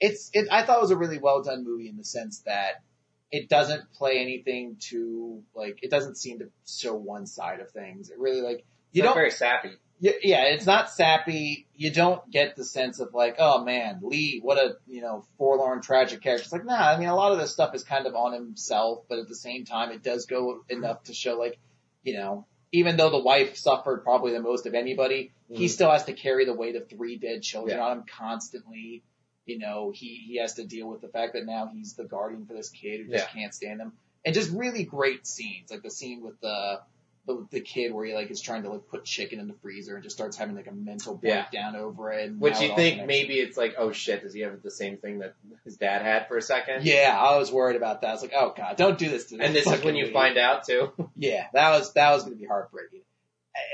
it's 0.00 0.30
it. 0.32 0.48
I 0.50 0.62
thought 0.62 0.78
it 0.78 0.82
was 0.82 0.92
a 0.92 0.96
really 0.96 1.18
well 1.18 1.42
done 1.42 1.64
movie 1.64 1.88
in 1.88 1.96
the 1.96 2.04
sense 2.04 2.40
that 2.46 2.82
it 3.30 3.48
doesn't 3.48 3.92
play 3.92 4.18
anything 4.20 4.76
to 4.90 5.42
like 5.54 5.80
it 5.82 5.90
doesn't 5.90 6.16
seem 6.16 6.38
to 6.38 6.50
show 6.66 6.94
one 6.94 7.26
side 7.26 7.60
of 7.60 7.70
things. 7.70 8.08
It 8.08 8.18
really 8.18 8.40
like 8.40 8.64
you 8.92 9.00
it's 9.02 9.06
not 9.06 9.14
don't 9.14 9.14
very 9.14 9.30
sappy. 9.30 9.70
Yeah, 10.00 10.12
yeah, 10.22 10.44
it's 10.46 10.66
not 10.66 10.90
sappy. 10.90 11.68
You 11.76 11.92
don't 11.92 12.28
get 12.30 12.56
the 12.56 12.64
sense 12.64 12.98
of 12.98 13.14
like, 13.14 13.36
oh 13.38 13.62
man, 13.64 14.00
Lee, 14.02 14.40
what 14.42 14.58
a 14.58 14.76
you 14.88 15.00
know 15.00 15.24
forlorn, 15.38 15.80
tragic 15.80 16.20
character. 16.22 16.42
It's 16.44 16.52
like, 16.52 16.64
nah. 16.64 16.74
I 16.90 16.98
mean, 16.98 17.08
a 17.08 17.14
lot 17.14 17.30
of 17.32 17.38
this 17.38 17.52
stuff 17.52 17.74
is 17.74 17.84
kind 17.84 18.06
of 18.06 18.14
on 18.16 18.32
himself, 18.32 19.04
but 19.08 19.18
at 19.20 19.28
the 19.28 19.36
same 19.36 19.64
time, 19.64 19.92
it 19.92 20.02
does 20.02 20.26
go 20.26 20.64
enough 20.68 21.04
to 21.04 21.14
show 21.14 21.38
like, 21.38 21.58
you 22.02 22.14
know, 22.14 22.46
even 22.72 22.96
though 22.96 23.10
the 23.10 23.18
wife 23.22 23.56
suffered 23.56 24.02
probably 24.02 24.32
the 24.32 24.40
most 24.40 24.66
of 24.66 24.74
anybody, 24.74 25.30
he 25.50 25.66
Mhm. 25.66 25.70
still 25.70 25.90
has 25.90 26.04
to 26.06 26.14
carry 26.14 26.46
the 26.46 26.54
weight 26.54 26.74
of 26.74 26.88
three 26.88 27.16
dead 27.16 27.42
children 27.42 27.76
Yeah. 27.78 27.84
on 27.84 27.98
him 27.98 28.04
constantly. 28.04 29.04
You 29.46 29.58
know, 29.58 29.92
he 29.94 30.16
he 30.26 30.38
has 30.38 30.54
to 30.54 30.64
deal 30.64 30.88
with 30.88 31.00
the 31.00 31.08
fact 31.08 31.34
that 31.34 31.46
now 31.46 31.68
he's 31.72 31.94
the 31.94 32.04
guardian 32.04 32.46
for 32.46 32.54
this 32.54 32.70
kid 32.70 33.06
who 33.06 33.12
just 33.12 33.28
can't 33.30 33.54
stand 33.54 33.80
him, 33.80 33.92
and 34.24 34.34
just 34.34 34.50
really 34.50 34.84
great 34.84 35.26
scenes, 35.26 35.70
like 35.70 35.82
the 35.82 35.90
scene 35.90 36.22
with 36.22 36.40
the 36.40 36.80
the, 37.26 37.46
the 37.50 37.60
kid 37.60 37.92
where 37.92 38.04
he 38.04 38.14
like 38.14 38.30
is 38.32 38.40
trying 38.40 38.64
to 38.64 38.68
like 38.70 38.88
put 38.88 39.04
chicken 39.04 39.38
in 39.38 39.46
the 39.46 39.54
freezer 39.62 39.94
and 39.94 40.02
just 40.02 40.16
starts 40.16 40.36
having 40.36 40.56
like 40.56 40.66
a 40.66 40.72
mental 40.72 41.20
Yeah. 41.22 41.42
breakdown 41.42 41.76
over 41.76 42.10
it. 42.12 42.28
And 42.28 42.40
Which 42.40 42.54
it 42.56 42.62
you 42.64 42.70
all 42.70 42.76
think 42.76 42.94
connects. 42.94 43.08
maybe 43.08 43.34
it's 43.34 43.56
like, 43.56 43.74
oh 43.78 43.92
shit, 43.92 44.22
does 44.22 44.32
he 44.34 44.40
have 44.40 44.60
the 44.62 44.70
same 44.72 44.96
thing 44.96 45.20
that 45.20 45.34
his 45.64 45.76
dad 45.76 46.02
had 46.02 46.26
for 46.26 46.36
a 46.36 46.42
second? 46.42 46.84
Yeah, 46.84 47.16
I 47.16 47.38
was 47.38 47.52
worried 47.52 47.76
about 47.76 48.00
that. 48.00 48.08
I 48.10 48.12
was 48.12 48.22
like, 48.22 48.32
oh 48.34 48.52
god, 48.56 48.76
don't 48.76 48.98
do 48.98 49.08
this 49.08 49.26
to 49.26 49.38
And 49.38 49.54
this 49.54 49.66
is 49.66 49.84
when 49.84 49.94
you 49.94 50.10
find 50.12 50.36
out 50.36 50.66
too. 50.66 50.92
Yeah, 51.16 51.46
that 51.52 51.70
was 51.78 51.92
that 51.92 52.10
was 52.12 52.24
going 52.24 52.34
to 52.34 52.40
be 52.40 52.46
heartbreaking. 52.46 53.02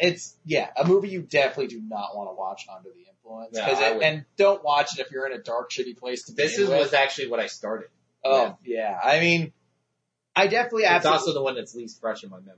It's 0.02 0.34
yeah, 0.44 0.68
a 0.76 0.86
movie 0.86 1.08
you 1.08 1.22
definitely 1.22 1.68
do 1.68 1.80
not 1.80 2.16
want 2.16 2.28
to 2.30 2.34
watch 2.34 2.66
under 2.74 2.90
the 2.90 3.04
influence. 3.08 3.54
No, 3.56 3.64
'Cause 3.64 3.78
I 3.78 3.90
it- 3.90 3.94
wouldn't. 3.96 4.02
and 4.16 4.24
don't 4.36 4.62
watch 4.62 4.98
it 4.98 5.00
if 5.00 5.10
you're 5.10 5.26
in 5.26 5.32
a 5.32 5.42
dark, 5.42 5.70
shitty 5.70 5.96
place 5.96 6.24
to 6.24 6.32
This 6.32 6.52
begin 6.52 6.64
is 6.64 6.70
with. 6.70 6.78
was 6.80 6.92
actually 6.94 7.28
what 7.30 7.40
I 7.40 7.46
started. 7.46 7.88
Oh 8.24 8.58
yeah, 8.64 8.98
I 9.02 9.20
mean, 9.20 9.52
I 10.36 10.48
definitely 10.48 10.82
It's 10.82 10.90
absolutely. 10.92 11.18
also 11.20 11.32
the 11.34 11.42
one 11.42 11.54
that's 11.54 11.74
least 11.74 12.00
fresh 12.00 12.24
in 12.24 12.30
my 12.30 12.38
memory 12.40 12.54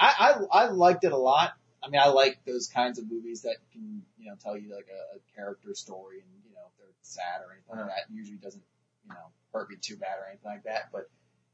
I, 0.00 0.34
I 0.52 0.64
I 0.64 0.66
liked 0.68 1.04
it 1.04 1.12
a 1.12 1.16
lot. 1.16 1.52
I 1.82 1.88
mean, 1.90 2.00
I 2.00 2.08
like 2.08 2.38
those 2.46 2.68
kinds 2.68 2.98
of 2.98 3.10
movies 3.10 3.42
that 3.42 3.56
can 3.72 4.02
you 4.18 4.26
know 4.26 4.34
tell 4.42 4.56
you 4.56 4.74
like 4.74 4.86
a, 4.90 5.16
a 5.16 5.20
character 5.36 5.74
story 5.74 6.20
and 6.20 6.28
you 6.48 6.54
know 6.54 6.60
if 6.72 6.78
they're 6.78 6.94
sad 7.02 7.42
or 7.46 7.52
anything 7.52 7.72
Uh-huh. 7.72 7.86
that. 7.86 8.14
Usually 8.14 8.38
doesn't 8.38 8.62
you 9.06 9.10
know 9.10 9.26
hurt 9.52 9.68
me 9.70 9.76
too 9.80 9.96
bad 9.96 10.16
or 10.20 10.28
anything 10.28 10.50
like 10.50 10.64
that. 10.64 10.90
But 10.92 11.10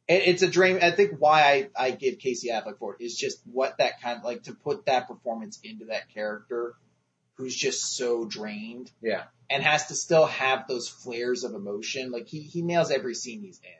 it, 0.08 0.22
it's 0.28 0.42
a 0.42 0.48
dream. 0.48 0.78
I 0.82 0.90
think 0.92 1.14
why 1.18 1.42
I 1.76 1.86
I 1.86 1.90
give 1.90 2.18
Casey 2.18 2.48
Affleck 2.50 2.78
for 2.78 2.96
it 2.98 3.04
is 3.04 3.16
just 3.16 3.40
what 3.44 3.78
that 3.78 4.00
kind 4.00 4.18
of 4.18 4.24
like 4.24 4.44
to 4.44 4.54
put 4.54 4.86
that 4.86 5.08
performance 5.08 5.58
into 5.64 5.86
that 5.86 6.12
character 6.14 6.74
who's 7.34 7.56
just 7.56 7.96
so 7.96 8.26
drained 8.26 8.90
yeah, 9.00 9.24
and 9.48 9.62
has 9.62 9.86
to 9.86 9.94
still 9.94 10.26
have 10.26 10.68
those 10.68 10.88
flares 10.88 11.42
of 11.42 11.54
emotion. 11.54 12.10
Like 12.12 12.28
he 12.28 12.40
he 12.40 12.62
nails 12.62 12.90
every 12.90 13.14
scene 13.14 13.40
he's 13.40 13.60
in. 13.64 13.70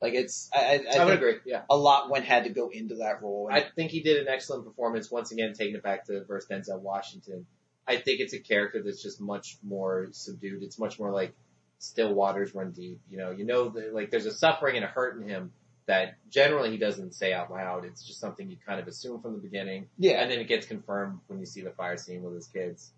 Like 0.00 0.14
it's 0.14 0.48
I 0.54 0.58
I, 0.58 0.62
I, 0.62 0.70
I, 0.72 0.74
would 0.74 0.84
think 0.84 1.10
agree. 1.10 1.34
Yeah, 1.44 1.62
a 1.68 1.76
lot 1.76 2.10
went 2.10 2.24
had 2.24 2.44
to 2.44 2.50
go 2.50 2.68
into 2.68 2.96
that 2.96 3.22
role. 3.22 3.48
I 3.50 3.62
think 3.62 3.90
he 3.90 4.00
did 4.00 4.18
an 4.18 4.28
excellent 4.28 4.64
performance. 4.64 5.10
Once 5.10 5.32
again, 5.32 5.54
taking 5.54 5.74
it 5.74 5.82
back 5.82 6.06
to 6.06 6.24
versus 6.24 6.48
Denzel 6.48 6.80
Washington. 6.80 7.46
I 7.86 7.96
think 7.96 8.20
it's 8.20 8.34
a 8.34 8.38
character 8.38 8.82
that's 8.82 9.02
just 9.02 9.20
much 9.20 9.58
more 9.62 10.08
subdued. 10.12 10.62
It's 10.62 10.78
much 10.78 10.98
more 10.98 11.10
like 11.10 11.34
still 11.78 12.14
waters 12.14 12.54
run 12.54 12.72
deep. 12.72 13.00
You 13.10 13.18
know, 13.18 13.30
you 13.30 13.44
know, 13.44 13.70
that, 13.70 13.94
like 13.94 14.10
there's 14.10 14.26
a 14.26 14.32
suffering 14.32 14.76
and 14.76 14.84
a 14.84 14.88
hurt 14.88 15.20
in 15.20 15.28
him 15.28 15.52
that 15.88 16.16
generally 16.28 16.70
he 16.70 16.76
doesn't 16.76 17.14
say 17.14 17.32
out 17.32 17.50
loud. 17.50 17.84
It's 17.86 18.06
just 18.06 18.20
something 18.20 18.48
you 18.48 18.58
kind 18.64 18.78
of 18.78 18.86
assume 18.86 19.20
from 19.22 19.32
the 19.32 19.40
beginning. 19.40 19.88
yeah. 19.98 20.22
and 20.22 20.30
then 20.30 20.38
it 20.38 20.46
gets 20.46 20.66
confirmed 20.66 21.20
when 21.26 21.40
you 21.40 21.46
see 21.46 21.62
the 21.62 21.70
fire 21.70 21.96
scene 21.96 22.22
with 22.22 22.34
his 22.34 22.46
kids. 22.46 22.92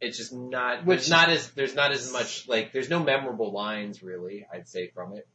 It's 0.00 0.18
just 0.18 0.32
not, 0.32 0.84
Which- 0.84 0.98
there's 0.98 1.10
not 1.10 1.28
as, 1.28 1.50
there's 1.52 1.74
not 1.76 1.92
as 1.92 2.12
much, 2.12 2.48
like, 2.48 2.72
there's 2.72 2.90
no 2.90 3.02
memorable 3.02 3.52
lines 3.52 4.02
really, 4.02 4.46
I'd 4.52 4.68
say 4.68 4.88
from 4.88 5.16
it. 5.16 5.28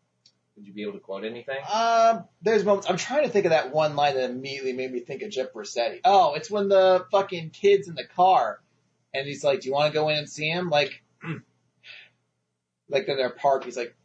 Would 0.55 0.67
you 0.67 0.73
be 0.73 0.83
able 0.83 0.93
to 0.93 0.99
quote 0.99 1.23
anything? 1.25 1.57
Um, 1.71 2.25
there's 2.43 2.63
moments. 2.63 2.87
I'm 2.89 2.97
trying 2.97 3.23
to 3.23 3.29
think 3.29 3.45
of 3.45 3.49
that 3.51 3.73
one 3.73 3.95
line 3.95 4.13
that 4.15 4.29
immediately 4.29 4.73
made 4.73 4.91
me 4.91 4.99
think 4.99 5.23
of 5.23 5.31
Jeff 5.31 5.51
Brissetti. 5.53 6.01
Oh, 6.03 6.35
it's 6.35 6.49
when 6.51 6.67
the 6.69 7.05
fucking 7.11 7.49
kid's 7.49 7.87
in 7.87 7.95
the 7.95 8.05
car, 8.05 8.59
and 9.13 9.25
he's 9.27 9.43
like, 9.43 9.61
"Do 9.61 9.67
you 9.69 9.73
want 9.73 9.91
to 9.91 9.99
go 9.99 10.09
in 10.09 10.17
and 10.17 10.29
see 10.29 10.47
him?" 10.47 10.69
Like, 10.69 11.01
like 12.89 13.07
in 13.07 13.17
their 13.17 13.31
park. 13.31 13.63
He's 13.63 13.77
like, 13.77 13.95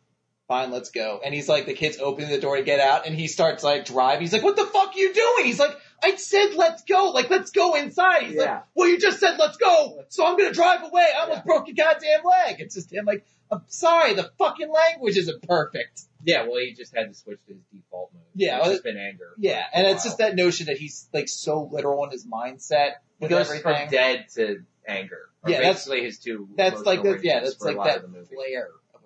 "Fine, 0.49 0.71
let's 0.71 0.91
go." 0.91 1.21
And 1.23 1.35
he's 1.35 1.49
like, 1.51 1.67
the 1.67 1.75
kid's 1.75 1.99
opening 1.99 2.31
the 2.31 2.41
door 2.41 2.57
to 2.57 2.63
get 2.63 2.81
out, 2.81 3.07
and 3.07 3.15
he 3.15 3.29
starts 3.29 3.63
like 3.63 3.85
driving. 3.85 4.23
He's 4.23 4.33
like, 4.33 4.43
"What 4.43 4.57
the 4.57 4.65
fuck 4.65 4.95
are 4.95 4.99
you 4.99 5.13
doing?" 5.13 5.45
He's 5.45 5.59
like, 5.59 5.77
"I 6.03 6.17
said 6.17 6.55
let's 6.55 6.83
go. 6.85 7.11
Like, 7.11 7.29
let's 7.29 7.51
go 7.51 7.75
inside." 7.75 8.23
He's 8.23 8.37
Yeah. 8.37 8.41
like, 8.55 8.65
"Well, 8.75 8.89
you 8.89 8.99
just 8.99 9.21
said 9.21 9.37
let's 9.39 9.59
go, 9.59 10.03
so 10.09 10.27
I'm 10.27 10.39
gonna 10.39 10.53
drive 10.53 10.83
away. 10.83 11.07
I 11.15 11.23
almost 11.25 11.45
broke 11.45 11.67
your 11.69 11.77
goddamn 11.77 12.21
leg." 12.25 12.57
It's 12.61 12.75
just 12.75 12.91
him 12.93 13.05
like, 13.05 13.27
"I'm 13.51 13.63
sorry, 13.69 14.15
the 14.15 14.31
fucking 14.39 14.71
language 14.71 15.17
isn't 15.17 15.43
perfect." 15.43 16.03
Yeah, 16.25 16.43
well, 16.45 16.59
he 16.59 16.75
just 16.75 16.95
had 16.95 17.09
to 17.09 17.15
switch 17.15 17.39
to 17.47 17.55
his 17.55 17.63
default 17.73 18.13
mode. 18.13 18.23
Yeah, 18.35 18.57
It's 18.57 18.63
well, 18.65 18.73
just 18.73 18.85
been 18.85 18.97
anger. 18.99 19.31
Yeah, 19.39 19.65
and 19.73 19.87
it's 19.87 20.05
just 20.05 20.19
that 20.19 20.35
notion 20.35 20.67
that 20.67 20.77
he's 20.77 21.09
like 21.13 21.29
so 21.29 21.63
literal 21.71 22.05
in 22.05 22.11
his 22.11 22.27
mindset 22.27 22.95
He 23.21 23.29
goes 23.29 23.47
everything. 23.47 23.63
from 23.63 23.89
dead 23.89 24.27
to 24.35 24.65
anger. 24.87 25.29
Or 25.43 25.51
Yeah, 25.51 25.59
that's- 25.59 25.85
basically 25.87 26.05
his 26.05 26.19
two. 26.19 26.49
that's 26.57 26.83
like 26.83 27.03
the, 27.03 27.21
yeah, 27.23 27.41
that's 27.41 27.61
like 27.61 27.77
that 27.77 28.05
of 28.05 28.13
the 28.13 28.19
Of 28.19 28.29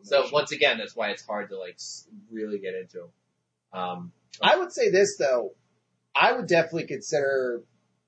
So 0.03 0.29
once 0.33 0.53
again, 0.53 0.79
that's 0.79 0.97
why 0.97 1.11
it's 1.11 1.25
hard 1.25 1.51
to 1.51 1.59
like 1.59 1.79
really 2.31 2.59
get 2.59 2.75
into. 2.75 3.09
Um, 3.73 4.13
I 4.41 4.57
would 4.57 4.73
say 4.73 4.91
this 4.91 5.17
though, 5.17 5.53
I 6.15 6.33
would 6.33 6.47
definitely 6.47 6.87
consider 6.87 7.63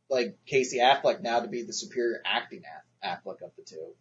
like 0.08 0.36
Casey 0.46 0.78
Affleck 0.78 1.20
now 1.22 1.40
to 1.40 1.48
be 1.48 1.62
the 1.62 1.72
superior 1.72 2.20
acting 2.24 2.62
Affleck 3.04 3.42
of 3.42 3.50
the 3.56 3.62
two. 3.66 3.94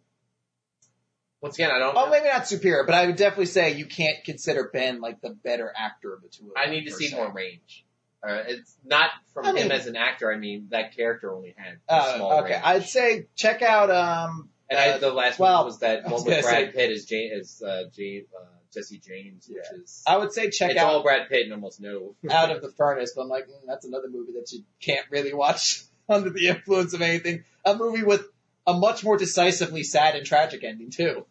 Once 1.43 1.55
again, 1.55 1.71
I 1.71 1.77
don't. 1.77 1.93
Oh, 1.97 2.09
maybe 2.09 2.27
not 2.29 2.47
superior, 2.47 2.85
but 2.85 2.95
I 2.95 3.05
would 3.05 3.17
definitely 3.17 3.47
say 3.47 3.73
you 3.75 3.85
can't 3.85 4.23
consider 4.23 4.69
Ben 4.71 5.01
like 5.01 5.19
the 5.21 5.31
better 5.31 5.71
actor 5.77 6.13
of 6.13 6.21
the 6.21 6.29
two. 6.29 6.45
Of 6.45 6.51
I 6.55 6.71
need 6.71 6.85
to 6.85 6.91
see 6.91 7.09
se. 7.09 7.15
more 7.17 7.31
range. 7.31 7.85
Uh, 8.25 8.43
it's 8.47 8.77
not 8.85 9.09
from 9.33 9.45
I 9.47 9.49
him 9.49 9.55
mean- 9.55 9.71
as 9.73 9.85
an 9.85 9.97
actor. 9.97 10.31
I 10.31 10.37
mean 10.37 10.67
that 10.71 10.95
character 10.95 11.35
only 11.35 11.53
had 11.57 11.79
a 11.89 12.15
small 12.15 12.31
Uh, 12.31 12.41
okay, 12.43 12.53
range. 12.53 12.63
I'd 12.65 12.83
say 12.85 13.27
check 13.35 13.61
out 13.61 13.91
um. 13.91 14.47
and 14.69 14.79
I, 14.79 14.89
uh, 14.91 14.97
the 14.99 15.11
last 15.11 15.37
well, 15.37 15.57
one 15.57 15.65
was 15.65 15.79
that 15.79 16.05
one 16.05 16.13
with 16.23 16.25
Brad 16.25 16.43
say- 16.45 16.71
Pitt 16.71 16.91
as 16.91 17.03
Jane, 17.03 17.31
as 17.37 17.61
uh, 17.61 17.83
Jane, 17.93 18.23
uh, 18.33 18.45
Jesse 18.73 18.99
James, 18.99 19.49
which 19.49 19.81
is 19.83 20.01
I 20.07 20.15
would 20.15 20.31
say 20.31 20.49
check 20.49 20.71
it's 20.71 20.79
out 20.79 20.87
all 20.93 21.03
Brad 21.03 21.27
Pitt 21.27 21.43
and 21.43 21.51
almost 21.51 21.81
no. 21.81 22.15
out 22.31 22.51
of 22.51 22.61
the 22.61 22.69
furnace, 22.71 23.11
but 23.13 23.23
I'm 23.23 23.27
like, 23.27 23.47
mm, 23.49 23.51
that's 23.67 23.85
another 23.85 24.07
movie 24.09 24.31
that 24.39 24.49
you 24.53 24.63
can't 24.79 25.05
really 25.11 25.33
watch 25.33 25.83
under 26.07 26.29
the 26.29 26.47
influence 26.47 26.93
of 26.93 27.01
anything. 27.01 27.43
A 27.65 27.75
movie 27.75 28.03
with 28.03 28.25
a 28.65 28.73
much 28.73 29.03
more 29.03 29.17
decisively 29.17 29.83
sad 29.83 30.15
and 30.15 30.25
tragic 30.25 30.63
ending 30.63 30.89
too. 30.89 31.25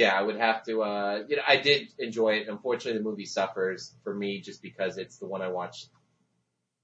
Yeah, 0.00 0.18
I 0.18 0.22
would 0.22 0.38
have 0.38 0.64
to. 0.64 0.82
uh 0.82 1.24
You 1.28 1.36
know, 1.36 1.42
I 1.46 1.56
did 1.56 1.88
enjoy 1.98 2.30
it. 2.38 2.48
Unfortunately, 2.48 2.98
the 2.98 3.04
movie 3.10 3.26
suffers 3.26 3.92
for 4.02 4.14
me 4.14 4.40
just 4.40 4.62
because 4.62 4.96
it's 4.96 5.18
the 5.18 5.26
one 5.26 5.42
I 5.42 5.48
watched 5.48 5.90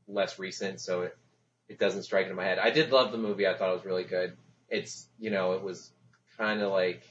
less 0.06 0.38
recent, 0.38 0.80
so 0.80 1.02
it 1.02 1.16
it 1.68 1.78
doesn't 1.78 2.02
strike 2.02 2.24
into 2.24 2.36
my 2.36 2.44
head. 2.44 2.59
I 2.59 2.70
did 2.70 2.93
love 2.93 3.12
the 3.12 3.18
movie. 3.18 3.47
I 3.47 3.55
thought 3.56 3.70
it 3.70 3.78
was 3.80 3.86
really 3.86 4.05
good. 4.05 4.36
It's 4.68 5.09
you 5.18 5.30
know, 5.30 5.52
it 5.55 5.62
was 5.62 5.90
kind 6.36 6.60
of 6.60 6.70
like 6.72 7.05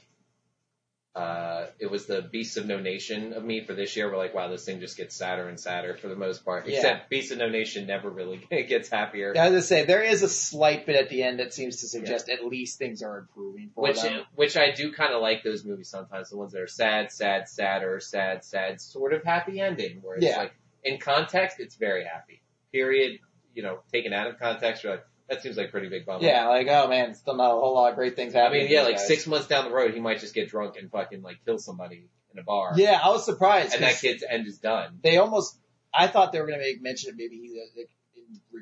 uh, 1.16 1.68
it 1.78 1.90
was 1.90 2.04
the 2.04 2.20
Beasts 2.20 2.58
of 2.58 2.66
No 2.66 2.78
Nation 2.78 3.32
of 3.32 3.42
me 3.42 3.64
for 3.64 3.72
this 3.72 3.96
year. 3.96 4.10
We're 4.10 4.18
like, 4.18 4.34
wow, 4.34 4.48
this 4.48 4.66
thing 4.66 4.80
just 4.80 4.98
gets 4.98 5.16
sadder 5.16 5.48
and 5.48 5.58
sadder 5.58 5.96
for 5.96 6.08
the 6.08 6.14
most 6.14 6.44
part. 6.44 6.66
Yeah. 6.68 6.76
Except 6.76 7.08
Beasts 7.08 7.32
of 7.32 7.38
No 7.38 7.48
Nation 7.48 7.86
never 7.86 8.10
really 8.10 8.36
gets 8.50 8.90
happier. 8.90 9.30
As 9.32 9.38
I 9.38 9.44
was 9.44 9.50
gonna 9.52 9.62
say 9.62 9.84
there 9.86 10.02
is 10.02 10.22
a 10.22 10.28
slight 10.28 10.84
bit 10.84 10.94
at 10.96 11.08
the 11.08 11.22
end 11.22 11.38
that 11.40 11.54
seems 11.54 11.76
to 11.80 11.88
suggest 11.88 12.28
at 12.28 12.44
least 12.44 12.78
things 12.78 13.02
are 13.02 13.16
improving 13.18 13.70
for 13.74 13.80
Which, 13.84 14.02
them. 14.02 14.24
which 14.34 14.58
I 14.58 14.72
do 14.72 14.92
kind 14.92 15.14
of 15.14 15.22
like 15.22 15.42
those 15.42 15.64
movies 15.64 15.88
sometimes. 15.88 16.28
The 16.28 16.36
ones 16.36 16.52
that 16.52 16.60
are 16.60 16.66
sad, 16.68 17.10
sad, 17.10 17.48
sadder, 17.48 17.98
sad, 17.98 18.44
sad, 18.44 18.78
sort 18.82 19.14
of 19.14 19.24
happy 19.24 19.58
ending. 19.58 20.00
Where 20.02 20.16
it's 20.16 20.26
Yeah. 20.26 20.36
like, 20.36 20.52
in 20.84 20.98
context, 20.98 21.60
it's 21.60 21.76
very 21.76 22.04
happy. 22.04 22.42
Period. 22.72 23.20
You 23.54 23.62
know, 23.62 23.78
taken 23.90 24.12
out 24.12 24.26
of 24.26 24.38
context, 24.38 24.84
you're 24.84 24.92
like, 24.92 25.06
that 25.28 25.42
seems 25.42 25.56
like 25.56 25.68
a 25.68 25.70
pretty 25.70 25.88
big 25.88 26.06
bummer. 26.06 26.24
Yeah, 26.24 26.48
like 26.48 26.66
oh 26.68 26.88
man, 26.88 27.14
still 27.14 27.36
not 27.36 27.50
a 27.50 27.54
whole 27.60 27.74
lot 27.74 27.90
of 27.90 27.96
great 27.96 28.16
things 28.16 28.34
I 28.34 28.40
happening. 28.40 28.64
mean, 28.64 28.72
yeah, 28.72 28.82
like 28.82 28.96
guys. 28.96 29.06
six 29.06 29.26
months 29.26 29.46
down 29.46 29.64
the 29.64 29.70
road, 29.74 29.92
he 29.94 30.00
might 30.00 30.20
just 30.20 30.34
get 30.34 30.48
drunk 30.48 30.76
and 30.76 30.90
fucking 30.90 31.22
like 31.22 31.38
kill 31.44 31.58
somebody 31.58 32.08
in 32.32 32.38
a 32.38 32.42
bar. 32.42 32.72
Yeah, 32.76 33.00
I 33.02 33.08
was 33.10 33.24
surprised. 33.24 33.74
And 33.74 33.82
that 33.82 33.98
kid's 34.00 34.24
end 34.28 34.46
is 34.46 34.58
done. 34.58 34.98
they 35.02 35.16
almost. 35.16 35.58
I 35.92 36.08
thought 36.08 36.32
they 36.32 36.40
were 36.40 36.46
gonna 36.46 36.58
make 36.58 36.82
mention 36.82 37.10
of 37.10 37.16
maybe 37.16 37.36
he 37.36 37.58
uh, 37.60 37.64
like, 37.76 37.88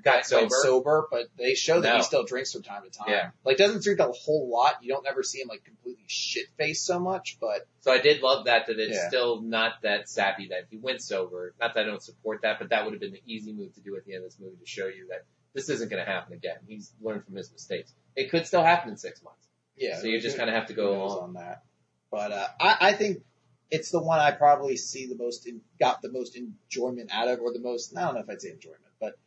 Got 0.04 0.26
sober? 0.26 0.48
sober, 0.62 1.08
but 1.10 1.28
they 1.38 1.54
show 1.54 1.80
that 1.80 1.88
No. 1.88 1.96
he 1.96 2.02
still 2.02 2.24
drinks 2.24 2.52
from 2.52 2.62
time 2.62 2.82
to 2.82 2.90
time. 2.90 3.06
Yeah. 3.08 3.30
like 3.44 3.56
doesn't 3.56 3.82
drink 3.82 4.00
a 4.00 4.12
whole 4.12 4.50
lot. 4.50 4.74
You 4.82 4.92
don't 4.92 5.06
ever 5.06 5.22
see 5.22 5.40
him 5.40 5.48
like 5.48 5.64
completely 5.64 6.04
shit 6.06 6.46
faced 6.58 6.84
so 6.84 6.98
much, 7.00 7.38
but 7.40 7.66
So 7.80 7.90
I 7.92 7.98
did 8.00 8.20
love 8.20 8.44
that, 8.44 8.66
that 8.66 8.78
it's 8.78 8.94
Yeah. 8.96 9.08
still 9.08 9.40
not 9.40 9.80
that 9.82 10.08
sappy 10.08 10.48
that 10.48 10.66
he 10.70 10.76
went 10.76 11.00
sober. 11.00 11.54
Not 11.60 11.74
that 11.74 11.84
I 11.84 11.84
don't 11.86 12.02
support 12.02 12.42
that, 12.42 12.58
but 12.58 12.68
that 12.70 12.84
would 12.84 12.92
have 12.92 13.00
been 13.00 13.12
the 13.12 13.22
easy 13.24 13.52
move 13.54 13.72
to 13.76 13.80
do 13.80 13.96
at 13.96 14.04
the 14.04 14.14
end 14.14 14.24
of 14.24 14.30
this 14.30 14.38
movie 14.38 14.56
to 14.60 14.66
show 14.66 14.86
you 14.86 15.06
that 15.10 15.24
this 15.54 15.68
isn't 15.68 15.90
going 15.90 16.04
to 16.04 16.10
happen 16.10 16.32
again. 16.34 16.56
He's 16.66 16.92
learned 17.00 17.24
from 17.24 17.36
his 17.36 17.50
mistakes. 17.52 17.92
It 18.16 18.30
could 18.30 18.46
still 18.46 18.62
happen 18.62 18.90
in 18.90 18.96
six 18.96 19.22
months. 19.22 19.46
yeah. 19.76 19.98
So 20.00 20.06
you 20.06 20.20
just 20.20 20.36
kind 20.36 20.48
of 20.50 20.56
have 20.56 20.66
to 20.68 20.74
go 20.74 21.02
along. 21.02 21.18
on 21.20 21.32
that. 21.34 21.62
But 22.10 22.32
uh, 22.32 22.46
I, 22.60 22.76
I 22.80 22.92
think 22.92 23.22
it's 23.70 23.90
the 23.90 24.00
one 24.02 24.20
I 24.20 24.30
probably 24.30 24.76
see 24.76 25.06
the 25.06 25.16
most 25.16 25.46
in, 25.46 25.60
got 25.80 26.02
the 26.02 26.10
most 26.12 26.36
enjoyment 26.36 27.10
out 27.12 27.28
of, 27.28 27.40
or 27.40 27.52
the 27.52 27.58
most. 27.60 27.96
I 27.96 28.02
don't 28.02 28.14
know 28.14 28.20
if 28.20 28.30
I'd 28.30 28.40
say 28.40 28.50
enjoyment, 28.50 28.80
but 29.00 29.18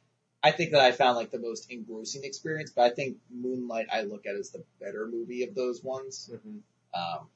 I 0.44 0.52
think 0.52 0.72
that 0.72 0.82
I 0.82 0.92
found 0.92 1.18
like 1.18 1.32
the 1.32 1.40
most 1.40 1.70
engrossing 1.72 2.24
experience. 2.24 2.72
But 2.72 2.84
I 2.84 2.90
think 2.94 3.18
Moonlight 3.30 3.88
I 3.92 4.02
look 4.04 4.26
at 4.26 4.36
as 4.36 4.52
the 4.52 4.64
better 4.80 5.08
movie 5.12 5.44
of 5.44 5.56
those 5.56 5.84
ones. 5.84 6.30
Mhm. 6.34 6.60
Um, 6.94 7.28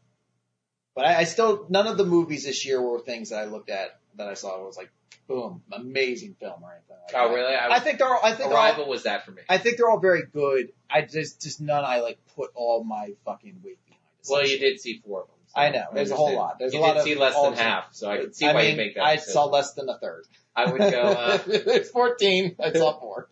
but 0.96 1.06
I, 1.06 1.20
I 1.20 1.24
still 1.26 1.66
none 1.70 1.88
of 1.88 1.98
the 1.98 2.06
movies 2.06 2.46
this 2.46 2.66
year 2.66 2.82
were 2.82 3.00
things 3.00 3.30
that 3.30 3.40
I 3.40 3.46
looked 3.46 3.70
at 3.70 4.00
that 4.16 4.28
I 4.28 4.34
saw 4.36 4.64
was 4.66 4.78
like 4.78 4.92
boom 5.28 5.62
amazing 5.72 6.36
film 6.40 6.64
or 6.64 6.72
anything. 6.74 6.98
Like 7.14 7.16
Oh, 7.16 7.34
really? 7.34 7.54
I, 7.56 7.76
I 7.76 7.80
think 7.80 8.00
they're 8.00 8.08
all, 8.08 8.20
I 8.24 8.34
think 8.34 8.50
they're 8.50 8.58
all, 8.58 8.66
Arrival 8.66 8.88
was 8.88 9.04
that 9.04 9.26
for 9.26 9.32
me. 9.32 9.42
I 9.50 9.58
think 9.58 9.78
they're 9.78 9.90
all 9.90 10.00
very 10.00 10.24
good. 10.32 10.72
I 10.90 11.02
just 11.02 11.42
just 11.42 11.62
none 11.62 11.84
I 11.86 12.00
like 12.02 12.20
put 12.36 12.52
all 12.56 12.84
my 12.84 13.14
fucking 13.26 13.62
weight 13.64 13.78
behind. 13.86 14.02
well, 14.30 14.46
you 14.46 14.60
did 14.60 14.80
see 14.80 15.02
four 15.06 15.22
of 15.22 15.28
them. 15.28 15.36
so 15.48 15.62
I 15.62 15.70
know. 15.70 15.86
There's 15.94 16.12
a 16.12 16.16
whole 16.16 16.36
lot. 16.36 16.58
There's 16.60 16.74
you 16.74 16.80
a 16.80 16.82
lot 16.82 16.94
did 16.96 17.04
see 17.04 17.16
less 17.16 17.40
than 17.40 17.54
half, 17.54 17.94
so 17.94 18.10
I 18.10 18.18
could 18.18 18.36
see 18.36 18.46
I 18.48 18.54
why 18.54 18.62
mean, 18.64 18.72
you 18.72 18.78
make 18.78 18.96
that 18.96 19.04
I 19.04 19.16
decision. 19.16 19.34
saw 19.34 19.46
less 19.46 19.74
than 19.74 19.90
a 19.90 19.98
third. 19.98 20.26
I 20.56 20.70
would 20.72 20.80
go, 20.80 21.02
uh, 21.02 21.40
it's 21.48 21.90
14. 21.90 22.58
I 22.62 22.74
saw 22.74 23.00
four. 23.00 23.30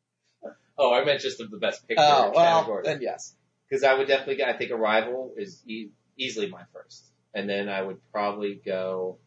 oh, 0.78 0.92
I 0.94 1.04
meant 1.04 1.20
just 1.20 1.40
of 1.40 1.50
the 1.50 1.58
best 1.58 1.86
picture 1.86 2.02
Oh, 2.02 2.32
well, 2.34 2.60
category. 2.60 2.82
then 2.84 3.00
yes. 3.02 3.34
Because 3.68 3.84
I 3.84 3.94
would 3.94 4.06
definitely 4.08 4.42
I 4.44 4.56
think 4.56 4.70
Arrival 4.70 5.34
is 5.36 5.62
e- 5.66 5.90
easily 6.16 6.48
my 6.48 6.62
first. 6.72 7.04
And 7.34 7.48
then 7.48 7.68
I 7.68 7.82
would 7.82 7.98
probably 8.12 8.60
go, 8.64 9.18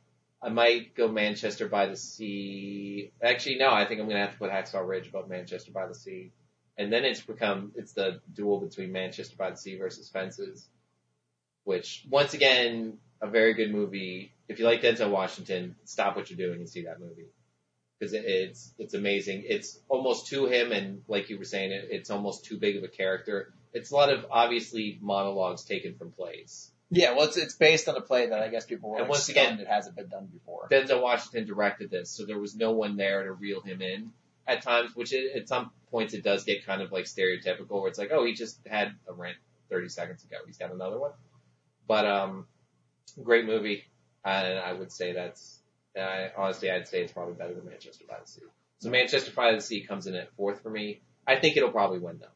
I 0.41 0.49
might 0.49 0.95
go 0.95 1.07
Manchester 1.09 1.67
by 1.67 1.87
the 1.87 1.97
Sea. 1.97 3.11
Actually, 3.21 3.57
no, 3.57 3.71
I 3.71 3.85
think 3.85 3.99
I'm 3.99 4.07
to 4.09 4.15
have 4.15 4.33
to 4.33 4.37
put 4.37 4.51
Hacksaw 4.51 4.87
Ridge 4.87 5.09
above 5.09 5.29
Manchester 5.29 5.71
by 5.71 5.87
the 5.87 5.95
Sea. 5.95 6.31
And 6.77 6.93
then 6.93 7.03
it's 7.03 7.21
become, 7.21 7.73
it's 7.75 7.93
the 7.93 8.21
duel 8.33 8.61
between 8.61 8.91
Manchester 8.93 9.35
by 9.37 9.49
the 9.51 9.57
Sea 9.57 9.77
versus 9.77 10.09
Fences, 10.09 10.69
which 11.65 12.05
once 12.09 12.33
again, 12.33 12.99
a 13.21 13.27
very 13.27 13.53
good 13.53 13.71
movie. 13.71 14.31
If 14.47 14.59
you 14.59 14.65
like 14.65 14.81
Denzel 14.81 15.11
Washington, 15.11 15.75
stop 15.83 16.15
what 16.15 16.29
you're 16.29 16.37
doing 16.37 16.59
and 16.59 16.69
see 16.69 16.83
that 16.83 17.01
movie. 17.01 17.27
Because 17.99 18.13
it, 18.13 18.23
it's, 18.23 18.73
it's 18.77 18.93
amazing. 18.93 19.43
It's 19.45 19.77
almost 19.89 20.27
to 20.27 20.45
him 20.45 20.71
and 20.71 21.01
like 21.09 21.29
you 21.29 21.37
were 21.37 21.43
saying, 21.43 21.73
it, 21.73 21.89
it's 21.91 22.09
almost 22.09 22.45
too 22.45 22.57
big 22.57 22.77
of 22.77 22.83
a 22.83 22.87
character 22.87 23.53
it's 23.73 23.91
a 23.91 23.95
lot 23.95 24.11
of 24.11 24.25
obviously 24.31 24.97
monologues 25.01 25.63
taken 25.63 25.95
from 25.95 26.11
plays. 26.11 26.71
Yeah, 26.91 27.11
well, 27.13 27.25
it's, 27.27 27.37
it's 27.37 27.53
based 27.55 27.87
on 27.87 27.95
a 27.95 28.01
play 28.01 28.27
that 28.29 28.41
I 28.41 28.47
guess 28.49 28.65
people 28.65 28.89
were 28.89 28.97
And 28.97 29.03
like, 29.03 29.11
once 29.11 29.29
again- 29.29 29.59
it 29.59 29.67
hasn't 29.67 29.95
been 29.95 30.07
done 30.07 30.25
before. 30.25 30.67
Denzel 30.71 31.01
Washington 31.01 31.45
directed 31.45 31.91
this, 31.91 32.09
so 32.09 32.25
there 32.25 32.39
was 32.39 32.55
no 32.55 32.71
one 32.71 32.97
there 32.97 33.23
to 33.23 33.31
reel 33.31 33.61
him 33.61 33.81
in 33.81 34.11
at 34.47 34.63
times, 34.63 34.95
which 34.95 35.13
it, 35.13 35.35
at 35.35 35.47
some 35.47 35.69
points 35.91 36.13
it 36.13 36.23
does 36.23 36.43
get 36.43 36.65
kind 36.65 36.81
of 36.81 36.91
like 36.91 37.05
stereotypical 37.05 37.81
where 37.81 37.89
it's 37.89 37.99
like, 37.99 38.09
oh, 38.11 38.25
he 38.25 38.33
just 38.33 38.59
had 38.65 38.93
a 39.07 39.13
rant 39.13 39.37
30 39.69 39.89
seconds 39.89 40.23
ago. 40.23 40.37
He's 40.47 40.57
got 40.57 40.71
another 40.71 40.99
one. 40.99 41.11
But, 41.87 42.05
um, 42.05 42.47
great 43.23 43.45
movie. 43.45 43.83
And 44.25 44.57
I 44.59 44.73
would 44.73 44.91
say 44.91 45.13
that's, 45.13 45.59
I, 45.95 46.31
honestly, 46.35 46.71
I'd 46.71 46.87
say 46.87 47.01
it's 47.03 47.11
probably 47.13 47.35
better 47.35 47.53
than 47.53 47.65
Manchester 47.65 48.05
by 48.09 48.17
the 48.19 48.27
Sea. 48.27 48.41
So 48.79 48.89
Manchester 48.89 49.31
by 49.35 49.53
the 49.53 49.61
Sea 49.61 49.81
comes 49.81 50.07
in 50.07 50.15
at 50.15 50.31
fourth 50.33 50.61
for 50.63 50.69
me. 50.69 51.01
I 51.27 51.39
think 51.39 51.55
it'll 51.57 51.71
probably 51.71 51.99
win 51.99 52.17
though. 52.19 52.27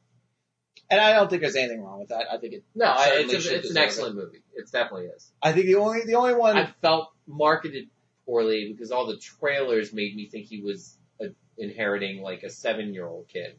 And 0.90 1.00
I 1.00 1.14
don't 1.14 1.30
think 1.30 1.42
there's 1.42 1.56
anything 1.56 1.82
wrong 1.82 2.00
with 2.00 2.10
that. 2.10 2.26
I 2.32 2.38
think 2.38 2.54
it. 2.54 2.64
No, 2.76 2.86
I, 2.86 3.26
it's, 3.28 3.34
a, 3.48 3.56
it's 3.56 3.72
an 3.72 3.78
excellent 3.78 4.16
movie. 4.16 4.44
It 4.54 4.72
definitely 4.72 5.08
is. 5.08 5.32
I 5.42 5.52
think 5.54 5.66
the 5.66 5.76
only 5.76 6.02
the 6.06 6.16
only 6.16 6.36
one. 6.36 6.58
I 6.58 6.74
felt 6.82 7.10
marketed 7.28 7.90
poorly 8.26 8.72
because 8.72 8.92
all 8.92 9.08
the 9.08 9.18
trailers 9.18 9.94
made 9.94 10.16
me 10.16 10.30
think 10.30 10.46
he 10.48 10.62
was 10.62 10.98
uh 11.22 11.28
inheriting 11.58 12.22
like 12.22 12.44
a 12.44 12.50
seven 12.50 12.94
year 12.94 13.08
old 13.08 13.28
kid. 13.28 13.56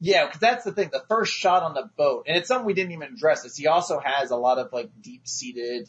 Yeah, 0.00 0.26
because 0.26 0.40
that's 0.40 0.64
the 0.64 0.72
thing. 0.72 0.90
The 0.92 1.04
first 1.08 1.32
shot 1.32 1.62
on 1.62 1.74
the 1.74 1.88
boat, 1.96 2.24
and 2.26 2.36
it's 2.36 2.48
something 2.48 2.66
we 2.66 2.74
didn't 2.74 2.92
even 2.92 3.14
address. 3.14 3.44
Is 3.44 3.56
he 3.56 3.68
also 3.68 3.98
has 4.00 4.30
a 4.30 4.36
lot 4.36 4.58
of 4.58 4.72
like 4.72 4.90
deep 5.00 5.26
seated, 5.26 5.88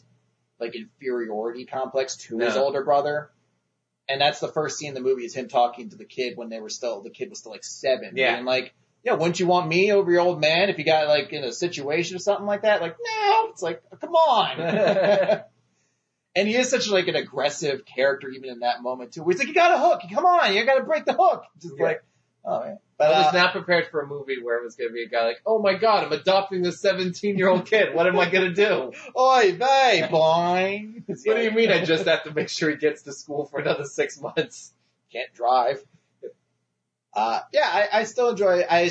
like 0.58 0.74
inferiority 0.74 1.66
complex 1.66 2.16
to 2.28 2.38
his 2.38 2.56
older 2.56 2.84
brother, 2.84 3.30
and 4.08 4.20
that's 4.20 4.40
the 4.40 4.48
first 4.48 4.78
scene 4.78 4.88
in 4.88 4.94
the 4.94 5.00
movie 5.00 5.24
is 5.24 5.34
him 5.34 5.48
talking 5.48 5.90
to 5.90 5.96
the 5.96 6.04
kid 6.04 6.36
when 6.36 6.48
they 6.48 6.60
were 6.60 6.68
still 6.68 7.02
the 7.02 7.10
kid 7.10 7.28
was 7.30 7.40
still 7.40 7.52
like 7.52 7.64
seven. 7.64 8.12
Yeah. 8.14 8.36
and 8.36 8.46
like, 8.46 8.72
yeah, 9.06 9.12
wouldn't 9.12 9.38
you 9.38 9.46
want 9.46 9.68
me 9.68 9.92
over 9.92 10.10
your 10.10 10.20
old 10.20 10.40
man 10.40 10.68
if 10.68 10.78
you 10.78 10.84
got 10.84 11.06
like 11.06 11.32
in 11.32 11.44
a 11.44 11.52
situation 11.52 12.16
or 12.16 12.18
something 12.18 12.44
like 12.44 12.62
that? 12.62 12.80
Like, 12.82 12.96
no, 13.00 13.46
it's 13.50 13.62
like, 13.62 13.80
come 14.00 14.16
on. 14.16 14.60
and 16.34 16.48
he 16.48 16.56
is 16.56 16.68
such 16.68 16.88
like 16.88 17.06
an 17.06 17.14
aggressive 17.14 17.84
character 17.86 18.28
even 18.28 18.50
in 18.50 18.58
that 18.60 18.82
moment 18.82 19.12
too. 19.12 19.22
Where 19.22 19.32
he's 19.32 19.38
like, 19.38 19.46
you 19.46 19.54
got 19.54 19.70
a 19.72 19.78
hook, 19.78 20.00
come 20.12 20.26
on, 20.26 20.52
you 20.52 20.66
got 20.66 20.78
to 20.78 20.82
break 20.82 21.04
the 21.04 21.12
hook. 21.12 21.44
Just 21.62 21.76
Yeah. 21.78 21.84
like, 21.84 22.04
oh 22.44 22.60
man. 22.64 22.78
But, 22.98 23.14
I 23.14 23.18
was 23.26 23.34
uh, 23.34 23.38
not 23.38 23.52
prepared 23.52 23.86
for 23.92 24.00
a 24.00 24.06
movie 24.08 24.42
where 24.42 24.58
it 24.58 24.64
was 24.64 24.74
going 24.74 24.88
to 24.88 24.94
be 24.94 25.04
a 25.04 25.08
guy 25.08 25.24
like, 25.24 25.40
oh 25.46 25.60
my 25.62 25.74
god, 25.74 26.04
I'm 26.04 26.12
adopting 26.12 26.62
this 26.62 26.80
17 26.80 27.38
year 27.38 27.48
old 27.48 27.66
kid. 27.66 27.94
What 27.94 28.08
am 28.08 28.18
I 28.18 28.28
going 28.28 28.52
to 28.52 28.54
do? 28.54 28.92
Oi, 29.16 29.52
vey, 29.52 30.08
boy. 30.10 30.88
What 31.06 31.36
do 31.36 31.42
you 31.42 31.52
mean 31.52 31.70
I 31.70 31.84
just 31.84 32.06
have 32.06 32.24
to 32.24 32.34
make 32.34 32.48
sure 32.48 32.70
he 32.70 32.76
gets 32.76 33.02
to 33.02 33.12
school 33.12 33.44
for 33.44 33.60
another 33.60 33.84
six 33.84 34.20
months? 34.20 34.72
can't 35.12 35.32
drive? 35.32 35.80
Uh, 37.16 37.40
yeah, 37.52 37.62
I, 37.64 38.00
I 38.00 38.04
still 38.04 38.28
enjoy 38.28 38.58
it. 38.58 38.66
I 38.70 38.90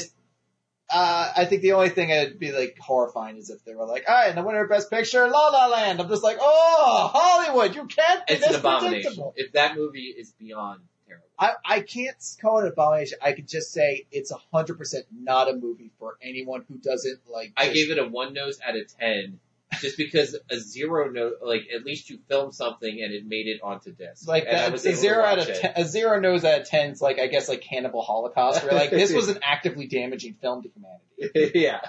uh, 0.92 1.32
I 1.38 1.46
think 1.46 1.62
the 1.62 1.74
only 1.74 1.90
thing 1.90 2.10
that'd 2.10 2.38
be 2.40 2.52
like 2.52 2.78
horrifying 2.80 3.38
is 3.38 3.50
if 3.50 3.64
they 3.66 3.74
were 3.74 3.86
like, 3.86 4.06
all 4.08 4.14
right, 4.16 4.30
and 4.30 4.38
the 4.38 4.44
winner 4.44 4.64
of 4.64 4.70
Best 4.70 4.90
Picture, 4.90 5.28
La 5.30 5.48
La 5.50 5.68
Land. 5.68 6.00
I'm 6.02 6.10
just 6.10 6.24
like, 6.24 6.38
oh, 6.40 7.10
Hollywood, 7.14 7.76
you 7.76 7.86
can't 7.86 8.26
be 8.28 8.34
It's 8.34 8.46
an 8.48 8.56
abomination. 8.56 9.02
predictable. 9.02 9.34
If 9.36 9.54
that 9.54 9.76
movie 9.76 10.14
is 10.18 10.32
beyond 10.34 10.82
terrible. 11.08 11.26
I, 11.40 11.54
I 11.66 11.80
can't 11.82 12.16
call 12.42 12.60
it 12.60 12.66
an 12.66 12.72
abomination. 12.74 13.18
I 13.22 13.32
could 13.34 13.48
just 13.48 13.72
say 13.74 14.06
it's 14.12 14.32
a 14.32 14.38
hundred 14.54 14.78
percent 14.78 15.06
not 15.12 15.50
a 15.50 15.56
movie 15.56 15.92
for 16.00 16.18
anyone 16.22 16.64
who 16.68 16.78
doesn't 16.78 17.20
like. 17.32 17.54
I 17.58 17.66
just- 17.66 17.76
gave 17.76 17.92
it 17.92 17.98
a 18.00 18.08
one 18.08 18.34
nose 18.34 18.60
out 18.68 18.76
of 18.76 18.84
10 19.00 19.40
just 19.86 19.98
because 19.98 20.38
a 20.50 20.58
zero 20.58 21.10
note, 21.10 21.36
like 21.42 21.64
at 21.74 21.86
least 21.86 22.10
you 22.10 22.20
filmed 22.28 22.54
something 22.54 22.90
and 22.90 23.14
it 23.14 23.26
made 23.26 23.48
it 23.48 23.62
onto 23.64 23.94
disc. 23.94 24.28
like 24.28 24.46
that, 24.46 24.74
a 24.74 24.78
zero 24.78 25.24
out 25.24 25.40
of 25.40 25.48
ten, 25.48 25.74
a 25.76 25.86
zero 25.86 26.20
nose 26.20 26.44
out 26.44 26.62
of 26.62 26.68
ten 26.68 26.92
is 26.92 27.02
like 27.02 27.20
I 27.20 27.28
guess 27.28 27.48
like 27.48 27.62
Cannibal 27.62 28.02
Holocaust, 28.02 28.64
where 28.64 28.74
like 28.74 28.90
this 28.90 29.14
was 29.14 29.30
an 29.30 29.40
actively 29.44 29.88
damaging 29.88 30.36
film 30.42 30.64
to 30.64 30.70
humanity. 30.70 31.60
yeah. 31.60 31.82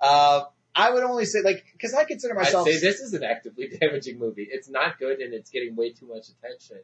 Uh, 0.00 0.44
I 0.74 0.92
would 0.92 1.02
only 1.02 1.24
say 1.24 1.40
like 1.44 1.64
because 1.72 1.94
I 1.94 2.04
consider 2.04 2.38
I'd 2.38 2.44
myself. 2.44 2.66
say 2.66 2.78
this 2.78 3.00
is 3.00 3.12
an 3.14 3.24
actively 3.24 3.68
damaging 3.80 4.18
movie. 4.18 4.46
It's 4.50 4.68
not 4.68 4.98
good 4.98 5.18
and 5.20 5.34
it's 5.34 5.50
getting 5.50 5.76
way 5.76 5.92
too 5.92 6.06
much 6.06 6.28
attention. 6.28 6.78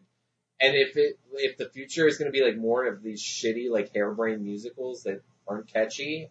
And 0.61 0.75
if 0.75 0.97
it, 0.97 1.19
if 1.35 1.59
the 1.59 1.69
future 1.69 2.07
is 2.07 2.17
going 2.17 2.33
to 2.33 2.33
be 2.33 2.43
like 2.43 2.57
more 2.57 2.87
of 2.87 3.03
these 3.03 3.23
shitty, 3.23 3.71
like 3.71 3.93
harebrained 3.95 4.43
musicals 4.43 5.03
that 5.03 5.23
aren't 5.47 5.71
catchy, 5.71 6.31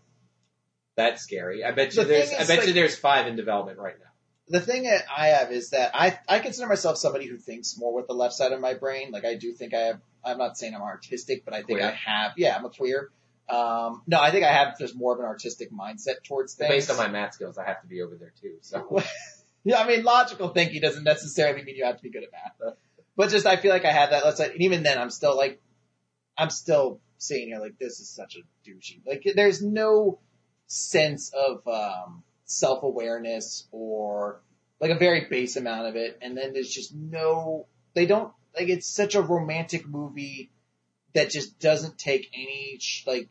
that's 0.95 1.22
scary. 1.22 1.63
I 1.63 1.72
bet 1.72 1.93
you 1.95 2.01
The 2.03 2.07
there's, 2.07 2.30
thing 2.30 2.38
I 2.39 2.41
is, 2.41 2.47
bet 2.47 2.59
like- 2.59 2.67
you 2.67 2.73
there's 2.73 2.97
five 2.97 3.27
in 3.27 3.35
development 3.35 3.80
right 3.80 3.95
now. 3.99 4.05
the 4.47 4.59
thing 4.61 4.84
that 4.84 5.03
I 5.15 5.27
have 5.30 5.51
is 5.51 5.72
that 5.72 5.91
I 5.93 6.17
I 6.27 6.39
consider 6.39 6.67
myself 6.67 6.97
somebody 6.97 7.26
who 7.27 7.38
thinks 7.38 7.77
more 7.77 7.93
with 7.93 8.07
the 8.07 8.13
left 8.13 8.34
side 8.35 8.51
of 8.51 8.59
my 8.61 8.73
brain. 8.73 9.11
Like 9.11 9.26
I 9.26 9.35
do 9.35 9.51
think 9.53 9.73
I 9.73 9.80
have. 9.81 9.99
I'm 10.23 10.38
not 10.38 10.57
saying 10.57 10.73
I'm 10.73 10.81
artistic, 10.81 11.45
but 11.45 11.53
I 11.53 11.57
think 11.57 11.80
Queer. 11.80 11.88
I 11.88 12.09
have. 12.11 12.31
Yeah, 12.38 12.55
I'm 12.57 12.65
a 12.65 12.69
queer. 12.69 13.11
Um, 13.47 14.01
no, 14.07 14.19
I 14.19 14.31
think 14.31 14.43
I 14.43 14.51
have 14.51 14.80
just 14.80 14.95
more 14.95 15.13
of 15.13 15.19
an 15.19 15.26
artistic 15.26 15.72
mindset 15.72 16.23
towards 16.23 16.55
things. 16.55 16.69
Based 16.69 16.89
on 16.89 16.97
my 16.97 17.07
math 17.07 17.35
skills, 17.35 17.59
I 17.59 17.65
have 17.65 17.80
to 17.81 17.88
be 17.88 18.01
over 18.01 18.15
there 18.15 18.34
too. 18.41 18.55
So 18.61 19.01
Yeah, 19.63 19.80
I 19.81 19.88
mean, 19.88 20.03
logical 20.03 20.49
thinking 20.49 20.80
doesn't 20.81 21.03
necessarily 21.03 21.63
mean 21.63 21.76
you 21.76 21.85
have 21.85 21.97
to 21.97 22.03
be 22.03 22.09
good 22.11 22.23
at 22.23 22.31
math. 22.31 22.73
But 23.17 23.30
just, 23.30 23.45
I 23.47 23.55
feel 23.57 23.72
like 23.72 23.85
I 23.85 23.91
have 23.91 24.11
that 24.11 24.23
left 24.26 24.38
side. 24.38 24.51
And 24.51 24.61
even 24.61 24.84
then, 24.84 24.97
I'm 24.99 25.09
still 25.09 25.35
like, 25.35 25.59
I'm 26.38 26.49
still 26.51 26.99
saying 27.17 27.47
here, 27.47 27.59
like, 27.59 27.80
this 27.80 27.99
is 27.99 28.09
such 28.09 28.35
a 28.35 28.69
douchey. 28.69 29.01
Like, 29.07 29.26
there's 29.35 29.61
no 29.63 30.19
sense 30.68 31.32
of, 31.34 31.68
um, 31.68 32.24
self-awareness 32.46 33.68
or, 33.72 34.42
like 34.80 34.92
a 34.92 34.96
very 34.96 35.26
base 35.30 35.56
amount 35.56 35.88
of 35.88 35.96
it, 35.96 36.18
and 36.22 36.38
then 36.38 36.54
there's 36.54 36.70
just 36.70 36.94
no. 36.94 37.68
They 37.94 38.06
don't 38.06 38.34
like 38.60 38.68
it's 38.68 38.88
such 38.88 39.16
a 39.16 39.22
romantic 39.22 39.88
movie 39.88 40.52
that 41.14 41.30
just 41.30 41.60
doesn't 41.60 41.98
take 41.98 42.30
any 42.34 42.78
like 43.08 43.30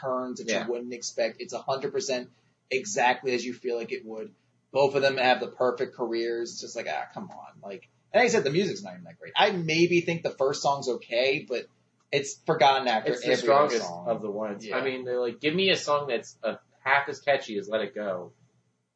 turns 0.00 0.38
that 0.40 0.48
Yeah. 0.48 0.66
you 0.66 0.70
wouldn't 0.72 0.92
expect. 0.92 1.36
It's 1.40 1.54
a 1.54 1.58
hundred 1.58 1.92
percent 1.92 2.28
exactly 2.70 3.32
as 3.34 3.44
you 3.44 3.54
feel 3.54 3.76
like 3.76 3.92
it 3.92 4.04
would. 4.04 4.34
Both 4.72 4.94
of 4.94 5.00
them 5.02 5.16
have 5.16 5.40
the 5.40 5.48
perfect 5.48 5.94
careers. 5.96 6.52
It's 6.52 6.60
just 6.60 6.76
like 6.76 6.86
ah, 6.88 7.06
come 7.14 7.30
on, 7.30 7.60
like. 7.62 7.88
And 8.12 8.20
like 8.20 8.28
I 8.28 8.32
said, 8.32 8.44
the 8.44 8.50
music's 8.50 8.82
not 8.82 8.92
even 8.92 9.04
that 9.04 9.18
great. 9.18 9.32
I 9.36 9.50
maybe 9.52 10.02
think 10.02 10.22
the 10.22 10.30
first 10.30 10.62
song's 10.62 10.88
okay, 10.88 11.46
but 11.48 11.66
it's 12.12 12.38
forgotten 12.46 12.86
after 12.88 13.12
It's 13.12 13.26
the 13.26 13.36
strongest 13.36 13.82
song. 13.86 14.06
of 14.06 14.20
the 14.22 14.30
ones. 14.30 14.64
Yeah. 14.64 14.76
I 14.76 14.84
mean, 14.84 15.04
they're 15.04 15.20
like, 15.20 15.40
give 15.40 15.52
me 15.54 15.70
a 15.70 15.76
song 15.76 16.06
that's 16.08 16.36
uh, 16.44 16.56
half 16.84 17.08
as 17.08 17.20
catchy 17.20 17.58
as 17.58 17.68
"Let 17.68 17.80
It 17.80 17.94
Go." 17.94 18.32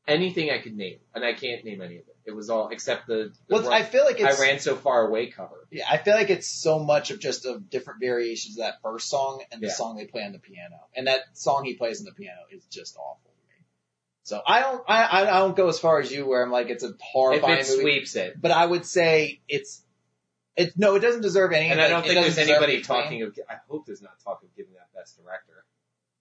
Anything 0.07 0.51
I 0.51 0.59
could 0.59 0.75
name, 0.75 1.01
and 1.15 1.23
I 1.23 1.35
can't 1.35 1.63
name 1.67 1.83
any 1.83 1.97
of 1.97 2.09
it. 2.09 2.17
It 2.25 2.35
was 2.35 2.49
all 2.49 2.69
except 2.71 3.07
the. 3.07 3.31
the 3.47 3.57
well, 3.57 3.71
I 3.71 3.83
feel 3.83 4.05
like 4.05 4.23
I 4.23 4.33
ran 4.41 4.59
so 4.59 4.75
far 4.75 5.07
away 5.07 5.27
cover. 5.27 5.67
Yeah, 5.71 5.85
I 5.91 5.99
feel 5.99 6.15
like 6.15 6.31
it's 6.31 6.49
so 6.49 6.79
much 6.79 7.11
of 7.11 7.21
just 7.21 7.45
of 7.45 7.69
different 7.69 8.01
variations 8.01 8.57
of 8.59 8.65
that 8.65 8.81
first 8.83 9.11
song 9.11 9.43
and 9.53 9.61
the 9.63 9.67
Yeah. 9.67 9.73
song 9.75 9.97
they 9.97 10.07
play 10.07 10.23
on 10.25 10.33
the 10.33 10.39
piano. 10.39 10.77
And 10.95 11.09
that 11.09 11.21
song 11.35 11.65
he 11.65 11.75
plays 11.75 12.01
on 12.01 12.07
the 12.07 12.13
piano 12.13 12.39
is 12.51 12.65
just 12.71 12.97
awful 12.97 13.31
to 13.31 13.55
me. 13.55 13.65
So 14.23 14.41
I 14.47 14.61
don't, 14.61 14.83
I, 14.89 15.23
I 15.23 15.39
don't 15.41 15.57
go 15.57 15.69
as 15.69 15.79
far 15.79 16.01
as 16.01 16.11
you 16.11 16.27
where 16.27 16.43
I'm 16.43 16.51
like, 16.51 16.71
it's 16.71 16.85
a 16.85 16.93
horrifying. 17.01 17.59
If 17.59 17.67
it 17.67 17.71
movie. 17.73 17.83
sweeps 17.83 18.17
it, 18.17 18.41
But 18.41 18.51
I 18.53 18.65
would 18.65 18.87
say 18.87 19.41
it's, 19.47 19.83
it's, 20.57 20.77
no, 20.77 20.95
it 20.97 21.01
doesn't 21.01 21.23
deserve 21.23 21.53
any. 21.53 21.69
and 21.71 21.81
I 21.81 21.89
don't 21.89 22.03
think 22.03 22.21
there's 22.21 22.39
anybody 22.39 22.81
talking 22.83 23.23
of. 23.23 23.39
I 23.49 23.57
hope 23.69 23.85
there's 23.87 24.03
not 24.03 24.19
talk 24.25 24.43
of 24.43 24.55
giving 24.57 24.73
that 24.75 24.89
best 24.99 25.19
director. 25.23 25.65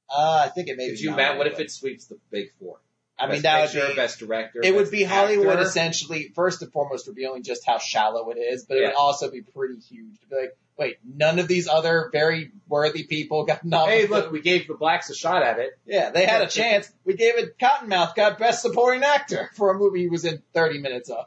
Uh, 0.09 0.43
I 0.45 0.49
think 0.49 0.67
it 0.69 0.77
may 0.77 0.89
Could 0.89 0.95
be. 0.97 1.01
you, 1.03 1.11
Matt? 1.11 1.37
What 1.37 1.47
if 1.47 1.59
it 1.59 1.71
sweeps 1.71 2.05
the 2.05 2.17
big 2.31 2.47
four? 2.59 2.77
I 3.19 3.25
mean, 3.25 3.41
best 3.41 3.43
that 3.43 3.61
would 3.61 3.71
picture, 3.71 3.87
be, 3.89 3.95
best 3.95 4.19
director. 4.19 4.61
it 4.63 4.75
would 4.75 4.91
be 4.91 5.03
Hollywood 5.03 5.59
essentially, 5.59 6.31
first 6.35 6.61
and 6.61 6.71
foremost, 6.71 7.07
revealing 7.07 7.41
just 7.41 7.65
how 7.65 7.79
shallow 7.79 8.29
it 8.29 8.35
is, 8.37 8.65
but 8.65 8.77
it 8.77 8.81
Yeah. 8.81 8.87
would 8.89 8.95
also 8.95 9.31
be 9.31 9.41
pretty 9.41 9.79
huge 9.79 10.19
to 10.19 10.27
be 10.27 10.35
like, 10.35 10.57
wait, 10.77 10.97
none 11.03 11.39
of 11.39 11.47
these 11.47 11.67
other 11.67 12.09
very 12.11 12.51
worthy 12.67 13.05
people 13.05 13.45
got 13.45 13.65
nominated. 13.65 14.09
Hey, 14.09 14.13
look, 14.15 14.31
we 14.31 14.41
gave 14.41 14.67
the 14.67 14.75
blacks 14.75 15.09
a 15.09 15.15
shot 15.15 15.41
at 15.41 15.57
it. 15.57 15.71
Yeah, 15.87 16.11
they 16.11 16.27
had 16.27 16.43
a 16.43 16.47
chance. 16.47 16.91
We 17.05 17.15
gave 17.15 17.37
it 17.39 17.57
Cottonmouth 17.57 18.13
got 18.13 18.37
Best 18.37 18.61
Supporting 18.61 19.01
Actor 19.03 19.49
for 19.55 19.71
a 19.71 19.77
movie 19.79 20.01
he 20.01 20.09
was 20.09 20.23
in 20.23 20.43
30 20.53 20.77
minutes 20.79 21.09
of, 21.09 21.25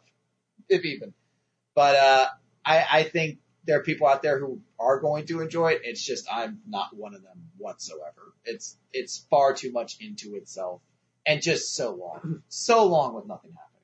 if 0.68 0.84
even. 0.84 1.12
But 1.74 1.96
uh, 1.96 2.26
I, 2.64 2.86
I 2.92 3.02
think 3.02 3.38
there 3.64 3.78
are 3.80 3.82
people 3.82 4.06
out 4.06 4.22
there 4.22 4.38
who 4.38 4.60
are 4.78 5.00
going 5.00 5.26
to 5.26 5.40
enjoy 5.40 5.72
it. 5.72 5.80
It's 5.82 6.04
just 6.04 6.28
I'm 6.32 6.60
not 6.68 6.96
one 6.96 7.14
of 7.16 7.22
them 7.22 7.49
whatsoever. 7.60 8.32
It's 8.44 8.76
it's 8.92 9.26
far 9.30 9.54
too 9.54 9.70
much 9.72 9.96
into 10.00 10.34
itself 10.36 10.80
and 11.26 11.42
just 11.42 11.74
so 11.74 11.94
long, 11.94 12.42
so 12.48 12.86
long 12.86 13.14
with 13.14 13.26
nothing 13.26 13.52
happening. 13.52 13.80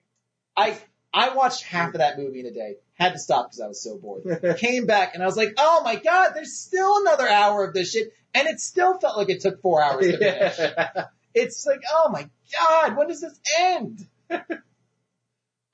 I 0.56 0.78
I 1.12 1.34
watched 1.34 1.62
half 1.62 1.94
of 1.94 1.98
that 1.98 2.18
movie 2.18 2.40
in 2.40 2.46
a 2.46 2.50
day. 2.50 2.76
Had 2.94 3.12
to 3.12 3.18
stop 3.18 3.46
because 3.46 3.60
I 3.60 3.68
was 3.68 3.82
so 3.82 3.98
bored. 3.98 4.56
Came 4.58 4.86
back 4.86 5.14
and 5.14 5.22
I 5.22 5.26
was 5.26 5.36
like, 5.36 5.54
oh 5.58 5.82
my 5.84 5.96
god, 5.96 6.32
there's 6.34 6.58
still 6.58 6.98
another 6.98 7.28
hour 7.28 7.64
of 7.64 7.74
this 7.74 7.92
shit, 7.92 8.12
and 8.34 8.48
it 8.48 8.60
still 8.60 8.98
felt 8.98 9.16
like 9.16 9.30
it 9.30 9.40
took 9.40 9.60
four 9.60 9.82
hours 9.82 10.06
to 10.06 10.18
finish. 10.18 10.58
It's 11.34 11.66
like, 11.66 11.82
oh 11.92 12.08
my 12.10 12.28
god, 12.58 12.96
when 12.96 13.08
does 13.08 13.20
this 13.20 13.38
end? 13.58 14.06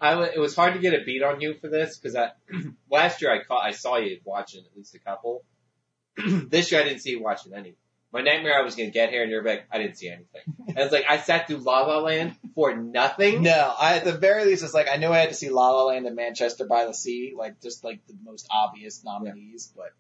I 0.01 0.11
w- 0.11 0.33
it 0.35 0.41
was 0.41 0.57
hard 0.57 0.75
to 0.75 0.81
get 0.81 0.95
a 0.95 1.05
beat 1.05 1.23
on 1.23 1.41
you 1.41 1.55
for 1.55 1.69
this 1.69 1.97
because 1.97 2.17
I 2.17 2.31
last 2.91 3.23
year 3.23 3.31
I 3.31 3.45
caught 3.45 3.65
I 3.65 3.71
saw 3.71 3.99
you 3.99 4.19
watching 4.25 4.65
at 4.65 4.77
least 4.77 4.97
a 4.97 4.99
couple. 4.99 5.45
this 6.17 6.73
year 6.73 6.81
I 6.81 6.85
didn't 6.85 7.01
see 7.03 7.11
you 7.11 7.23
watching 7.23 7.55
any. 7.55 7.77
My 8.13 8.21
nightmare 8.21 8.59
I 8.59 8.63
was 8.63 8.77
gonna 8.77 8.91
get 8.91 9.11
here 9.11 9.23
and 9.23 9.31
you're 9.31 9.43
like 9.43 9.67
I 9.71 9.79
didn't 9.79 9.97
see 9.97 10.09
anything. 10.09 10.43
And 10.69 10.79
it's 10.79 10.93
like 10.93 11.07
I 11.09 11.17
sat 11.19 11.47
through 11.47 11.59
La 11.59 11.81
La 11.87 11.99
Land 12.01 12.37
for 12.55 12.77
nothing. 12.77 13.43
No, 13.43 13.75
I 13.79 13.97
at 13.97 14.05
the 14.05 14.13
very 14.13 14.45
least, 14.45 14.63
it's 14.63 14.75
like 14.75 14.89
I 14.93 14.97
knew 14.97 15.09
I 15.09 15.19
had 15.19 15.31
to 15.31 15.35
see 15.35 15.49
La 15.49 15.71
La 15.71 15.85
Land 15.85 16.07
and 16.07 16.15
Manchester 16.15 16.67
by 16.67 16.85
the 16.85 16.93
Sea, 16.95 17.33
like 17.37 17.61
just 17.63 17.85
like 17.85 18.07
the 18.07 18.15
most 18.23 18.47
obvious 18.51 19.03
nominees. 19.03 19.73
But 19.75 19.93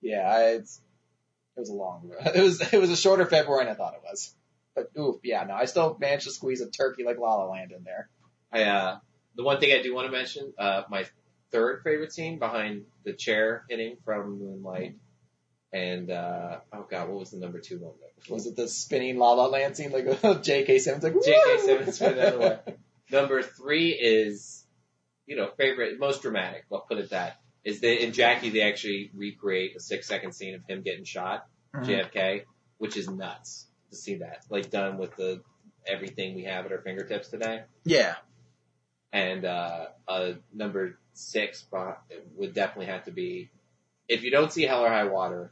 yeah, 0.00 0.28
I, 0.28 0.42
it's 0.54 0.80
it 1.56 1.60
was 1.60 1.68
a 1.68 1.74
long, 1.74 2.10
it 2.34 2.42
was 2.42 2.72
it 2.72 2.80
was 2.80 2.90
a 2.90 2.96
shorter 2.96 3.26
February 3.26 3.64
than 3.64 3.74
I 3.74 3.76
thought 3.76 3.94
it 3.94 4.02
was. 4.02 4.34
But 4.74 4.90
oof, 4.98 5.16
yeah, 5.22 5.44
no, 5.44 5.54
I 5.54 5.66
still 5.66 5.96
managed 6.00 6.24
to 6.24 6.32
squeeze 6.32 6.60
a 6.60 6.70
turkey 6.70 7.04
like 7.04 7.18
La 7.18 7.36
La 7.36 7.50
Land 7.50 7.72
in 7.72 7.84
there. 7.84 8.08
I 8.52 8.64
uh 8.64 8.98
the 9.36 9.44
one 9.44 9.60
thing 9.60 9.72
I 9.72 9.82
do 9.82 9.94
want 9.94 10.06
to 10.06 10.12
mention, 10.12 10.52
uh 10.58 10.82
my 10.90 11.06
third 11.52 11.82
favorite 11.84 12.12
scene 12.12 12.38
behind 12.38 12.86
the 13.04 13.12
chair 13.12 13.64
hitting 13.68 13.96
from 14.04 14.38
Moonlight. 14.38 14.96
And 15.72 16.10
uh 16.10 16.58
oh 16.72 16.86
god, 16.90 17.08
what 17.08 17.18
was 17.20 17.30
the 17.30 17.38
number 17.38 17.58
two 17.60 17.78
one? 17.78 17.92
Was 18.28 18.46
it 18.46 18.56
the 18.56 18.68
spinning 18.68 19.18
La 19.18 19.32
La 19.32 19.46
Land 19.46 19.76
scene 19.76 19.90
like 19.90 20.04
J.K. 20.42 20.78
Simmons 20.78 21.02
like 21.02 21.14
J.K. 21.24 21.58
Simmons 21.58 22.00
went 22.00 22.16
the 22.16 22.28
other 22.28 22.38
way. 22.38 22.58
Number 23.10 23.42
three 23.42 23.90
is, 23.90 24.64
you 25.26 25.36
know, 25.36 25.48
favorite, 25.56 25.98
most 25.98 26.22
dramatic. 26.22 26.64
I'll 26.72 26.80
put 26.80 26.98
it 26.98 27.10
that. 27.10 27.40
Is 27.64 27.80
that 27.80 28.02
in 28.04 28.12
Jackie 28.12 28.50
they 28.50 28.62
actually 28.62 29.10
recreate 29.14 29.74
a 29.76 29.80
six 29.80 30.06
second 30.06 30.32
scene 30.32 30.54
of 30.54 30.62
him 30.68 30.82
getting 30.82 31.04
shot, 31.04 31.46
Mhm. 31.74 31.86
JFK, 31.86 32.42
which 32.78 32.96
is 32.96 33.08
nuts 33.08 33.66
to 33.90 33.96
see 33.96 34.16
that, 34.16 34.44
like 34.50 34.70
done 34.70 34.98
with 34.98 35.14
the 35.16 35.42
everything 35.86 36.34
we 36.34 36.44
have 36.44 36.64
at 36.66 36.72
our 36.72 36.80
fingertips 36.82 37.28
today. 37.28 37.62
Yeah, 37.84 38.14
And 39.12 39.44
uh, 39.44 39.86
uh, 40.06 40.32
number 40.52 40.98
six 41.12 41.64
would 42.36 42.54
definitely 42.54 42.86
have 42.86 43.04
to 43.04 43.10
be, 43.10 43.50
if 44.08 44.22
you 44.22 44.30
don't 44.30 44.52
see 44.52 44.62
Hell 44.62 44.84
or 44.84 44.88
High 44.88 45.04
Water, 45.04 45.50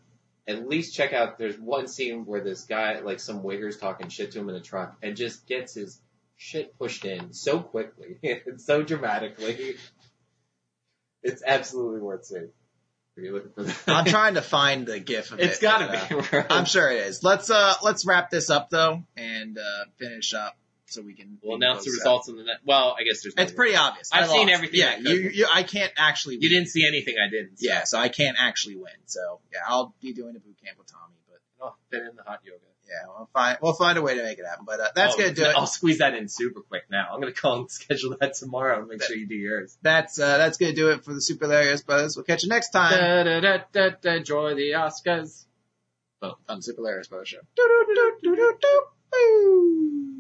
at 0.49 0.69
least 0.69 0.95
check 0.95 1.13
out. 1.13 1.39
There's 1.39 1.59
one 1.59 1.87
scene 1.87 2.25
where 2.27 2.43
this 2.43 2.65
guy, 2.65 3.01
like 3.01 3.21
some 3.21 3.43
wigger's 3.43 3.77
talking 3.77 4.09
shit 4.09 4.33
to 4.33 4.41
him 4.41 4.49
in 4.49 4.55
a 4.55 4.61
truck, 4.61 4.97
and 5.03 5.17
just 5.17 5.47
gets 5.47 5.75
his 5.75 6.01
shit 6.37 6.77
pushed 6.79 7.05
in 7.05 7.33
so 7.33 7.61
quickly 7.61 8.19
and 8.47 8.61
so 8.61 8.83
dramatically. 8.83 9.77
It's 11.23 11.43
absolutely 11.47 12.01
worth 12.01 12.25
seeing. 12.25 12.49
Are 13.19 13.23
you 13.23 13.33
looking 13.35 13.53
for 13.53 13.63
that? 13.65 13.83
I'm 13.89 14.05
trying 14.07 14.35
to 14.35 14.43
find 14.43 14.87
the 14.87 14.99
GIF 15.01 15.33
of 15.33 15.39
It's 15.41 15.47
it. 15.47 15.51
It's 15.51 15.61
gotta 15.61 15.87
but, 15.87 16.09
be. 16.09 16.15
uh, 16.15 16.41
right? 16.41 16.47
I'm 16.51 16.65
sure 16.65 16.91
it 16.91 17.07
is. 17.09 17.23
Let's 17.23 17.51
uh 17.51 17.75
let's 17.83 18.07
wrap 18.07 18.31
this 18.31 18.49
up 18.49 18.71
though 18.71 19.03
and 19.17 19.59
uh 19.59 19.85
finish 19.99 20.33
up 20.33 20.57
so 20.91 21.03
we 21.03 21.15
can. 21.15 21.39
We'll 21.43 21.57
announce 21.57 21.85
the 21.85 21.91
close 21.91 22.01
out. 22.01 22.05
results 22.05 22.29
in 22.29 22.37
the 22.37 22.45
net. 22.45 22.57
Well, 22.65 22.97
I 22.99 23.05
guess 23.05 23.23
there's. 23.23 23.35
no 23.37 23.43
It's 23.43 23.53
pretty 23.53 23.77
obvious. 23.77 24.11
I've 24.13 24.29
seen 24.29 24.49
everything 24.51 24.81
Yeah, 24.81 24.95
I 24.97 24.99
you, 24.99 25.31
you, 25.33 25.47
I 25.53 25.63
can't 25.63 25.93
actually. 25.97 26.37
You 26.41 26.49
didn't 26.49 26.69
see 26.69 26.87
anything 26.87 27.15
I 27.25 27.31
didn't. 27.31 27.59
So. 27.59 27.67
Yeah, 27.69 27.85
so 27.85 27.99
I 27.99 28.09
can't 28.09 28.37
actually 28.39 28.77
win. 28.77 28.93
So 29.07 29.41
yeah, 29.53 29.61
I'll 29.67 29.95
be 30.03 30.13
doing 30.13 30.37
a 30.37 30.41
boot 30.41 30.57
camp 30.65 30.79
with 30.79 30.89
Tommy, 30.91 31.15
but 31.29 31.39
Oh, 31.63 31.75
fit 31.91 32.01
in 32.01 32.17
the 32.17 32.23
hot 32.23 32.41
yoga. 32.43 32.59
yeah, 32.89 33.07
we'll 33.07 33.29
find 33.35 33.59
we'll 33.61 33.75
find 33.75 33.99
a 33.99 34.03
way 34.03 34.15
to 34.15 34.23
make 34.23 34.39
it 34.39 34.47
happen. 34.47 34.65
But 34.67 34.81
uh, 34.81 34.89
that's 34.95 35.15
Oh, 35.15 35.19
gonna 35.19 35.35
do 35.35 35.43
it. 35.45 35.55
I'll 35.57 35.67
squeeze 35.67 35.99
that 35.99 36.15
in 36.15 36.27
super 36.29 36.61
quick 36.63 36.85
now. 36.91 37.09
I'm 37.13 37.21
gonna 37.21 37.33
call 37.33 37.59
and 37.61 37.71
schedule 37.81 38.17
that 38.21 38.35
tomorrow 38.35 38.79
and 38.81 38.89
make 38.89 39.03
sure 39.03 39.15
you 39.17 39.27
do 39.27 39.35
yours. 39.35 39.77
That's 39.83 40.19
uh, 40.19 40.39
that's 40.39 40.57
gonna 40.59 40.73
do 40.75 40.91
it 40.91 41.05
for 41.05 41.13
the 41.15 41.21
Super 41.21 41.45
Hilarious 41.45 41.83
Brothers. 41.83 42.17
We'll 42.17 42.25
catch 42.25 42.43
you 42.45 42.49
next 42.49 42.71
time 42.71 42.93
Da, 42.93 43.23
da, 43.25 43.41
da, 43.41 43.59
da, 43.73 43.91
da, 44.01 44.13
enjoy 44.17 44.55
the 44.55 44.71
Oscars. 44.73 45.45
on 46.23 46.35
the 46.49 46.63
Super 46.63 46.79
Hilarious 46.83 47.09
Brothers 47.09 47.29
show. 47.29 47.39
Do, 47.57 47.85
do, 47.87 47.95
do, 47.95 48.13
do, 48.23 48.37
do, 48.37 48.37
do, 48.37 48.57
do. 49.13 50.20